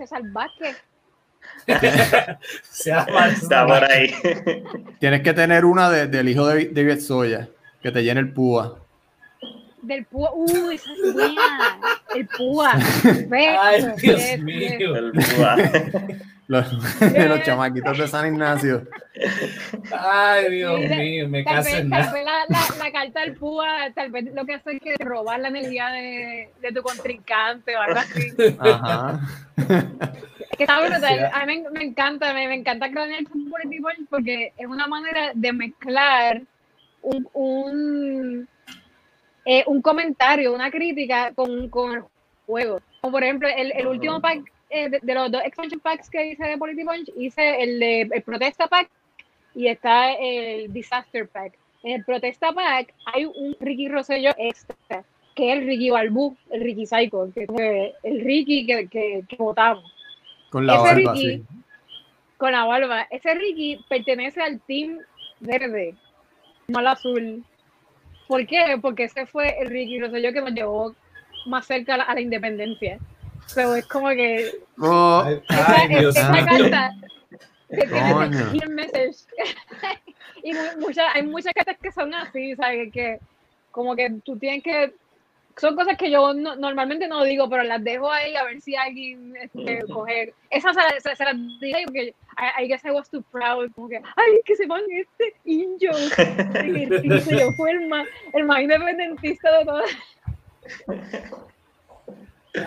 Se 2.64 2.92
Está 2.92 3.68
por 3.68 3.84
ahí. 3.84 4.12
tienes 5.00 5.22
que 5.22 5.34
tener 5.34 5.64
una 5.64 5.92
de- 5.92 6.08
del 6.08 6.28
hijo 6.28 6.48
de 6.48 6.70
David 6.70 7.02
Soya, 7.02 7.48
que 7.84 7.92
te 7.92 8.04
llene 8.04 8.22
el 8.22 8.34
púa. 8.34 8.80
del 9.84 10.06
púa. 10.06 10.32
Uh, 10.34 10.72
esa 10.72 10.90
es 10.92 11.14
buena. 11.14 11.80
El 12.16 12.28
púa. 12.30 12.72
Ay, 13.62 13.86
Dios 14.02 14.40
mío. 14.40 14.96
El 14.96 15.12
púa. 15.12 15.56
Los, 16.48 16.72
los 17.02 17.44
chamaquitos 17.44 17.98
de 17.98 18.08
San 18.08 18.28
Ignacio. 18.28 18.84
Ay, 19.92 20.52
Dios 20.52 20.80
Sí, 20.88 20.96
mío, 20.96 21.30
me 21.30 21.44
Tal 21.44 21.56
caso 21.56 21.70
tal 21.90 22.14
vez 22.14 22.26
la, 22.26 22.46
la, 22.50 22.84
la 22.84 22.92
carta 22.92 23.22
del 23.22 23.34
púa, 23.36 23.68
tal 23.96 24.12
vez 24.12 24.26
lo 24.34 24.46
que 24.46 24.54
hace 24.54 24.74
es 24.74 24.82
que 24.82 25.04
robar 25.04 25.40
la 25.40 25.48
energía 25.48 25.88
de, 25.88 26.50
de 26.62 26.72
tu 26.72 26.84
contrincante 26.84 27.76
o 27.76 27.82
algo 27.82 28.00
así. 28.00 28.32
Ajá. 28.60 29.20
Es 29.58 30.58
que 30.58 30.64
está 30.64 30.80
brutal. 30.82 31.32
A 31.34 31.46
mí 31.46 31.62
me, 31.62 31.70
me 31.72 31.84
encanta, 31.84 32.34
me, 32.34 32.48
me 32.48 32.56
encanta 32.56 32.92
con 32.92 33.50
Political 33.50 33.96
Punch 33.98 34.10
porque 34.10 34.54
es 34.58 34.68
una 34.68 34.88
manera 34.88 35.32
de 35.34 35.52
mezclar 35.54 36.42
un, 37.02 37.28
un, 37.34 38.48
eh, 39.46 39.64
un 39.66 39.82
comentario, 39.82 40.54
una 40.54 40.70
crítica 40.70 41.32
con, 41.34 41.70
con 41.70 41.94
el 41.94 42.04
juego. 42.46 42.82
Como 43.02 43.14
por 43.14 43.24
ejemplo, 43.24 43.48
el, 43.48 43.72
el 43.76 43.88
último 43.88 44.22
pack 44.22 44.40
eh, 44.76 44.90
de, 44.90 45.00
de 45.02 45.14
los 45.14 45.32
dos 45.32 45.42
expansion 45.46 45.80
packs 45.80 46.10
que 46.10 46.32
hice 46.32 46.44
de 46.46 46.58
Political 46.58 46.98
Punch, 46.98 47.12
hice 47.18 47.64
el 47.64 47.80
de 47.80 48.02
el 48.02 48.22
Protesta 48.22 48.68
Pack 48.68 48.90
y 49.56 49.68
está 49.68 50.12
el 50.14 50.72
Disaster 50.74 51.28
Pack. 51.30 51.54
En 51.84 51.94
el 51.94 52.04
Protesta 52.04 52.52
Pack 52.52 52.94
hay 53.14 53.26
un 53.26 53.56
Ricky 53.60 53.88
Rosselló 53.88 54.32
extra, 54.38 54.76
que 55.36 55.52
es 55.52 55.60
el 55.60 55.66
Ricky 55.66 55.92
Balbú, 55.92 56.36
el 56.50 56.62
Ricky 56.62 56.86
Psycho, 56.86 57.32
que 57.34 57.44
es 57.44 57.94
el 58.04 58.22
Ricky 58.22 58.66
que, 58.66 58.88
que, 58.88 59.24
que 59.30 59.36
votamos 59.38 59.84
Con 60.50 60.66
la 60.68 60.76
Ese 60.76 60.84
barba, 60.84 61.14
Ricky, 61.14 61.38
sí. 61.38 61.44
con 62.38 62.52
la 62.52 62.66
barba. 62.66 63.08
Ese 63.10 63.34
Ricky 63.36 63.80
pertenece 63.88 64.42
al 64.42 64.60
team 64.62 65.00
verde, 65.40 65.96
no 66.68 66.80
al 66.80 66.88
azul. 66.88 67.44
¿Por 68.28 68.46
qué? 68.48 68.78
Porque 68.82 69.04
ese 69.06 69.26
fue 69.26 69.56
el 69.62 69.70
Ricky 69.70 70.00
Rosselló 70.00 70.34
que 70.34 70.42
nos 70.42 70.52
llevó 70.52 70.96
más 71.46 71.66
cerca 71.66 71.94
a 71.94 71.98
la, 71.98 72.04
a 72.04 72.14
la 72.16 72.22
independencia. 72.22 73.00
Pero 73.54 73.76
es 73.76 73.86
como 73.88 74.10
que 74.10 74.52
Oh, 74.80 75.24
Ay, 75.26 75.42
esa, 75.50 75.76
ay, 75.82 75.88
Dios 76.00 76.16
esa 76.16 76.46
carta 76.46 76.92
que 77.70 77.88
tiene 78.52 78.68
message. 78.70 79.18
y 80.44 80.54
mu- 80.54 80.80
muchas, 80.82 81.06
hay 81.16 81.24
muchas 81.24 81.54
cartas 81.54 81.78
que 81.82 81.92
son 81.92 82.14
así, 82.14 82.56
¿sabes? 82.56 82.92
Que 82.92 83.20
como 83.72 83.96
que 83.96 84.10
tú 84.24 84.38
tienes 84.38 84.64
que 84.64 84.94
son 85.58 85.76
cosas 85.76 85.98
que 85.98 86.12
yo 86.12 86.34
no- 86.34 86.56
normalmente 86.58 87.08
no 87.08 87.24
digo, 87.24 87.50
pero 87.50 87.64
las 87.64 87.82
dejo 87.84 88.12
ahí 88.12 88.36
a 88.36 88.44
ver 88.44 88.60
si 88.62 88.76
alguien 88.76 89.34
este, 89.38 89.84
coge. 89.92 90.34
Esa 90.50 90.74
se, 90.74 91.00
se, 91.00 91.16
se 91.16 91.24
las 91.24 91.36
dije 91.62 91.84
porque 91.86 92.14
I, 92.38 92.64
I 92.64 92.68
guess 92.68 92.84
I 92.84 92.92
was 92.92 93.10
too 93.10 93.22
proud. 93.32 93.72
Como 93.74 93.88
que, 93.88 93.98
ay, 93.98 94.42
que 94.44 94.56
se 94.58 94.66
van 94.68 94.82
este 94.90 95.34
injo. 95.46 95.96
Y 96.66 96.86
Ricky 96.86 97.20
se 97.22 97.40
yo 97.40 97.52
fue 97.54 97.72
el 97.72 97.88
más, 97.88 98.06
el 98.34 98.44
más 98.46 98.62
independentista 98.62 99.60
de 99.60 99.66
todas. 99.66 99.90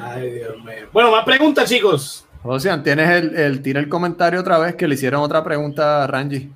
Ay, 0.00 0.30
Dios 0.30 0.56
mío. 0.64 0.88
Bueno, 0.92 1.10
más 1.10 1.24
preguntas, 1.24 1.68
chicos. 1.68 2.26
Ocean, 2.42 2.82
tienes 2.82 3.08
el, 3.10 3.36
el 3.36 3.62
tira 3.62 3.80
el 3.80 3.88
comentario 3.88 4.40
otra 4.40 4.58
vez 4.58 4.74
que 4.76 4.86
le 4.86 4.94
hicieron 4.94 5.20
otra 5.22 5.42
pregunta 5.42 6.04
a 6.04 6.06
Ranji. 6.06 6.50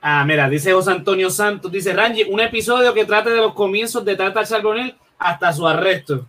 Ah, 0.00 0.24
mira, 0.24 0.48
dice 0.48 0.72
José 0.72 0.92
Antonio 0.92 1.30
Santos, 1.30 1.72
dice 1.72 1.92
Rangi, 1.92 2.24
un 2.24 2.40
episodio 2.40 2.92
que 2.94 3.04
trate 3.04 3.30
de 3.30 3.38
los 3.38 3.54
comienzos 3.54 4.04
de 4.04 4.16
Tata 4.16 4.44
Charbonel 4.44 4.94
hasta 5.18 5.52
su 5.52 5.66
arresto. 5.66 6.26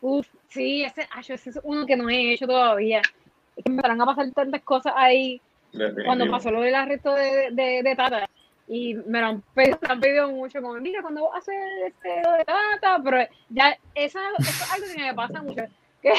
Uf, 0.00 0.26
sí, 0.48 0.84
ese, 0.84 1.08
ay, 1.10 1.24
ese 1.28 1.50
es 1.50 1.60
uno 1.62 1.86
que 1.86 1.96
no 1.96 2.08
he 2.08 2.32
hecho 2.32 2.46
todavía. 2.46 3.02
Es 3.56 3.64
que 3.64 3.70
me 3.70 3.82
van 3.82 4.00
a 4.00 4.06
pasar 4.06 4.30
tantas 4.32 4.62
cosas 4.62 4.92
ahí 4.96 5.40
cuando 6.04 6.30
pasó 6.30 6.50
lo 6.50 6.60
del 6.60 6.74
arresto 6.74 7.12
de, 7.14 7.50
de, 7.52 7.82
de 7.82 7.96
Tata. 7.96 8.28
Y 8.68 8.94
me 8.94 9.20
lo 9.20 9.26
han 9.28 9.42
pedido, 9.54 9.78
me 9.80 9.88
han 9.88 10.00
pedido 10.00 10.28
mucho, 10.30 10.60
como, 10.60 10.74
mira, 10.74 11.00
cuando 11.02 11.24
vas 11.28 11.36
a 11.36 11.38
hacer 11.38 11.54
este 11.86 12.22
lo 12.24 12.32
de 12.32 12.44
Tata, 12.44 13.00
pero 13.04 13.18
ya, 13.48 13.78
esa, 13.94 14.20
eso 14.38 14.50
es 14.50 14.72
algo 14.72 14.86
que 14.94 15.02
me 15.02 15.14
pasa 15.14 15.42
mucho. 15.42 15.62
Que 16.02 16.12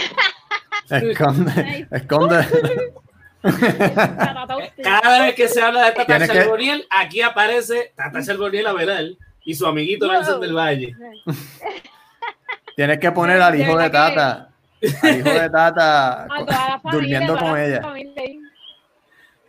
Esconde, 1.12 1.88
esconde. 1.91 2.45
Cada 4.84 5.26
vez 5.26 5.36
que 5.36 5.48
se 5.48 5.62
habla 5.62 5.86
de 5.86 5.91
Tata 5.91 6.06
Tienes 6.06 6.30
que- 6.30 6.38
Charboniel, 6.38 6.88
aquí 6.89 7.22
aparece 7.22 7.93
Tata 7.95 8.22
Charboniel 8.24 8.68
Averal 8.68 9.18
y 9.43 9.54
su 9.54 9.66
amiguito. 9.68 10.12
Nelson 10.12 10.41
del 10.41 10.56
Valle. 10.56 10.95
Tienes 12.76 13.00
que 13.00 13.12
poner 13.12 13.41
al 13.41 13.60
hijo 13.60 13.78
de 13.78 13.89
Tata. 13.89 14.50
Al 15.02 15.18
hijo 15.20 15.30
de 15.30 15.50
Tata 15.50 16.28
familia, 16.28 16.82
durmiendo 16.91 17.38
con 17.38 17.54
la 17.54 17.66
ella. 17.66 17.82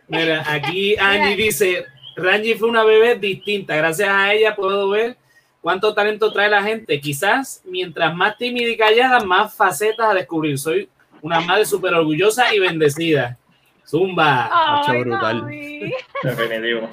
Mira, 0.07 0.43
aquí 0.47 0.95
Angie 0.97 1.35
dice, 1.35 1.85
Rangi 2.19 2.55
fue 2.55 2.69
una 2.69 2.83
bebé 2.83 3.15
distinta. 3.15 3.75
Gracias 3.75 4.09
a 4.09 4.33
ella 4.33 4.55
puedo 4.55 4.89
ver 4.89 5.17
cuánto 5.61 5.93
talento 5.93 6.31
trae 6.31 6.49
la 6.49 6.63
gente. 6.63 6.99
Quizás 6.99 7.61
mientras 7.65 8.15
más 8.15 8.37
tímida 8.37 8.69
y 8.69 8.77
callada, 8.77 9.19
más 9.21 9.53
facetas 9.53 10.07
a 10.07 10.13
descubrir. 10.13 10.57
Soy 10.57 10.89
una 11.21 11.39
madre 11.41 11.65
súper 11.65 11.93
orgullosa 11.93 12.53
y 12.53 12.59
bendecida. 12.59 13.37
Zumba. 13.85 14.49
Ay, 14.85 15.03
brutal. 15.03 15.41
mami. 15.41 15.91
Definitivo. 16.23 16.89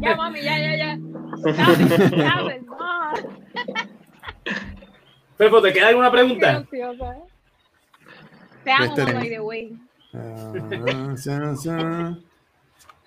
Ya, 0.00 0.16
mami, 0.16 0.40
ya, 0.40 0.58
ya, 0.58 0.76
ya. 0.76 0.96
No. 0.96 1.28
Pepo, 5.36 5.62
¿te 5.62 5.72
queda 5.72 5.88
alguna 5.88 6.10
pregunta? 6.10 6.64
graciosa. 6.70 7.16
Te 8.64 8.72
amo, 8.72 8.96
by 8.96 9.28
the 9.28 9.40
way. 9.40 9.72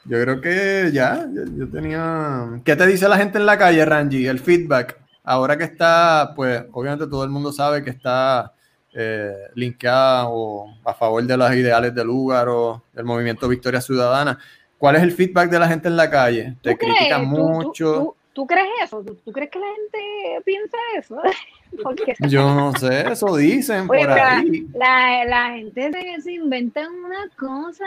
Yo 0.06 0.22
creo 0.22 0.42
que 0.42 0.90
ya, 0.92 1.28
yo, 1.32 1.44
yo 1.56 1.70
tenía... 1.70 2.60
¿Qué 2.66 2.76
te 2.76 2.88
dice 2.88 3.08
la 3.08 3.18
gente 3.18 3.38
en 3.38 3.46
la 3.46 3.58
calle, 3.58 3.86
Ranji? 3.86 4.26
El 4.28 4.40
feedback. 4.40 4.98
Ahora 5.24 5.58
que 5.58 5.64
está, 5.64 6.34
pues 6.36 6.64
obviamente 6.72 7.06
todo 7.08 7.24
el 7.24 7.30
mundo 7.30 7.52
sabe 7.52 7.84
que 7.84 7.92
está 7.92 8.54
eh, 8.94 9.32
linkeada 9.54 10.28
o 10.28 10.66
a 10.84 10.94
favor 10.96 11.24
de 11.24 11.38
los 11.38 11.54
ideales 11.54 11.94
del 11.94 12.08
lugar 12.08 12.48
o 12.50 12.84
del 12.94 13.06
movimiento 13.06 13.48
Victoria 13.48 13.80
Ciudadana. 13.82 14.40
¿Cuál 14.80 14.96
es 14.96 15.04
el 15.04 15.12
feedback 15.12 15.52
de 15.52 15.60
la 15.60 15.68
gente 15.68 15.88
en 15.88 15.96
la 15.96 16.10
calle? 16.10 16.56
¿Te 16.64 16.76
critican 16.76 17.30
¿Tú- 17.30 17.36
tú- 17.36 17.42
mucho? 17.42 17.94
¿Tú, 17.94 18.16
tú 18.34 18.48
crees 18.48 18.68
eso? 18.84 19.04
¿Tú, 19.24 19.32
crees 19.32 19.52
que 19.52 19.60
la 19.60 19.68
gente 19.68 20.42
piensa 20.44 20.78
eso? 20.98 21.22
Porque 21.84 22.16
Yo 22.28 22.54
no 22.56 22.74
sé, 22.74 23.08
eso 23.12 23.36
dicen 23.38 23.88
Oye, 23.88 24.06
por 24.06 24.14
pero 24.16 24.26
ahí. 24.26 24.66
la, 24.74 25.24
la 25.26 25.52
gente 25.54 25.92
se, 25.92 26.22
se 26.24 26.32
inventa 26.34 26.82
una 26.90 27.30
cosa. 27.38 27.86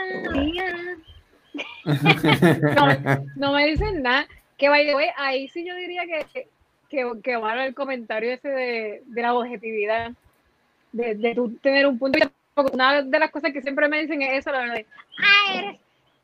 no, 1.85 3.25
no 3.35 3.53
me 3.53 3.67
dicen 3.67 4.01
nada. 4.01 4.27
Que 4.57 4.69
way, 4.69 4.87
ahí 5.17 5.47
sí 5.49 5.65
yo 5.67 5.75
diría 5.75 6.03
que, 6.05 6.47
que, 6.89 7.11
que 7.23 7.33
el 7.33 7.73
comentario 7.75 8.31
ese 8.31 8.47
de, 8.49 9.03
de 9.05 9.21
la 9.21 9.33
objetividad. 9.33 10.11
De, 10.93 11.13
de 11.15 11.35
tú 11.35 11.53
tener 11.61 11.85
un 11.87 11.99
punto 11.99 12.17
de 12.17 12.25
vista. 12.25 12.35
Porque 12.53 12.73
una 12.73 13.01
de 13.01 13.19
las 13.19 13.31
cosas 13.31 13.51
que 13.51 13.61
siempre 13.61 13.89
me 13.89 14.01
dicen 14.01 14.21
es 14.21 14.39
eso, 14.39 14.51
la 14.51 14.59
verdad. 14.59 14.81
Ah, 15.19 15.53
eres, 15.55 15.79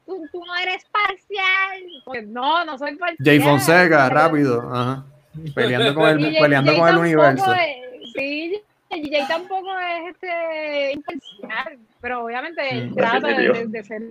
tú, 0.05 0.25
tú 0.31 0.45
no 0.45 0.55
eres 0.55 0.85
parcial. 0.85 1.81
Porque 2.05 2.21
no, 2.21 2.63
no 2.63 2.77
soy 2.77 2.95
parcial. 2.95 3.17
Jay 3.25 3.39
Fonseca, 3.41 4.07
rápido. 4.07 4.61
Ajá. 4.73 5.05
Peleando 5.53 5.93
con 5.93 6.07
el, 6.09 6.21
Jay- 6.23 6.39
peleando 6.41 6.71
Jay 6.71 6.79
con 6.79 6.89
el 6.89 6.97
universo. 6.97 7.53
es- 7.53 8.11
sí, 8.13 8.61
Jay 8.89 9.27
tampoco 9.27 9.77
es 9.77 10.13
este 10.15 10.93
imparcial, 10.93 11.77
pero 11.99 12.23
obviamente 12.23 12.61
él 12.69 12.93
trata 12.95 13.27
de, 13.27 13.49
de- 13.49 13.67
de 13.67 13.83
ser, 13.83 14.01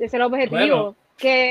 de 0.00 0.08
ser 0.08 0.22
objetivo. 0.22 0.56
Bueno, 0.58 0.96
que 1.16 1.50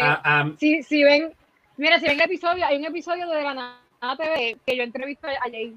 si, 0.58 0.82
si 0.84 1.04
ven, 1.04 1.32
mira, 1.78 2.00
si 2.00 2.06
ven 2.08 2.16
el 2.20 2.26
episodio, 2.26 2.66
hay 2.66 2.78
un 2.78 2.86
episodio 2.86 3.30
de 3.30 3.44
la 3.44 3.54
Nada 3.54 4.18
TV 4.18 4.58
que 4.66 4.76
yo 4.76 4.84
entrevisto 4.84 5.28
a 5.28 5.50
Jay, 5.50 5.76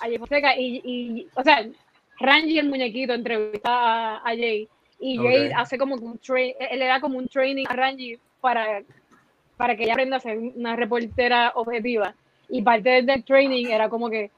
a 0.00 0.04
Jay 0.06 0.18
Fonseca 0.18 0.56
y, 0.56 0.80
y, 0.84 1.28
o 1.34 1.42
sea, 1.42 1.64
Rangi 2.18 2.58
el 2.58 2.68
muñequito 2.68 3.12
entrevista 3.12 3.70
a, 3.70 4.16
a 4.18 4.28
Jay 4.36 4.68
y 5.00 5.18
Jay 5.18 5.50
hace 5.56 5.76
como 5.76 5.96
un 5.96 6.18
train, 6.18 6.54
él 6.58 6.78
le 6.78 6.86
da 6.86 7.00
como 7.00 7.18
un 7.18 7.28
training 7.28 7.66
a 7.68 7.74
Rangi 7.74 8.18
para, 8.40 8.82
para 9.56 9.76
que 9.76 9.84
ella 9.84 9.92
aprenda 9.94 10.16
a 10.16 10.20
ser 10.20 10.38
una 10.38 10.76
reportera 10.76 11.52
objetiva 11.56 12.14
y 12.48 12.62
parte 12.62 13.02
del- 13.02 13.24
training 13.24 13.66
era 13.66 13.88
como 13.88 14.08
que 14.08 14.30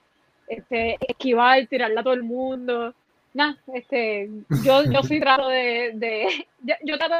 este, 0.48 0.96
esquivar, 1.06 1.66
tirarla 1.66 2.00
a 2.00 2.04
todo 2.04 2.14
el 2.14 2.22
mundo. 2.22 2.94
Nah, 3.34 3.54
este, 3.74 4.28
yo, 4.64 4.84
yo 4.84 5.02
sí 5.02 5.20
trato 5.20 5.48
de, 5.48 5.92
de 5.94 6.46
yo, 6.62 6.74
yo 6.84 6.98
trato 6.98 7.14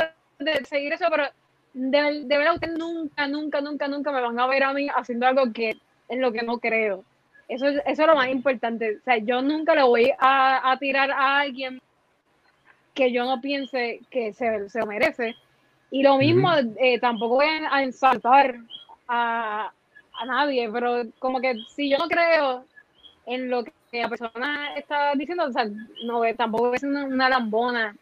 de 0.44 0.64
seguir 0.64 0.92
eso, 0.92 1.06
pero 1.10 1.24
de, 1.72 2.24
de 2.24 2.38
verdad 2.38 2.54
ustedes 2.54 2.78
nunca, 2.78 3.26
nunca, 3.26 3.60
nunca, 3.60 3.88
nunca 3.88 4.12
me 4.12 4.20
van 4.20 4.38
a 4.38 4.46
ver 4.46 4.62
a 4.64 4.72
mí 4.72 4.88
haciendo 4.94 5.26
algo 5.26 5.52
que 5.52 5.76
en 6.08 6.20
lo 6.20 6.32
que 6.32 6.42
no 6.42 6.58
creo. 6.58 7.04
Eso 7.48 7.66
es, 7.66 7.82
eso 7.86 8.02
es 8.02 8.08
lo 8.08 8.14
más 8.14 8.28
importante. 8.28 8.96
O 8.96 9.04
sea, 9.04 9.18
yo 9.18 9.42
nunca 9.42 9.74
le 9.74 9.82
voy 9.82 10.12
a, 10.18 10.70
a 10.70 10.78
tirar 10.78 11.10
a 11.10 11.40
alguien 11.40 11.80
que 12.94 13.12
yo 13.12 13.24
no 13.24 13.40
piense 13.40 14.00
que 14.10 14.32
se, 14.32 14.68
se 14.68 14.78
lo 14.78 14.86
merece. 14.86 15.34
Y 15.90 16.02
lo 16.02 16.16
mismo, 16.16 16.50
eh, 16.78 16.98
tampoco 16.98 17.36
voy 17.36 17.46
a, 17.46 17.74
a 17.74 17.82
ensaltar 17.82 18.56
a, 19.08 19.72
a 20.14 20.26
nadie, 20.26 20.70
pero 20.72 21.02
como 21.18 21.40
que 21.40 21.56
si 21.74 21.90
yo 21.90 21.98
no 21.98 22.08
creo 22.08 22.64
en 23.26 23.50
lo 23.50 23.64
que 23.64 23.72
la 23.92 24.08
persona 24.08 24.74
está 24.76 25.12
diciendo, 25.14 25.44
o 25.44 25.52
sea, 25.52 25.66
no, 26.04 26.22
tampoco 26.36 26.74
es 26.74 26.82
una, 26.82 27.04
una 27.04 27.28
lambona 27.28 27.96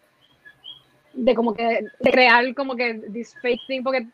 de 1.13 1.35
como 1.35 1.55
que 1.55 1.85
crear 2.03 2.55
como 2.55 2.75
que 2.77 2.95
this 3.13 3.35
fake 3.41 3.61
thing, 3.67 3.83
porque 3.83 4.07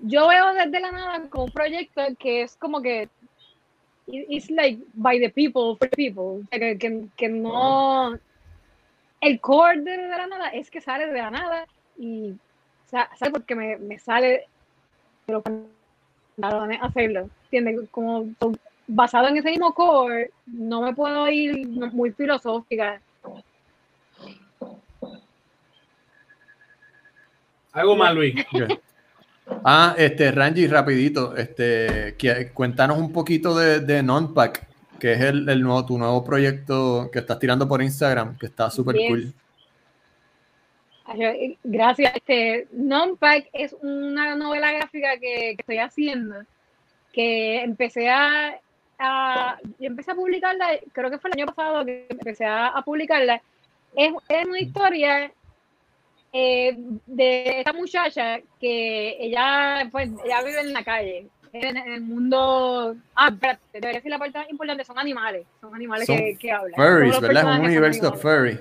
yo 0.00 0.28
veo 0.28 0.52
desde 0.54 0.80
la 0.80 0.90
nada 0.90 1.28
como 1.28 1.44
un 1.44 1.50
proyecto 1.50 2.02
que 2.18 2.42
es 2.42 2.56
como 2.56 2.80
que 2.82 3.08
it- 4.06 4.26
it's 4.28 4.50
like 4.50 4.82
by 4.94 5.18
the 5.18 5.30
people, 5.30 5.76
for 5.78 5.88
people. 5.90 6.46
Que, 6.50 6.76
que, 6.78 7.06
que 7.16 7.28
no. 7.28 8.18
El 9.20 9.40
core 9.40 9.80
de, 9.82 9.96
la 9.96 10.26
nada 10.26 10.48
es 10.48 10.70
que 10.70 10.80
sale 10.80 11.06
de 11.06 11.18
la 11.18 11.30
nada 11.30 11.66
y 11.96 12.34
sa- 12.86 13.08
sale 13.16 13.30
porque 13.30 13.54
me, 13.54 13.76
me 13.76 13.98
sale 13.98 14.46
de 15.26 15.32
los 15.32 15.42
hacerlo. 16.80 17.28
¿Entiendes? 17.44 17.88
Como 17.90 18.26
basado 18.88 19.28
en 19.28 19.36
ese 19.36 19.50
mismo 19.50 19.72
core, 19.74 20.30
no 20.46 20.82
me 20.82 20.92
puedo 20.94 21.28
ir 21.28 21.66
muy 21.68 22.10
filosófica. 22.10 23.00
Algo 27.72 27.96
más, 27.96 28.14
Luis. 28.14 28.34
Ah, 29.64 29.94
este, 29.98 30.30
Ranji, 30.30 30.66
rapidito, 30.68 31.36
este, 31.36 32.16
cuéntanos 32.54 32.96
un 32.96 33.12
poquito 33.12 33.56
de, 33.58 33.80
de 33.80 34.00
Nonpack, 34.02 34.66
que 35.00 35.12
es 35.14 35.20
el, 35.20 35.48
el 35.48 35.60
nuevo, 35.62 35.84
tu 35.84 35.98
nuevo 35.98 36.24
proyecto 36.24 37.10
que 37.12 37.18
estás 37.18 37.40
tirando 37.40 37.66
por 37.68 37.82
Instagram, 37.82 38.38
que 38.38 38.46
está 38.46 38.70
súper 38.70 38.96
Yes. 38.96 39.08
cool. 39.08 39.34
Eh, 41.20 41.58
Gracias. 41.64 42.14
Este, 42.14 42.68
Nonpack 42.72 43.48
es 43.52 43.74
una 43.82 44.36
novela 44.36 44.72
gráfica 44.72 45.14
que, 45.18 45.54
que 45.56 45.56
estoy 45.58 45.78
haciendo, 45.78 46.36
que 47.12 47.62
empecé 47.62 48.08
a, 48.08 48.58
a- 48.98 49.58
yo 49.78 49.86
empecé 49.88 50.12
a 50.12 50.14
publicarla, 50.14 50.68
creo 50.92 51.10
que 51.10 51.18
fue 51.18 51.30
el 51.30 51.40
año 51.40 51.46
pasado 51.52 51.84
que 51.84 52.06
empecé 52.08 52.44
a, 52.44 52.68
a 52.68 52.82
publicarla. 52.82 53.42
Es, 53.96 54.12
es 54.28 54.46
una 54.46 54.60
historia 54.60 55.32
eh, 56.32 56.74
de 57.06 57.58
esta 57.60 57.72
muchacha 57.72 58.40
que 58.60 59.16
ella, 59.20 59.88
pues, 59.92 60.10
ella 60.24 60.42
vive 60.42 60.60
en 60.60 60.72
la 60.72 60.82
calle, 60.84 61.26
en, 61.52 61.76
en 61.76 61.92
el 61.92 62.00
mundo. 62.00 62.96
Ah, 63.14 63.28
espérate, 63.28 63.60
debería 63.74 63.98
decir 63.98 64.10
la 64.10 64.18
parte 64.18 64.38
más 64.38 64.50
importante: 64.50 64.84
son 64.84 64.98
animales, 64.98 65.46
son 65.60 65.74
animales 65.74 66.06
Son 66.06 66.16
que, 66.16 66.36
que 66.38 66.50
hablan. 66.50 66.74
Furries, 66.74 67.20
¿verdad? 67.20 67.52
Es 67.54 67.58
un 67.58 67.64
universo 67.66 68.12
furry. 68.14 68.58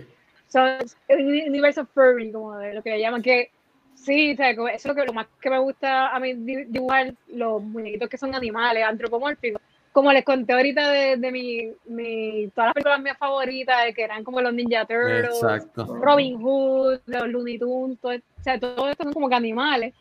son 0.50 0.78
un 1.10 1.42
universo 1.50 1.86
furry, 1.86 2.32
como 2.32 2.58
de 2.58 2.74
lo 2.74 2.84
que 2.84 2.90
le 2.92 3.00
llaman, 3.00 3.22
que 3.22 3.52
sí, 3.96 4.34
o 4.34 4.36
sea, 4.36 4.56
como 4.56 4.68
eso 4.68 4.78
es 4.78 4.86
lo, 4.86 4.96
que, 4.96 5.06
lo 5.06 5.14
más 5.14 5.28
que 5.40 5.50
me 5.50 5.60
gusta 5.60 6.10
a 6.10 6.20
mí 6.20 6.34
di- 6.34 6.66
dibujar, 6.66 7.14
los 7.28 7.62
muñequitos 7.64 8.10
que 8.10 8.18
son 8.18 8.36
animales, 8.36 8.84
antropomórficos. 8.84 9.62
Como 9.92 10.12
les 10.14 10.24
conté 10.24 10.54
ahorita 10.54 10.90
de, 10.90 11.18
de 11.18 11.32
mi, 11.32 11.70
mi, 11.86 12.48
todas 12.56 12.68
las 12.68 12.74
películas 12.76 13.02
mías 13.02 13.18
favoritas, 13.18 13.94
que 13.94 14.04
eran 14.04 14.24
como 14.24 14.40
los 14.42 14.54
Ninja 14.54 14.86
Turtles, 14.86 15.26
Exacto. 15.36 15.86
Robin 15.98 16.38
Hood, 16.42 17.00
los 17.08 17.28
Looney 17.28 17.60
Tunes, 17.60 18.00
todo, 18.00 18.14
o 18.16 18.44
sea, 18.44 18.58
todo 18.60 18.88
esto 18.90 19.04
son 19.04 19.14
como 19.14 19.28
que 19.28 19.36
animales. 19.36 19.94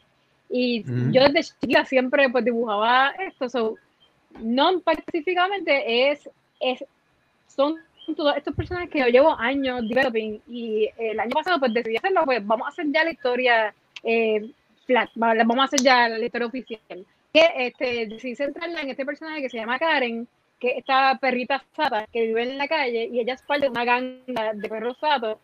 Y 0.49 0.85
yo 1.13 1.23
desde 1.29 1.43
chiquita 1.61 1.85
siempre 1.85 2.29
pues 2.29 2.45
dibujaba 2.45 3.11
esto, 3.19 3.49
so, 3.49 3.77
non 4.41 4.83
específicamente 4.97 6.11
es, 6.11 6.29
es, 6.61 6.85
son 7.49 7.75
todos 8.17 8.37
estos 8.37 8.55
personajes 8.55 8.91
que 8.91 8.99
yo 9.01 9.07
llevo 9.07 9.37
años 9.39 9.89
developing 9.89 10.41
y 10.49 10.89
el 10.99 11.19
año 11.21 11.31
pasado 11.31 11.59
pues 11.61 11.73
decidí 11.75 11.97
hacerlo, 11.97 12.23
pues 12.25 12.45
vamos 12.47 12.67
a 12.67 12.71
hacer 12.71 12.87
ya 12.93 13.05
la 13.05 13.11
historia 13.13 13.75
eh, 14.03 14.51
flat, 14.87 15.09
va- 15.21 15.35
la- 15.35 15.45
vamos 15.45 15.63
a 15.63 15.65
hacer 15.67 15.81
ya 15.83 16.09
la 16.09 16.25
historia 16.25 16.47
oficial. 16.49 17.05
Que 17.33 17.49
este, 17.57 18.07
decidí 18.07 18.35
centrarla 18.35 18.81
en 18.81 18.91
este 18.91 19.05
personaje 19.07 19.43
que 19.43 19.51
se 19.51 19.59
llama 19.59 19.79
Karen, 19.79 20.27
que 20.59 20.71
es 20.73 20.79
esta 20.79 21.17
perrita 21.21 21.63
sata 21.77 22.07
que 22.13 22.23
vive 22.27 22.43
en 22.43 22.59
la 22.59 22.69
calle 22.69 23.09
y 23.11 23.21
ella 23.21 23.35
es 23.35 23.43
parte 23.43 23.65
de 23.67 23.71
una 23.71 23.85
ganga 23.85 24.53
de 24.55 24.69
perros 24.69 24.99
satos. 24.99 25.39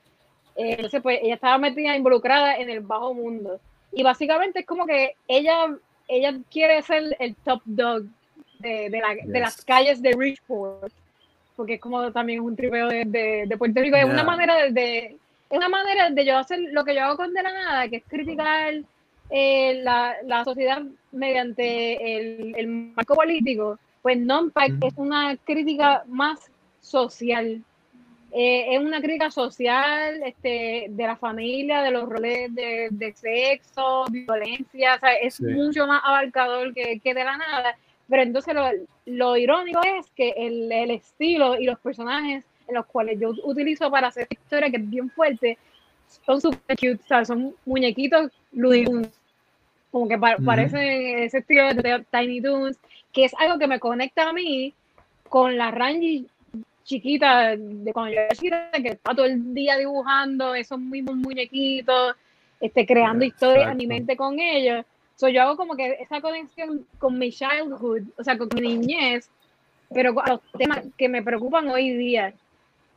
Eh, 0.56 0.72
entonces 0.72 1.00
pues 1.02 1.20
ella 1.22 1.34
estaba 1.34 1.58
metida, 1.58 1.94
involucrada 1.96 2.56
en 2.56 2.70
el 2.70 2.80
bajo 2.80 3.14
mundo. 3.14 3.60
Y 3.92 4.02
básicamente 4.02 4.60
es 4.60 4.66
como 4.66 4.84
que 4.86 5.14
ella, 5.28 5.68
ella 6.08 6.34
quiere 6.50 6.82
ser 6.82 7.16
el 7.18 7.34
top 7.36 7.62
dog 7.64 8.02
de, 8.58 8.90
de, 8.90 9.00
la- 9.00 9.14
de 9.24 9.40
las 9.40 9.56
Yes. 9.56 9.64
calles 9.64 10.02
de 10.02 10.12
Richport, 10.12 10.92
porque 11.56 11.74
es 11.74 11.80
como 11.80 12.10
también 12.12 12.40
un 12.40 12.56
tripeo 12.56 12.88
de, 12.88 13.04
de, 13.46 13.56
Puerto 13.56 13.80
Rico. 13.80 13.96
Es 13.96 14.04
una 14.04 14.24
manera 14.24 14.56
de, 14.56 14.70
de- 14.72 15.16
es 15.48 15.56
una 15.56 15.68
manera 15.68 16.10
de 16.10 16.24
yo 16.26 16.36
hacer 16.36 16.58
lo 16.72 16.84
que 16.84 16.94
yo 16.94 17.04
hago 17.04 17.16
con 17.16 17.32
De 17.32 17.42
la 17.42 17.52
Nada, 17.52 17.88
que 17.88 17.96
es 17.96 18.04
criticar 18.08 18.74
eh, 19.30 19.80
la, 19.82 20.16
la 20.24 20.44
sociedad 20.44 20.82
mediante 21.12 22.16
el, 22.16 22.54
el 22.56 22.66
marco 22.66 23.14
político. 23.14 23.78
Pues 24.02 24.18
non-pack 24.18 24.72
es 24.82 24.94
una 24.96 25.36
crítica 25.44 26.04
más 26.06 26.50
social. 26.80 27.62
Eh, 28.32 28.74
es 28.74 28.80
una 28.80 29.00
crítica 29.00 29.30
social 29.30 30.20
este, 30.24 30.86
de 30.90 31.04
la 31.04 31.16
familia, 31.16 31.82
de 31.82 31.90
los 31.90 32.08
roles 32.08 32.54
de, 32.54 32.88
de 32.90 33.12
sexo, 33.14 34.04
violencia, 34.10 34.96
o 34.96 34.98
sea, 35.00 35.14
es 35.14 35.34
Sí. 35.36 35.44
mucho 35.44 35.86
más 35.86 36.02
abarcador 36.04 36.74
que, 36.74 37.00
que 37.00 37.14
de 37.14 37.24
la 37.24 37.36
nada. 37.36 37.76
Pero 38.08 38.22
entonces 38.22 38.54
lo, 38.54 38.68
lo 39.06 39.36
irónico 39.36 39.80
es 39.82 40.10
que 40.14 40.34
el, 40.36 40.70
el 40.70 40.90
estilo 40.92 41.58
y 41.58 41.64
los 41.64 41.78
personajes 41.80 42.44
en 42.68 42.74
los 42.74 42.86
cuales 42.86 43.18
yo 43.18 43.30
utilizo 43.44 43.90
para 43.90 44.08
hacer 44.08 44.24
esta 44.28 44.34
historia, 44.34 44.70
que 44.70 44.76
es 44.76 44.90
bien 44.90 45.08
fuerte, 45.10 45.56
son 46.24 46.40
super 46.40 46.76
cute, 46.76 47.00
o 47.02 47.06
sea, 47.06 47.24
son 47.24 47.54
muñequitos 47.64 48.30
Looney. 48.56 49.08
Como 49.92 50.08
que 50.08 50.18
pa- 50.18 50.34
Ujú. 50.34 50.44
parecen 50.44 50.82
ese 51.20 51.38
estilo 51.38 51.72
de 51.72 52.04
Tiny 52.10 52.40
Toons, 52.42 52.76
que 53.12 53.24
es 53.24 53.34
algo 53.38 53.58
que 53.58 53.66
me 53.66 53.78
conecta 53.78 54.28
a 54.28 54.32
mí 54.32 54.74
con 55.28 55.56
la 55.56 55.70
Rangi 55.70 56.26
chiquita, 56.84 57.56
de 57.56 57.92
cuando 57.92 58.12
yo 58.14 58.20
era 58.20 58.34
chiquita, 58.34 58.70
que 58.82 58.88
estaba 58.90 59.14
todo 59.16 59.26
el 59.26 59.54
día 59.54 59.76
dibujando 59.76 60.54
esos 60.54 60.78
mismos 60.78 61.16
muñequitos, 61.16 62.14
este, 62.60 62.86
creando 62.86 63.24
historias 63.24 63.62
Exacto. 63.64 63.72
en 63.72 63.76
mi 63.78 63.86
mente 63.86 64.16
con 64.16 64.38
ellos. 64.38 64.84
So, 65.16 65.28
yo 65.28 65.42
hago 65.42 65.56
como 65.56 65.76
que 65.76 65.96
esa 66.00 66.20
conexión 66.20 66.86
con 66.98 67.18
mi 67.18 67.30
childhood, 67.30 68.02
o 68.18 68.24
sea, 68.24 68.36
con 68.36 68.48
mi 68.54 68.60
niñez, 68.60 69.30
pero 69.92 70.14
con 70.14 70.24
los 70.28 70.40
temas 70.58 70.82
que 70.98 71.08
me 71.08 71.22
preocupan 71.22 71.68
hoy 71.68 71.96
día. 71.96 72.34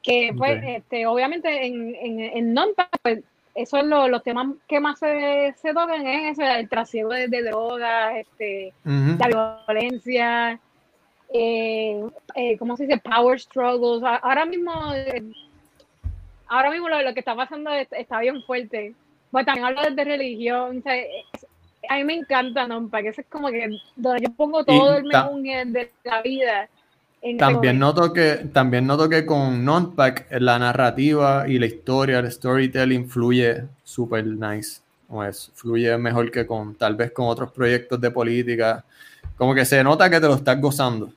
Que, 0.04 0.34
pues, 0.38 0.58
Ok. 0.58 0.64
este, 0.66 1.08
obviamente 1.08 1.66
en, 1.66 1.96
en, 1.96 2.20
en 2.20 2.54
non-pack, 2.54 2.90
pues, 3.02 3.24
esos 3.62 3.80
son 3.80 3.90
los, 3.90 4.10
los 4.10 4.24
temas 4.24 4.48
que 4.68 4.80
más 4.80 5.00
se, 5.00 5.54
se 5.62 5.74
tocan, 5.74 6.06
es 6.06 6.34
eso, 6.38 6.44
el 6.50 6.68
trasiego 6.70 7.10
de, 7.10 7.28
de 7.28 7.44
drogas, 7.44 8.16
este, 8.18 8.74
la 9.18 9.64
violencia, 9.68 10.60
eh, 11.34 12.02
eh, 12.36 12.58
¿cómo 12.58 12.76
se 12.78 12.86
dice? 12.88 13.00
Power 13.00 13.40
struggles. 13.40 14.04
Ahora 14.22 14.46
mismo, 14.46 14.72
eh, 14.94 15.24
ahora 16.48 16.72
mismo 16.72 16.90
lo, 16.90 17.02
lo 17.02 17.14
que 17.14 17.20
está 17.20 17.36
pasando 17.36 17.72
es- 17.72 17.92
está 17.92 18.20
bien 18.20 18.42
fuerte. 18.44 18.96
Pues 19.32 19.46
también 19.46 19.66
hablo 19.68 19.82
de 19.90 20.04
religión. 20.04 20.80
o 20.80 20.82
sea, 20.82 20.96
es- 20.98 21.46
a 21.88 21.96
mí 21.96 22.04
me 22.04 22.14
encanta, 22.16 22.68
¿no? 22.68 22.88
Porque 22.90 23.10
eso 23.10 23.22
es 23.22 23.28
como 23.28 23.50
que 23.50 23.70
donde 23.96 24.24
yo 24.24 24.34
pongo 24.34 24.64
todo 24.64 24.98
el 24.98 25.04
menú 25.06 25.42
de 25.72 25.92
la 26.04 26.22
vida. 26.22 26.70
También 27.38 27.80
noto 27.80 28.14
que, 28.14 28.48
también 28.54 28.88
noto 28.88 29.10
que 29.10 29.26
con 29.26 29.66
Nonpack 29.66 30.28
la 30.40 30.58
narrativa 30.58 31.46
y 31.48 31.60
la 31.60 31.66
historia, 31.66 32.20
el 32.20 32.32
storytelling 32.32 33.10
fluye 33.10 33.64
súper 33.84 34.26
nice. 34.26 34.82
Como 35.08 35.24
es, 35.24 35.52
fluye 35.54 35.98
mejor 35.98 36.32
que 36.32 36.46
con 36.46 36.76
tal 36.76 36.96
vez 36.96 37.12
con 37.12 37.28
otros 37.28 37.52
proyectos 37.52 38.00
de 38.00 38.12
política. 38.12 38.86
Como 39.36 39.54
que 39.54 39.66
se 39.66 39.84
nota 39.84 40.10
que 40.10 40.20
te 40.20 40.28
lo 40.28 40.36
estás 40.36 40.60
gozando. 40.62 41.12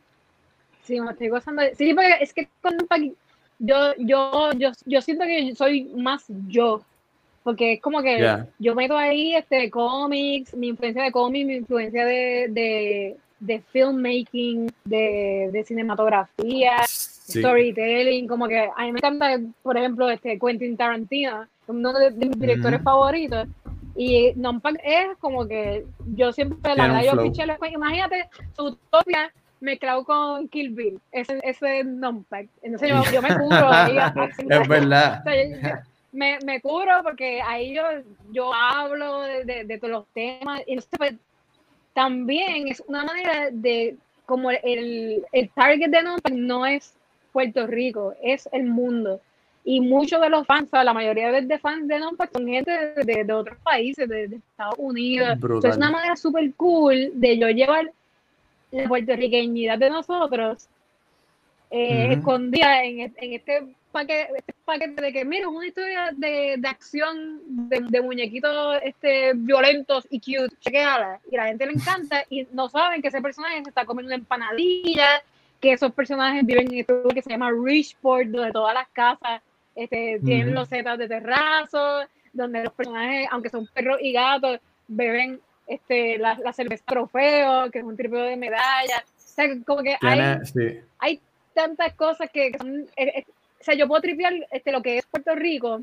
Sí, 0.82 1.00
me 1.00 1.12
estoy 1.12 1.28
gozando. 1.28 1.62
Sí, 1.77 1.94
porque 1.94 2.16
es 2.20 2.32
que 2.35 2.48
con 2.60 2.77
Tupac, 2.78 3.02
yo, 3.60 3.77
yo, 3.98 4.51
yo, 4.59 4.70
yo 4.85 5.01
siento 5.02 5.24
que 5.24 5.55
soy 5.55 5.85
más 5.97 6.24
yo. 6.48 6.82
Porque 7.44 7.74
es 7.74 7.81
como 7.81 8.02
que 8.02 8.18
Ya. 8.20 8.47
yo 8.59 8.74
meto 8.74 8.97
ahí 8.97 9.35
este 9.35 9.70
cómics, 9.70 10.55
mi 10.55 10.68
influencia 10.68 11.05
de 11.05 11.12
cómics, 11.12 11.47
mi 11.47 11.55
influencia 11.56 12.05
de, 12.05 12.47
de, 12.51 13.16
de 13.43 13.60
filmmaking, 13.73 14.70
de, 14.85 15.51
de 15.52 15.64
cinematografía, 15.64 16.77
Sí. 16.86 17.39
storytelling, 17.39 18.27
como 18.27 18.48
que 18.48 18.59
a 18.60 18.82
mí 18.85 18.93
me 18.93 18.98
encanta, 18.98 19.39
por 19.62 19.77
ejemplo, 19.77 20.10
este 20.10 20.39
Quentin 20.39 20.77
Tarantino, 20.77 21.47
uno 21.69 21.93
de, 21.93 22.10
de 22.10 22.27
mis 22.27 22.39
directores 22.40 22.82
favoritos. 22.82 23.47
Y 23.94 24.32
Nonpack 24.36 24.81
es 24.85 25.06
como 25.20 25.47
que 25.47 25.85
yo 26.16 26.32
siempre, 26.32 26.59
la 26.70 26.74
Tiene 26.74 26.89
verdad, 26.94 27.05
yo 27.36 27.47
los- 27.47 27.73
imagínate, 27.73 28.28
Utopia 28.59 29.32
mezclado 29.60 30.05
con 30.05 30.48
Kill 30.48 30.70
Bill, 30.70 31.01
ese, 31.12 31.39
ese 31.44 31.81
es 31.81 31.86
Nonpack. 31.86 32.48
Entonces 32.62 32.89
yo, 32.90 33.02
yo 33.12 33.23
me 33.23 33.28
cubro 33.39 33.70
ahí. 33.70 33.97
Es 34.48 34.69
verdad. 34.69 35.20
o 35.20 35.31
sea, 35.31 35.85
me, 36.12 36.39
me 36.44 36.60
cubro 36.60 37.02
porque 37.05 37.40
ahí 37.40 37.74
yo, 37.74 37.82
yo 38.32 38.52
hablo 38.52 39.20
de, 39.23 39.44
de- 39.44 39.64
de 39.64 39.78
todos 39.78 39.90
los 39.93 40.06
temas. 40.12 40.60
Y 40.66 40.73
entonces, 40.73 40.98
pues, 40.98 41.14
también 41.94 42.69
es 42.69 42.82
una 42.86 43.05
manera 43.05 43.48
de, 43.51 43.97
como 44.27 44.51
el, 44.51 45.24
el 45.32 45.48
target 45.51 45.90
de 45.90 46.02
Nonpack 46.02 46.32
no 46.35 46.66
es 46.66 46.94
Puerto 47.32 47.66
Rico, 47.66 48.14
es 48.23 48.48
el 48.52 48.64
mundo. 48.64 49.20
Y 49.64 49.81
muchos 49.81 50.20
de 50.20 50.28
los 50.28 50.44
fans, 50.47 50.64
o 50.64 50.70
sea, 50.70 50.82
la 50.85 50.93
mayoría 50.93 51.31
de, 51.31 51.59
fans 51.59 51.86
de 51.86 51.98
Nonpack 51.98 52.32
son 52.32 52.47
gente 52.48 52.70
de, 52.70 53.05
de- 53.05 53.24
de 53.24 53.32
otros 53.32 53.56
países, 53.62 54.09
de, 54.09 54.27
de 54.28 54.36
Estados 54.36 54.74
Unidos. 54.78 55.39
Brutal. 55.39 55.56
Entonces, 55.56 55.70
es 55.73 55.77
una 55.77 55.90
manera 55.90 56.16
súper 56.16 56.52
cool 56.55 57.10
de 57.14 57.39
yo 57.39 57.48
llevar 57.48 57.90
la 58.73 58.89
puertorriqueñidad 58.89 59.78
de 59.78 59.90
nosotros 59.90 60.66
eh, 61.70 62.09
escondida 62.12 62.85
en, 62.85 63.01
en 63.16 63.32
este 63.35 63.62
paquete, 63.93 64.28
este 64.36 64.55
paquete 64.64 65.01
de 65.01 65.12
que, 65.12 65.24
mira, 65.24 65.43
es 65.43 65.55
una 65.55 65.66
historia 65.66 66.10
de, 66.16 66.56
de 66.59 66.69
acción 66.69 67.40
de, 67.69 67.81
de 67.81 68.01
muñequitos 68.01 68.78
este, 68.82 69.32
violentos 69.35 70.06
y 70.10 70.19
cute, 70.19 70.56
chequeala. 70.60 71.20
Y 71.31 71.36
la 71.36 71.47
gente 71.47 71.66
le 71.66 71.73
encanta 71.73 72.24
y 72.28 72.47
no 72.52 72.69
saben 72.69 73.01
que 73.01 73.09
ese 73.09 73.20
personaje 73.20 73.62
se 73.62 73.69
está 73.69 73.85
comiendo 73.85 74.09
una 74.09 74.16
empanadilla, 74.16 75.23
que 75.60 75.73
esos 75.73 75.93
personajes 75.93 76.44
viven 76.44 76.73
en 76.73 76.81
este 76.81 76.93
lugar 76.93 77.14
que 77.14 77.23
se 77.23 77.31
llama 77.31 77.52
Richport, 77.52 78.28
donde 78.28 78.51
todas 78.51 78.74
las 78.74 78.89
casas 78.89 79.40
este, 79.77 80.20
tienen 80.24 80.48
Ujú. 80.48 80.55
los 80.56 80.69
setas 80.69 80.98
de 80.98 81.06
terrazo, 81.06 82.01
donde 82.32 82.64
los 82.64 82.73
personajes, 82.73 83.28
aunque 83.31 83.51
son 83.51 83.66
perros 83.69 83.98
y 84.01 84.12
gatos, 84.12 84.59
beben 84.89 85.40
este, 85.66 86.19
la, 86.19 86.36
la 86.43 86.52
cerveza 86.52 86.82
trofeo, 86.86 87.70
que 87.70 87.78
es 87.78 87.85
un 87.85 87.97
tripeo 87.97 88.24
de 88.24 88.36
medallas. 88.36 89.05
O 89.05 89.35
sea, 89.35 89.48
como 89.64 89.82
que 89.82 89.97
hay, 90.01 90.44
sí. 90.44 90.81
hay 90.98 91.20
tantas 91.55 91.94
cosas 91.94 92.28
que 92.31 92.52
que 92.52 92.59
son, 92.59 92.81
eh, 92.97 93.12
eh, 93.19 93.24
o 93.62 93.64
sea, 93.64 93.74
yo 93.74 93.86
puedo 93.89 94.02
tripear 94.02 94.34
este, 94.51 94.72
lo 94.72 94.82
que 94.82 94.98
es 94.98 95.06
Puerto 95.06 95.34
Rico 95.34 95.80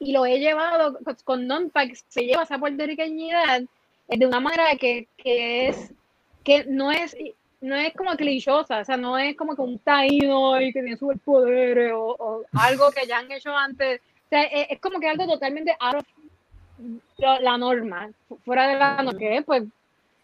y 0.00 0.12
lo 0.12 0.24
he 0.26 0.38
llevado 0.38 0.98
con, 1.24 1.46
non-pack, 1.46 1.94
se 2.08 2.22
lleva 2.24 2.44
esa 2.44 2.58
puertorriqueñidad 2.58 3.62
eh, 4.08 4.18
de 4.18 4.26
una 4.26 4.40
manera 4.40 4.74
que, 4.76 5.06
que 5.16 5.68
es, 5.68 5.92
que 6.44 6.64
no 6.64 6.90
es, 6.90 7.16
no 7.60 7.74
es 7.76 7.92
como 7.94 8.16
clichosa, 8.16 8.78
o 8.80 8.84
sea, 8.84 8.96
no 8.96 9.18
es 9.18 9.36
como 9.36 9.54
que 9.54 9.62
un 9.62 9.78
taíno 9.78 10.60
y 10.60 10.72
que 10.72 10.80
tiene 10.82 10.96
superpoderes 10.96 11.92
o, 11.92 12.16
o 12.18 12.44
algo 12.54 12.90
que 12.90 13.06
ya 13.06 13.18
han 13.18 13.30
hecho 13.30 13.54
antes, 13.54 14.00
o 14.00 14.28
sea, 14.30 14.42
es, 14.44 14.68
es 14.70 14.80
como 14.80 14.98
que 15.00 15.08
algo 15.08 15.26
totalmente 15.26 15.76
out 15.80 15.96
of 15.96 16.04
la 17.18 17.58
norma, 17.58 18.08
fu- 18.28 18.38
fuera 18.44 18.68
de 18.68 18.76
la 18.78 19.02
norma, 19.02 19.18
que 19.18 19.36
es 19.38 19.44
pues 19.44 19.64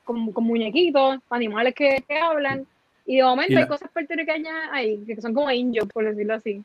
con, 0.05 0.32
con 0.32 0.45
muñequitos, 0.45 1.19
animales 1.31 1.74
que, 1.74 2.03
que 2.07 2.16
hablan, 2.19 2.66
y 3.07 3.17
de 3.19 3.23
momento 3.23 3.53
Y 3.53 3.57
hay 3.57 3.67
cosas 3.67 3.91
puertorriqueñas 3.93 4.55
ahí, 4.73 4.99
que 5.07 5.21
son 5.21 5.35
como 5.35 5.49
angels, 5.49 5.91
por 5.93 6.05
decirlo 6.05 6.35
así. 6.35 6.63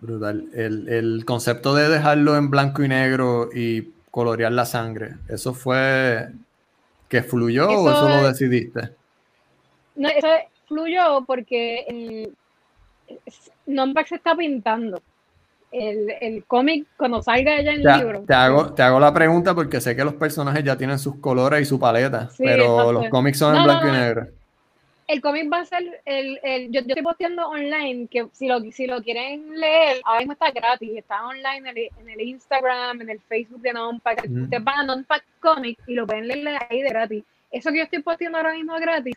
Brutal. 0.00 0.44
El, 0.54 0.88
el 0.88 1.24
concepto 1.24 1.74
de 1.74 1.88
dejarlo 1.88 2.36
en 2.36 2.50
blanco 2.50 2.82
y 2.84 2.88
negro 2.88 3.50
y 3.52 3.88
colorear 4.10 4.52
la 4.52 4.64
sangre, 4.64 5.14
¿eso 5.28 5.54
fue 5.54 6.28
que 7.08 7.22
fluyó 7.22 7.68
o 7.68 7.90
Eso 7.90 8.08
lo 8.08 8.28
decidiste? 8.28 8.90
No, 9.96 10.08
eso 10.08 10.28
fluyó 10.66 11.24
porque 11.26 11.84
el 11.88 12.36
Nompac 13.66 14.06
se 14.06 14.14
está 14.16 14.36
pintando. 14.36 15.02
El, 15.70 16.10
el 16.20 16.44
cómic, 16.44 16.86
cuando 16.96 17.20
salga 17.22 17.60
ya 17.60 17.72
en 17.72 17.82
Te, 17.82 17.96
libro. 17.98 18.20
te 18.26 18.32
hago, 18.34 18.72
te 18.72 18.82
hago 18.82 18.98
la 19.00 19.12
pregunta 19.12 19.54
porque 19.54 19.80
sé 19.82 19.94
que 19.94 20.04
los 20.04 20.14
personajes 20.14 20.64
ya 20.64 20.78
tienen 20.78 20.98
sus 20.98 21.16
colores 21.16 21.60
y 21.60 21.64
su 21.66 21.78
paleta, 21.78 22.30
Sí, 22.30 22.42
pero 22.42 22.64
exacto. 22.64 22.92
los 22.92 23.08
cómics 23.10 23.38
son 23.38 23.54
en 23.54 23.58
no, 23.58 23.64
blanco 23.64 23.88
y 23.88 23.90
negro. 23.92 24.28
El 25.08 25.22
cómic 25.22 25.50
va 25.50 25.60
a 25.60 25.64
ser 25.64 26.02
el, 26.04 26.38
el 26.42 26.66
yo, 26.70 26.82
yo 26.82 26.88
estoy 26.88 27.02
posteando 27.02 27.48
online 27.48 28.06
que 28.08 28.26
si 28.32 28.46
lo, 28.46 28.60
si 28.70 28.86
lo 28.86 29.02
quieren 29.02 29.58
leer, 29.58 30.02
ahora 30.04 30.20
mismo 30.20 30.34
está 30.34 30.50
gratis, 30.50 30.90
está 30.94 31.26
online 31.26 31.56
en 31.56 31.66
el, 31.66 31.78
en 31.98 32.10
el 32.10 32.20
Instagram, 32.20 33.00
en 33.00 33.08
el 33.08 33.20
Facebook 33.20 33.62
de 33.62 33.72
Nonpack. 33.72 34.26
Ujú. 34.26 34.42
Ustedes 34.44 34.62
van 34.62 34.80
a 34.80 34.84
Nonpack 34.84 35.24
Comic 35.40 35.78
y 35.86 35.94
lo 35.94 36.06
pueden 36.06 36.28
leer 36.28 36.58
ahí 36.68 36.82
de 36.82 36.90
gratis. 36.90 37.24
Eso 37.50 37.70
que 37.70 37.78
yo 37.78 37.84
estoy 37.84 38.02
posteando 38.02 38.36
ahora 38.36 38.52
mismo 38.52 38.74
gratis, 38.74 39.16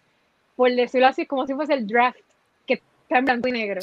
por 0.55 0.71
decirlo 0.71 1.07
así, 1.07 1.23
es 1.23 1.27
como 1.27 1.45
si 1.45 1.53
fuese 1.53 1.73
el 1.73 1.85
draft 1.85 2.19
que 2.65 2.75
está 2.75 3.17
en 3.17 3.25
blanco 3.25 3.49
y 3.49 3.51
negro. 3.51 3.81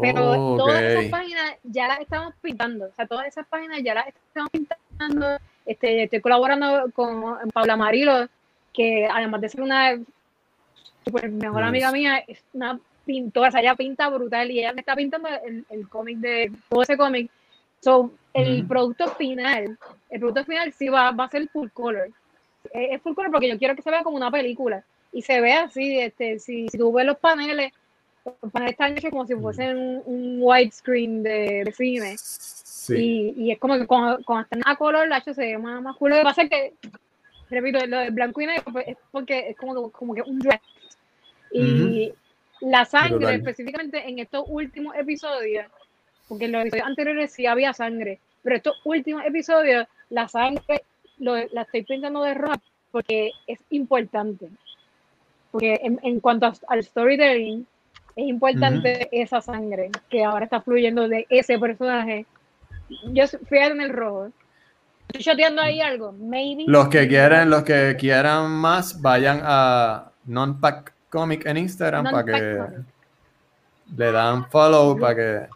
Pero 0.00 0.32
Oh, 0.32 0.56
todas 0.56 0.82
esas 0.82 1.06
páginas 1.06 1.54
ya 1.62 1.86
las 1.88 2.00
estamos 2.00 2.34
pintando. 2.40 2.86
O 2.86 2.92
sea, 2.94 3.06
todas 3.06 3.26
esas 3.26 3.46
páginas 3.46 3.80
ya 3.84 3.94
las 3.94 4.08
estamos 4.08 4.50
pintando. 4.50 5.38
Este, 5.64 6.04
estoy 6.04 6.20
colaborando 6.20 6.90
con 6.92 7.38
Paula 7.52 7.76
Marilo, 7.76 8.28
que 8.72 9.06
además 9.06 9.40
de 9.40 9.48
ser 9.48 9.62
una 9.62 9.96
super 11.04 11.30
mejor 11.30 11.62
Nice. 11.62 11.68
amiga 11.68 11.92
mía, 11.92 12.24
es 12.26 12.42
una 12.52 12.78
pintora. 13.04 13.48
O 13.48 13.52
sea, 13.52 13.60
ella 13.60 13.74
pinta 13.74 14.08
brutal 14.08 14.50
y 14.50 14.60
ella 14.60 14.72
me 14.72 14.80
está 14.80 14.94
pintando 14.94 15.28
el, 15.44 15.64
el 15.70 15.88
cómic 15.88 16.18
de 16.18 16.52
todo 16.68 16.82
ese 16.82 16.96
cómic. 16.96 17.30
So, 17.80 18.12
el 18.34 18.66
producto 18.66 19.08
final, 19.08 19.78
el 20.10 20.20
producto 20.20 20.44
final 20.44 20.72
sí 20.72 20.88
va, 20.88 21.10
va 21.12 21.24
a 21.24 21.30
ser 21.30 21.48
full 21.48 21.68
color. 21.72 22.10
Es, 22.72 22.92
es 22.92 23.02
full 23.02 23.14
color 23.14 23.30
porque 23.30 23.48
yo 23.48 23.58
quiero 23.58 23.74
que 23.74 23.82
se 23.82 23.90
vea 23.90 24.02
como 24.02 24.16
una 24.16 24.30
película. 24.30 24.84
Y 25.12 25.22
se 25.22 25.40
ve 25.40 25.54
así, 25.54 25.98
este, 25.98 26.38
si, 26.38 26.68
si 26.68 26.78
tú 26.78 26.92
ves 26.92 27.04
los 27.06 27.18
paneles, 27.18 27.72
los 28.24 28.52
paneles 28.52 28.72
están 28.72 28.96
hechos 28.96 29.10
como 29.10 29.26
si 29.26 29.34
fuesen 29.34 29.76
un, 29.76 30.02
un 30.04 30.38
widescreen 30.40 31.22
de, 31.22 31.64
de 31.64 31.72
cine. 31.72 32.14
Sí. 32.16 33.34
Y, 33.36 33.44
y 33.44 33.50
es 33.50 33.58
como 33.58 33.76
que 33.76 33.86
cuando, 33.86 34.22
cuando 34.24 34.44
están 34.44 34.62
a 34.66 34.76
color, 34.76 35.08
la 35.08 35.20
se 35.20 35.32
ve 35.32 35.58
más, 35.58 35.82
más 35.82 35.96
cool. 35.96 36.10
Lo 36.10 36.16
que 36.16 36.22
pasa 36.22 36.42
es 36.42 36.50
que, 36.50 36.74
repito, 37.48 37.84
lo 37.86 37.98
de 37.98 38.10
blanco 38.10 38.40
y 38.40 38.46
negro 38.46 38.72
pues, 38.72 38.88
es 38.88 38.96
porque 39.10 39.50
es 39.50 39.56
como, 39.56 39.90
como 39.90 40.14
que 40.14 40.22
un 40.22 40.38
draft. 40.38 40.62
Y 41.52 42.12
la 42.60 42.84
sangre, 42.84 43.34
específicamente 43.36 44.08
en 44.08 44.18
estos 44.18 44.44
últimos 44.48 44.94
episodios, 44.96 45.66
porque 46.28 46.44
en 46.44 46.52
los 46.52 46.62
episodios 46.62 46.86
anteriores 46.86 47.32
sí 47.32 47.46
había 47.46 47.72
sangre, 47.72 48.20
pero 48.42 48.56
estos 48.56 48.76
últimos 48.84 49.24
episodios, 49.24 49.86
la 50.10 50.28
sangre 50.28 50.82
lo, 51.18 51.36
la 51.52 51.62
estoy 51.62 51.82
pintando 51.82 52.22
de 52.22 52.34
rojo 52.34 52.60
porque 52.90 53.32
es 53.46 53.58
importante. 53.70 54.48
Porque 55.50 55.80
en, 55.82 55.98
en 56.02 56.20
cuanto 56.20 56.46
a- 56.46 56.54
al 56.68 56.82
storytelling, 56.84 57.66
es 58.16 58.28
importante 58.28 59.08
esa 59.12 59.40
sangre 59.40 59.90
que 60.08 60.24
ahora 60.24 60.44
está 60.44 60.60
fluyendo 60.60 61.08
de 61.08 61.26
ese 61.30 61.58
personaje. 61.58 62.26
Yo 63.12 63.26
fíjate 63.26 63.72
en 63.72 63.80
el 63.80 63.90
rojo. 63.90 64.30
Estoy 65.08 65.24
choteando 65.24 65.62
ahí 65.62 65.80
algo. 65.80 66.12
Maybe. 66.12 66.64
Los 66.66 66.88
que 66.88 67.08
quieran, 67.08 67.50
los 67.50 67.62
que 67.64 67.96
quieran 67.98 68.50
más, 68.50 69.00
vayan 69.00 69.40
a 69.42 70.12
Nonpack 70.24 70.92
Comic 71.10 71.44
en 71.46 71.56
Instagram 71.58 72.04
para 72.04 72.24
que 72.24 72.56
comic. 72.56 72.86
le 73.96 74.12
dan 74.12 74.48
follow 74.50 74.98
para 74.98 75.14
que 75.14 75.46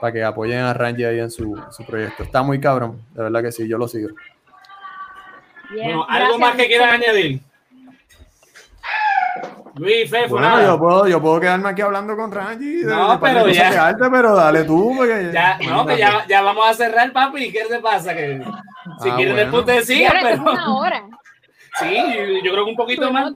para 0.00 0.12
que 0.12 0.22
apoyen 0.24 0.60
a 0.60 0.74
Ranji 0.74 1.04
ahí 1.04 1.20
en 1.20 1.30
su, 1.30 1.56
su 1.70 1.84
proyecto. 1.86 2.22
Está 2.24 2.42
muy 2.42 2.60
cabrón, 2.60 3.00
de 3.14 3.22
verdad 3.22 3.42
que 3.42 3.50
sí, 3.52 3.66
yo 3.66 3.78
lo 3.78 3.88
sigo. 3.88 4.10
Yeah, 5.70 5.84
Bueno, 5.86 6.06
¿algo 6.08 6.36
gracias. 6.36 6.38
más 6.40 6.54
que 6.56 6.66
quieran 6.66 6.90
añadir? 6.90 7.40
Luis, 9.76 10.08
Fefo, 10.10 10.30
Bueno, 10.36 10.62
yo 10.62 10.78
puedo, 10.78 11.06
yo 11.08 11.20
puedo 11.20 11.38
quedarme 11.40 11.68
aquí 11.68 11.82
hablando 11.82 12.16
con 12.16 12.32
Ranji. 12.32 12.82
No, 12.84 13.12
de 13.12 13.18
par 13.18 13.34
de 13.34 13.40
pero 13.42 13.52
ya. 13.52 13.70
que 13.70 13.76
arte, 13.76 14.04
pero 14.10 14.34
dale 14.34 14.64
tú, 14.64 14.94
porque 14.96 15.30
Ya, 15.32 15.58
no, 15.68 15.86
que 15.86 15.98
ya, 15.98 16.26
ya 16.26 16.40
vamos 16.42 16.66
a 16.66 16.72
cerrar, 16.74 17.12
papi. 17.12 17.52
¿Qué 17.52 17.64
te 17.68 17.78
pasa? 17.80 18.14
Que 18.14 18.42
si 19.02 19.10
Ah, 19.10 19.16
quieren 19.16 19.34
bueno. 19.34 19.50
después 19.52 19.64
te 19.66 19.82
sigan, 19.84 20.12
pero 20.22 20.28
es 20.34 20.38
una 20.40 20.74
hora. 20.78 21.02
sí, 21.78 21.94
yo, 21.94 22.24
yo 22.44 22.52
creo 22.52 22.64
que 22.64 22.70
un 22.70 22.76
poquito 22.76 23.12
más. 23.12 23.34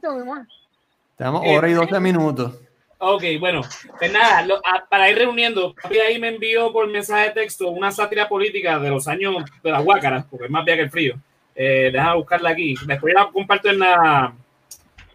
Tenemos 1.21 1.45
Eh, 1.45 1.55
hora 1.59 1.69
y 1.69 1.73
12 1.75 2.01
minutos. 2.01 2.59
Ok, 2.97 3.23
bueno, 3.39 3.61
pues 3.99 4.11
nada, 4.11 4.41
lo- 4.43 4.57
a- 4.57 4.87
para 4.89 5.11
ir 5.11 5.19
reuniendo, 5.19 5.75
papi 5.75 5.99
ahí 5.99 6.19
me 6.19 6.29
envió 6.29 6.73
por 6.73 6.87
mensaje 6.89 7.29
de 7.29 7.31
texto 7.43 7.69
una 7.69 7.91
sátira 7.93 8.27
política 8.27 8.79
de 8.79 8.89
los 8.89 9.07
años 9.07 9.37
de 9.63 9.71
las 9.71 9.85
huácaras, 9.85 10.25
porque 10.31 10.47
es 10.47 10.51
más 10.51 10.65
vieja 10.65 10.79
que 10.79 10.85
el 10.85 10.91
frío. 10.91 11.15
Eh, 11.55 11.91
déjame 11.93 12.17
buscarla 12.17 12.51
aquí. 12.51 12.75
Después 12.87 13.13
la 13.15 13.29
comparto 13.31 13.69
en 13.69 13.79
la 13.81 14.33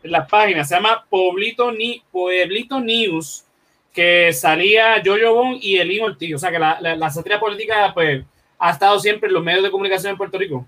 en 0.04 0.12
las 0.12 0.30
páginas. 0.30 0.70
Se 0.70 0.76
llama 0.76 1.04
Pueblito, 1.10 1.72
Ni, 1.72 2.04
Pueblito 2.12 2.80
News, 2.80 3.44
que 3.92 4.32
salía 4.34 5.02
Jojo 5.04 5.34
Bon 5.34 5.58
y 5.60 5.78
Elín 5.78 6.04
Ortiz. 6.04 6.36
O 6.36 6.38
sea 6.38 6.52
que 6.52 6.60
la, 6.60 6.78
la, 6.80 6.96
la 6.96 7.10
sátira 7.10 7.40
política 7.40 7.90
pues, 7.92 8.24
ha 8.60 8.70
estado 8.70 9.00
siempre 9.00 9.28
en 9.30 9.34
los 9.34 9.44
medios 9.44 9.64
de 9.64 9.72
comunicación 9.72 10.12
en 10.12 10.18
Puerto 10.18 10.38
Rico. 10.38 10.68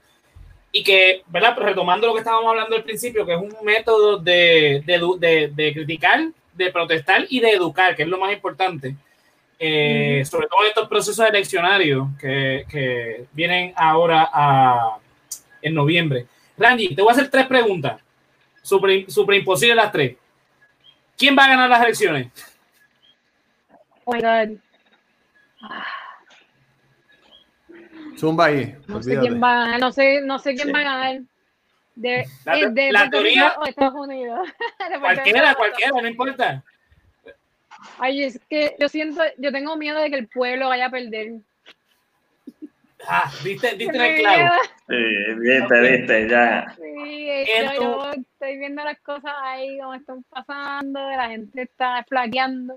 Y 0.79 0.83
que, 0.83 1.23
¿verdad? 1.27 1.53
Pero 1.55 1.67
retomando 1.69 2.05
lo 2.05 2.13
que 2.13 2.19
estábamos 2.19 2.49
hablando 2.49 2.75
al 2.75 2.83
principio, 2.83 3.25
que 3.25 3.33
es 3.33 3.39
un 3.41 3.51
método 3.63 4.17
de, 4.17 4.83
de, 4.85 4.99
de- 5.17 5.47
de 5.47 5.73
criticar, 5.73 6.19
de 6.53 6.71
protestar 6.71 7.25
y 7.29 7.39
de 7.39 7.49
educar, 7.51 7.95
que 7.95 8.03
es 8.03 8.07
lo 8.09 8.19
más 8.19 8.31
importante. 8.31 8.95
Eh, 9.57 10.23
Sobre 10.29 10.45
todo 10.47 10.61
en 10.61 10.67
estos 10.67 10.87
procesos 10.87 11.27
eleccionarios 11.27 12.07
que, 12.19 12.63
que 12.69 13.25
vienen 13.33 13.73
ahora 13.75 14.29
a- 14.31 14.97
en 15.63 15.73
noviembre. 15.73 16.27
Randy, 16.57 16.93
te 16.93 17.01
voy 17.01 17.09
a 17.09 17.13
hacer 17.13 17.29
tres 17.31 17.47
preguntas. 17.47 17.99
Super, 18.61 19.09
super 19.09 19.35
imposible 19.35 19.73
las 19.73 19.91
tres. 19.91 20.15
¿Quién 21.17 21.35
va 21.35 21.45
a 21.45 21.49
ganar 21.49 21.69
las 21.71 21.81
elecciones? 21.83 22.27
Oh 24.05 24.13
my 24.13 24.21
God. 24.21 24.59
Zumba 28.17 28.45
ahí. 28.45 28.75
No 28.87 29.01
sé 29.03 29.17
quién 29.19 29.41
va 29.41 29.51
a 29.51 29.59
ganar. 29.65 29.79
No 29.79 29.91
sé, 29.91 30.21
no 30.21 30.39
sé 30.39 30.55
quién 30.55 30.67
Sí. 30.67 30.73
va 30.73 30.79
a 30.79 30.83
ganar. 30.83 31.21
De, 31.95 32.25
La- 32.45 32.59
eh, 32.59 32.67
de 32.69 32.91
la 32.91 32.99
Puerto 33.01 33.17
teoría- 33.17 33.49
Rico 33.49 33.61
o 33.61 33.65
Estados 33.65 33.93
Unidos. 33.95 34.49
Cualquiera, 35.01 35.49
Rico. 35.49 35.57
cualquiera, 35.57 35.91
no 36.01 36.07
importa. 36.07 36.63
Ay, 37.99 38.23
es 38.23 38.39
que 38.49 38.75
yo 38.79 38.89
siento, 38.89 39.21
yo 39.37 39.51
tengo 39.51 39.75
miedo 39.77 39.99
de 40.01 40.09
que 40.09 40.15
el 40.17 40.27
pueblo 40.27 40.67
vaya 40.69 40.87
a 40.87 40.89
perder. 40.91 41.33
Ah, 43.07 43.31
en 43.45 43.59
Tengo 43.77 44.01
el 44.03 44.15
clavo. 44.19 44.55
Sí, 44.89 44.95
viste, 45.37 45.81
viste, 45.81 46.29
ya. 46.29 46.75
Sí, 46.75 47.29
En 47.29 47.65
yo, 47.65 47.75
tu- 47.75 47.83
yo 47.83 48.11
estoy 48.33 48.57
viendo 48.57 48.83
las 48.83 48.99
cosas 48.99 49.31
ahí 49.43 49.77
como 49.79 49.93
están 49.93 50.23
pasando, 50.23 50.99
la 50.99 51.29
gente 51.29 51.61
está 51.61 52.03
flaqueando. 52.07 52.75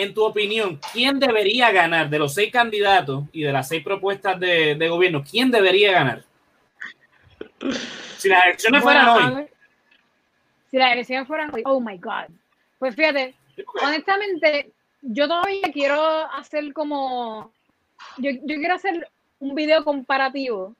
En 0.00 0.14
tu 0.14 0.24
opinión, 0.24 0.78
¿quién 0.92 1.18
debería 1.18 1.72
ganar 1.72 2.08
de 2.08 2.20
los 2.20 2.32
seis 2.32 2.52
candidatos 2.52 3.24
y 3.32 3.42
de 3.42 3.52
las 3.52 3.66
seis 3.66 3.82
propuestas 3.82 4.38
de, 4.38 4.76
de 4.76 4.88
gobierno? 4.88 5.24
¿Quién 5.28 5.50
debería 5.50 5.90
ganar? 5.90 6.22
Si 8.16 8.28
las 8.28 8.44
elecciones 8.46 8.80
fueran 8.80 9.12
Bueno, 9.12 9.36
hoy. 9.38 9.46
Si 10.70 10.76
las 10.76 10.92
elecciones 10.92 11.26
fueran 11.26 11.52
hoy, 11.52 11.62
oh 11.64 11.80
my 11.80 11.98
God. 11.98 12.32
Pues 12.78 12.94
fíjate, 12.94 13.34
honestamente, 13.82 14.70
yo 15.02 15.26
todavía 15.26 15.72
quiero 15.72 16.00
hacer 16.32 16.72
como. 16.72 17.52
Yo, 18.18 18.30
yo 18.30 18.56
quiero 18.56 18.74
hacer 18.74 19.08
un 19.40 19.56
video 19.56 19.82
comparativo 19.82 20.76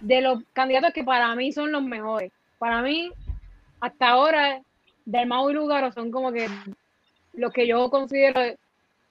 de 0.00 0.20
los 0.20 0.42
candidatos 0.52 0.92
que 0.92 1.04
para 1.04 1.32
mí 1.36 1.52
son 1.52 1.70
los 1.70 1.84
mejores. 1.84 2.32
Para 2.58 2.82
mí, 2.82 3.12
hasta 3.78 4.08
ahora, 4.08 4.62
Dalmau 5.04 5.48
y 5.48 5.54
Lugaro 5.54 5.92
son 5.92 6.10
como 6.10 6.32
que 6.32 6.48
los 7.38 7.52
que 7.52 7.66
yo 7.66 7.88
considero 7.90 8.40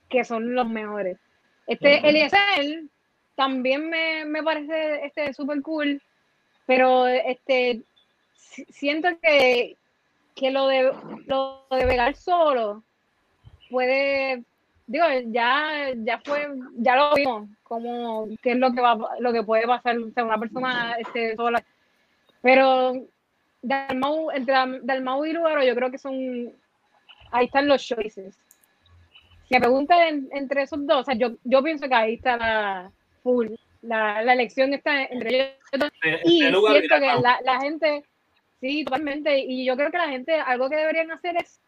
que 0.09 0.23
son 0.23 0.53
los 0.53 0.67
mejores. 0.69 1.17
Este 1.65 1.97
Ujú. 1.97 2.07
Eliezer 2.07 2.83
también 3.35 3.89
me, 3.89 4.25
me 4.25 4.41
parece 4.43 5.05
este 5.05 5.33
súper 5.33 5.61
cool, 5.61 6.01
pero 6.65 7.07
este 7.07 7.81
si- 8.35 8.65
siento 8.65 9.09
que, 9.21 9.75
que 10.35 10.51
lo 10.51 10.67
de 10.67 10.93
lo 11.25 11.65
de 11.71 11.85
Vegar 11.85 12.15
solo 12.15 12.83
puede 13.69 14.43
digo 14.85 15.05
ya 15.25 15.91
ya 15.95 16.19
fue 16.23 16.47
ya 16.77 16.95
lo 16.95 17.13
vimos 17.15 17.49
como 17.63 18.27
qué 18.41 18.51
es 18.51 18.57
lo 18.57 18.71
que 18.71 18.79
va 18.81 18.97
lo 19.19 19.33
que 19.33 19.43
puede 19.43 19.67
pasar 19.67 19.97
o 19.97 20.09
sea, 20.11 20.23
una 20.23 20.37
persona 20.39 20.95
este, 20.99 21.35
sola 21.35 21.61
pero 22.41 22.93
Dalmau 23.61 24.31
entre 24.31 24.53
Dal- 24.53 24.79
Dalmau 24.83 25.25
y 25.25 25.33
Lugaro 25.33 25.63
yo 25.63 25.75
creo 25.75 25.91
que 25.91 25.97
son 25.97 26.53
ahí 27.31 27.45
están 27.45 27.67
los 27.67 27.85
choices 27.85 28.35
si 29.47 29.53
me 29.55 29.59
preguntan 29.61 30.27
entre 30.31 30.63
esos 30.63 30.85
dos 30.85 31.01
o 31.01 31.03
sea, 31.03 31.15
yo, 31.15 31.31
yo 31.43 31.63
pienso 31.63 31.87
que 31.87 31.95
ahí 31.95 32.13
está 32.15 32.37
la 32.37 32.91
full 33.23 33.47
la, 33.81 34.21
la 34.23 34.33
elección 34.33 34.73
está 34.73 35.03
entre 35.05 35.29
ellos 35.29 35.53
Eh, 36.03 36.21
y 36.23 36.39
siento 36.39 36.95
que 36.99 37.21
la, 37.21 37.39
la 37.43 37.59
gente, 37.61 38.03
sí, 38.59 38.83
totalmente, 38.83 39.39
y 39.39 39.65
yo 39.65 39.75
creo 39.75 39.91
que 39.91 39.97
la 39.97 40.09
gente, 40.09 40.33
algo 40.33 40.69
que 40.69 40.75
deberían 40.77 41.11
hacer 41.11 41.37
es 41.37 41.61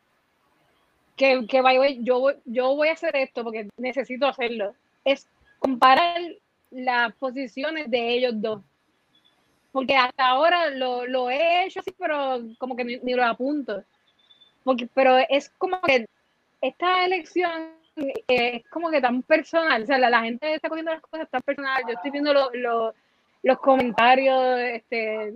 que, 1.15 1.45
que 1.48 1.61
way, 1.61 1.99
yo, 2.03 2.19
voy- 2.19 2.38
yo 2.45 2.76
voy 2.76 2.88
a 2.88 2.94
hacer 2.94 3.15
esto 3.15 3.44
porque 3.44 3.68
necesito 3.77 4.26
hacerlo, 4.26 4.73
es 5.03 5.27
comparar 5.60 6.19
las 6.72 7.14
posiciones 7.15 7.90
de 7.91 8.10
ellos 8.14 8.34
dos. 8.38 8.61
Porque 9.72 9.95
hasta 9.95 10.27
ahora 10.27 10.69
lo, 10.72 11.06
lo 11.06 11.30
he 11.30 11.65
hecho 11.65 11.81
así, 11.81 11.91
pero 11.98 12.41
como 12.57 12.76
que 12.76 12.84
ni, 12.86 12.98
ni 12.98 13.14
lo 13.14 13.23
apunto. 13.23 13.84
Porque, 14.64 14.88
pero 14.94 15.18
es 15.30 15.49
como 15.57 15.81
que 15.81 16.06
esta 16.61 17.06
elección 17.06 17.52
eh, 17.95 18.14
es 18.27 18.68
como 18.69 18.90
que 18.91 19.02
tan 19.02 19.23
personal, 19.23 19.84
o 19.84 19.86
sea, 19.86 19.98
la, 19.98 20.10
la 20.10 20.22
gente 20.22 20.53
está 20.53 20.69
cogiendo 20.69 20.91
las 20.91 21.02
cosas 21.02 21.30
tan 21.30 21.41
personal, 21.41 21.81
yo 21.88 21.94
estoy 21.94 22.11
viendo 22.11 22.34
lo- 22.34 22.52
lo- 22.53 22.94
los 23.41 23.57
comentarios 23.60 24.60
este, 24.60 25.34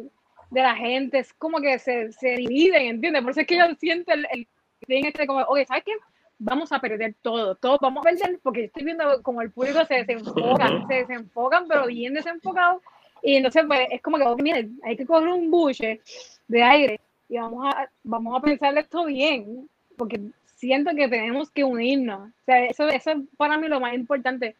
de 0.49 0.61
la 0.61 0.75
gente, 0.75 1.19
es 1.19 1.33
como 1.33 1.59
que 1.61 1.79
se, 1.79 2.11
se 2.11 2.35
dividen, 2.35 2.83
¿entiendes? 2.87 3.21
Por 3.21 3.31
eso 3.31 3.41
es 3.41 3.47
que 3.47 3.57
yo 3.57 3.65
siento 3.79 4.11
el, 4.13 4.27
el 4.31 4.47
este 4.87 5.25
como, 5.25 5.41
oye, 5.45 5.65
¿sabes 5.65 5.83
qué? 5.85 5.93
Vamos 6.37 6.71
a 6.73 6.79
perder 6.79 7.15
todo, 7.21 7.55
todos 7.55 7.79
vamos 7.81 8.05
a 8.05 8.09
perder, 8.09 8.39
porque 8.43 8.65
estoy 8.65 8.83
viendo 8.83 9.21
como 9.23 9.41
el 9.41 9.51
público 9.51 9.85
se 9.85 10.03
desenfoca, 10.03 10.67
se 10.87 10.93
desenfocan, 10.95 11.65
pero 11.69 11.87
bien 11.87 12.13
desenfocados, 12.13 12.81
y 13.21 13.37
entonces 13.37 13.63
pues 13.65 13.87
es 13.89 14.01
como 14.01 14.17
que, 14.17 14.23
ok, 14.23 14.41
miren, 14.41 14.77
hay 14.83 14.97
que 14.97 15.05
coger 15.05 15.29
un 15.29 15.49
buche 15.49 16.01
de 16.49 16.61
aire 16.63 16.99
y 17.29 17.37
vamos 17.37 17.65
a, 17.67 17.89
vamos 18.03 18.37
a 18.37 18.41
pensar 18.41 18.77
esto 18.77 19.05
bien, 19.05 19.69
porque 19.97 20.19
siento 20.55 20.91
que 20.95 21.07
tenemos 21.07 21.49
que 21.51 21.63
unirnos, 21.63 22.29
o 22.29 22.45
sea, 22.45 22.65
eso, 22.65 22.87
eso 22.87 23.11
es 23.11 23.17
para 23.37 23.57
mí 23.57 23.67
lo 23.67 23.79
más 23.79 23.93
importante, 23.93 24.55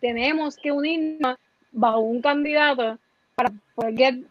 tenemos 0.00 0.56
que 0.56 0.70
unirnos 0.70 1.36
bajo 1.72 2.00
un 2.00 2.20
candidato 2.20 2.98
para 3.34 3.50
poder 3.74 3.94
get 3.96 4.24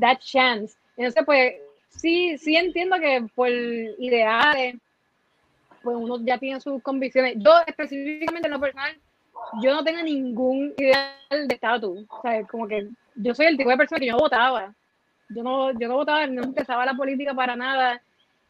that 0.00 0.18
chance. 0.18 0.76
Entonces, 0.96 1.22
pues, 1.24 1.54
sí, 1.88 2.36
sí 2.38 2.56
entiendo 2.56 2.96
que 2.98 3.26
por 3.34 3.48
ideales, 3.48 4.76
pues 5.82 5.96
uno 5.96 6.18
ya 6.24 6.38
tiene 6.38 6.60
sus 6.60 6.82
convicciones. 6.82 7.36
Yo 7.38 7.52
específicamente 7.66 8.48
en 8.48 8.54
lo 8.54 8.60
personal, 8.60 8.96
yo 9.62 9.72
no 9.72 9.84
tengo 9.84 10.02
ningún 10.02 10.74
ideal 10.76 11.14
de 11.30 11.54
estatus. 11.54 12.04
O 12.08 12.22
sea, 12.22 12.42
como 12.46 12.66
que 12.66 12.88
yo 13.14 13.34
soy 13.34 13.46
el 13.46 13.56
tipo 13.56 13.70
de 13.70 13.76
persona 13.76 14.00
que 14.00 14.06
yo 14.06 14.16
votaba. 14.16 14.74
Yo 15.28 15.42
no, 15.42 15.72
yo 15.78 15.88
no 15.88 15.96
votaba, 15.96 16.26
no 16.26 16.42
empezaba 16.42 16.86
la 16.86 16.94
política 16.94 17.34
para 17.34 17.56
nada. 17.56 18.00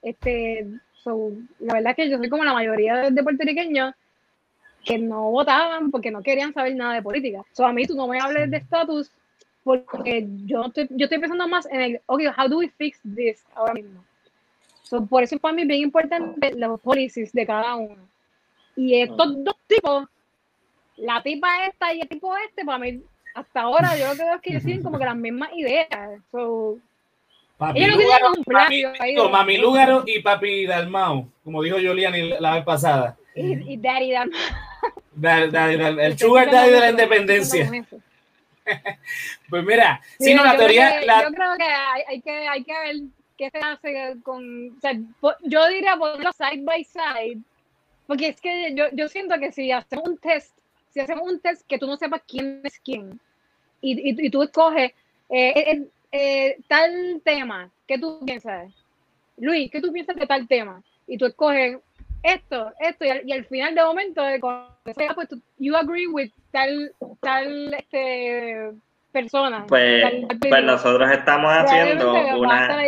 Este, 0.03 0.67
so, 1.03 1.33
la 1.61 1.75
verdad 1.75 1.91
es 1.93 1.97
que 1.97 2.11
yo 2.11 2.19
soy 2.19 2.29
como 2.29 2.45
la 2.45 2.53
mayoría 2.53 3.11
de, 3.11 3.23
puertorriqueños 3.23 3.95
que 4.85 4.99
no 4.99 5.31
votaban 5.31 5.91
porque 5.91 6.11
no 6.11 6.23
querían 6.23 6.53
saber 6.53 6.77
nada 6.77 6.95
de 6.95 7.03
política. 7.03 7.43
So, 7.53 7.67
a 7.67 7.73
mí 7.73 7.87
tú 7.87 7.95
no 7.95 8.07
me 8.07 8.21
hables 8.21 8.51
de 8.51 8.59
estatus 8.59 9.11
porque 9.65 10.27
yo 10.45 10.67
estoy, 10.67 10.87
yo 10.91 11.05
estoy 11.07 11.19
pensando 11.19 11.49
más 11.49 11.67
en 11.67 11.81
el, 11.81 12.01
ok, 12.07 12.23
how 12.37 12.49
do 12.49 12.59
we 12.59 12.69
fix 12.69 13.01
this 13.03 13.45
ahora 13.55 13.75
mismo? 13.75 14.05
So, 14.83 15.05
por 15.05 15.25
eso 15.25 15.39
para 15.39 15.55
mí 15.55 15.63
es 15.63 15.69
bien 15.69 15.83
importante 15.83 16.55
los 16.55 16.81
policies 16.81 17.33
de 17.33 17.47
cada 17.47 17.75
uno. 17.75 18.07
Y 18.77 19.01
estos 19.01 19.43
dos 19.43 19.57
tipos, 19.67 20.07
la 20.97 21.23
tipa 21.23 21.67
esta 21.67 21.93
y 21.93 22.01
el 22.01 22.09
tipo 22.09 22.37
este, 22.37 22.65
para 22.65 22.79
mí, 22.79 23.03
hasta 23.37 23.61
ahora 23.61 23.97
yo 23.97 24.09
lo 24.09 24.15
que 24.17 24.25
veo 24.25 24.35
es 24.35 24.41
que 24.41 24.51
ellos 24.51 24.65
tienen 24.65 24.83
como 24.83 24.99
que 24.99 25.05
las 25.05 25.17
mismas 25.17 25.51
ideas. 25.55 25.89
So, 26.33 26.79
Papi 27.59 27.83
ellos 27.85 27.97
tienen 27.99 28.17
un 28.37 28.45
plan. 28.45 28.69
De- 28.71 29.29
Mami 29.31 29.59
Lúgaro 29.59 30.03
y 30.07 30.21
Papi 30.21 30.67
Dalmau, 30.67 31.29
como 31.45 31.63
dijo 31.63 31.77
Juliani 31.77 32.31
la 32.41 32.55
vez 32.55 32.65
pasada. 32.65 33.17
y, 33.35 33.73
y 33.73 33.77
daddy, 33.77 34.13
daddy. 34.13 34.31
Da- 35.13 35.47
da- 35.47 35.77
da- 35.77 36.05
el 36.07 36.19
sugar 36.19 36.51
daddy 36.51 36.71
de 36.73 36.81
la 36.81 36.91
independencia. 36.91 37.71
Pues 39.49 39.65
mira, 39.65 40.01
si 40.19 40.25
Sí, 40.27 40.35
no, 40.35 40.43
la 40.45 40.57
teoría, 40.57 40.99
que- 40.99 41.07
la- 41.07 41.23
yo 41.23 41.31
creo 41.31 41.57
que 41.57 41.63
hay, 41.65 42.03
hay 42.09 42.21
que 42.21 42.49
hay 42.49 42.65
que 42.65 42.73
ver 42.73 42.97
qué 43.39 43.51
se 43.51 43.59
hace 43.59 44.17
con 44.25 44.77
o 44.77 44.81
sea, 44.81 44.93
yo 45.43 45.69
diría 45.69 45.95
ponerlo 45.97 46.33
side 46.33 46.63
by 46.65 46.83
side 46.85 47.39
porque 48.09 48.29
es 48.29 48.41
que 48.41 48.75
yo, 48.75 48.87
yo 48.93 49.09
siento 49.09 49.39
que 49.39 49.53
si 49.53 49.71
hacemos 49.71 50.09
un 50.09 50.19
test 50.19 50.51
si 50.93 50.99
hacemos 50.99 51.31
un 51.31 51.39
test 51.41 51.63
que 51.69 51.79
tú 51.79 51.87
no 51.87 51.97
sepas 51.97 52.23
quién 52.27 52.61
es 52.65 52.81
quién 52.81 53.21
y, 53.91 54.11
y, 54.11 54.27
y 54.27 54.31
tú 54.31 54.43
escoges 54.43 54.93
eh, 55.31 55.53
eh, 55.57 55.83
eh, 56.13 56.57
tal 56.69 57.21
tema 57.25 57.69
¿qué 57.87 57.99
tú 57.99 58.21
piensas? 58.25 58.73
Luis 59.39 59.71
¿qué 59.71 59.81
tú 59.81 59.93
piensas 59.93 60.17
de 60.17 60.27
tal 60.27 60.47
tema? 60.49 60.83
y 61.07 61.17
tú 61.19 61.27
escoges 61.27 61.79
esto, 62.23 62.73
esto, 62.81 63.05
y 63.05 63.09
al, 63.11 63.29
y 63.29 63.33
al 63.33 63.45
final 63.45 63.75
de 63.75 63.85
momento, 63.85 64.23
cuando 64.41 64.73
sea, 64.97 65.15
pues 65.15 65.29
tú, 65.29 65.41
you 65.59 65.77
agree 65.77 66.09
with 66.09 66.31
tal, 66.51 66.91
tal 67.21 67.73
este, 67.75 68.73
persona. 69.13 69.65
Pues, 69.69 70.03
tal- 70.03 70.27
tal 70.29 70.39
pues 70.51 70.65
nosotros 70.65 71.11
estamos 71.13 71.53
haciendo 71.53 72.13
una, 72.37 72.83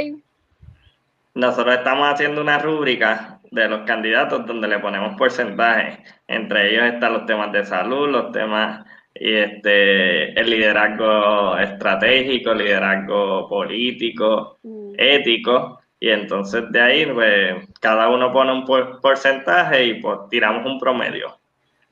nosotros 1.35 1.77
estamos 1.77 2.13
haciendo 2.13 2.41
una 2.41 2.59
rúbrica 2.59 3.39
de 3.53 3.69
los 3.69 3.87
candidatos 3.87 4.45
donde 4.45 4.67
le 4.67 4.81
ponemos 4.81 5.17
porcentajes. 5.17 5.99
Entre 6.27 6.73
ellos 6.73 6.95
están 6.95 7.13
los 7.13 7.27
temas 7.27 7.53
de 7.53 7.65
salud, 7.65 8.09
los 8.09 8.33
temas 8.33 8.85
y 9.15 9.35
este 9.35 10.39
el 10.41 10.51
liderazgo 10.51 11.57
estratégico, 11.59 12.55
liderazgo 12.55 13.49
político, 13.49 14.59
Mm. 14.63 14.93
ético. 14.99 15.81
Y 16.01 16.11
entonces 16.11 16.71
de 16.71 16.81
ahí, 16.81 17.07
pues, 17.07 17.57
cada 17.81 18.09
uno 18.09 18.33
pone 18.33 18.53
un 18.53 18.65
por- 18.65 19.01
porcentaje 19.01 19.85
y 19.85 19.95
pues 19.95 20.19
tiramos 20.31 20.65
un 20.67 20.79
promedio. 20.79 21.37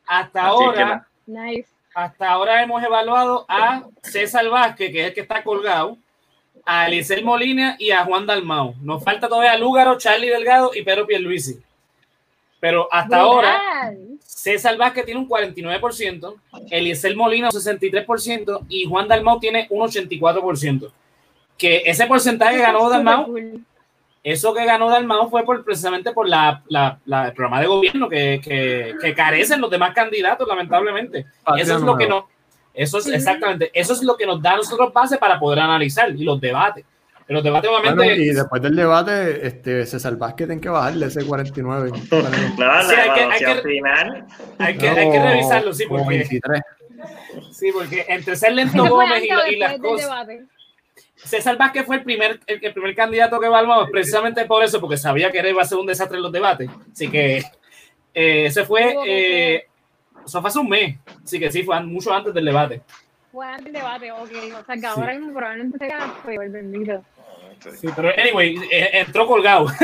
hasta 0.06 0.40
Así 0.48 0.62
ahora, 0.62 1.06
Nice. 1.26 1.68
hasta 1.92 2.30
ahora 2.30 2.62
hemos 2.62 2.80
evaluado 2.84 3.44
a 3.48 3.82
César 4.02 4.48
Vázquez, 4.48 4.92
que 4.92 5.00
es 5.00 5.06
el 5.08 5.14
que 5.14 5.20
está 5.22 5.42
colgado, 5.42 5.96
a 6.64 6.86
Elisel 6.86 7.24
Molina 7.24 7.74
y 7.80 7.90
a 7.90 8.04
Juan 8.04 8.24
Dalmau. 8.26 8.74
Nos 8.82 9.02
falta 9.02 9.28
todavía 9.28 9.56
Lúgaro, 9.58 9.98
Charlie 9.98 10.28
Delgado 10.30 10.70
y 10.74 10.82
Pedro 10.82 11.06
Pierluisi. 11.08 11.58
Pero 12.66 12.88
hasta 12.90 13.16
ahora. 13.20 13.60
César 14.24 14.76
Vázquez 14.76 15.04
tiene 15.04 15.20
un 15.20 15.28
49%, 15.28 16.34
Eliezer 16.70 17.14
Molina 17.16 17.48
un 17.48 17.52
63% 17.52 18.66
y 18.68 18.84
Juan 18.86 19.06
Dalmau 19.06 19.38
tiene 19.38 19.66
un 19.70 19.86
84%. 19.88 20.90
Que 21.56 21.82
ese 21.86 22.06
porcentaje 22.06 22.56
que 22.56 22.62
ganó 22.62 22.88
Dalmau, 22.90 23.26
cool. 23.26 23.64
eso 24.24 24.52
que 24.52 24.64
ganó 24.64 24.90
Dalmau 24.90 25.30
fue 25.30 25.44
por, 25.44 25.64
precisamente 25.64 26.12
por 26.12 26.28
la, 26.28 26.62
la- 26.68 26.98
la- 27.06 27.26
el 27.28 27.32
programa 27.34 27.60
de 27.60 27.66
gobierno 27.68 28.08
que, 28.08 28.40
que, 28.42 28.94
que 29.00 29.14
carecen 29.14 29.60
los 29.60 29.70
demás 29.70 29.94
candidatos, 29.94 30.46
lamentablemente. 30.46 31.24
Patria 31.44 31.62
Eso 31.64 31.76
es 31.76 31.82
lo 31.82 31.96
que 31.96 32.06
no, 32.08 32.28
eso 32.74 32.98
es 32.98 33.06
exactamente, 33.06 33.70
eso 33.72 33.92
es 33.92 34.02
lo 34.02 34.16
que 34.16 34.26
nos 34.26 34.42
da 34.42 34.52
a 34.52 34.56
nosotros 34.56 34.92
base 34.92 35.16
para 35.18 35.38
poder 35.38 35.60
analizar 35.60 36.10
y 36.10 36.24
los 36.24 36.40
debates. 36.40 36.84
Pero 37.26 37.38
los 37.38 37.44
debates 37.44 37.68
obviamente 37.70 37.94
Bueno, 38.04 38.22
y 38.22 38.26
después 38.32 38.62
del 38.62 38.76
debate, 38.76 39.46
este, 39.46 39.84
César 39.86 40.16
Vázquez 40.16 40.46
tiene 40.46 40.60
que 40.60 40.68
bajarle 40.68 41.06
ese 41.06 41.24
49. 41.24 41.90
No, 42.10 42.64
la 42.66 42.82
Sí, 42.84 42.94
hay 42.94 43.10
que- 43.14 43.20
hay 43.20 43.38
que- 43.56 43.62
final. 43.62 44.26
hay 44.58 44.76
que, 44.78 44.88
hay 44.88 45.10
que 45.10 45.22
revisarlo, 45.22 45.72
sí, 45.72 45.84
porque, 45.88 46.08
23. 46.08 46.62
sí, 47.50 47.72
porque 47.72 48.04
entre 48.08 48.36
ser 48.36 48.52
lento 48.52 48.84
Eso 48.84 48.94
Gómez 48.94 49.24
y, 49.24 49.56
las 49.56 49.78
cosas. 49.78 50.28
César 51.16 51.56
Vázquez 51.56 51.84
fue 51.84 51.96
el 51.96 52.04
primer, 52.04 52.38
el, 52.46 52.64
el 52.64 52.72
primer 52.72 52.94
candidato 52.94 53.40
que 53.40 53.46
evaluamos, 53.46 53.90
precisamente 53.90 54.44
por 54.44 54.62
eso, 54.62 54.80
porque 54.80 54.96
sabía 54.96 55.32
que 55.32 55.48
iba 55.48 55.62
a 55.62 55.64
ser 55.64 55.78
un 55.78 55.86
desastre 55.86 56.18
en 56.18 56.22
los 56.22 56.30
debates. 56.32 56.70
Así 56.92 57.08
que 57.10 57.38
eh, 58.14 58.46
ese 58.46 58.64
fue, 58.64 58.94
que 59.04 59.54
eh, 59.56 59.66
eso 60.24 60.40
fue 60.40 60.48
hace 60.48 60.58
un 60.60 60.68
mes, 60.68 60.96
así 61.24 61.40
que 61.40 61.50
sí, 61.50 61.64
fue 61.64 61.80
mucho 61.82 62.12
antes 62.12 62.32
del 62.32 62.44
debate. 62.44 62.82
Fue 63.32 63.46
antes 63.46 63.64
del 63.64 63.72
debate, 63.74 64.12
ok. 64.12 64.30
O 64.60 64.64
sea, 64.64 64.76
que 64.76 64.86
ahora 64.86 65.14
mismo 65.14 65.32
probablemente 65.34 65.78
se 65.78 65.86
gana, 65.88 66.14
pues, 66.22 66.38
el 66.40 66.48
bendito. 66.50 67.02
Sí, 67.78 67.88
pero 67.94 68.10
anyway, 68.16 68.56
eh, 68.70 68.90
entró 68.92 69.26
colgado. 69.26 69.66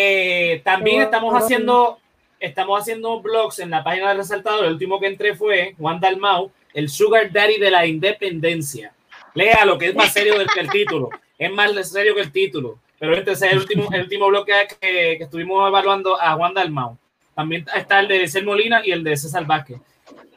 Eh, 0.00 0.60
también 0.64 1.02
estamos 1.02 1.34
haciendo, 1.34 1.98
estamos 2.38 2.80
haciendo 2.80 3.20
blogs 3.20 3.58
en 3.58 3.70
la 3.70 3.82
página 3.82 4.10
del 4.10 4.18
resaltador. 4.18 4.66
El 4.66 4.74
último 4.74 5.00
que 5.00 5.08
entré 5.08 5.34
fue 5.34 5.74
Juan 5.76 5.98
Dalmau, 5.98 6.52
el 6.72 6.88
Sugar 6.88 7.32
Daddy 7.32 7.58
de 7.58 7.72
la 7.72 7.84
Independencia. 7.84 8.92
Lea 9.34 9.64
lo 9.64 9.76
que 9.76 9.86
es 9.86 9.96
más 9.96 10.12
serio 10.12 10.38
del 10.38 10.46
que 10.46 10.60
el 10.60 10.70
título. 10.70 11.10
Es 11.36 11.50
más 11.50 11.72
serio 11.90 12.14
que 12.14 12.20
el 12.20 12.30
título. 12.30 12.78
Pero 12.96 13.16
este 13.16 13.32
es 13.32 13.42
el 13.42 13.58
último, 13.58 13.88
el 13.92 14.02
último 14.02 14.28
bloque 14.28 14.52
que, 14.80 15.16
que 15.18 15.24
estuvimos 15.24 15.66
evaluando 15.66 16.20
a 16.20 16.34
Juan 16.34 16.54
Dalmau. 16.54 16.96
También 17.34 17.66
está 17.74 17.98
el 17.98 18.06
de 18.06 18.20
César 18.20 18.44
Molina 18.44 18.82
y 18.84 18.92
el 18.92 19.02
de 19.02 19.16
César 19.16 19.46
Vázquez. 19.46 19.78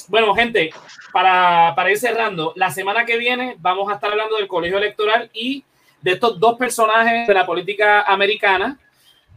Bueno, 0.07 0.33
gente, 0.35 0.71
para, 1.11 1.73
para 1.75 1.91
ir 1.91 1.97
cerrando, 1.97 2.53
la 2.55 2.69
semana 2.69 3.05
que 3.05 3.17
viene 3.17 3.55
vamos 3.59 3.89
a 3.91 3.95
estar 3.95 4.11
hablando 4.11 4.37
del 4.37 4.47
colegio 4.47 4.77
electoral 4.77 5.29
y 5.33 5.63
de 6.01 6.11
estos 6.11 6.39
dos 6.39 6.57
personajes 6.57 7.27
de 7.27 7.33
la 7.33 7.45
política 7.45 8.01
americana, 8.03 8.77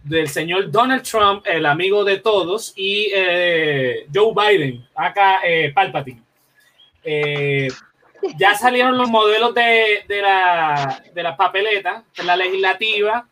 del 0.02 0.28
señor 0.28 0.70
Donald 0.70 1.02
Trump, 1.02 1.46
el 1.46 1.64
amigo 1.64 2.04
de 2.04 2.18
todos, 2.18 2.72
y 2.76 3.10
eh, 3.14 4.06
Joe 4.12 4.32
Biden, 4.34 4.86
acá 4.94 5.40
eh, 5.44 5.72
Palpatine. 5.74 6.22
Eh, 7.02 7.68
ya 8.36 8.54
salieron 8.54 8.96
los 8.96 9.08
modelos 9.08 9.54
de, 9.54 10.04
de, 10.08 10.22
la, 10.22 11.02
de 11.12 11.22
la 11.22 11.36
papeleta, 11.36 12.04
de 12.16 12.24
la 12.24 12.36
legislativa, 12.36 13.26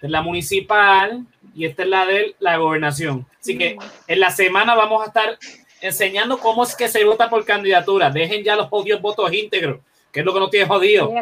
de 0.00 0.08
la 0.08 0.22
municipal 0.22 1.24
y 1.54 1.66
esta 1.66 1.82
es 1.82 1.88
la 1.88 2.06
de 2.06 2.34
la 2.40 2.56
gobernación. 2.56 3.26
Así 3.40 3.56
que 3.56 3.76
en 4.06 4.20
la 4.20 4.30
semana 4.30 4.74
vamos 4.74 5.02
a 5.02 5.06
estar 5.06 5.38
enseñando 5.80 6.38
cómo 6.38 6.64
es 6.64 6.74
que 6.74 6.88
se 6.88 7.04
vota 7.04 7.28
por 7.28 7.44
candidatura. 7.44 8.10
Dejen 8.10 8.42
ya 8.42 8.56
los 8.56 8.68
odios 8.70 9.00
votos 9.00 9.32
íntegros, 9.32 9.80
que 10.10 10.20
es 10.20 10.26
lo 10.26 10.32
que 10.32 10.40
no 10.40 10.50
tiene 10.50 10.66
jodido. 10.66 11.12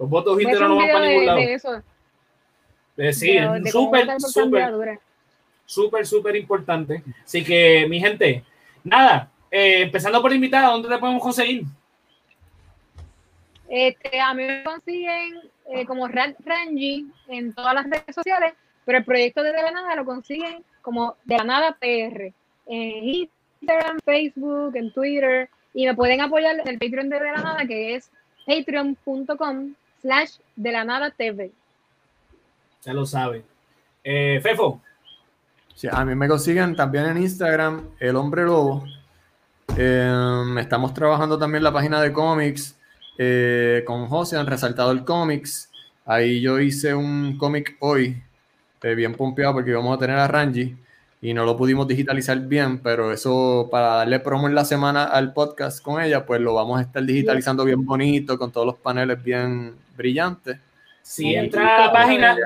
Los 0.00 0.08
votos 0.08 0.40
íntegros 0.40 0.68
no 0.68 0.76
van 0.76 0.90
para 0.90 1.06
ningún 1.06 1.20
de, 1.20 1.26
lado. 1.26 1.38
de 1.38 1.54
eso. 1.54 1.82
Eh, 2.96 3.12
sí, 3.12 3.36
es 3.36 3.70
súper, 3.70 4.20
súper, 4.20 4.98
súper, 5.66 6.06
súper 6.06 6.36
importante. 6.36 7.04
Así 7.24 7.44
que, 7.44 7.86
mi 7.88 8.00
gente, 8.00 8.42
nada, 8.82 9.30
eh, 9.50 9.82
empezando 9.82 10.20
por 10.20 10.32
invitada, 10.32 10.68
¿dónde 10.70 10.88
te 10.88 10.98
podemos 10.98 11.22
conseguir? 11.22 11.64
Este, 13.68 14.18
a 14.20 14.34
mí 14.34 14.42
me 14.44 14.64
consiguen 14.64 15.40
eh, 15.72 15.86
como 15.86 16.08
Ran- 16.08 16.36
Rangi 16.44 17.06
en 17.28 17.52
todas 17.54 17.74
las 17.74 17.84
redes 17.84 18.14
sociales, 18.14 18.54
pero 18.84 18.98
el 18.98 19.04
proyecto 19.04 19.42
de 19.42 19.52
De 19.52 19.62
la 19.62 19.70
Nada 19.70 19.94
lo 19.96 20.04
consiguen 20.04 20.64
como 20.82 21.14
De 21.24 21.36
la 21.36 21.44
Nada 21.44 21.76
PR 21.78 22.32
en 22.66 23.04
Instagram, 23.60 23.98
Facebook, 24.04 24.74
en 24.74 24.92
Twitter 24.92 25.48
y 25.72 25.86
me 25.86 25.94
pueden 25.94 26.20
apoyar 26.20 26.58
en 26.58 26.66
el 26.66 26.78
Patreon 26.78 27.08
de 27.10 27.20
De 27.20 27.24
la 27.32 27.42
Nada 27.42 27.64
que 27.66 27.94
es 27.94 28.10
patreon.com 28.46 29.74
slash 30.00 30.32
De 30.56 30.72
la 30.72 30.84
Nada 30.84 31.10
TV. 31.10 31.52
Ya 32.82 32.92
lo 32.92 33.04
saben. 33.04 33.44
Eh, 34.02 34.40
Fefo, 34.42 34.80
Sí, 35.80 35.88
a 35.90 36.04
mí 36.04 36.14
me 36.14 36.28
consiguen 36.28 36.76
también 36.76 37.06
en 37.06 37.16
Instagram, 37.16 37.88
El 37.98 38.14
Hombre 38.16 38.44
Lobo. 38.44 38.84
Eh, 39.78 40.44
estamos 40.58 40.92
trabajando 40.92 41.38
también 41.38 41.64
la 41.64 41.72
página 41.72 42.02
de 42.02 42.12
cómics 42.12 42.76
eh, 43.16 43.82
con 43.86 44.06
José, 44.06 44.36
han 44.36 44.46
resaltado 44.46 44.90
el 44.90 45.06
cómics. 45.06 45.70
Ahí 46.04 46.42
yo 46.42 46.60
hice 46.60 46.92
un 46.92 47.38
cómic 47.38 47.78
hoy, 47.80 48.22
eh, 48.82 48.94
bien 48.94 49.14
pompeado 49.14 49.54
porque 49.54 49.70
íbamos 49.70 49.96
a 49.96 49.98
tener 49.98 50.18
a 50.18 50.28
Rangi 50.28 50.76
y 51.22 51.32
no 51.32 51.46
lo 51.46 51.56
pudimos 51.56 51.88
digitalizar 51.88 52.38
bien, 52.40 52.80
pero 52.80 53.10
eso 53.10 53.68
para 53.70 53.96
darle 53.96 54.20
promo 54.20 54.48
en 54.48 54.54
la 54.54 54.66
semana 54.66 55.04
al 55.04 55.32
podcast 55.32 55.82
con 55.82 56.02
ella, 56.02 56.26
pues 56.26 56.42
lo 56.42 56.52
vamos 56.52 56.78
a 56.78 56.82
estar 56.82 57.02
digitalizando 57.02 57.64
bien 57.64 57.86
bonito, 57.86 58.38
con 58.38 58.52
todos 58.52 58.66
los 58.66 58.76
paneles 58.76 59.22
bien 59.22 59.76
brillantes. 60.00 60.56
si 61.02 61.34
entra 61.34 61.76
a 61.76 61.86
la 61.86 61.92
página, 61.92 62.36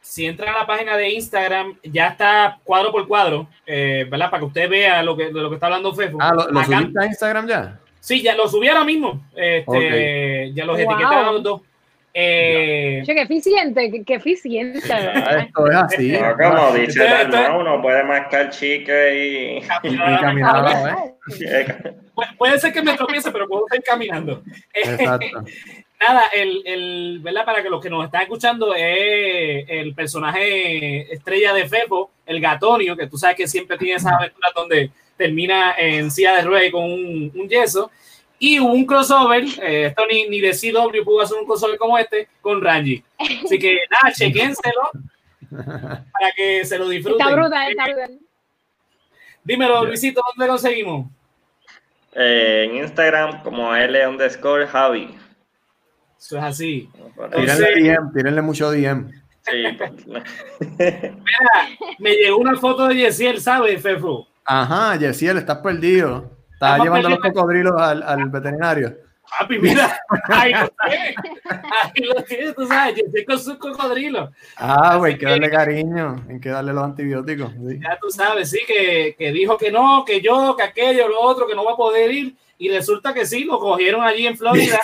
si 0.00 0.26
entra 0.26 0.52
a 0.54 0.58
la 0.60 0.66
página 0.66 0.96
de 0.96 1.10
Instagram, 1.10 1.78
ya 1.84 2.08
está 2.08 2.58
cuadro 2.64 2.90
por 2.92 3.06
cuadro, 3.06 3.46
eh, 3.66 4.06
¿verdad? 4.10 4.30
Para 4.30 4.40
que 4.40 4.46
usted 4.46 4.68
vea 4.68 5.02
lo 5.02 5.16
que, 5.16 5.26
de 5.26 5.40
lo 5.40 5.48
que 5.48 5.54
está 5.56 5.66
hablando 5.66 5.94
Fefo. 5.94 6.18
Ah, 6.20 6.32
¿lo, 6.34 6.48
lo 6.50 6.64
subiste 6.64 7.00
a 7.00 7.06
Instagram 7.06 7.46
ya? 7.46 7.78
Sí, 8.00 8.20
ya 8.20 8.34
lo 8.34 8.48
subí 8.48 8.66
ahora 8.68 8.84
mismo. 8.84 9.24
Este, 9.34 10.52
Ya 10.54 10.64
los 10.64 10.76
Wow. 10.76 10.84
etiqueté 10.92 11.14
a 11.14 11.22
los 11.32 11.42
dos. 11.42 11.60
Eh, 12.14 13.02
Che, 13.06 13.14
qué 13.14 13.22
eficiente, 13.22 13.90
qué, 13.90 14.04
qué 14.04 14.14
eficiente. 14.14 14.80
Esto 14.80 15.66
es 15.70 15.76
así. 15.76 16.12
No, 16.12 16.36
como 16.36 16.72
dice 16.72 17.04
Esto- 17.04 17.16
esto- 17.22 17.36
Dalmau, 17.36 17.60
uno 17.60 17.80
puede 17.80 18.04
mascar 18.04 18.50
chicle 18.50 19.16
y... 19.16 19.56
Y 19.84 19.96
caminar 19.96 20.62
pu- 21.24 22.36
puede 22.38 22.58
ser 22.58 22.72
que 22.72 22.82
me 22.82 22.94
tropiece, 22.96 23.30
pero 23.30 23.46
puedo 23.48 23.64
ir 23.74 23.82
caminando. 23.82 24.42
Eh, 24.74 24.80
Exacto. 24.98 25.44
Nada, 26.06 26.24
el, 26.32 26.62
el, 26.64 27.20
¿verdad? 27.22 27.44
Para 27.44 27.62
que 27.62 27.70
los 27.70 27.80
que 27.80 27.90
nos 27.90 28.04
están 28.04 28.22
escuchando, 28.22 28.74
es 28.74 29.64
el 29.68 29.94
personaje 29.94 31.12
estrella 31.12 31.52
de 31.52 31.68
Fefo, 31.68 32.10
el 32.26 32.40
Gatonio, 32.40 32.96
que 32.96 33.06
tú 33.06 33.16
sabes 33.16 33.36
que 33.36 33.46
siempre 33.46 33.78
tiene 33.78 33.94
esas 33.94 34.12
aventuras 34.12 34.52
donde 34.54 34.90
termina 35.16 35.74
en 35.78 36.10
silla 36.10 36.36
de 36.36 36.42
ruedas 36.42 36.68
y 36.68 36.70
con 36.72 36.84
un, 36.84 37.32
un 37.34 37.48
yeso. 37.48 37.90
Y 38.38 38.58
hubo 38.58 38.72
un 38.72 38.84
crossover, 38.84 39.44
eh, 39.62 39.86
esto 39.86 40.02
ni, 40.10 40.28
ni 40.28 40.40
de 40.40 40.50
CW 40.50 41.04
pudo 41.04 41.20
hacer 41.20 41.38
un 41.38 41.46
crossover 41.46 41.78
como 41.78 41.96
este, 41.96 42.28
con 42.40 42.60
Rangi. 42.60 43.04
Así 43.44 43.56
que 43.56 43.78
nada, 43.88 44.12
chequénselo 44.16 44.90
para 45.50 46.32
que 46.34 46.64
se 46.64 46.78
lo 46.78 46.88
disfruten. 46.88 47.20
Está 47.20 47.36
brutal, 47.36 47.70
está 47.70 47.84
brutal. 47.84 48.18
Dímelo, 49.44 49.84
Luisito, 49.84 50.20
¿dónde 50.34 50.46
lo 50.46 50.52
conseguimos? 50.54 51.06
Eh, 52.14 52.66
en 52.68 52.76
Instagram 52.78 53.42
como 53.44 53.74
L 53.74 54.08
underscore 54.08 54.66
Javi. 54.66 55.08
Eso 56.24 56.38
es 56.38 56.44
así. 56.44 56.88
Tírenle 57.34 57.74
DM, 57.94 58.12
tírenle 58.12 58.42
mucho 58.42 58.70
DM. 58.70 59.10
Sí, 59.44 59.64
pues, 59.76 59.92
Me 61.98 62.10
llegó 62.12 62.36
una 62.38 62.56
foto 62.56 62.86
de 62.86 62.94
Yesiel, 62.94 63.40
¿sabes, 63.40 63.82
Fefo? 63.82 64.28
Ajá, 64.44 64.94
Yesiel, 64.96 65.38
estás 65.38 65.58
perdido. 65.58 66.30
Estás 66.52 66.78
llevando 66.80 67.08
los 67.08 67.18
cocodrilos 67.18 67.74
al, 67.80 68.04
al 68.04 68.28
veterinario. 68.30 68.96
Papi, 69.38 69.58
mira, 69.58 69.98
ahí 70.28 70.52
lo 70.52 70.68
tienes. 70.68 71.14
Ahí 71.82 72.04
lo 72.04 72.14
tienes, 72.22 72.54
tú 72.54 72.66
sabes, 72.68 72.94
Yesiel 72.94 73.24
con 73.26 73.38
sus 73.40 73.56
cocodrilos. 73.56 74.30
Ah, 74.56 74.94
güey, 74.98 75.14
hay 75.14 75.18
que 75.18 75.24
que- 75.26 75.30
darle 75.32 75.50
cariño, 75.50 76.24
hay 76.28 76.38
que 76.40 76.50
darle 76.50 76.72
los 76.72 76.84
antibióticos. 76.84 77.50
sí. 77.52 77.80
Ya 77.82 77.98
tú 78.00 78.10
sabes, 78.10 78.48
sí, 78.48 78.60
que, 78.66 79.16
que 79.18 79.32
dijo 79.32 79.58
que 79.58 79.72
no, 79.72 80.04
que 80.04 80.20
yo, 80.20 80.54
que 80.56 80.62
aquello, 80.62 81.08
lo 81.08 81.20
otro, 81.20 81.48
que 81.48 81.56
no 81.56 81.64
va 81.64 81.72
a 81.72 81.76
poder 81.76 82.12
ir. 82.12 82.36
Y 82.58 82.68
resulta 82.68 83.12
que 83.12 83.26
sí, 83.26 83.42
lo 83.42 83.58
cogieron 83.58 84.02
allí 84.04 84.24
en 84.28 84.36
Florida. 84.36 84.78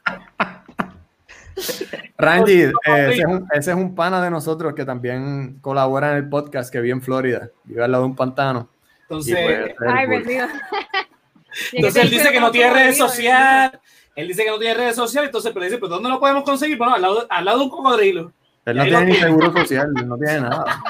Rangi, 2.19 2.63
eh, 2.63 2.73
Los 2.73 2.99
ese, 2.99 3.21
es 3.21 3.27
un, 3.27 3.49
ese 3.53 3.71
es 3.71 3.77
un 3.77 3.95
pana 3.95 4.23
de 4.23 4.31
nosotros 4.31 4.75
que 4.75 4.85
también 4.85 5.59
colabora 5.61 6.13
en 6.13 6.17
el 6.19 6.29
podcast 6.29 6.73
que 6.73 6.81
vive 6.81 6.93
en 6.93 7.03
Florida, 7.03 7.51
vive 7.65 7.85
al 7.85 7.93
lado 7.93 8.05
de 8.05 8.11
un 8.11 8.17
pantano. 8.17 8.69
Entonces, 9.03 9.37
pues, 9.45 9.75
Ay, 9.87 10.07
entonces 11.73 12.03
él 12.03 12.11
dice 12.11 12.33
que 12.33 12.41
no 12.41 12.51
tiene 12.51 12.73
redes 12.73 12.97
sociales. 12.97 13.81
Él 14.17 14.29
dice 14.29 14.45
que 14.45 14.51
no 14.51 14.59
tiene 14.59 14.75
redes 14.75 14.97
sociales, 14.97 15.29
entonces, 15.29 15.53
pero 15.53 15.65
dice, 15.65 15.79
pues 15.79 15.91
¿dónde 15.91 16.09
lo 16.09 16.21
podemos 16.21 16.45
conseguir? 16.45 16.79
Bueno, 16.79 16.95
al 16.95 17.03
lado, 17.03 17.27
al 17.29 17.45
lado 17.45 17.59
de 17.59 17.65
un 17.65 17.71
cocodrilo. 17.71 18.33
Él 18.65 18.77
no 18.77 18.85
tiene 18.85 19.05
ni 19.07 19.15
seguro 19.15 19.53
social, 19.53 19.93
no 19.93 20.17
tiene 20.17 20.41
nada. 20.41 20.83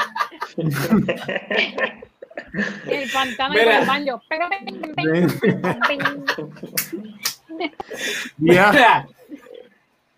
El 2.87 3.11
pantano 3.11 3.55
Mira. 3.55 3.65
y 3.65 4.09
el. 5.09 5.29
Ya. 8.39 8.71
Mira, 8.73 9.09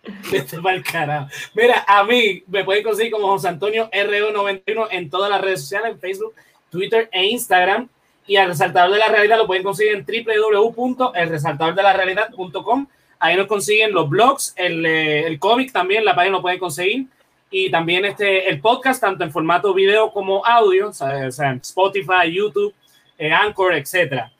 Vete 0.30 0.60
pa'l 0.60 0.82
carajo. 0.82 1.28
Mira, 1.54 1.84
a 1.86 2.04
mí 2.04 2.42
me 2.46 2.64
pueden 2.64 2.82
conseguir 2.82 3.12
como 3.12 3.28
José 3.28 3.48
Antonio 3.48 3.90
RO91 3.90 4.88
en 4.90 5.10
todas 5.10 5.30
las 5.30 5.40
redes 5.40 5.60
sociales, 5.60 5.92
en 5.92 6.00
Facebook, 6.00 6.34
Twitter 6.70 7.08
e 7.12 7.26
Instagram. 7.26 7.88
Y 8.28 8.34
al 8.36 8.48
resaltador 8.48 8.92
de 8.92 8.98
la 8.98 9.06
realidad 9.08 9.38
lo 9.38 9.46
pueden 9.46 9.62
conseguir 9.62 9.94
en 9.94 10.04
www.elresaltadordelarealidad.com. 10.04 12.88
Ahí 13.18 13.34
nos 13.36 13.46
consiguen 13.46 13.92
los 13.92 14.08
blogs, 14.08 14.52
el, 14.56 14.84
eh, 14.84 15.24
el 15.26 15.38
cómic 15.38 15.70
también, 15.72 16.04
la 16.04 16.16
página 16.16 16.36
lo 16.36 16.42
pueden 16.42 16.58
conseguir. 16.58 17.06
Y 17.50 17.70
también 17.70 18.04
este, 18.04 18.48
el 18.48 18.60
podcast, 18.60 19.00
tanto 19.00 19.22
en 19.22 19.30
formato 19.30 19.72
video 19.72 20.10
como 20.10 20.44
audio, 20.44 20.88
o 20.88 20.92
Spotify, 20.92 22.32
YouTube, 22.32 22.74
eh, 23.16 23.32
Anchor, 23.32 23.74
etcétera. 23.74 24.32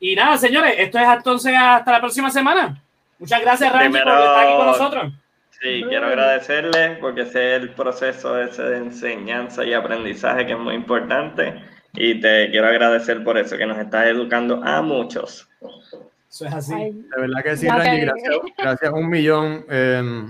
Y 0.00 0.16
nada, 0.16 0.38
señores, 0.38 0.74
esto 0.78 0.98
es 0.98 1.08
entonces 1.08 1.54
hasta 1.56 1.92
la 1.92 2.00
próxima 2.00 2.30
semana. 2.30 2.82
Muchas 3.24 3.40
gracias, 3.42 3.72
Randy, 3.72 3.88
por 3.98 3.98
estar 4.08 4.38
aquí 4.38 4.52
con 4.56 4.66
nosotros. 4.66 5.12
Sí, 5.50 5.82
quiero 5.88 6.06
agradecerle 6.08 6.96
porque 7.00 7.22
ese 7.22 7.56
es 7.56 7.62
el 7.62 7.70
proceso 7.70 8.38
ese 8.38 8.62
de 8.62 8.76
enseñanza 8.76 9.64
y 9.64 9.72
aprendizaje 9.72 10.44
que 10.46 10.52
es 10.52 10.58
muy 10.58 10.74
importante. 10.74 11.54
Y 11.94 12.20
te 12.20 12.50
quiero 12.50 12.66
agradecer 12.66 13.24
por 13.24 13.38
eso, 13.38 13.56
que 13.56 13.64
nos 13.64 13.78
estás 13.78 14.06
educando 14.08 14.60
a 14.62 14.82
muchos. 14.82 15.48
Eso 16.28 16.46
es 16.46 16.52
así. 16.52 16.74
Ay, 16.74 16.92
De 16.92 17.20
verdad 17.20 17.42
que 17.42 17.56
sí, 17.56 17.62
te- 17.66 18.00
gracias, 18.00 18.14
gracias 18.58 18.92
un 18.92 19.08
millón. 19.08 19.64
Eh, 19.70 20.24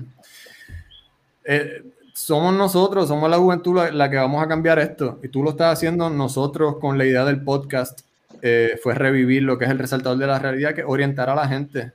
eh, 1.45 1.83
somos 2.13 2.55
nosotros, 2.55 3.09
somos 3.09 3.29
la 3.29 3.39
juventud 3.39 3.77
la, 3.77 3.91
la 3.91 4.11
que 4.11 4.17
vamos 4.17 4.43
a 4.43 4.47
cambiar 4.49 4.79
esto. 4.79 5.19
Y 5.23 5.29
tú 5.29 5.43
lo 5.43 5.51
estás 5.51 5.73
haciendo 5.73 6.11
nosotros 6.11 6.77
con 6.81 6.97
la 6.99 7.05
idea 7.07 7.25
del 7.25 7.43
podcast. 7.43 8.01
eh, 8.43 8.79
fue 8.83 8.95
revivir 8.95 9.43
lo 9.43 9.57
que 9.59 9.65
es 9.65 9.71
el 9.71 9.79
resaltador 9.79 10.19
de 10.19 10.27
la 10.27 10.39
realidad, 10.39 10.75
que 10.75 10.83
es 10.83 10.87
orientar 10.87 11.31
a 11.31 11.35
la 11.35 11.49
gente 11.49 11.93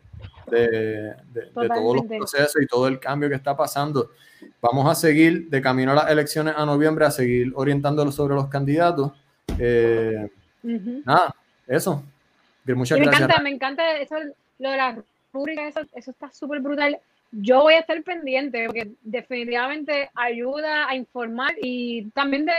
de, 0.49 0.67
de- 1.34 1.45
de 1.53 1.67
todos 1.67 1.95
los 1.97 2.05
procesos 2.05 2.61
y 2.61 2.67
todo 2.67 2.88
el 2.88 2.99
cambio 2.99 3.30
que 3.30 3.35
está 3.35 3.55
pasando. 3.55 4.11
Vamos 4.61 4.89
a 4.89 4.95
seguir 4.95 5.49
de 5.49 5.61
camino 5.61 5.91
a 5.91 5.95
las 5.95 6.09
elecciones 6.11 6.53
a 6.57 6.65
noviembre, 6.65 7.05
a 7.05 7.11
seguir 7.11 7.51
orientándolos 7.55 8.15
sobre 8.15 8.35
los 8.35 8.47
candidatos. 8.47 9.11
Eh, 9.57 10.30
ujú. 10.63 11.01
nada, 11.05 11.35
eso. 11.67 12.03
Muchas 12.65 12.99
me 12.99 13.05
gracias. 13.05 13.23
encanta, 13.30 13.43
me 13.43 13.49
encanta 13.49 13.97
eso, 13.97 14.15
lo 14.59 14.69
de 14.71 14.77
las 14.77 14.97
rúbricas, 15.34 15.76
eso, 15.76 15.88
eso 15.95 16.11
está 16.11 16.31
súper 16.31 16.59
brutal. 16.59 16.99
yo 17.31 17.61
voy 17.61 17.73
a 17.76 17.80
estar 17.80 18.01
pendiente 18.03 18.65
porque 18.67 18.91
definitivamente 19.03 20.09
ayuda 20.15 20.88
a 20.88 20.95
informar 20.95 21.53
y 21.61 22.09
también 22.11 22.45
de, 22.45 22.53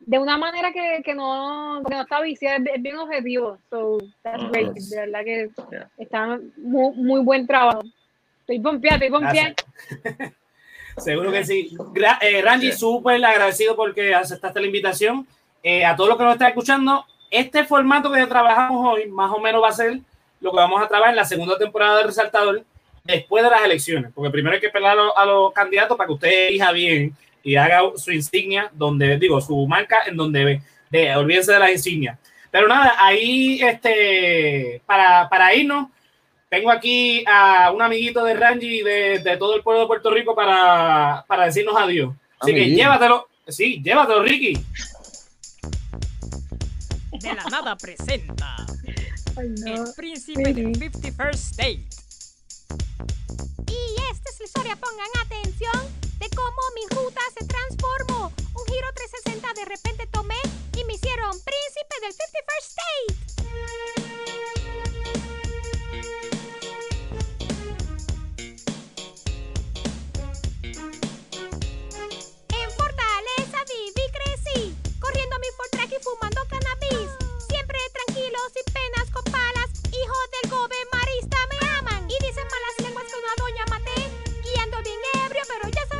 de 0.00 0.18
una 0.18 0.36
manera 0.38 0.72
que, 0.72 1.02
que 1.04 1.14
no, 1.14 1.82
que 1.86 1.94
no 1.94 2.02
está 2.02 2.20
viciada, 2.20 2.56
es, 2.74 2.82
bien 2.82 2.96
objetivo. 2.96 3.58
So, 3.68 3.98
that's 4.22 4.42
great. 4.50 4.72
De 4.72 4.96
verdad 4.96 5.20
que 5.24 5.50
Yeah. 5.70 5.88
está 5.98 6.38
muy, 6.56 6.94
muy 6.96 7.20
buen 7.22 7.46
trabajo. 7.46 7.82
Estoy 8.40 8.60
pompeada, 8.60 8.96
estoy 8.96 9.10
pompeada. 9.10 9.54
Seguro 10.96 11.30
que 11.30 11.44
sí. 11.44 11.70
Gra- 11.94 12.18
eh, 12.20 12.42
Randy, 12.42 12.72
Sí. 12.72 12.78
súper 12.78 13.24
agradecido 13.24 13.76
porque 13.76 14.14
aceptaste 14.14 14.60
la 14.60 14.66
invitación. 14.66 15.26
Eh, 15.62 15.84
a 15.84 15.94
todos 15.94 16.08
los 16.10 16.18
que 16.18 16.24
nos 16.24 16.32
están 16.34 16.48
escuchando, 16.48 17.04
este 17.30 17.64
formato 17.64 18.10
que 18.10 18.26
trabajamos 18.26 18.84
hoy 18.94 19.06
más 19.08 19.30
o 19.30 19.38
menos 19.38 19.62
va 19.62 19.68
a 19.68 19.72
ser 19.72 20.00
lo 20.40 20.50
que 20.50 20.56
vamos 20.56 20.82
a 20.82 20.88
trabajar 20.88 21.10
en 21.12 21.16
la 21.16 21.24
segunda 21.24 21.56
temporada 21.58 21.98
de 21.98 22.04
Resaltador 22.04 22.64
después 23.04 23.44
de 23.44 23.50
las 23.50 23.62
elecciones, 23.64 24.10
porque 24.14 24.30
primero 24.30 24.54
hay 24.54 24.60
que 24.60 24.70
pelar 24.70 24.92
a, 24.92 25.02
los- 25.02 25.12
a 25.16 25.26
los 25.26 25.52
candidatos 25.52 25.96
para 25.96 26.06
que 26.08 26.12
usted 26.14 26.48
elija 26.48 26.72
bien 26.72 27.14
y 27.42 27.56
haga 27.56 27.82
su 27.96 28.12
insignia 28.12 28.70
donde, 28.72 29.18
digo, 29.18 29.40
su 29.40 29.66
marca 29.66 30.02
en 30.06 30.16
donde 30.16 30.44
ve. 30.44 30.62
De, 30.90 31.14
olvídense 31.14 31.52
de 31.52 31.58
las 31.58 31.70
insignias. 31.70 32.18
Pero 32.50 32.66
nada, 32.66 32.94
ahí, 32.98 33.60
este, 33.62 34.82
para, 34.84 35.28
para 35.28 35.54
irnos, 35.54 35.88
tengo 36.48 36.70
aquí 36.70 37.22
a 37.26 37.70
un 37.70 37.80
amiguito 37.80 38.24
de 38.24 38.34
Rangy 38.34 38.82
de, 38.82 39.20
de 39.20 39.36
todo 39.36 39.54
el 39.54 39.62
pueblo 39.62 39.82
de 39.82 39.86
Puerto 39.86 40.10
Rico 40.10 40.34
para, 40.34 41.24
para 41.28 41.44
decirnos 41.44 41.76
adiós. 41.78 42.12
Así 42.40 42.52
que 42.52 42.70
llévatelo. 42.70 43.28
Sí, 43.46 43.80
llévatelo, 43.82 44.22
Ricky. 44.22 44.54
De 47.12 47.34
la 47.34 47.44
nada 47.44 47.76
presenta 47.76 48.56
no. 49.36 49.84
El 49.84 49.94
Príncipe 49.96 50.52
del 50.52 50.72
51st 50.72 51.34
State. 51.34 51.86
Y 53.66 54.00
esta 54.10 54.30
es 54.30 54.38
la 54.38 54.44
historia, 54.44 54.76
pongan 54.76 55.08
atención, 55.24 56.09
de 56.20 56.28
cómo 56.36 56.62
mi 56.74 56.86
ruta 56.94 57.22
se 57.36 57.44
transformó. 57.46 58.32
Un 58.54 58.64
giro 58.66 58.88
360 58.94 59.54
de 59.54 59.64
repente 59.64 60.06
tomé 60.08 60.40
y 60.76 60.84
me 60.84 60.92
hicieron 60.94 61.30
príncipe 61.40 61.96
del 62.02 62.12
51st 62.12 62.66
State. 62.68 63.14
En 72.60 72.70
Fortaleza 72.76 73.58
viví, 73.72 74.06
crecí, 74.12 74.76
corriendo 75.00 75.36
mi 75.38 75.48
Fortrack 75.56 75.90
y 75.90 76.02
fumando 76.04 76.42
cannabis. 76.50 77.10
Siempre 77.48 77.78
tranquilo, 77.96 78.38
sin 78.52 78.66
penas, 78.74 79.10
con 79.10 79.24
palas. 79.24 79.70
Hijo 79.88 80.18
del 80.36 80.50
gobe 80.50 80.76
marista 80.92 81.38
me 81.48 81.58
aman. 81.78 82.10
Y 82.10 82.16
dicen 82.24 82.44
malas 82.44 82.76
lenguas 82.84 83.06
que 83.06 83.16
una 83.16 83.34
doña 83.40 83.64
maté. 83.72 84.00
Guiando 84.44 84.76
bien 84.82 85.00
ebrio, 85.24 85.42
pero 85.48 85.68
ya 85.70 85.86
saben 85.86 85.99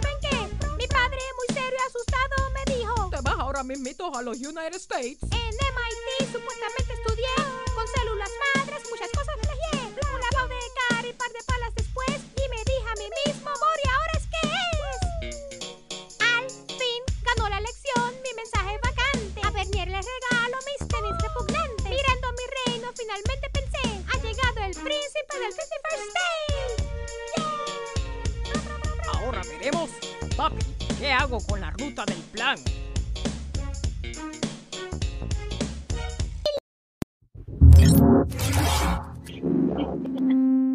ahora 3.40 3.62
mismito 3.64 4.14
a 4.14 4.22
los 4.22 4.36
United 4.36 4.76
States. 4.76 5.18
En 5.22 5.28
MIT 5.30 6.30
supuestamente 6.30 6.92
estudié. 6.92 7.34
Con 7.74 7.86
células 7.88 8.30
madres, 8.54 8.82
muchas 8.90 9.10
cosas 9.10 9.34
plagié. 9.40 9.80
Un 10.12 10.20
lavado 10.20 10.48
de 10.48 10.60
cara 10.78 11.08
y 11.08 11.12
par 11.14 11.32
de 11.32 11.42
palas 11.46 11.74
después. 11.74 12.20
Y 12.36 12.48
me 12.52 12.60
dije 12.70 12.88
a 12.92 12.94
mí 13.00 13.08
mismo: 13.24 13.48
Mori, 13.48 13.84
¿ahora 13.96 14.12
es 14.20 14.26
qué 14.32 14.42
es? 14.46 15.40
Al 16.20 16.46
fin 16.78 17.00
ganó 17.24 17.48
la 17.48 17.58
elección 17.58 18.08
mi 18.22 18.32
mensaje 18.36 18.78
vacante. 18.82 19.40
A 19.42 19.50
Bernier 19.50 19.88
le 19.88 20.00
regalo 20.02 20.56
mis 20.68 20.80
tenis 20.86 21.16
repugnantes. 21.20 21.88
Mirando 21.88 22.26
mi 22.38 22.46
reino, 22.60 22.92
finalmente 22.94 23.46
pensé: 23.56 23.84
ha 24.12 24.16
llegado 24.20 24.58
el 24.68 24.74
príncipe 24.76 25.34
del 25.40 25.52
51st 25.56 26.04
State. 26.12 26.76
Yeah. 27.36 29.14
Ahora 29.14 29.40
veremos, 29.48 29.90
papi, 30.36 30.62
¿qué 30.98 31.10
hago 31.10 31.40
con 31.46 31.60
la 31.60 31.70
ruta 31.70 32.04
del 32.04 32.22
plan? 32.34 32.58
Thank 34.12 34.34
you. 40.20 40.69